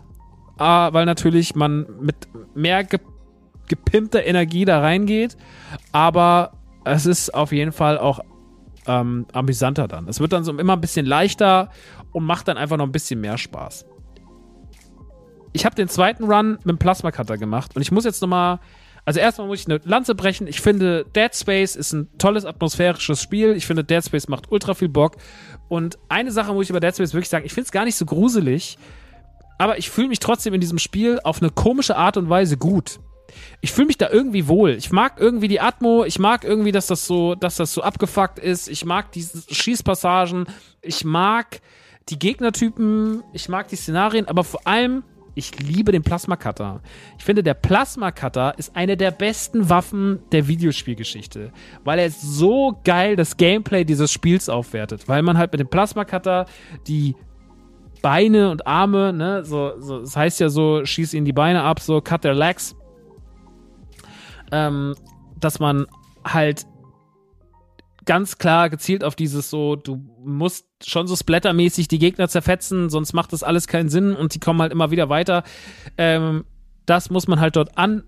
weil 0.59 1.05
natürlich 1.05 1.55
man 1.55 1.87
mit 2.01 2.17
mehr 2.55 2.85
ge 2.85 3.01
gepimpter 3.69 4.25
Energie 4.25 4.65
da 4.65 4.81
reingeht, 4.81 5.37
aber 5.93 6.53
es 6.85 7.05
ist 7.05 7.35
auf 7.35 7.53
jeden 7.53 7.73
Fall 7.73 7.99
auch 7.99 8.21
ähm, 8.87 9.27
amüsanter 9.35 9.87
dann. 9.89 10.09
Es 10.09 10.21
wird 10.21 10.33
dann 10.33 10.43
so 10.43 10.57
immer 10.59 10.73
ein 10.73 10.81
bisschen 10.81 11.05
leichter 11.05 11.69
und 12.13 12.25
macht 12.25 12.49
dann 12.49 12.57
einfach 12.57 12.79
noch 12.79 12.87
ein 12.87 12.93
bisschen 12.93 13.21
mehr 13.21 13.37
Spaß 13.37 13.85
ich 15.53 15.65
habe 15.65 15.75
den 15.75 15.89
zweiten 15.89 16.25
Run 16.25 16.53
mit 16.53 16.67
dem 16.67 16.79
Plasma 16.79 17.11
Cutter 17.11 17.37
gemacht 17.37 17.75
und 17.75 17.83
ich 17.83 17.91
muss 17.91 18.05
jetzt 18.05 18.21
nochmal, 18.23 18.61
also 19.05 19.21
erstmal 19.21 19.47
muss 19.47 19.61
ich 19.61 19.67
eine 19.67 19.81
Lanze 19.85 20.15
brechen. 20.15 20.47
Ich 20.47 20.61
finde, 20.61 21.05
Dead 21.17 21.35
Space 21.35 21.77
ist 21.77 21.93
ein 21.93 22.09
tolles 22.19 22.45
atmosphärisches 22.45 23.23
Spiel. 23.23 23.57
Ich 23.57 23.67
finde, 23.67 23.85
Dead 23.85 24.05
Space 24.05 24.29
macht 24.29 24.53
ultra 24.53 24.75
viel 24.75 24.89
Bock. 24.89 25.17
Und 25.69 25.99
eine 26.09 26.31
Sache 26.31 26.53
muss 26.53 26.65
ich 26.65 26.71
über 26.71 26.81
Dead 26.81 26.95
Space 26.95 27.15
wirklich 27.15 27.29
sagen, 27.29 27.47
ich 27.47 27.53
finde 27.53 27.67
es 27.67 27.73
gar 27.73 27.85
nicht 27.85 27.97
so 27.97 28.05
gruselig, 28.05 28.79
aber 29.59 29.79
ich 29.79 29.91
fühle 29.91 30.09
mich 30.09 30.21
trotzdem 30.21 30.55
in 30.55 30.61
diesem 30.61 30.79
Spiel 30.79 31.21
auf 31.25 31.43
eine 31.43 31.51
komische 31.51 31.97
Art 31.97 32.17
und 32.17 32.31
Weise 32.31 32.57
gut. 32.57 33.01
Ich 33.61 33.73
fühle 33.73 33.89
mich 33.89 33.99
da 33.99 34.09
irgendwie 34.09 34.49
wohl. 34.49 34.71
Ich 34.71 34.91
mag 34.91 35.21
irgendwie 35.21 35.49
die 35.49 35.61
Atmo, 35.61 36.05
ich 36.05 36.19
mag 36.19 36.45
irgendwie, 36.45 36.73
dass 36.73 36.87
das 36.87 37.07
so, 37.07 37.35
dass 37.35 37.57
das 37.57 37.73
so 37.75 37.83
abgefuckt 37.83 38.39
ist. 38.39 38.69
Ich 38.69 38.85
mag 38.85 39.13
diese 39.13 39.43
Schießpassagen, 39.53 40.47
ich 40.81 41.05
mag 41.05 41.61
die 42.09 42.19
Gegnertypen, 42.19 43.23
ich 43.33 43.49
mag 43.49 43.69
die 43.69 43.77
Szenarien, 43.77 44.27
aber 44.27 44.45
vor 44.45 44.67
allem 44.67 45.05
ich 45.39 45.57
liebe 45.61 45.93
den 45.93 46.03
Plasma 46.03 46.35
Cutter. 46.35 46.83
Ich 47.17 47.25
finde, 47.25 47.45
der 47.45 47.55
Plasma 47.55 48.11
Cutter 48.11 48.55
ist 48.59 48.75
eine 48.75 48.97
der 48.97 49.13
besten 49.13 49.69
Waffen 49.69 50.19
der 50.33 50.49
Videospielgeschichte, 50.49 51.53
weil 51.85 52.01
er 52.01 52.11
so 52.11 52.81
geil 52.83 53.15
das 53.15 53.37
Gameplay 53.37 53.85
dieses 53.85 54.11
Spiels 54.11 54.49
aufwertet, 54.49 55.07
weil 55.07 55.23
man 55.23 55.39
halt 55.39 55.53
mit 55.53 55.61
dem 55.61 55.69
Plasma 55.69 56.05
Cutter 56.05 56.47
die 56.89 57.15
Beine 58.03 58.51
und 58.51 58.67
Arme, 58.67 59.13
ne, 59.13 59.45
so, 59.45 59.73
so, 59.79 60.01
das 60.01 60.17
heißt 60.17 60.41
ja 60.41 60.49
so, 60.49 60.85
schieß 60.85 61.15
ihnen 61.15 61.25
die 61.25 61.33
Beine 61.33 61.63
ab, 61.63 61.81
so 61.81 62.01
cut 62.01 62.23
their 62.23 62.35
legs, 62.35 62.77
ähm, 64.53 64.95
dass 65.39 65.61
man 65.61 65.87
halt 66.25 66.67
ganz 68.05 68.39
klar 68.39 68.71
gezielt 68.71 69.05
auf 69.05 69.17
dieses 69.17 69.51
so, 69.51 69.77
du 69.77 70.01
musst 70.25 70.67
schon 70.87 71.07
so 71.07 71.15
splattermäßig 71.15 71.89
die 71.89 71.99
Gegner 71.99 72.29
zerfetzen, 72.29 72.89
sonst 72.89 73.13
macht 73.13 73.33
das 73.33 73.43
alles 73.43 73.67
keinen 73.67 73.91
Sinn 73.91 74.17
und 74.17 74.35
die 74.35 74.41
kommen 74.41 74.63
halt 74.63 74.73
immer 74.73 74.91
wieder 74.91 75.11
weiter. 75.11 75.43
Ähm, 75.99 76.45
das 76.87 77.11
muss 77.11 77.29
man 77.29 77.39
halt 77.39 77.57
dort 77.57 77.77
an, 77.77 78.05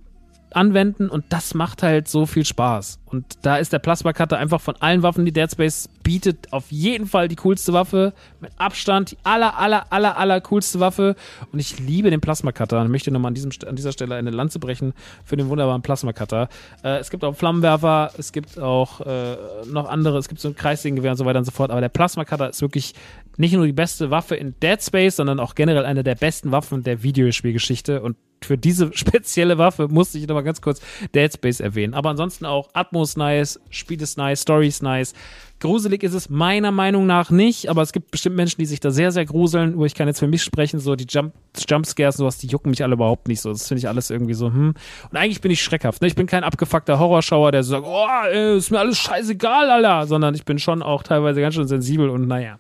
anwenden 0.53 1.11
und 1.11 1.27
das 1.29 1.53
macht 1.55 1.83
halt 1.83 2.09
so 2.09 2.25
viel 2.25 2.47
Spaß. 2.47 3.00
Und 3.11 3.39
da 3.43 3.57
ist 3.57 3.73
der 3.73 3.81
Plasma 3.81 4.13
Cutter 4.13 4.39
einfach 4.39 4.61
von 4.61 4.77
allen 4.77 5.03
Waffen, 5.03 5.25
die 5.25 5.33
Dead 5.33 5.51
Space 5.51 5.89
bietet, 6.03 6.53
auf 6.53 6.71
jeden 6.71 7.07
Fall 7.07 7.29
die 7.29 7.37
coolste 7.37 7.73
Waffe. 7.73 8.13
Mit 8.41 8.53
Abstand 8.57 9.11
die 9.13 9.17
aller, 9.25 9.59
aller, 9.59 9.93
aller, 9.93 10.17
aller 10.17 10.41
coolste 10.41 10.81
Waffe. 10.81 11.17
Und 11.53 11.59
ich 11.59 11.79
liebe 11.81 12.11
den 12.11 12.21
Plasma 12.21 12.53
Cutter 12.53 12.81
und 12.81 12.91
möchte 12.91 13.11
nochmal 13.11 13.33
an, 13.33 13.51
an 13.67 13.77
dieser 13.77 13.93
Stelle 13.93 14.15
eine 14.15 14.31
Lanze 14.31 14.59
brechen 14.59 14.95
für 15.25 15.37
den 15.37 15.49
wunderbaren 15.49 15.83
Plasma 15.83 16.13
Cutter. 16.13 16.49
Äh, 16.85 16.99
es 16.99 17.11
gibt 17.11 17.25
auch 17.25 17.35
Flammenwerfer, 17.35 18.13
es 18.17 18.33
gibt 18.33 18.59
auch 18.59 19.01
äh, 19.01 19.37
noch 19.67 19.89
andere, 19.89 20.19
es 20.19 20.29
gibt 20.29 20.41
so 20.41 20.49
ein 20.49 20.55
Kreissägengewehr 20.55 21.11
und 21.11 21.17
so 21.17 21.25
weiter 21.25 21.41
und 21.41 21.45
so 21.45 21.53
fort. 21.53 21.71
Aber 21.71 21.81
der 21.81 21.89
Plasma 21.89 22.25
Cutter 22.25 22.51
ist 22.51 22.63
wirklich 22.63 22.95
nicht 23.37 23.55
nur 23.55 23.67
die 23.67 23.73
beste 23.73 24.11
Waffe 24.11 24.37
in 24.37 24.55
Dead 24.63 24.81
Space, 24.83 25.17
sondern 25.17 25.41
auch 25.41 25.55
generell 25.55 25.87
eine 25.87 26.05
der 26.05 26.15
besten 26.15 26.53
Waffen 26.53 26.83
der 26.83 27.03
Videospielgeschichte. 27.03 28.03
Und 28.03 28.17
für 28.43 28.59
diese 28.59 28.93
spezielle 28.97 29.59
Waffe 29.59 29.89
musste 29.89 30.19
ich 30.19 30.27
nochmal 30.27 30.45
ganz 30.45 30.61
kurz 30.61 30.81
Dead 31.15 31.33
Space 31.33 31.61
erwähnen. 31.61 31.95
Aber 31.95 32.11
ansonsten 32.11 32.45
auch 32.45 32.69
Atmos 32.75 33.00
nice, 33.17 33.61
Spiel 33.71 34.01
ist 34.01 34.19
nice, 34.19 34.41
Story 34.43 34.69
ist 34.69 34.83
nice. 34.83 35.15
Gruselig 35.61 36.03
ist 36.03 36.15
es 36.15 36.31
meiner 36.31 36.73
Meinung 36.73 37.07
nach 37.07 37.31
nicht, 37.31 37.69
aber 37.69 37.83
es 37.83 37.93
gibt 37.93 38.11
bestimmt 38.11 38.35
Menschen, 38.35 38.61
die 38.61 38.67
sich 38.67 38.81
da 38.81 38.91
sehr, 38.91 39.13
sehr 39.13 39.27
gruseln, 39.27 39.77
wo 39.77 39.85
ich 39.85 39.95
kann 39.95 40.09
jetzt 40.09 40.19
für 40.19 40.27
mich 40.27 40.43
sprechen, 40.43 40.81
so 40.81 40.97
die 40.97 41.05
Jump, 41.07 41.35
Jumpscares 41.69 42.17
sowas, 42.17 42.39
die 42.39 42.47
jucken 42.47 42.71
mich 42.71 42.83
alle 42.83 42.95
überhaupt 42.95 43.29
nicht 43.29 43.43
so. 43.43 43.53
Das 43.53 43.69
finde 43.69 43.81
ich 43.81 43.89
alles 43.89 44.09
irgendwie 44.09 44.33
so, 44.33 44.47
hm. 44.47 44.75
Und 45.11 45.17
eigentlich 45.17 45.43
bin 45.43 45.51
ich 45.51 45.63
schreckhaft, 45.63 46.01
ne? 46.01 46.09
Ich 46.09 46.15
bin 46.15 46.27
kein 46.27 46.45
abgefuckter 46.45 46.99
Horrorschauer, 46.99 47.53
der 47.53 47.63
so 47.63 47.73
sagt, 47.73 47.85
oh, 47.87 48.07
ey, 48.33 48.57
ist 48.57 48.71
mir 48.71 48.79
alles 48.79 48.97
scheißegal, 48.99 49.69
Alter, 49.71 50.07
sondern 50.07 50.35
ich 50.35 50.47
bin 50.47 50.59
schon 50.59 50.83
auch 50.83 51.03
teilweise 51.03 51.43
ganz 51.43 51.55
schön 51.55 51.69
sensibel 51.69 52.09
und 52.09 52.27
naja. 52.27 52.59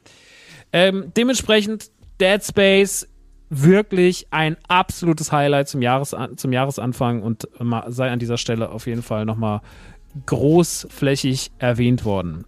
Ähm, 0.72 1.12
dementsprechend 1.16 1.90
Dead 2.20 2.44
Space 2.44 3.08
wirklich 3.50 4.28
ein 4.30 4.56
absolutes 4.68 5.32
Highlight 5.32 5.68
zum, 5.68 5.82
Jahres, 5.82 6.14
zum 6.36 6.52
Jahresanfang 6.52 7.22
und 7.22 7.48
sei 7.88 8.10
an 8.10 8.20
dieser 8.20 8.38
Stelle 8.38 8.70
auf 8.70 8.86
jeden 8.86 9.02
Fall 9.02 9.24
nochmal 9.24 9.60
großflächig 10.26 11.50
erwähnt 11.58 12.04
worden. 12.04 12.44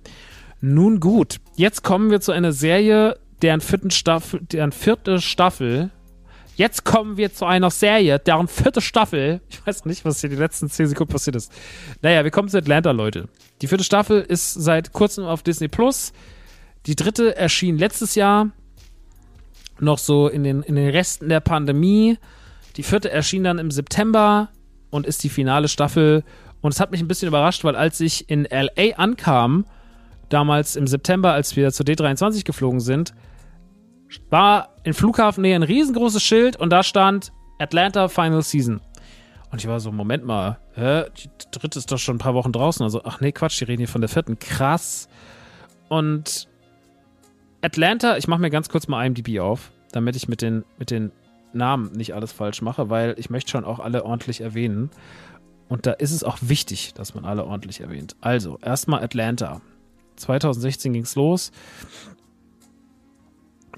Nun 0.61 1.01
gut, 1.01 1.37
jetzt 1.57 1.83
kommen 1.83 2.11
wir 2.11 2.21
zu 2.21 2.33
einer 2.33 2.53
Serie, 2.53 3.19
deren, 3.43 3.61
vierten 3.61 3.91
Staffel, 3.91 4.41
deren 4.41 4.73
vierte 4.73 5.21
Staffel. 5.21 5.91
Jetzt 6.55 6.85
kommen 6.85 7.17
wir 7.17 7.33
zu 7.33 7.47
einer 7.47 7.71
Serie, 7.71 8.19
deren 8.19 8.49
vierte 8.49 8.81
Staffel. 8.81 9.41
Ich 9.51 9.67
weiß 9.67 9.85
nicht, 9.85 10.05
was 10.05 10.21
hier 10.21 10.31
die 10.31 10.37
letzten 10.37 10.69
zehn 10.69 10.87
Sekunden 10.87 11.13
passiert 11.13 11.37
ist. 11.37 11.53
Naja, 12.03 12.25
wir 12.25 12.31
kommen 12.31 12.49
zu 12.49 12.59
Atlanta, 12.59 12.91
Leute. 12.91 13.29
Die 13.61 13.69
vierte 13.69 13.85
Staffel 13.85 14.21
ist 14.21 14.55
seit 14.55 14.93
kurzem 14.93 15.25
auf 15.25 15.43
Disney 15.43 15.69
Plus. 15.69 16.13
Die 16.87 16.97
dritte 16.97 17.37
erschien 17.37 17.79
letztes 17.79 18.17
Jahr 18.17 18.51
noch 19.81 19.99
so 19.99 20.29
in 20.29 20.45
den, 20.45 20.63
in 20.63 20.75
den 20.75 20.91
Resten 20.91 21.29
der 21.29 21.41
Pandemie. 21.41 22.19
Die 22.77 22.83
vierte 22.83 23.11
erschien 23.11 23.45
dann 23.45 23.59
im 23.59 23.71
September 23.71 24.51
und 24.91 25.07
ist 25.07 25.23
die 25.25 25.29
finale 25.29 25.69
Staffel. 25.69 26.25
Und 26.63 26.73
es 26.73 26.81
hat 26.81 26.91
mich 26.91 27.01
ein 27.01 27.09
bisschen 27.09 27.29
überrascht, 27.29 27.65
weil 27.65 27.77
als 27.77 28.01
ich 28.01 28.31
in 28.31 28.47
LA 28.51 28.97
ankam, 28.97 29.67
damals 30.31 30.77
im 30.77 30.87
September, 30.87 31.33
als 31.33 31.55
wir 31.57 31.71
zur 31.73 31.85
D23 31.85 32.45
geflogen 32.45 32.81
sind, 32.81 33.13
war 34.31 34.71
in 34.85 34.95
Flughafennähe 34.95 35.55
ein 35.55 35.63
riesengroßes 35.63 36.23
Schild 36.23 36.57
und 36.57 36.71
da 36.71 36.83
stand 36.83 37.33
Atlanta 37.59 38.09
Final 38.09 38.43
Season. 38.43 38.81
Und 39.51 39.61
ich 39.61 39.69
war 39.69 39.81
so, 39.81 39.93
Moment 39.93 40.25
mal, 40.25 40.59
hä? 40.75 41.05
die 41.23 41.29
dritte 41.51 41.79
ist 41.79 41.93
doch 41.93 41.99
schon 41.99 42.17
ein 42.17 42.19
paar 42.19 42.35
Wochen 42.35 42.53
draußen. 42.53 42.83
Also, 42.83 43.03
ach 43.05 43.21
nee, 43.21 43.33
Quatsch, 43.33 43.61
die 43.61 43.65
reden 43.65 43.81
hier 43.81 43.89
von 43.89 44.01
der 44.01 44.09
vierten. 44.09 44.39
Krass. 44.39 45.09
Und 45.89 46.49
Atlanta, 47.61 48.17
ich 48.17 48.29
mache 48.29 48.41
mir 48.41 48.51
ganz 48.51 48.71
kurz 48.71 48.89
mal 48.89 49.05
IMDb 49.05 49.41
auf, 49.41 49.71
damit 49.93 50.17
ich 50.17 50.27
mit 50.27 50.41
den, 50.41 50.65
mit 50.79 50.91
den 50.91 51.13
Namen 51.53 51.93
nicht 51.93 52.15
alles 52.15 52.33
falsch 52.33 52.63
mache, 52.63 52.89
weil 52.89 53.15
ich 53.19 53.29
möchte 53.29 53.51
schon 53.51 53.65
auch 53.67 53.79
alle 53.79 54.07
ordentlich 54.07 54.41
erwähnen. 54.41 54.91
Und 55.69 55.87
da 55.87 55.93
ist 55.93 56.13
es 56.13 56.25
auch 56.25 56.39
wichtig, 56.41 56.95
dass 56.95 57.15
man 57.15 57.25
alle 57.25 57.45
ordentlich 57.45 57.81
erwähnt. 57.81 58.17
Also, 58.21 58.59
erstmal 58.63 59.03
Atlanta. 59.03 59.61
2016 60.17 60.93
ging 60.93 61.03
es 61.03 61.15
los. 61.15 61.53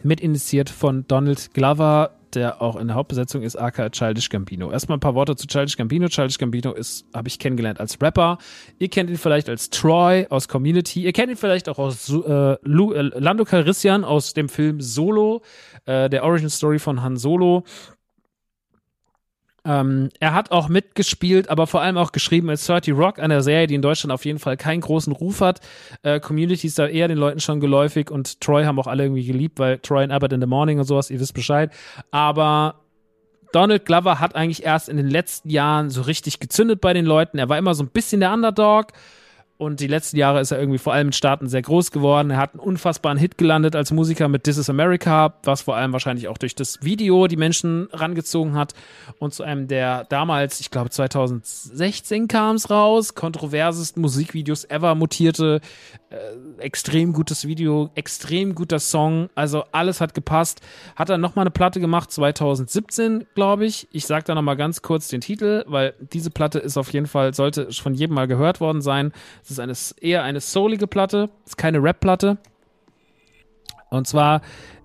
Mit 0.03 0.21
initiiert 0.21 0.69
von 0.69 1.07
Donald 1.09 1.55
Glover, 1.55 2.11
der 2.35 2.61
auch 2.61 2.77
in 2.77 2.89
der 2.89 2.97
Hauptbesetzung 2.97 3.43
ist, 3.43 3.57
aka 3.57 3.91
Childish 3.91 4.29
Gambino. 4.29 4.71
Erstmal 4.71 4.99
ein 4.99 5.01
paar 5.01 5.15
Worte 5.15 5.37
zu 5.37 5.47
Childish 5.47 5.77
Gambino. 5.77 6.09
Childish 6.09 6.39
Gambino 6.39 6.73
ist, 6.73 7.07
habe 7.15 7.29
ich 7.29 7.39
kennengelernt 7.39 7.81
als 7.81 8.01
Rapper. 8.01 8.39
Ihr 8.79 8.89
kennt 8.89 9.09
ihn 9.09 9.17
vielleicht 9.17 9.49
als 9.49 9.71
Troy 9.71 10.27
aus 10.29 10.49
Community. 10.49 11.03
Ihr 11.03 11.13
kennt 11.13 11.31
ihn 11.31 11.37
vielleicht 11.37 11.69
auch 11.69 11.79
aus 11.79 12.11
äh, 12.11 12.57
Lu, 12.63 12.93
äh, 12.93 13.03
Lando 13.03 13.45
Calrissian 13.45 14.05
aus 14.05 14.35
dem 14.35 14.49
Film 14.49 14.81
Solo, 14.81 15.43
äh, 15.87 16.11
der 16.11 16.25
Origin 16.25 16.51
Story 16.51 16.79
von 16.79 17.03
Han 17.03 17.17
Solo. 17.17 17.65
Ähm, 19.67 20.11
er 20.21 20.35
hat 20.35 20.51
auch 20.51 20.69
mitgespielt, 20.69 21.49
aber 21.49 21.67
vor 21.67 21.81
allem 21.81 21.97
auch 21.97 22.13
geschrieben 22.13 22.51
als 22.51 22.67
30 22.67 22.95
Rock, 22.95 23.19
einer 23.19 23.43
Serie, 23.43 23.67
die 23.67 23.75
in 23.75 23.83
Deutschland 23.83 24.13
auf 24.13 24.25
jeden 24.25 24.39
Fall 24.39 24.57
keinen 24.57 24.83
großen 24.83 25.13
Ruf 25.13 25.41
hat. 25.41 25.61
Äh, 26.03 26.21
Community 26.21 26.67
ist 26.67 26.79
da 26.79 26.87
eher 26.87 27.09
den 27.09 27.17
Leuten 27.17 27.41
schon 27.41 27.61
geläufig 27.61 28.11
und 28.11 28.41
Troy 28.41 28.65
haben 28.65 28.79
auch 28.79 28.87
alle 28.87 29.05
irgendwie 29.05 29.25
geliebt, 29.25 29.59
weil 29.59 29.79
Troy 29.79 30.05
and 30.05 30.13
Abbott 30.13 30.33
in 30.33 30.41
the 30.41 30.47
Morning 30.47 30.79
und 30.79 30.85
sowas, 30.85 31.11
ihr 31.11 31.19
wisst 31.19 31.35
Bescheid. 31.35 31.73
Aber 32.11 32.81
Donald 33.53 33.87
Glover 33.87 34.21
hat 34.21 34.35
eigentlich 34.35 34.65
erst 34.65 34.89
in 34.89 34.97
den 34.97 35.09
letzten 35.09 35.49
Jahren 35.49 35.89
so 35.89 36.03
richtig 36.03 36.41
gezündet 36.41 36.81
bei 36.81 36.93
den 36.93 37.07
Leuten. 37.07 37.39
Er 37.39 37.49
war 37.49 37.57
immer 37.57 37.75
so 37.75 37.85
ein 37.85 37.89
bisschen 37.89 38.21
der 38.21 38.33
Underdog 38.33 38.89
Und 39.65 39.81
die 39.81 39.87
letzten 39.87 40.19
Jahre 40.19 40.41
ist 40.41 40.51
er 40.51 40.59
irgendwie 40.59 40.79
vor 40.79 40.93
allem 40.93 41.09
in 41.09 41.13
Staaten 41.15 41.49
sehr 41.49 41.63
groß 41.63 41.91
geworden. 41.91 42.31
Er 42.31 42.37
hat 42.37 42.53
einen 42.53 42.61
unfassbaren 42.61 43.17
Hit 43.17 43.39
gelandet 43.39 43.75
als 43.75 43.93
Musiker 43.93 44.29
mit 44.29 44.45
This 44.45 44.59
is 44.59 44.69
America, 44.69 45.35
was 45.43 45.63
vor 45.63 45.75
allem 45.75 45.95
wahrscheinlich 45.95 46.29
auch 46.29 46.37
durch 46.37 46.55
das 46.55 46.83
Video 46.83 47.29
die 47.29 47.39
Menschen 47.39 47.89
rangezogen 47.91 48.57
hat. 48.57 48.75
Und 49.19 49.33
zu 49.33 49.43
einem 49.43 49.67
der 49.67 50.05
damals, 50.05 50.61
ich 50.61 50.71
glaube 50.71 50.91
2016 50.91 52.29
kam 52.29 52.57
es 52.57 52.69
raus, 52.69 53.15
kontroversesten 53.15 54.03
Musikvideos 54.03 54.69
ever 54.69 54.95
mutierte. 54.95 55.63
Äh, 56.15 56.63
extrem 56.63 57.13
gutes 57.13 57.47
Video, 57.47 57.91
extrem 57.97 58.55
guter 58.55 58.79
Song. 58.79 59.29
Also 59.35 59.65
alles 59.73 60.01
hat 60.01 60.15
gepasst. 60.15 60.61
Hat 60.95 61.11
er 61.11 61.19
nochmal 61.19 61.43
eine 61.43 61.51
Platte 61.51 61.81
gemacht, 61.81 62.13
2017, 62.13 63.27
glaube 63.35 63.67
ich. 63.67 63.89
Ich 63.91 64.07
sage 64.07 64.25
da 64.25 64.35
nochmal 64.35 64.57
ganz 64.57 64.81
kurz 64.83 65.09
den 65.09 65.21
Titel, 65.21 65.65
weil 65.67 65.95
diese 65.99 66.31
Platte 66.31 66.61
ist 66.61 66.77
auf 66.77 66.93
jeden 66.93 67.07
Fall, 67.07 67.35
sollte 67.35 67.73
von 67.73 67.95
jedem 67.95 68.15
mal 68.15 68.29
gehört 68.29 68.61
worden 68.61 68.81
sein. 68.81 69.13
Es 69.43 69.51
ist 69.51 69.59
eine, 69.59 69.73
eher 70.01 70.23
eine 70.23 70.41
soulige 70.41 70.87
Platte, 70.87 71.31
ist 71.45 71.59
keine 71.59 71.83
Rap-Platte. 71.83 72.39
Und 73.91 74.07
zwar 74.07 74.41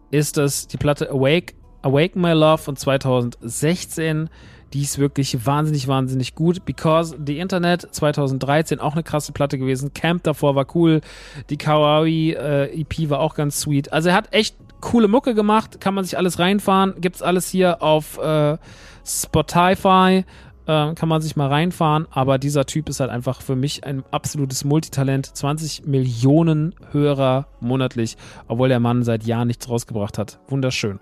ist 0.10 0.38
das 0.38 0.68
die 0.68 0.78
Platte 0.78 1.12
Awake, 1.12 1.54
Awaken 1.84 2.22
My 2.22 2.32
Love 2.32 2.58
von 2.58 2.76
2016. 2.76 4.30
Die 4.74 4.82
ist 4.82 5.00
wirklich 5.00 5.46
wahnsinnig, 5.46 5.88
wahnsinnig 5.88 6.36
gut. 6.36 6.66
Because 6.66 7.18
the 7.26 7.40
Internet 7.40 7.88
2013 7.92 8.80
auch 8.80 8.94
eine 8.94 9.04
krasse 9.04 9.32
Platte 9.32 9.58
gewesen. 9.58 9.94
Camp 9.94 10.24
davor 10.24 10.56
war 10.56 10.66
cool. 10.76 11.02
Die 11.50 11.58
Kawaii 11.58 12.34
äh, 12.34 12.82
EP 12.82 13.10
war 13.10 13.20
auch 13.20 13.36
ganz 13.36 13.60
sweet. 13.60 13.92
Also 13.92 14.10
er 14.10 14.16
hat 14.16 14.34
echt 14.34 14.56
coole 14.82 15.08
Mucke 15.08 15.34
gemacht. 15.34 15.82
Kann 15.82 15.94
man 15.94 16.04
sich 16.04 16.18
alles 16.18 16.40
reinfahren. 16.40 16.94
Gibt's 17.00 17.22
alles 17.22 17.50
hier 17.50 17.82
auf 17.82 18.18
äh, 18.20 18.58
Spotify 19.06 20.24
äh, 20.70 20.94
kann 20.94 21.10
man 21.10 21.22
sich 21.22 21.36
mal 21.36 21.48
reinfahren. 21.48 22.08
Aber 22.12 22.38
dieser 22.38 22.66
Typ 22.66 22.90
ist 22.90 23.00
halt 23.00 23.10
einfach 23.10 23.42
für 23.42 23.56
mich 23.56 23.84
ein 23.84 24.04
absolutes 24.12 24.64
Multitalent. 24.64 25.26
20 25.26 25.88
Millionen 25.88 26.76
Hörer 26.92 27.48
monatlich, 27.60 28.18
obwohl 28.48 28.70
der 28.70 28.80
Mann 28.80 29.04
seit 29.04 29.24
Jahren 29.24 29.48
nichts 29.48 29.68
rausgebracht 29.68 30.18
hat. 30.20 30.40
Wunderschön. 30.48 31.00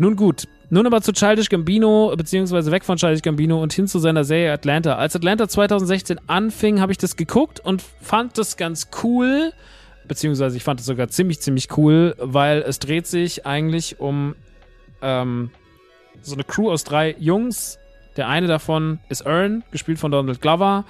Nun 0.00 0.14
gut, 0.14 0.46
nun 0.70 0.86
aber 0.86 1.02
zu 1.02 1.12
Childish 1.12 1.48
Gambino, 1.48 2.14
beziehungsweise 2.16 2.70
weg 2.70 2.84
von 2.84 2.98
Childish 2.98 3.22
Gambino 3.22 3.60
und 3.60 3.72
hin 3.72 3.88
zu 3.88 3.98
seiner 3.98 4.22
Serie 4.22 4.52
Atlanta. 4.52 4.94
Als 4.94 5.16
Atlanta 5.16 5.48
2016 5.48 6.20
anfing, 6.28 6.80
habe 6.80 6.92
ich 6.92 6.98
das 6.98 7.16
geguckt 7.16 7.58
und 7.58 7.82
fand 8.00 8.38
das 8.38 8.56
ganz 8.56 8.88
cool, 9.02 9.52
beziehungsweise 10.06 10.56
ich 10.56 10.62
fand 10.62 10.78
es 10.78 10.86
sogar 10.86 11.08
ziemlich, 11.08 11.40
ziemlich 11.40 11.76
cool, 11.76 12.14
weil 12.18 12.62
es 12.62 12.78
dreht 12.78 13.08
sich 13.08 13.44
eigentlich 13.44 13.98
um 13.98 14.36
ähm, 15.02 15.50
so 16.22 16.34
eine 16.34 16.44
Crew 16.44 16.70
aus 16.70 16.84
drei 16.84 17.16
Jungs, 17.18 17.80
der 18.16 18.28
eine 18.28 18.46
davon 18.46 19.00
ist 19.08 19.26
Earn, 19.26 19.64
gespielt 19.72 19.98
von 19.98 20.12
Donald 20.12 20.40
Glover. 20.40 20.84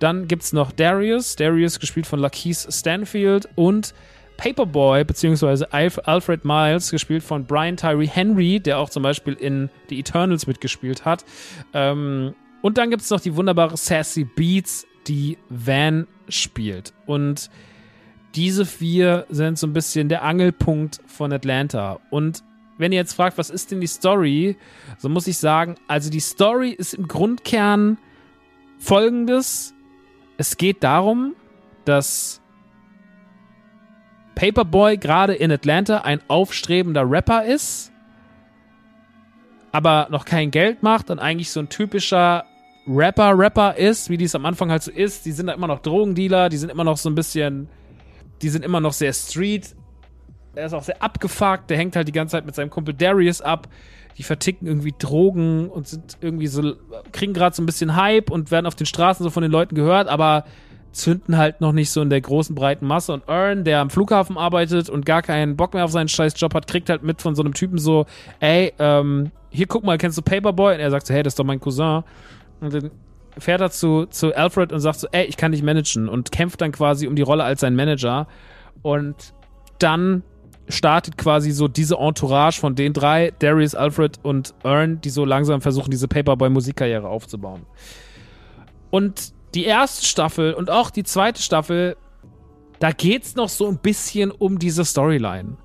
Dann 0.00 0.28
gibt 0.28 0.42
es 0.42 0.52
noch 0.52 0.70
Darius, 0.70 1.36
Darius 1.36 1.80
gespielt 1.80 2.06
von 2.06 2.18
Lakeith 2.18 2.66
Stanfield 2.70 3.48
und 3.54 3.94
Paperboy, 4.36 5.04
beziehungsweise 5.04 5.72
Alfred 5.72 6.44
Miles, 6.44 6.90
gespielt 6.90 7.22
von 7.22 7.46
Brian 7.46 7.76
Tyree 7.76 8.06
Henry, 8.06 8.60
der 8.60 8.78
auch 8.78 8.90
zum 8.90 9.02
Beispiel 9.02 9.34
in 9.34 9.70
The 9.88 9.98
Eternals 9.98 10.46
mitgespielt 10.46 11.04
hat. 11.04 11.24
Ähm, 11.72 12.34
und 12.62 12.78
dann 12.78 12.90
gibt 12.90 13.02
es 13.02 13.10
noch 13.10 13.20
die 13.20 13.36
wunderbare 13.36 13.76
Sassy 13.76 14.24
Beats, 14.24 14.86
die 15.06 15.38
Van 15.48 16.06
spielt. 16.28 16.94
Und 17.06 17.50
diese 18.34 18.66
vier 18.66 19.26
sind 19.28 19.58
so 19.58 19.66
ein 19.66 19.72
bisschen 19.72 20.08
der 20.08 20.22
Angelpunkt 20.22 21.00
von 21.06 21.32
Atlanta. 21.32 22.00
Und 22.10 22.42
wenn 22.78 22.92
ihr 22.92 22.98
jetzt 22.98 23.14
fragt, 23.14 23.38
was 23.38 23.50
ist 23.50 23.70
denn 23.70 23.80
die 23.80 23.86
Story, 23.86 24.56
so 24.98 25.08
muss 25.08 25.26
ich 25.26 25.38
sagen, 25.38 25.76
also 25.86 26.10
die 26.10 26.20
Story 26.20 26.70
ist 26.70 26.94
im 26.94 27.06
Grundkern 27.06 27.98
folgendes. 28.78 29.74
Es 30.36 30.56
geht 30.56 30.82
darum, 30.82 31.34
dass 31.84 32.40
Paperboy 34.34 34.96
gerade 34.96 35.34
in 35.34 35.50
Atlanta 35.52 35.98
ein 35.98 36.20
aufstrebender 36.28 37.08
Rapper 37.08 37.44
ist, 37.44 37.92
aber 39.72 40.08
noch 40.10 40.24
kein 40.24 40.50
Geld 40.50 40.82
macht 40.82 41.10
und 41.10 41.18
eigentlich 41.18 41.50
so 41.50 41.60
ein 41.60 41.68
typischer 41.68 42.44
Rapper-Rapper 42.86 43.76
ist, 43.76 44.10
wie 44.10 44.16
die 44.16 44.24
es 44.24 44.34
am 44.34 44.44
Anfang 44.44 44.70
halt 44.70 44.82
so 44.82 44.90
ist. 44.90 45.24
Die 45.24 45.32
sind 45.32 45.46
da 45.46 45.54
immer 45.54 45.66
noch 45.66 45.80
Drogendealer, 45.80 46.48
die 46.48 46.58
sind 46.58 46.70
immer 46.70 46.84
noch 46.84 46.98
so 46.98 47.08
ein 47.08 47.14
bisschen, 47.14 47.68
die 48.42 48.50
sind 48.50 48.64
immer 48.64 48.80
noch 48.80 48.92
sehr 48.92 49.12
Street, 49.12 49.74
er 50.54 50.66
ist 50.66 50.74
auch 50.74 50.82
sehr 50.82 51.02
abgefuckt. 51.02 51.70
Der 51.70 51.76
hängt 51.76 51.96
halt 51.96 52.08
die 52.08 52.12
ganze 52.12 52.32
Zeit 52.32 52.46
mit 52.46 52.54
seinem 52.54 52.70
Kumpel 52.70 52.94
Darius 52.94 53.40
ab. 53.40 53.68
Die 54.16 54.22
verticken 54.22 54.66
irgendwie 54.66 54.94
Drogen 54.96 55.68
und 55.68 55.88
sind 55.88 56.18
irgendwie 56.20 56.46
so, 56.46 56.74
kriegen 57.10 57.32
gerade 57.32 57.56
so 57.56 57.62
ein 57.62 57.66
bisschen 57.66 57.96
Hype 57.96 58.30
und 58.30 58.50
werden 58.50 58.66
auf 58.66 58.76
den 58.76 58.86
Straßen 58.86 59.24
so 59.24 59.30
von 59.30 59.42
den 59.42 59.50
Leuten 59.50 59.74
gehört, 59.74 60.06
aber 60.06 60.44
zünden 60.94 61.36
halt 61.36 61.60
noch 61.60 61.72
nicht 61.72 61.90
so 61.90 62.00
in 62.00 62.10
der 62.10 62.20
großen 62.20 62.54
breiten 62.54 62.86
Masse. 62.86 63.12
Und 63.12 63.28
Earn, 63.28 63.64
der 63.64 63.80
am 63.80 63.90
Flughafen 63.90 64.38
arbeitet 64.38 64.88
und 64.88 65.04
gar 65.04 65.22
keinen 65.22 65.56
Bock 65.56 65.74
mehr 65.74 65.84
auf 65.84 65.90
seinen 65.90 66.08
scheiß 66.08 66.34
Job 66.36 66.54
hat, 66.54 66.66
kriegt 66.66 66.88
halt 66.88 67.02
mit 67.02 67.20
von 67.20 67.34
so 67.34 67.42
einem 67.42 67.54
Typen 67.54 67.78
so, 67.78 68.06
ey, 68.40 68.72
ähm, 68.78 69.30
hier 69.50 69.66
guck 69.66 69.84
mal, 69.84 69.98
kennst 69.98 70.16
du 70.18 70.22
Paperboy? 70.22 70.74
Und 70.74 70.80
er 70.80 70.90
sagt 70.90 71.06
so, 71.06 71.14
hey, 71.14 71.22
das 71.22 71.32
ist 71.32 71.38
doch 71.38 71.44
mein 71.44 71.60
Cousin. 71.60 72.02
Und 72.60 72.74
dann 72.74 72.90
fährt 73.36 73.60
er 73.60 73.70
zu, 73.70 74.06
zu 74.06 74.34
Alfred 74.34 74.72
und 74.72 74.80
sagt 74.80 75.00
so, 75.00 75.08
ey, 75.12 75.24
ich 75.24 75.36
kann 75.36 75.52
dich 75.52 75.62
managen 75.62 76.08
und 76.08 76.32
kämpft 76.32 76.60
dann 76.60 76.72
quasi 76.72 77.06
um 77.06 77.16
die 77.16 77.22
Rolle 77.22 77.44
als 77.44 77.60
sein 77.60 77.74
Manager. 77.74 78.26
Und 78.82 79.34
dann 79.78 80.22
startet 80.68 81.18
quasi 81.18 81.50
so 81.50 81.68
diese 81.68 81.96
Entourage 81.96 82.58
von 82.58 82.74
den 82.74 82.92
drei, 82.92 83.32
Darius, 83.40 83.74
Alfred 83.74 84.18
und 84.22 84.54
Earn, 84.62 85.00
die 85.00 85.10
so 85.10 85.24
langsam 85.24 85.60
versuchen, 85.60 85.90
diese 85.90 86.08
Paperboy-Musikkarriere 86.08 87.08
aufzubauen. 87.08 87.66
Und 88.90 89.33
die 89.54 89.64
erste 89.64 90.04
Staffel 90.04 90.54
und 90.54 90.70
auch 90.70 90.90
die 90.90 91.04
zweite 91.04 91.40
Staffel, 91.40 91.96
da 92.80 92.90
geht's 92.90 93.36
noch 93.36 93.48
so 93.48 93.68
ein 93.68 93.78
bisschen 93.78 94.30
um 94.30 94.58
diese 94.58 94.84
Storyline. 94.84 95.56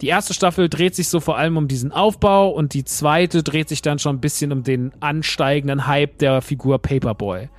Die 0.00 0.08
erste 0.08 0.32
Staffel 0.32 0.68
dreht 0.68 0.94
sich 0.94 1.08
so 1.08 1.20
vor 1.20 1.36
allem 1.36 1.56
um 1.56 1.68
diesen 1.68 1.92
Aufbau 1.92 2.48
und 2.50 2.72
die 2.72 2.84
zweite 2.84 3.42
dreht 3.42 3.68
sich 3.68 3.82
dann 3.82 3.98
schon 3.98 4.16
ein 4.16 4.20
bisschen 4.20 4.50
um 4.52 4.62
den 4.62 4.92
ansteigenden 5.00 5.86
Hype 5.86 6.18
der 6.18 6.40
Figur 6.40 6.78
Paperboy. 6.78 7.50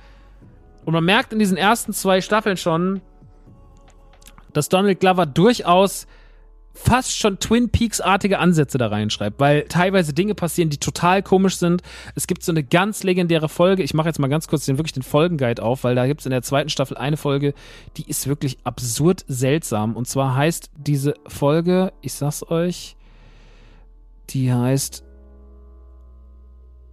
Und 0.84 0.92
man 0.92 1.04
merkt 1.04 1.32
in 1.32 1.38
diesen 1.38 1.56
ersten 1.56 1.92
zwei 1.92 2.20
Staffeln 2.20 2.56
schon, 2.56 3.00
dass 4.52 4.68
Donald 4.68 4.98
Glover 4.98 5.26
durchaus 5.26 6.06
fast 6.74 7.16
schon 7.16 7.38
Twin 7.38 7.68
Peaks-artige 7.68 8.38
Ansätze 8.38 8.78
da 8.78 8.88
reinschreibt, 8.88 9.38
weil 9.38 9.64
teilweise 9.64 10.12
Dinge 10.12 10.34
passieren, 10.34 10.70
die 10.70 10.78
total 10.78 11.22
komisch 11.22 11.56
sind. 11.56 11.82
Es 12.14 12.26
gibt 12.26 12.42
so 12.42 12.52
eine 12.52 12.62
ganz 12.62 13.02
legendäre 13.02 13.48
Folge, 13.48 13.82
ich 13.82 13.94
mache 13.94 14.08
jetzt 14.08 14.18
mal 14.18 14.28
ganz 14.28 14.48
kurz 14.48 14.64
den 14.64 14.78
wirklich 14.78 14.92
den 14.92 15.02
Folgenguide 15.02 15.62
auf, 15.62 15.84
weil 15.84 15.94
da 15.94 16.06
gibt 16.06 16.20
es 16.20 16.26
in 16.26 16.30
der 16.30 16.42
zweiten 16.42 16.70
Staffel 16.70 16.96
eine 16.96 17.16
Folge, 17.16 17.54
die 17.96 18.08
ist 18.08 18.26
wirklich 18.26 18.58
absurd 18.64 19.24
seltsam. 19.28 19.96
Und 19.96 20.08
zwar 20.08 20.34
heißt 20.34 20.70
diese 20.76 21.14
Folge, 21.26 21.92
ich 22.00 22.14
sag's 22.14 22.48
euch, 22.50 22.96
die 24.30 24.52
heißt 24.52 25.04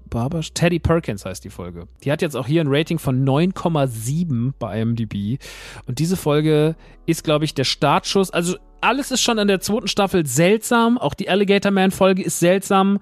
Barbara 0.09 0.41
Teddy 0.41 0.79
Perkins 0.79 1.25
heißt 1.25 1.43
die 1.43 1.49
Folge. 1.49 1.87
Die 2.03 2.11
hat 2.11 2.21
jetzt 2.21 2.35
auch 2.35 2.47
hier 2.47 2.61
ein 2.61 2.67
Rating 2.69 2.99
von 2.99 3.25
9,7 3.25 4.53
bei 4.57 4.81
IMDb. 4.81 5.41
Und 5.85 5.99
diese 5.99 6.17
Folge 6.17 6.75
ist, 7.05 7.23
glaube 7.23 7.45
ich, 7.45 7.53
der 7.53 7.63
Startschuss. 7.63 8.31
Also 8.31 8.57
alles 8.81 9.11
ist 9.11 9.21
schon 9.21 9.37
in 9.37 9.47
der 9.47 9.59
zweiten 9.59 9.87
Staffel 9.87 10.25
seltsam. 10.25 10.97
Auch 10.97 11.13
die 11.13 11.29
Alligator 11.29 11.71
Man 11.71 11.91
Folge 11.91 12.23
ist 12.23 12.39
seltsam. 12.39 12.99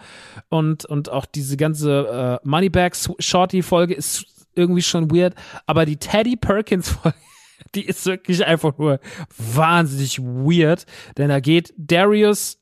Und, 0.50 0.86
und 0.86 1.10
auch 1.10 1.26
diese 1.26 1.58
ganze 1.58 2.40
äh, 2.44 2.48
Moneybags 2.48 3.10
Shorty 3.20 3.62
Folge 3.62 3.94
ist 3.94 4.26
irgendwie 4.56 4.82
schon 4.82 5.12
weird. 5.12 5.36
Aber 5.66 5.86
die 5.86 5.98
Teddy 5.98 6.36
Perkins 6.36 6.90
Folge, 6.90 7.18
die 7.76 7.86
ist 7.86 8.06
wirklich 8.06 8.46
einfach 8.46 8.78
nur 8.78 9.00
wahnsinnig 9.38 10.20
weird. 10.20 10.86
Denn 11.18 11.30
da 11.30 11.40
geht 11.40 11.74
Darius 11.78 12.60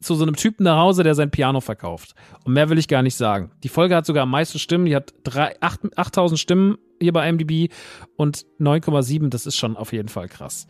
zu 0.00 0.14
so 0.14 0.24
einem 0.24 0.36
Typen 0.36 0.64
nach 0.64 0.78
Hause, 0.78 1.02
der 1.02 1.14
sein 1.14 1.30
Piano 1.30 1.60
verkauft. 1.60 2.14
Und 2.44 2.52
mehr 2.52 2.68
will 2.68 2.78
ich 2.78 2.88
gar 2.88 3.02
nicht 3.02 3.16
sagen. 3.16 3.50
Die 3.62 3.68
Folge 3.68 3.96
hat 3.96 4.06
sogar 4.06 4.24
am 4.24 4.30
meisten 4.30 4.58
Stimmen. 4.58 4.84
Die 4.86 4.94
hat 4.96 5.14
8000 5.26 6.38
Stimmen 6.38 6.76
hier 7.00 7.12
bei 7.12 7.28
IMDb 7.28 7.72
und 8.16 8.44
9,7. 8.60 9.30
Das 9.30 9.46
ist 9.46 9.56
schon 9.56 9.76
auf 9.76 9.92
jeden 9.92 10.08
Fall 10.08 10.28
krass. 10.28 10.66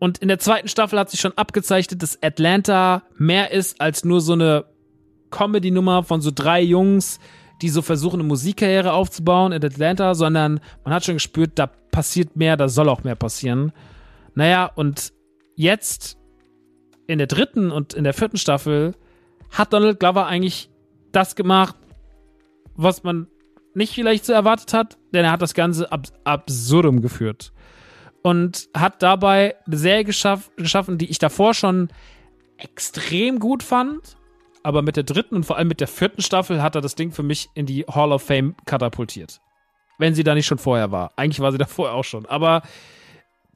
Und 0.00 0.18
in 0.18 0.28
der 0.28 0.38
zweiten 0.38 0.68
Staffel 0.68 0.98
hat 0.98 1.10
sich 1.10 1.20
schon 1.20 1.36
abgezeichnet, 1.36 2.02
dass 2.02 2.22
Atlanta 2.22 3.02
mehr 3.16 3.50
ist 3.52 3.80
als 3.80 4.04
nur 4.04 4.20
so 4.20 4.32
eine 4.32 4.64
Comedy-Nummer 5.30 6.04
von 6.04 6.20
so 6.20 6.30
drei 6.32 6.60
Jungs, 6.62 7.18
die 7.62 7.68
so 7.68 7.82
versuchen, 7.82 8.20
eine 8.20 8.28
Musikkarriere 8.28 8.92
aufzubauen 8.92 9.52
in 9.52 9.64
Atlanta, 9.64 10.14
sondern 10.14 10.60
man 10.84 10.94
hat 10.94 11.04
schon 11.04 11.16
gespürt, 11.16 11.52
da 11.56 11.66
passiert 11.66 12.36
mehr, 12.36 12.56
da 12.56 12.68
soll 12.68 12.88
auch 12.88 13.02
mehr 13.02 13.16
passieren. 13.16 13.72
Naja, 14.34 14.66
und 14.66 15.12
jetzt 15.56 16.16
in 17.08 17.18
der 17.18 17.26
dritten 17.26 17.72
und 17.72 17.94
in 17.94 18.04
der 18.04 18.14
vierten 18.14 18.36
Staffel 18.36 18.94
hat 19.50 19.72
Donald 19.72 19.98
Glover 19.98 20.26
eigentlich 20.26 20.70
das 21.10 21.34
gemacht, 21.34 21.74
was 22.76 23.02
man 23.02 23.26
nicht 23.74 23.94
vielleicht 23.94 24.24
so 24.24 24.32
erwartet 24.32 24.72
hat, 24.72 24.98
denn 25.12 25.24
er 25.24 25.32
hat 25.32 25.42
das 25.42 25.54
Ganze 25.54 25.90
ab 25.90 26.06
absurdum 26.24 27.00
geführt 27.00 27.52
und 28.22 28.68
hat 28.76 29.02
dabei 29.02 29.56
eine 29.66 29.76
Serie 29.76 30.04
geschaff 30.04 30.50
geschaffen, 30.56 30.98
die 30.98 31.10
ich 31.10 31.18
davor 31.18 31.54
schon 31.54 31.88
extrem 32.58 33.38
gut 33.38 33.62
fand. 33.62 34.16
Aber 34.62 34.82
mit 34.82 34.96
der 34.96 35.04
dritten 35.04 35.36
und 35.36 35.46
vor 35.46 35.56
allem 35.56 35.68
mit 35.68 35.80
der 35.80 35.88
vierten 35.88 36.20
Staffel 36.20 36.62
hat 36.62 36.74
er 36.74 36.82
das 36.82 36.94
Ding 36.94 37.10
für 37.12 37.22
mich 37.22 37.48
in 37.54 37.64
die 37.64 37.84
Hall 37.84 38.12
of 38.12 38.22
Fame 38.22 38.54
katapultiert. 38.66 39.40
wenn 40.00 40.14
sie 40.14 40.24
da 40.24 40.34
nicht 40.34 40.46
schon 40.46 40.58
vorher 40.58 40.92
war. 40.92 41.12
Eigentlich 41.16 41.40
war 41.40 41.52
sie 41.52 41.58
da 41.64 41.66
vorher 41.66 41.94
auch 41.94 42.04
schon. 42.04 42.26
Aber 42.26 42.62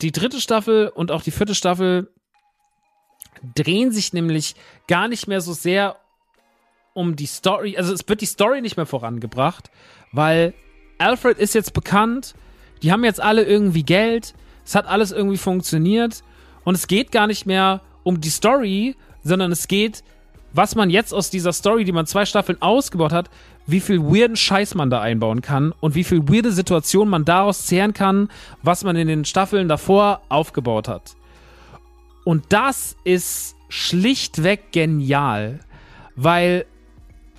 die 0.01 0.11
dritte 0.11 0.41
Staffel 0.41 0.89
und 0.89 1.11
auch 1.11 1.23
die 1.23 1.31
vierte 1.31 1.55
Staffel 1.55 2.09
drehen 3.55 3.93
sich 3.93 4.13
nämlich 4.13 4.55
gar 4.87 5.09
nicht 5.09 5.27
mehr 5.27 5.41
so 5.41 5.53
sehr 5.53 5.97
um 6.95 7.17
die 7.17 7.27
Story. 7.27 7.77
Also 7.77 7.93
es 7.93 8.07
wird 8.09 8.21
die 8.21 8.27
Story 8.27 8.61
nicht 8.61 8.77
mehr 8.77 8.87
vorangebracht, 8.87 9.71
weil 10.13 10.55
Alfred 10.99 11.39
ist 11.39 11.55
jetzt 11.55 11.73
bekannt. 11.73 12.35
Die 12.83 12.93
haben 12.93 13.05
jetzt 13.05 13.21
alle 13.21 13.45
irgendwie 13.45 13.83
Geld. 13.83 14.35
Es 14.65 14.75
hat 14.75 14.87
alles 14.87 15.13
irgendwie 15.13 15.39
funktioniert. 15.39 16.23
Und 16.65 16.75
es 16.75 16.87
geht 16.87 17.11
gar 17.11 17.27
nicht 17.27 17.47
mehr 17.47 17.81
um 18.05 18.21
die 18.21 18.31
Story, 18.31 18.97
sondern 19.25 19.53
es 19.53 19.69
geht, 19.69 20.05
was 20.53 20.75
man 20.75 20.91
jetzt 20.91 21.15
aus 21.15 21.31
dieser 21.31 21.53
Story, 21.53 21.85
die 21.85 21.93
man 21.93 22.07
zwei 22.07 22.27
Staffeln 22.27 22.61
ausgebaut 22.61 23.13
hat, 23.13 23.31
wie 23.67 23.81
viel 23.81 24.03
weirden 24.03 24.37
Scheiß 24.37 24.75
man 24.75 24.91
da 24.91 25.01
einbauen 25.01 25.41
kann 25.41 25.73
und 25.81 25.95
wie 25.95 26.05
viel 26.05 26.29
weirde 26.29 26.53
Situationen 26.53 27.11
man 27.11 27.25
daraus 27.25 27.67
zehren 27.67 27.95
kann, 27.95 28.29
was 28.63 28.85
man 28.85 28.97
in 28.97 29.09
den 29.09 29.25
Staffeln 29.25 29.69
davor 29.69 30.21
aufgebaut 30.29 30.89
hat. 30.89 31.15
Und 32.25 32.45
das 32.51 32.97
ist 33.05 33.57
schlichtweg 33.69 34.73
genial, 34.73 35.61
weil 36.15 36.67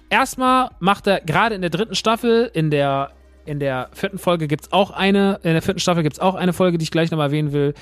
erstmal 0.10 0.72
macht 0.80 1.08
er 1.08 1.22
gerade 1.22 1.56
in 1.56 1.62
der 1.62 1.70
dritten 1.70 1.96
Staffel, 1.96 2.50
in 2.54 2.70
der 2.70 3.12
in 3.46 3.60
der 3.60 3.90
vierten 3.94 4.20
Folge 4.20 4.48
gibt 4.48 4.64
es 4.64 4.72
auch 4.72 4.92
eine, 4.92 5.40
in 5.44 5.52
der 5.52 5.62
vierten 5.62 5.80
Staffel 5.80 6.02
gibt 6.04 6.14
es 6.14 6.20
auch 6.20 6.36
eine 6.36 6.54
Folge, 6.54 6.78
die 6.78 6.84
ich 6.84 6.92
gleich 6.92 7.12
nochmal 7.12 7.28
erwähnen 7.28 7.52
will. 7.52 7.74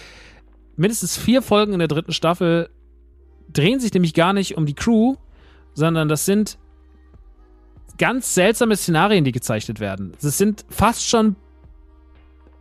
Mindestens 0.76 1.18
vier 1.18 1.44
Folgen 1.44 1.74
in 1.74 1.80
der 1.80 1.88
dritten 1.88 2.14
Staffel 2.14 2.70
drehen 3.48 3.80
sich 3.80 3.94
nämlich 3.94 4.14
gar 4.14 4.34
nicht 4.34 4.58
um 4.58 4.66
die 4.66 4.74
Crew, 4.74 5.16
sondern 5.74 6.10
das 6.10 6.26
sind 6.26 6.58
ganz 7.98 8.34
seltsame 8.34 8.76
Szenarien, 8.76 9.24
die 9.24 9.32
gezeichnet 9.32 9.80
werden. 9.80 10.14
Es 10.22 10.38
sind 10.38 10.66
fast 10.70 11.08
schon, 11.08 11.36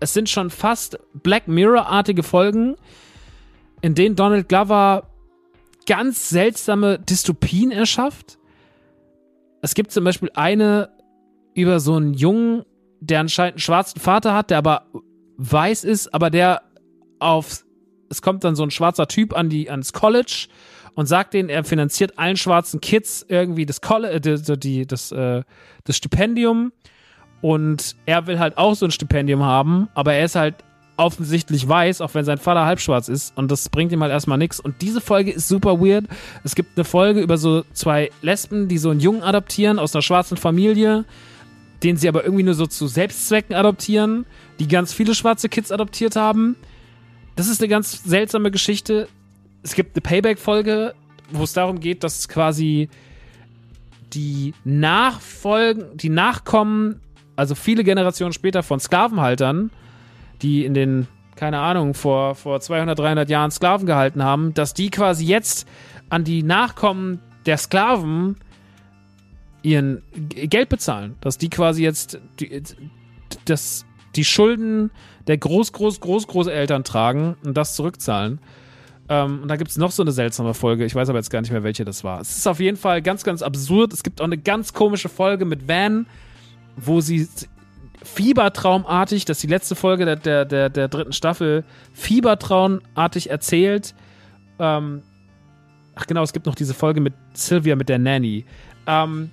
es 0.00 0.12
sind 0.12 0.28
schon 0.28 0.50
fast 0.50 0.98
Black 1.14 1.48
Mirror-artige 1.48 2.22
Folgen, 2.22 2.76
in 3.82 3.94
denen 3.94 4.16
Donald 4.16 4.48
Glover 4.48 5.10
ganz 5.86 6.28
seltsame 6.28 6.98
Dystopien 6.98 7.72
erschafft. 7.72 8.38
Es 9.62 9.74
gibt 9.74 9.90
zum 9.92 10.04
Beispiel 10.04 10.30
eine 10.34 10.90
über 11.54 11.80
so 11.80 11.96
einen 11.96 12.14
Jungen, 12.14 12.64
der 13.00 13.20
anscheinend 13.20 13.54
einen 13.54 13.60
schwarzen 13.60 14.00
Vater 14.00 14.34
hat, 14.34 14.50
der 14.50 14.58
aber 14.58 14.86
weiß 15.36 15.84
ist, 15.84 16.12
aber 16.14 16.30
der 16.30 16.62
auf, 17.18 17.64
es 18.08 18.22
kommt 18.22 18.44
dann 18.44 18.56
so 18.56 18.62
ein 18.62 18.70
schwarzer 18.70 19.08
Typ 19.08 19.36
an 19.36 19.48
die, 19.48 19.70
ans 19.70 19.92
College 19.92 20.48
und 20.94 21.06
sagt 21.06 21.34
denen, 21.34 21.48
er 21.48 21.64
finanziert 21.64 22.18
allen 22.18 22.36
schwarzen 22.36 22.80
Kids 22.80 23.24
irgendwie 23.28 23.66
das, 23.66 23.80
College, 23.80 24.14
äh, 24.14 24.20
die, 24.20 24.58
die, 24.58 24.86
das, 24.86 25.12
äh, 25.12 25.42
das 25.84 25.96
Stipendium 25.96 26.72
und 27.40 27.96
er 28.06 28.26
will 28.26 28.38
halt 28.38 28.58
auch 28.58 28.74
so 28.74 28.86
ein 28.86 28.90
Stipendium 28.90 29.42
haben, 29.42 29.88
aber 29.94 30.14
er 30.14 30.24
ist 30.24 30.36
halt 30.36 30.56
offensichtlich 31.00 31.66
weiß, 31.66 32.00
auch 32.02 32.14
wenn 32.14 32.24
sein 32.24 32.38
Vater 32.38 32.66
halbschwarz 32.66 33.08
ist 33.08 33.36
und 33.36 33.50
das 33.50 33.68
bringt 33.70 33.90
ihm 33.90 34.02
halt 34.02 34.12
erstmal 34.12 34.38
nichts. 34.38 34.60
Und 34.60 34.82
diese 34.82 35.00
Folge 35.00 35.30
ist 35.30 35.48
super 35.48 35.80
weird. 35.80 36.04
Es 36.44 36.54
gibt 36.54 36.76
eine 36.76 36.84
Folge 36.84 37.20
über 37.20 37.38
so 37.38 37.64
zwei 37.72 38.10
Lesben, 38.22 38.68
die 38.68 38.78
so 38.78 38.90
einen 38.90 39.00
Jungen 39.00 39.22
adoptieren 39.22 39.78
aus 39.78 39.94
einer 39.94 40.02
schwarzen 40.02 40.36
Familie, 40.36 41.04
den 41.82 41.96
sie 41.96 42.08
aber 42.08 42.24
irgendwie 42.24 42.42
nur 42.42 42.54
so 42.54 42.66
zu 42.66 42.86
Selbstzwecken 42.86 43.56
adoptieren, 43.56 44.26
die 44.58 44.68
ganz 44.68 44.92
viele 44.92 45.14
schwarze 45.14 45.48
Kids 45.48 45.72
adoptiert 45.72 46.16
haben. 46.16 46.56
Das 47.34 47.48
ist 47.48 47.62
eine 47.62 47.68
ganz 47.68 48.04
seltsame 48.04 48.50
Geschichte. 48.50 49.08
Es 49.62 49.74
gibt 49.74 49.96
eine 49.96 50.02
Payback-Folge, 50.02 50.94
wo 51.32 51.44
es 51.44 51.54
darum 51.54 51.80
geht, 51.80 52.04
dass 52.04 52.28
quasi 52.28 52.90
die 54.12 54.52
Nachfolgen, 54.64 55.96
die 55.96 56.10
Nachkommen, 56.10 57.00
also 57.36 57.54
viele 57.54 57.84
Generationen 57.84 58.34
später 58.34 58.62
von 58.62 58.80
Sklavenhaltern, 58.80 59.70
die 60.42 60.64
in 60.64 60.74
den, 60.74 61.06
keine 61.36 61.58
Ahnung, 61.58 61.94
vor, 61.94 62.34
vor 62.34 62.60
200, 62.60 62.98
300 62.98 63.30
Jahren 63.30 63.50
Sklaven 63.50 63.86
gehalten 63.86 64.22
haben, 64.22 64.54
dass 64.54 64.74
die 64.74 64.90
quasi 64.90 65.24
jetzt 65.24 65.66
an 66.08 66.24
die 66.24 66.42
Nachkommen 66.42 67.20
der 67.46 67.56
Sklaven 67.56 68.36
ihren 69.62 70.02
Geld 70.28 70.68
bezahlen. 70.68 71.16
Dass 71.20 71.38
die 71.38 71.50
quasi 71.50 71.82
jetzt 71.82 72.18
die, 72.38 72.62
das, 73.44 73.84
die 74.16 74.24
Schulden 74.24 74.90
der 75.26 75.38
Groß, 75.38 75.72
Groß, 75.72 76.00
Groß, 76.00 76.26
Großeltern 76.26 76.84
tragen 76.84 77.36
und 77.44 77.56
das 77.56 77.76
zurückzahlen. 77.76 78.40
Ähm, 79.08 79.40
und 79.42 79.48
da 79.48 79.56
gibt 79.56 79.70
es 79.70 79.76
noch 79.76 79.90
so 79.90 80.02
eine 80.02 80.12
seltsame 80.12 80.54
Folge. 80.54 80.84
Ich 80.84 80.94
weiß 80.94 81.08
aber 81.08 81.18
jetzt 81.18 81.30
gar 81.30 81.40
nicht 81.40 81.50
mehr, 81.50 81.62
welche 81.62 81.84
das 81.84 82.04
war. 82.04 82.20
Es 82.20 82.36
ist 82.36 82.46
auf 82.46 82.60
jeden 82.60 82.76
Fall 82.76 83.02
ganz, 83.02 83.24
ganz 83.24 83.42
absurd. 83.42 83.92
Es 83.92 84.02
gibt 84.02 84.20
auch 84.20 84.24
eine 84.24 84.38
ganz 84.38 84.72
komische 84.72 85.08
Folge 85.08 85.44
mit 85.44 85.68
Van, 85.68 86.06
wo 86.76 87.00
sie 87.00 87.28
fiebertraumartig, 88.02 89.24
das 89.24 89.38
ist 89.38 89.42
die 89.42 89.48
letzte 89.48 89.74
Folge 89.74 90.04
der, 90.04 90.16
der, 90.16 90.44
der, 90.44 90.68
der 90.70 90.88
dritten 90.88 91.12
Staffel, 91.12 91.64
fiebertraumartig 91.92 93.30
erzählt. 93.30 93.94
Ähm, 94.58 95.02
ach 95.94 96.06
genau, 96.06 96.22
es 96.22 96.32
gibt 96.32 96.46
noch 96.46 96.54
diese 96.54 96.74
Folge 96.74 97.00
mit 97.00 97.14
Sylvia, 97.34 97.76
mit 97.76 97.88
der 97.88 97.98
Nanny. 97.98 98.44
Ähm, 98.86 99.30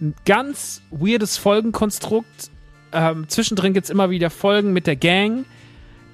ein 0.00 0.14
ganz 0.24 0.82
weirdes 0.90 1.38
Folgenkonstrukt. 1.38 2.50
Ähm, 2.92 3.28
zwischendrin 3.28 3.72
gibt 3.72 3.84
es 3.84 3.90
immer 3.90 4.10
wieder 4.10 4.30
Folgen 4.30 4.72
mit 4.72 4.86
der 4.86 4.96
Gang, 4.96 5.46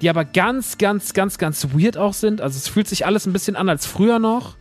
die 0.01 0.09
aber 0.09 0.25
ganz, 0.25 0.77
ganz, 0.77 1.13
ganz, 1.13 1.37
ganz 1.37 1.67
weird 1.73 1.97
auch 1.97 2.13
sind. 2.13 2.41
Also 2.41 2.57
es 2.57 2.67
fühlt 2.67 2.87
sich 2.87 3.05
alles 3.05 3.25
ein 3.25 3.33
bisschen 3.33 3.55
an 3.55 3.69
als 3.69 3.85
früher 3.85 4.19
noch. 4.19 4.55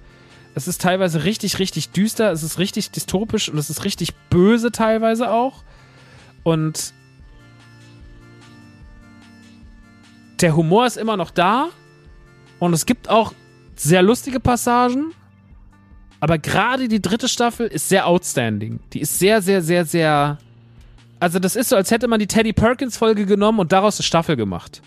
Es 0.55 0.69
ist 0.69 0.82
teilweise 0.82 1.24
richtig, 1.24 1.59
richtig 1.59 1.90
düster, 1.90 2.31
es 2.31 2.43
ist 2.43 2.59
richtig 2.59 2.90
dystopisch 2.90 3.49
und 3.49 3.59
es 3.59 3.70
ist 3.70 3.85
richtig 3.85 4.15
böse 4.28 4.70
teilweise 4.70 5.31
auch. 5.31 5.62
Und 6.43 6.93
der 10.43 10.56
Humor 10.56 10.86
ist 10.86 10.97
immer 10.97 11.16
noch 11.16 11.31
da 11.31 11.69
und 12.59 12.73
es 12.73 12.86
gibt 12.86 13.09
auch 13.09 13.32
sehr 13.77 14.02
lustige 14.02 14.40
Passagen. 14.40 15.12
Aber 16.20 16.39
gerade 16.39 16.86
die 16.86 17.02
dritte 17.02 17.28
Staffel 17.28 17.66
ist 17.66 17.89
sehr 17.89 18.06
outstanding. 18.06 18.78
Die 18.93 19.01
ist 19.01 19.19
sehr, 19.19 19.43
sehr, 19.43 19.60
sehr, 19.60 19.85
sehr. 19.85 20.39
Also, 21.19 21.40
das 21.40 21.56
ist 21.56 21.70
so, 21.70 21.77
als 21.77 21.90
hätte 21.90 22.06
man 22.06 22.20
die 22.20 22.28
Teddy 22.28 22.52
Perkins-Folge 22.52 23.27
genommen 23.27 23.59
und 23.59 23.73
daraus 23.73 23.98
eine 23.98 24.05
Staffel 24.05 24.36
gemacht. 24.36 24.82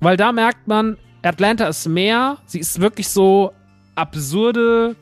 Weil 0.00 0.16
da 0.16 0.32
merkt 0.32 0.66
man, 0.66 0.96
Atlanta 1.22 1.66
ist 1.66 1.86
mehr. 1.86 2.38
Sie 2.46 2.58
ist 2.58 2.80
wirklich 2.80 3.10
so 3.10 3.52
absurde, 3.94 4.96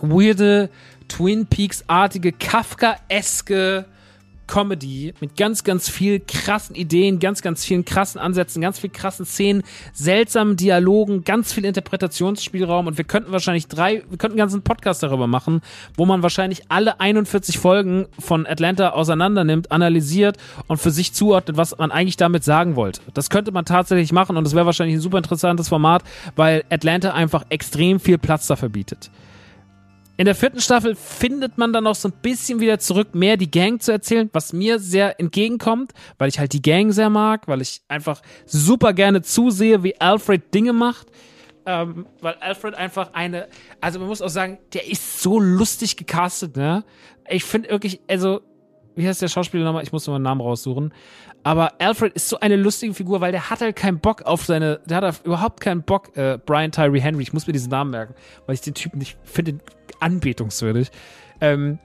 weirde, 0.00 0.70
Twin 1.06 1.46
Peaks-artige, 1.46 2.32
Kafka-eske 2.32 3.84
Comedy 4.48 5.14
mit 5.20 5.36
ganz, 5.36 5.62
ganz 5.62 5.88
viel 5.88 6.18
krassen 6.18 6.74
Ideen, 6.74 7.20
ganz, 7.20 7.42
ganz 7.42 7.64
vielen 7.64 7.84
krassen 7.84 8.20
Ansätzen, 8.20 8.60
ganz 8.60 8.80
viel 8.80 8.90
krassen 8.90 9.24
Szenen, 9.24 9.62
seltsamen 9.92 10.56
Dialogen, 10.56 11.22
ganz 11.22 11.52
viel 11.52 11.64
Interpretationsspielraum 11.64 12.88
und 12.88 12.98
wir 12.98 13.04
könnten 13.04 13.30
wahrscheinlich 13.30 13.68
drei, 13.68 14.02
wir 14.08 14.18
könnten 14.18 14.32
einen 14.32 14.38
ganzen 14.38 14.62
Podcast 14.62 15.02
darüber 15.04 15.28
machen, 15.28 15.60
wo 15.96 16.06
man 16.06 16.22
wahrscheinlich 16.22 16.62
alle 16.68 16.98
41 16.98 17.58
Folgen 17.58 18.06
von 18.18 18.46
Atlanta 18.46 18.90
auseinander 18.90 19.44
nimmt, 19.44 19.70
analysiert 19.70 20.36
und 20.66 20.78
für 20.78 20.90
sich 20.90 21.12
zuordnet, 21.12 21.56
was 21.56 21.78
man 21.78 21.92
eigentlich 21.92 22.16
damit 22.16 22.42
sagen 22.42 22.74
wollte. 22.74 23.00
Das 23.14 23.30
könnte 23.30 23.52
man 23.52 23.64
tatsächlich 23.64 24.12
machen 24.12 24.36
und 24.36 24.44
das 24.44 24.54
wäre 24.54 24.66
wahrscheinlich 24.66 24.96
ein 24.96 25.02
super 25.02 25.18
interessantes 25.18 25.68
Format, 25.68 26.02
weil 26.34 26.64
Atlanta 26.70 27.12
einfach 27.12 27.44
extrem 27.50 28.00
viel 28.00 28.18
Platz 28.18 28.46
dafür 28.46 28.70
bietet. 28.70 29.10
In 30.20 30.24
der 30.24 30.34
vierten 30.34 30.60
Staffel 30.60 30.96
findet 30.96 31.58
man 31.58 31.72
dann 31.72 31.84
noch 31.84 31.94
so 31.94 32.08
ein 32.08 32.14
bisschen 32.20 32.58
wieder 32.58 32.80
zurück, 32.80 33.14
mehr 33.14 33.36
die 33.36 33.52
Gang 33.52 33.80
zu 33.80 33.92
erzählen, 33.92 34.28
was 34.32 34.52
mir 34.52 34.80
sehr 34.80 35.20
entgegenkommt, 35.20 35.92
weil 36.18 36.28
ich 36.28 36.40
halt 36.40 36.52
die 36.52 36.60
Gang 36.60 36.92
sehr 36.92 37.08
mag, 37.08 37.46
weil 37.46 37.60
ich 37.60 37.82
einfach 37.86 38.20
super 38.44 38.92
gerne 38.94 39.22
zusehe, 39.22 39.84
wie 39.84 40.00
Alfred 40.00 40.52
Dinge 40.52 40.72
macht. 40.72 41.06
Ähm, 41.66 42.06
weil 42.20 42.34
Alfred 42.40 42.74
einfach 42.74 43.12
eine, 43.12 43.46
also 43.80 44.00
man 44.00 44.08
muss 44.08 44.20
auch 44.20 44.28
sagen, 44.28 44.58
der 44.72 44.90
ist 44.90 45.22
so 45.22 45.38
lustig 45.38 45.96
gecastet, 45.96 46.56
ne? 46.56 46.82
Ich 47.28 47.44
finde 47.44 47.70
wirklich, 47.70 48.00
also, 48.08 48.40
wie 48.96 49.06
heißt 49.06 49.22
der 49.22 49.28
Schauspieler 49.28 49.62
nochmal? 49.62 49.84
Ich 49.84 49.92
muss 49.92 50.08
mal 50.08 50.16
einen 50.16 50.24
Namen 50.24 50.40
raussuchen. 50.40 50.92
Aber 51.44 51.80
Alfred 51.80 52.14
ist 52.14 52.28
so 52.28 52.40
eine 52.40 52.56
lustige 52.56 52.92
Figur, 52.92 53.20
weil 53.20 53.30
der 53.30 53.50
hat 53.50 53.60
halt 53.60 53.76
keinen 53.76 54.00
Bock 54.00 54.22
auf 54.22 54.44
seine, 54.44 54.80
der 54.84 54.96
hat 54.96 55.20
überhaupt 55.24 55.60
keinen 55.60 55.84
Bock, 55.84 56.16
äh, 56.16 56.38
Brian 56.44 56.72
Tyree 56.72 57.00
Henry, 57.00 57.22
ich 57.22 57.32
muss 57.32 57.46
mir 57.46 57.52
diesen 57.52 57.70
Namen 57.70 57.92
merken, 57.92 58.14
weil 58.46 58.56
ich 58.56 58.62
den 58.62 58.74
Typen 58.74 58.98
nicht 58.98 59.16
finde, 59.22 59.60
anbetungswürdig. 60.00 60.90
Ähm, 61.40 61.78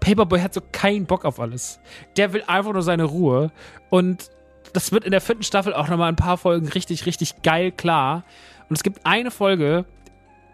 Paperboy 0.00 0.40
hat 0.40 0.54
so 0.54 0.60
keinen 0.72 1.06
Bock 1.06 1.24
auf 1.24 1.40
alles. 1.40 1.80
Der 2.16 2.32
will 2.32 2.44
einfach 2.46 2.72
nur 2.72 2.82
seine 2.82 3.04
Ruhe. 3.04 3.50
Und 3.90 4.30
das 4.72 4.92
wird 4.92 5.04
in 5.04 5.10
der 5.10 5.20
vierten 5.20 5.42
Staffel 5.42 5.74
auch 5.74 5.88
nochmal 5.88 6.08
ein 6.08 6.16
paar 6.16 6.36
Folgen 6.36 6.68
richtig, 6.68 7.06
richtig 7.06 7.42
geil 7.42 7.72
klar. 7.72 8.24
Und 8.68 8.76
es 8.76 8.82
gibt 8.82 9.04
eine 9.04 9.30
Folge, 9.30 9.84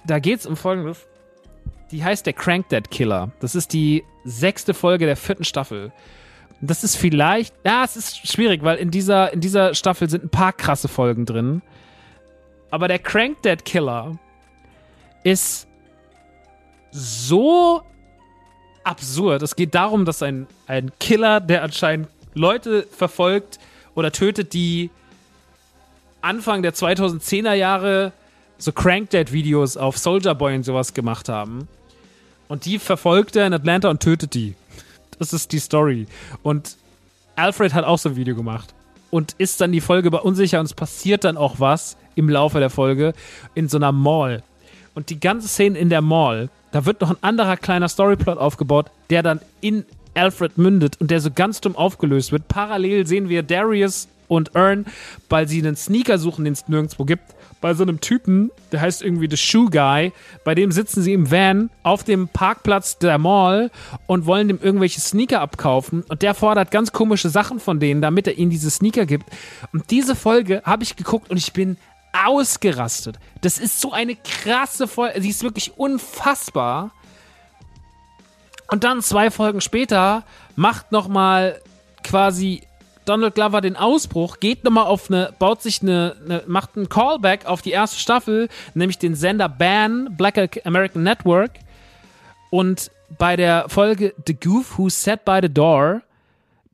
da 0.06 0.18
geht 0.18 0.40
es 0.40 0.46
um 0.46 0.56
folgendes. 0.56 1.06
Die 1.90 2.02
heißt 2.02 2.24
der 2.24 2.32
Crank 2.32 2.68
Dead 2.70 2.90
Killer. 2.90 3.30
Das 3.40 3.54
ist 3.54 3.72
die 3.72 4.04
sechste 4.24 4.74
Folge 4.74 5.06
der 5.06 5.16
vierten 5.16 5.44
Staffel. 5.44 5.92
Das 6.60 6.84
ist 6.84 6.96
vielleicht, 6.96 7.54
ja, 7.64 7.84
es 7.84 7.96
ist 7.96 8.26
schwierig, 8.26 8.62
weil 8.62 8.78
in 8.78 8.90
dieser, 8.90 9.32
in 9.32 9.40
dieser 9.40 9.74
Staffel 9.74 10.08
sind 10.08 10.24
ein 10.24 10.30
paar 10.30 10.52
krasse 10.52 10.88
Folgen 10.88 11.26
drin. 11.26 11.60
Aber 12.70 12.88
der 12.88 13.00
Crank 13.00 13.42
Dead 13.42 13.62
Killer 13.64 14.18
ist 15.24 15.68
so 16.92 17.82
absurd. 18.84 19.42
Es 19.42 19.56
geht 19.56 19.74
darum, 19.74 20.04
dass 20.04 20.22
ein, 20.22 20.46
ein 20.66 20.92
Killer, 21.00 21.40
der 21.40 21.62
anscheinend 21.62 22.08
Leute 22.34 22.86
verfolgt 22.90 23.58
oder 23.94 24.12
tötet, 24.12 24.52
die 24.52 24.90
Anfang 26.20 26.62
der 26.62 26.74
2010er 26.74 27.54
Jahre 27.54 28.12
so 28.58 28.72
Crank-Dead-Videos 28.72 29.76
auf 29.76 29.98
Soldier 29.98 30.34
Boy 30.34 30.54
und 30.54 30.64
sowas 30.64 30.94
gemacht 30.94 31.28
haben. 31.28 31.66
Und 32.48 32.64
die 32.64 32.78
verfolgt 32.78 33.34
er 33.34 33.46
in 33.46 33.54
Atlanta 33.54 33.90
und 33.90 34.00
tötet 34.00 34.34
die. 34.34 34.54
Das 35.18 35.32
ist 35.32 35.52
die 35.52 35.58
Story. 35.58 36.06
Und 36.42 36.76
Alfred 37.34 37.74
hat 37.74 37.84
auch 37.84 37.98
so 37.98 38.10
ein 38.10 38.16
Video 38.16 38.36
gemacht. 38.36 38.74
Und 39.10 39.32
ist 39.38 39.60
dann 39.60 39.72
die 39.72 39.80
Folge 39.80 40.08
über 40.08 40.24
unsicher 40.24 40.60
und 40.60 40.66
es 40.66 40.74
passiert 40.74 41.24
dann 41.24 41.36
auch 41.36 41.60
was 41.60 41.96
im 42.14 42.28
Laufe 42.28 42.60
der 42.60 42.70
Folge 42.70 43.14
in 43.54 43.68
so 43.68 43.76
einer 43.78 43.92
Mall. 43.92 44.42
Und 44.94 45.10
die 45.10 45.20
ganze 45.20 45.48
Szene 45.48 45.78
in 45.78 45.88
der 45.88 46.02
Mall, 46.02 46.50
da 46.70 46.84
wird 46.84 47.00
noch 47.00 47.10
ein 47.10 47.22
anderer 47.22 47.56
kleiner 47.56 47.88
Storyplot 47.88 48.38
aufgebaut, 48.38 48.90
der 49.10 49.22
dann 49.22 49.40
in 49.60 49.84
Alfred 50.14 50.58
mündet 50.58 51.00
und 51.00 51.10
der 51.10 51.20
so 51.20 51.30
ganz 51.30 51.60
dumm 51.60 51.76
aufgelöst 51.76 52.32
wird. 52.32 52.48
Parallel 52.48 53.06
sehen 53.06 53.28
wir 53.28 53.42
Darius 53.42 54.08
und 54.28 54.54
Earn, 54.54 54.86
weil 55.28 55.48
sie 55.48 55.58
einen 55.58 55.76
Sneaker 55.76 56.18
suchen, 56.18 56.44
den 56.44 56.52
es 56.54 56.68
nirgendwo 56.68 57.04
gibt, 57.04 57.34
bei 57.60 57.74
so 57.74 57.82
einem 57.84 58.00
Typen, 58.00 58.50
der 58.72 58.80
heißt 58.80 59.02
irgendwie 59.02 59.28
The 59.30 59.36
Shoe 59.36 59.70
Guy. 59.70 60.12
Bei 60.44 60.54
dem 60.54 60.72
sitzen 60.72 61.02
sie 61.02 61.12
im 61.12 61.30
Van 61.30 61.70
auf 61.82 62.02
dem 62.02 62.28
Parkplatz 62.28 62.98
der 62.98 63.18
Mall 63.18 63.70
und 64.06 64.26
wollen 64.26 64.48
dem 64.48 64.58
irgendwelche 64.60 65.00
Sneaker 65.00 65.40
abkaufen. 65.40 66.02
Und 66.08 66.22
der 66.22 66.34
fordert 66.34 66.70
ganz 66.70 66.92
komische 66.92 67.28
Sachen 67.28 67.60
von 67.60 67.78
denen, 67.78 68.02
damit 68.02 68.26
er 68.26 68.36
ihnen 68.36 68.50
diese 68.50 68.70
Sneaker 68.70 69.06
gibt. 69.06 69.26
Und 69.72 69.90
diese 69.90 70.16
Folge 70.16 70.62
habe 70.64 70.82
ich 70.82 70.96
geguckt 70.96 71.30
und 71.30 71.36
ich 71.36 71.52
bin 71.52 71.76
ausgerastet. 72.12 73.18
Das 73.40 73.58
ist 73.58 73.80
so 73.80 73.92
eine 73.92 74.16
krasse 74.16 74.86
Folge. 74.86 75.20
Sie 75.20 75.30
ist 75.30 75.42
wirklich 75.42 75.78
unfassbar. 75.78 76.92
Und 78.68 78.84
dann 78.84 79.02
zwei 79.02 79.30
Folgen 79.30 79.60
später 79.60 80.24
macht 80.56 80.92
nochmal 80.92 81.60
quasi 82.02 82.62
Donald 83.04 83.34
Glover 83.34 83.60
den 83.60 83.76
Ausbruch, 83.76 84.38
geht 84.38 84.64
nochmal 84.64 84.86
auf 84.86 85.10
eine, 85.10 85.34
baut 85.38 85.62
sich 85.62 85.82
eine, 85.82 86.16
eine, 86.24 86.42
macht 86.46 86.76
einen 86.76 86.88
Callback 86.88 87.46
auf 87.46 87.62
die 87.62 87.72
erste 87.72 87.98
Staffel, 87.98 88.48
nämlich 88.74 88.98
den 88.98 89.14
Sender 89.14 89.48
BAN, 89.48 90.16
Black 90.16 90.60
American 90.64 91.02
Network. 91.02 91.52
Und 92.50 92.90
bei 93.18 93.36
der 93.36 93.68
Folge 93.68 94.14
The 94.26 94.34
Goof 94.34 94.78
Who 94.78 94.88
Sat 94.88 95.24
by 95.24 95.40
the 95.42 95.52
Door 95.52 96.02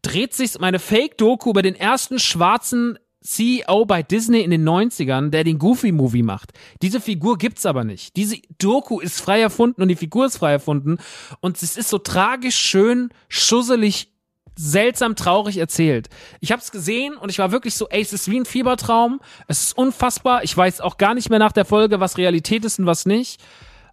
dreht 0.02 0.34
sich 0.34 0.56
um 0.56 0.64
eine 0.64 0.78
Fake-Doku 0.78 1.50
über 1.50 1.62
den 1.62 1.74
ersten 1.74 2.18
schwarzen 2.18 2.98
CEO 3.28 3.84
bei 3.84 4.02
Disney 4.02 4.40
in 4.40 4.50
den 4.50 4.66
90ern, 4.66 5.28
der 5.28 5.44
den 5.44 5.58
Goofy-Movie 5.58 6.22
macht. 6.22 6.52
Diese 6.80 6.98
Figur 6.98 7.36
gibt's 7.36 7.66
aber 7.66 7.84
nicht. 7.84 8.16
Diese 8.16 8.38
Doku 8.58 9.00
ist 9.00 9.20
frei 9.20 9.40
erfunden 9.40 9.82
und 9.82 9.88
die 9.88 9.96
Figur 9.96 10.24
ist 10.26 10.38
frei 10.38 10.52
erfunden. 10.52 10.96
Und 11.40 11.62
es 11.62 11.76
ist 11.76 11.90
so 11.90 11.98
tragisch, 11.98 12.56
schön, 12.56 13.10
schusselig 13.28 14.08
seltsam 14.56 15.14
traurig 15.14 15.58
erzählt. 15.58 16.08
Ich 16.40 16.52
habe 16.52 16.62
es 16.62 16.72
gesehen 16.72 17.18
und 17.18 17.28
ich 17.28 17.38
war 17.38 17.52
wirklich 17.52 17.74
so, 17.74 17.86
ey, 17.90 18.00
es 18.00 18.14
ist 18.14 18.30
wie 18.30 18.40
ein 18.40 18.46
Fiebertraum. 18.46 19.20
Es 19.46 19.60
ist 19.60 19.76
unfassbar. 19.76 20.42
Ich 20.42 20.56
weiß 20.56 20.80
auch 20.80 20.96
gar 20.96 21.14
nicht 21.14 21.28
mehr 21.28 21.38
nach 21.38 21.52
der 21.52 21.66
Folge, 21.66 22.00
was 22.00 22.16
Realität 22.16 22.64
ist 22.64 22.78
und 22.78 22.86
was 22.86 23.04
nicht. 23.04 23.42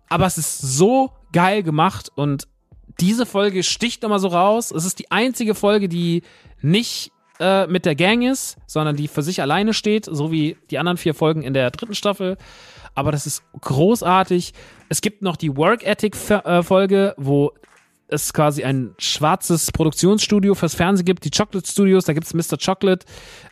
Aber 0.08 0.26
es 0.26 0.38
ist 0.38 0.60
so 0.60 1.12
geil 1.34 1.62
gemacht 1.62 2.10
und 2.16 2.48
diese 3.02 3.26
Folge 3.26 3.64
sticht 3.64 4.02
nochmal 4.02 4.20
so 4.20 4.30
raus. 4.30 4.72
Es 4.72 4.86
ist 4.86 5.00
die 5.00 5.12
einzige 5.12 5.56
Folge, 5.56 5.90
die 5.90 6.24
nicht 6.62 7.12
äh, 7.40 7.68
mit 7.68 7.86
der 7.86 7.96
Gang 7.96 8.24
ist, 8.24 8.58
sondern 8.68 8.96
die 8.96 9.08
für 9.08 9.22
sich 9.22 9.42
alleine 9.42 9.74
steht, 9.74 10.06
so 10.06 10.32
wie 10.32 10.58
die 10.72 10.80
anderen 10.80 10.98
vier 10.98 11.14
Folgen 11.14 11.44
in 11.44 11.54
der 11.54 11.72
dritten 11.72 11.96
Staffel. 11.96 12.38
Aber 12.94 13.12
das 13.12 13.28
ist 13.28 13.44
großartig. 13.60 14.54
Es 14.90 15.02
gibt 15.02 15.22
noch 15.22 15.36
die 15.36 15.56
Work 15.58 15.86
Ethic 15.86 16.16
äh, 16.30 16.64
Folge, 16.64 17.14
wo 17.18 17.52
es 18.08 18.34
quasi 18.34 18.64
ein 18.64 18.94
schwarzes 18.98 19.72
Produktionsstudio 19.72 20.56
fürs 20.56 20.76
Fernsehen 20.76 21.06
gibt, 21.06 21.26
die 21.26 21.32
Chocolate 21.32 21.68
Studios, 21.68 22.06
da 22.06 22.14
gibt 22.14 22.28
es 22.28 22.34
Mr. 22.34 22.58
Chocolate, 22.58 23.06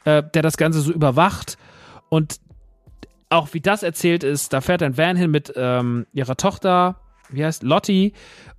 äh, 0.06 0.24
der 0.34 0.42
das 0.42 0.58
Ganze 0.58 0.82
so 0.82 0.92
überwacht. 0.92 1.58
Und 2.10 2.40
auch 3.30 3.54
wie 3.54 3.62
das 3.62 3.84
erzählt 3.84 4.24
ist, 4.24 4.54
da 4.54 4.62
fährt 4.62 4.84
ein 4.84 4.98
Van 4.98 5.18
hin 5.18 5.32
mit 5.32 5.52
ähm, 5.56 6.06
ihrer 6.14 6.38
Tochter, 6.38 7.00
wie 7.30 7.44
heißt 7.44 7.64
Lottie, 7.64 8.14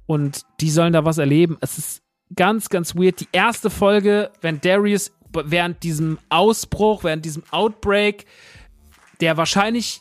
und 0.07 0.43
die 0.61 0.71
sollen 0.71 0.93
da 0.93 1.05
was 1.05 1.19
erleben. 1.19 1.57
Es 1.61 1.79
ist 1.79 2.03
ganz, 2.36 2.69
ganz 2.69 2.94
weird. 2.94 3.20
Die 3.20 3.28
erste 3.32 3.70
Folge, 3.70 4.31
wenn 4.40 4.61
Darius 4.61 5.12
während 5.32 5.82
diesem 5.82 6.19
Ausbruch, 6.28 7.05
während 7.05 7.24
diesem 7.24 7.43
Outbreak, 7.51 8.27
der 9.20 9.36
wahrscheinlich 9.36 10.01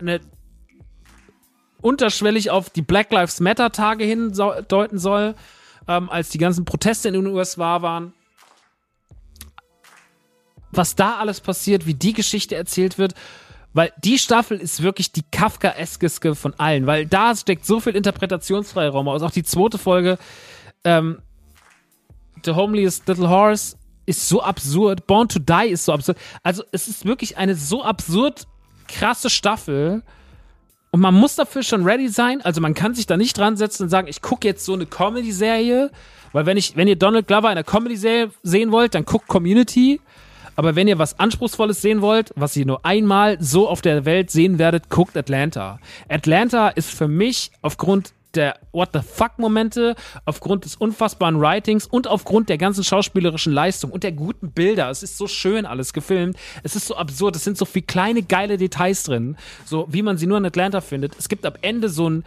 eine 0.00 0.20
unterschwellig 1.80 2.50
auf 2.50 2.70
die 2.70 2.82
Black 2.82 3.12
Lives 3.12 3.40
Matter 3.40 3.70
Tage 3.70 4.04
hindeuten 4.04 4.98
soll, 4.98 5.34
ähm, 5.88 6.10
als 6.10 6.30
die 6.30 6.38
ganzen 6.38 6.64
Proteste 6.64 7.08
in 7.08 7.14
den 7.14 7.26
USA 7.26 7.82
waren. 7.82 8.12
Was 10.72 10.96
da 10.96 11.18
alles 11.18 11.40
passiert, 11.40 11.86
wie 11.86 11.94
die 11.94 12.12
Geschichte 12.12 12.54
erzählt 12.54 12.98
wird, 12.98 13.14
weil 13.72 13.92
die 14.02 14.18
Staffel 14.18 14.58
ist 14.58 14.82
wirklich 14.82 15.12
die 15.12 15.22
Kafka-eskiske 15.30 16.34
von 16.34 16.54
allen, 16.54 16.86
weil 16.86 17.06
da 17.06 17.36
steckt 17.36 17.66
so 17.66 17.78
viel 17.78 17.94
Interpretationsfreiraum 17.94 19.06
aus. 19.06 19.22
Auch 19.22 19.30
die 19.30 19.42
zweite 19.42 19.78
Folge, 19.78 20.18
ähm, 20.82 21.20
The 22.44 22.52
Homeliest 22.52 23.06
Little 23.08 23.28
Horse, 23.28 23.76
ist 24.06 24.28
so 24.28 24.40
absurd. 24.42 25.06
Born 25.06 25.28
to 25.28 25.38
Die 25.38 25.70
ist 25.70 25.84
so 25.84 25.92
absurd. 25.92 26.16
Also, 26.42 26.62
es 26.70 26.88
ist 26.88 27.04
wirklich 27.04 27.36
eine 27.38 27.54
so 27.56 27.82
absurd 27.82 28.46
krasse 28.86 29.30
Staffel 29.30 30.02
und 30.96 31.02
man 31.02 31.14
muss 31.14 31.36
dafür 31.36 31.62
schon 31.62 31.84
ready 31.84 32.08
sein. 32.08 32.40
Also 32.42 32.62
man 32.62 32.72
kann 32.72 32.94
sich 32.94 33.06
da 33.06 33.18
nicht 33.18 33.36
dran 33.36 33.56
setzen 33.58 33.82
und 33.82 33.88
sagen, 33.90 34.08
ich 34.08 34.22
gucke 34.22 34.48
jetzt 34.48 34.64
so 34.64 34.72
eine 34.72 34.86
Comedy-Serie. 34.86 35.90
Weil 36.32 36.46
wenn 36.46 36.56
ich, 36.56 36.74
wenn 36.74 36.88
ihr 36.88 36.96
Donald 36.96 37.26
Glover 37.26 37.48
in 37.48 37.58
einer 37.58 37.64
Comedy-Serie 37.64 38.30
sehen 38.42 38.72
wollt, 38.72 38.94
dann 38.94 39.04
guckt 39.04 39.28
Community. 39.28 40.00
Aber 40.54 40.74
wenn 40.74 40.88
ihr 40.88 40.98
was 40.98 41.18
Anspruchsvolles 41.18 41.82
sehen 41.82 42.00
wollt, 42.00 42.32
was 42.34 42.56
ihr 42.56 42.64
nur 42.64 42.86
einmal 42.86 43.36
so 43.40 43.68
auf 43.68 43.82
der 43.82 44.06
Welt 44.06 44.30
sehen 44.30 44.58
werdet, 44.58 44.88
guckt 44.88 45.16
Atlanta. 45.18 45.80
Atlanta 46.08 46.68
ist 46.68 46.90
für 46.90 47.08
mich 47.08 47.50
aufgrund 47.60 48.14
der 48.36 48.58
What 48.72 48.90
the 48.92 49.00
fuck-Momente, 49.00 49.94
aufgrund 50.24 50.64
des 50.64 50.76
unfassbaren 50.76 51.40
Writings 51.40 51.86
und 51.86 52.06
aufgrund 52.06 52.48
der 52.48 52.58
ganzen 52.58 52.84
schauspielerischen 52.84 53.52
Leistung 53.52 53.90
und 53.90 54.04
der 54.04 54.12
guten 54.12 54.52
Bilder. 54.52 54.90
Es 54.90 55.02
ist 55.02 55.18
so 55.18 55.26
schön 55.26 55.66
alles 55.66 55.92
gefilmt. 55.92 56.36
Es 56.62 56.76
ist 56.76 56.86
so 56.86 56.96
absurd. 56.96 57.36
Es 57.36 57.44
sind 57.44 57.56
so 57.56 57.64
viele 57.64 57.86
kleine 57.86 58.22
geile 58.22 58.56
Details 58.56 59.04
drin, 59.04 59.36
so 59.64 59.86
wie 59.90 60.02
man 60.02 60.18
sie 60.18 60.26
nur 60.26 60.38
in 60.38 60.46
Atlanta 60.46 60.80
findet. 60.80 61.16
Es 61.18 61.28
gibt 61.28 61.44
am 61.46 61.54
Ende 61.62 61.88
so 61.88 62.08
ein 62.08 62.24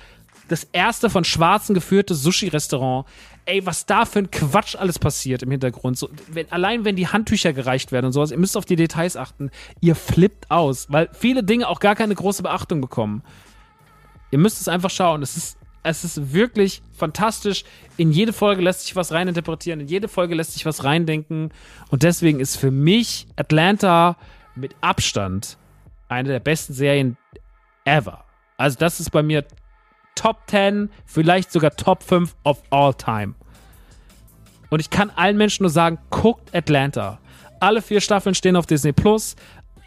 das 0.49 0.63
erste 0.71 1.09
von 1.09 1.23
Schwarzen 1.23 1.73
geführte 1.73 2.15
Sushi-Restaurant. 2.15 3.05
Ey, 3.45 3.65
was 3.65 3.85
da 3.85 4.05
für 4.05 4.19
ein 4.19 4.31
Quatsch 4.31 4.75
alles 4.75 4.99
passiert 4.99 5.43
im 5.43 5.51
Hintergrund. 5.51 5.97
So, 5.97 6.09
wenn, 6.27 6.51
allein 6.51 6.85
wenn 6.85 6.95
die 6.95 7.07
Handtücher 7.07 7.53
gereicht 7.53 7.91
werden 7.91 8.07
und 8.07 8.11
sowas, 8.11 8.31
ihr 8.31 8.37
müsst 8.37 8.57
auf 8.57 8.65
die 8.65 8.75
Details 8.75 9.15
achten. 9.15 9.51
Ihr 9.79 9.95
flippt 9.95 10.51
aus, 10.51 10.87
weil 10.89 11.09
viele 11.13 11.43
Dinge 11.43 11.67
auch 11.67 11.79
gar 11.79 11.95
keine 11.95 12.15
große 12.15 12.43
Beachtung 12.43 12.81
bekommen. 12.81 13.23
Ihr 14.31 14.39
müsst 14.39 14.59
es 14.61 14.67
einfach 14.67 14.89
schauen. 14.89 15.21
Es 15.23 15.37
ist 15.37 15.58
es 15.89 16.03
ist 16.03 16.33
wirklich 16.33 16.81
fantastisch. 16.91 17.63
In 17.97 18.11
jede 18.11 18.33
Folge 18.33 18.61
lässt 18.61 18.81
sich 18.81 18.95
was 18.95 19.11
reininterpretieren, 19.11 19.81
in 19.81 19.87
jede 19.87 20.07
Folge 20.07 20.35
lässt 20.35 20.53
sich 20.53 20.65
was 20.65 20.83
reindenken. 20.83 21.51
Und 21.89 22.03
deswegen 22.03 22.39
ist 22.39 22.57
für 22.57 22.71
mich 22.71 23.27
Atlanta 23.35 24.17
mit 24.55 24.75
Abstand 24.81 25.57
eine 26.07 26.29
der 26.29 26.39
besten 26.39 26.73
Serien 26.73 27.17
ever. 27.85 28.25
Also, 28.57 28.77
das 28.77 28.99
ist 28.99 29.11
bei 29.11 29.23
mir 29.23 29.45
Top 30.15 30.41
10, 30.47 30.89
vielleicht 31.05 31.51
sogar 31.51 31.75
Top 31.75 32.03
5 32.03 32.35
of 32.43 32.61
all 32.71 32.93
time. 32.93 33.35
Und 34.69 34.81
ich 34.81 34.89
kann 34.89 35.09
allen 35.15 35.37
Menschen 35.37 35.63
nur 35.63 35.69
sagen, 35.69 35.97
guckt 36.09 36.53
Atlanta. 36.53 37.19
Alle 37.59 37.81
vier 37.81 38.01
Staffeln 38.01 38.35
stehen 38.35 38.55
auf 38.55 38.65
Disney 38.65 38.93
Plus. 38.93 39.35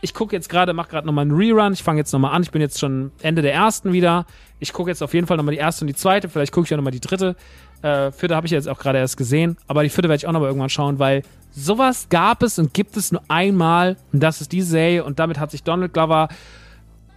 Ich 0.04 0.14
gucke 0.14 0.34
jetzt 0.34 0.48
gerade, 0.48 0.72
mache 0.72 0.90
gerade 0.90 1.06
nochmal 1.06 1.22
einen 1.22 1.30
Rerun. 1.30 1.72
Ich 1.72 1.82
fange 1.84 2.00
jetzt 2.00 2.12
nochmal 2.12 2.34
an. 2.34 2.42
Ich 2.42 2.50
bin 2.50 2.60
jetzt 2.60 2.80
schon 2.80 3.12
Ende 3.22 3.40
der 3.40 3.54
ersten 3.54 3.92
wieder. 3.92 4.26
Ich 4.58 4.72
gucke 4.72 4.90
jetzt 4.90 5.00
auf 5.00 5.14
jeden 5.14 5.28
Fall 5.28 5.36
nochmal 5.36 5.54
die 5.54 5.60
erste 5.60 5.84
und 5.84 5.86
die 5.86 5.94
zweite. 5.94 6.28
Vielleicht 6.28 6.50
gucke 6.50 6.66
ich 6.66 6.72
auch 6.74 6.76
nochmal 6.76 6.90
die 6.90 7.00
dritte. 7.00 7.36
Äh, 7.82 8.10
vierte 8.10 8.34
habe 8.34 8.46
ich 8.46 8.50
jetzt 8.50 8.68
auch 8.68 8.80
gerade 8.80 8.98
erst 8.98 9.16
gesehen. 9.16 9.56
Aber 9.68 9.84
die 9.84 9.88
vierte 9.90 10.08
werde 10.08 10.16
ich 10.16 10.26
auch 10.26 10.32
nochmal 10.32 10.48
irgendwann 10.48 10.70
schauen, 10.70 10.98
weil 10.98 11.22
sowas 11.52 12.08
gab 12.10 12.42
es 12.42 12.58
und 12.58 12.74
gibt 12.74 12.96
es 12.96 13.12
nur 13.12 13.22
einmal. 13.28 13.96
Und 14.12 14.20
das 14.20 14.40
ist 14.40 14.50
die 14.50 14.62
Serie. 14.62 15.04
Und 15.04 15.20
damit 15.20 15.38
hat 15.38 15.52
sich 15.52 15.62
Donald 15.62 15.92
Glover, 15.92 16.26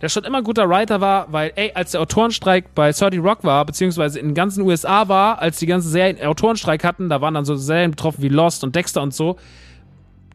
der 0.03 0.09
schon 0.09 0.23
immer 0.23 0.37
ein 0.37 0.43
guter 0.43 0.69
Writer 0.69 1.01
war, 1.01 1.33
weil, 1.33 1.53
ey, 1.55 1.71
als 1.73 1.91
der 1.91 2.01
Autorenstreik 2.01 2.75
bei 2.75 2.91
30 2.91 3.19
Rock 3.19 3.43
war, 3.43 3.65
beziehungsweise 3.65 4.19
in 4.19 4.27
den 4.27 4.35
ganzen 4.35 4.61
USA 4.61 5.07
war, 5.07 5.39
als 5.39 5.57
die 5.57 5.65
ganzen 5.65 5.89
Serien 5.89 6.21
Autorenstreik 6.21 6.83
hatten, 6.83 7.09
da 7.09 7.19
waren 7.19 7.33
dann 7.33 7.45
so 7.45 7.55
Serien 7.55 7.89
betroffen 7.89 8.21
wie 8.21 8.29
Lost 8.29 8.63
und 8.63 8.75
Dexter 8.75 9.01
und 9.01 9.15
so. 9.15 9.37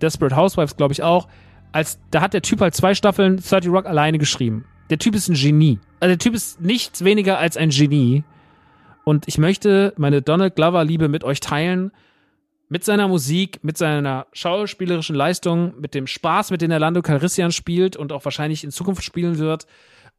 Desperate 0.03 0.35
Housewives, 0.35 0.77
glaube 0.77 0.93
ich, 0.93 1.05
auch. 1.05 1.29
Als, 1.73 1.99
da 2.11 2.21
hat 2.21 2.35
der 2.35 2.43
Typ 2.43 2.61
halt 2.61 2.75
zwei 2.75 2.95
Staffeln 2.95 3.37
30 3.37 3.71
Rock 3.71 3.87
alleine 3.87 4.19
geschrieben. 4.19 4.65
Der 4.91 4.99
Typ 4.99 5.15
ist 5.15 5.29
ein 5.29 5.35
Genie. 5.35 5.79
Also 6.01 6.11
der 6.11 6.19
Typ 6.19 6.35
ist 6.35 6.61
nichts 6.61 7.05
weniger 7.05 7.39
als 7.39 7.57
ein 7.57 7.71
Genie. 7.71 8.25
Und 9.05 9.29
ich 9.29 9.39
möchte 9.39 9.95
meine 9.97 10.23
Donald 10.23 10.57
Glover-Liebe 10.57 11.09
mit 11.09 11.25
euch 11.25 11.41
teilen. 11.41 11.93
Mit 12.69 12.85
seiner 12.85 13.09
Musik, 13.09 13.61
mit 13.63 13.77
seiner 13.77 14.27
schauspielerischen 14.33 15.17
Leistung, 15.17 15.75
mit 15.81 15.95
dem 15.95 16.07
Spaß, 16.07 16.51
mit 16.51 16.63
dem 16.63 16.71
er 16.71 16.79
Lando 16.79 17.03
Calrissian 17.03 17.51
spielt 17.51 17.97
und 17.97 18.13
auch 18.13 18.25
wahrscheinlich 18.25 18.63
in 18.63 18.71
Zukunft 18.71 19.03
spielen 19.03 19.39
wird 19.39 19.67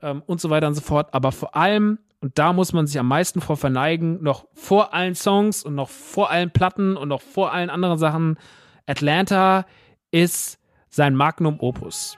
ähm, 0.01 0.21
und 0.25 0.41
so 0.41 0.49
weiter 0.49 0.67
und 0.67 0.73
so 0.73 0.81
fort. 0.81 1.13
Aber 1.13 1.31
vor 1.31 1.55
allem 1.55 1.99
und 2.21 2.37
da 2.37 2.53
muss 2.53 2.71
man 2.71 2.85
sich 2.85 2.99
am 2.99 3.07
meisten 3.07 3.41
vor 3.41 3.57
verneigen, 3.57 4.21
noch 4.21 4.45
vor 4.53 4.93
allen 4.93 5.15
Songs 5.15 5.63
und 5.63 5.73
noch 5.73 5.89
vor 5.89 6.29
allen 6.29 6.51
Platten 6.51 6.95
und 6.95 7.09
noch 7.09 7.21
vor 7.21 7.51
allen 7.51 7.71
anderen 7.71 7.97
Sachen. 7.97 8.37
Atlanta 8.85 9.65
ist 10.11 10.59
sein 10.91 11.15
Magnum 11.15 11.59
Opus. 11.59 12.17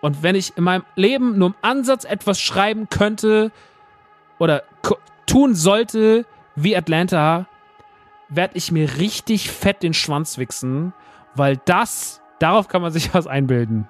Und 0.00 0.22
wenn 0.22 0.34
ich 0.34 0.56
in 0.56 0.64
meinem 0.64 0.84
Leben 0.96 1.38
nur 1.38 1.48
im 1.48 1.54
Ansatz 1.60 2.04
etwas 2.04 2.40
schreiben 2.40 2.88
könnte 2.88 3.52
oder 4.38 4.62
tun 5.26 5.54
sollte 5.54 6.24
wie 6.56 6.76
Atlanta, 6.76 7.46
werde 8.28 8.56
ich 8.56 8.72
mir 8.72 8.96
richtig 8.96 9.50
fett 9.50 9.82
den 9.82 9.94
Schwanz 9.94 10.38
wichsen, 10.38 10.94
weil 11.34 11.58
das, 11.64 12.22
darauf 12.38 12.68
kann 12.68 12.82
man 12.82 12.92
sich 12.92 13.12
was 13.14 13.26
einbilden. 13.26 13.86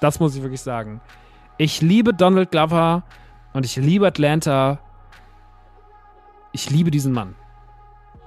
Das 0.00 0.20
muss 0.20 0.36
ich 0.36 0.42
wirklich 0.42 0.60
sagen. 0.60 1.00
Ich 1.56 1.80
liebe 1.80 2.12
Donald 2.12 2.50
Glover 2.50 3.04
und 3.52 3.64
ich 3.64 3.76
liebe 3.76 4.06
Atlanta. 4.06 4.78
Ich 6.52 6.70
liebe 6.70 6.90
diesen 6.90 7.12
Mann. 7.12 7.34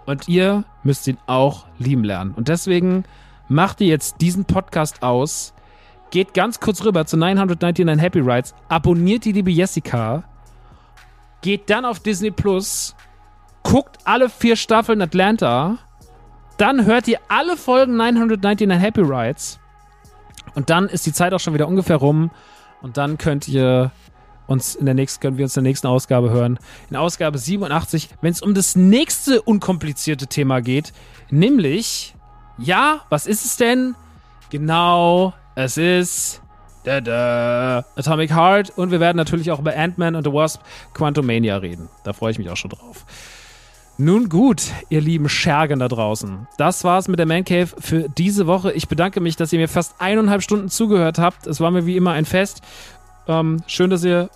Und 0.05 0.27
ihr 0.27 0.63
müsst 0.83 1.07
ihn 1.07 1.17
auch 1.27 1.67
lieben 1.77 2.03
lernen. 2.03 2.33
Und 2.33 2.47
deswegen 2.47 3.03
macht 3.47 3.81
ihr 3.81 3.87
jetzt 3.87 4.21
diesen 4.21 4.45
Podcast 4.45 5.03
aus. 5.03 5.53
Geht 6.09 6.33
ganz 6.33 6.59
kurz 6.59 6.83
rüber 6.83 7.05
zu 7.05 7.17
999 7.17 8.01
Happy 8.01 8.19
Rides. 8.19 8.53
Abonniert 8.69 9.25
die 9.25 9.33
liebe 9.33 9.51
Jessica. 9.51 10.23
Geht 11.41 11.69
dann 11.69 11.85
auf 11.85 11.99
Disney 11.99 12.31
Plus. 12.31 12.95
Guckt 13.63 13.97
alle 14.05 14.29
vier 14.29 14.55
Staffeln 14.55 15.01
Atlanta. 15.01 15.77
Dann 16.57 16.85
hört 16.85 17.07
ihr 17.07 17.19
alle 17.27 17.57
Folgen 17.57 17.97
999 17.97 18.79
Happy 18.79 19.01
Rides. 19.01 19.59
Und 20.55 20.69
dann 20.69 20.87
ist 20.87 21.05
die 21.05 21.13
Zeit 21.13 21.33
auch 21.33 21.39
schon 21.39 21.53
wieder 21.53 21.67
ungefähr 21.67 21.97
rum. 21.97 22.31
Und 22.81 22.97
dann 22.97 23.17
könnt 23.17 23.47
ihr 23.47 23.91
uns 24.47 24.75
in 24.75 24.85
der 24.85 24.95
nächsten, 24.95 25.21
können 25.21 25.37
wir 25.37 25.45
uns 25.45 25.55
in 25.57 25.63
der 25.63 25.69
nächsten 25.69 25.87
Ausgabe 25.87 26.29
hören. 26.29 26.57
In 26.89 26.95
Ausgabe 26.95 27.37
87, 27.37 28.09
wenn 28.21 28.31
es 28.31 28.41
um 28.41 28.53
das 28.53 28.75
nächste 28.75 29.41
unkomplizierte 29.41 30.27
Thema 30.27 30.61
geht, 30.61 30.93
nämlich, 31.29 32.15
ja, 32.57 33.01
was 33.09 33.27
ist 33.27 33.45
es 33.45 33.57
denn? 33.57 33.95
Genau, 34.49 35.33
es 35.55 35.77
ist 35.77 36.41
da, 36.83 37.01
da, 37.01 37.85
Atomic 37.97 38.33
Heart 38.33 38.77
und 38.77 38.91
wir 38.91 38.99
werden 38.99 39.17
natürlich 39.17 39.51
auch 39.51 39.59
über 39.59 39.75
Ant-Man 39.75 40.15
und 40.15 40.23
the 40.23 40.31
Wasp 40.31 40.61
Quantumania 40.93 41.57
reden. 41.57 41.89
Da 42.03 42.13
freue 42.13 42.31
ich 42.31 42.37
mich 42.37 42.49
auch 42.49 42.55
schon 42.55 42.69
drauf. 42.69 43.05
Nun 43.97 44.29
gut, 44.29 44.61
ihr 44.89 45.01
lieben 45.01 45.27
Schergen 45.27 45.79
da 45.79 45.87
draußen. 45.87 46.47
Das 46.57 46.83
war's 46.83 47.07
mit 47.07 47.19
der 47.19 47.25
Man 47.25 47.43
Cave 47.43 47.67
für 47.79 48.07
diese 48.09 48.45
Woche. 48.45 48.71
Ich 48.71 48.87
bedanke 48.87 49.19
mich, 49.19 49.35
dass 49.35 49.51
ihr 49.51 49.59
mir 49.59 49.67
fast 49.67 49.95
eineinhalb 49.99 50.43
Stunden 50.43 50.69
zugehört 50.69 51.17
habt. 51.17 51.47
Es 51.47 51.59
war 51.59 51.71
mir 51.71 51.85
wie 51.85 51.97
immer 51.97 52.11
ein 52.11 52.25
Fest. 52.25 52.61
Ähm, 53.27 53.63
schön, 53.65 53.89
dass 53.89 54.03
ihr 54.03 54.29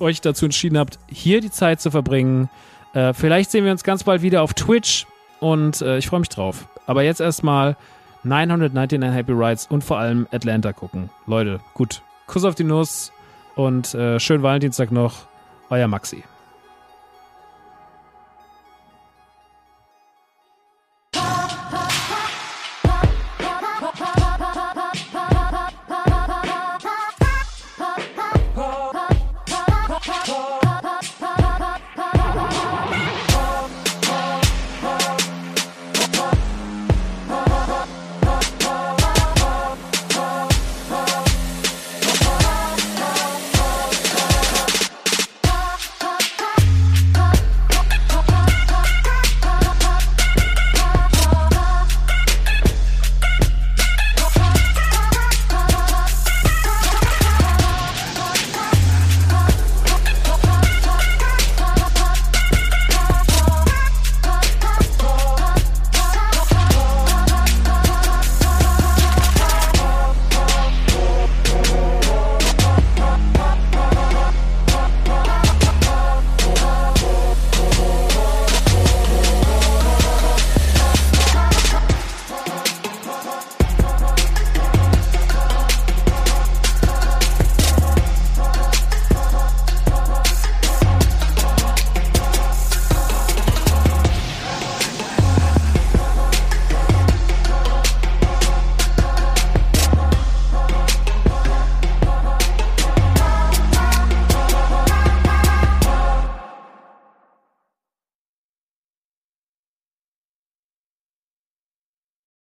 euch 0.00 0.20
dazu 0.20 0.46
entschieden 0.46 0.78
habt, 0.78 0.98
hier 1.06 1.40
die 1.40 1.50
Zeit 1.50 1.80
zu 1.80 1.90
verbringen. 1.90 2.48
Äh, 2.94 3.12
vielleicht 3.12 3.50
sehen 3.50 3.64
wir 3.64 3.72
uns 3.72 3.84
ganz 3.84 4.04
bald 4.04 4.22
wieder 4.22 4.42
auf 4.42 4.54
Twitch 4.54 5.06
und 5.40 5.80
äh, 5.82 5.98
ich 5.98 6.08
freue 6.08 6.20
mich 6.20 6.28
drauf. 6.28 6.66
Aber 6.86 7.02
jetzt 7.02 7.20
erstmal 7.20 7.76
999 8.24 9.02
Happy 9.12 9.32
Rides 9.32 9.66
und 9.66 9.84
vor 9.84 9.98
allem 9.98 10.26
Atlanta 10.32 10.72
gucken. 10.72 11.10
Leute, 11.26 11.60
gut. 11.74 12.02
Kuss 12.26 12.44
auf 12.44 12.54
die 12.54 12.64
Nuss 12.64 13.12
und 13.54 13.94
äh, 13.94 14.20
schönen 14.20 14.42
Valentinstag 14.42 14.90
noch. 14.92 15.26
Euer 15.70 15.88
Maxi. 15.88 16.24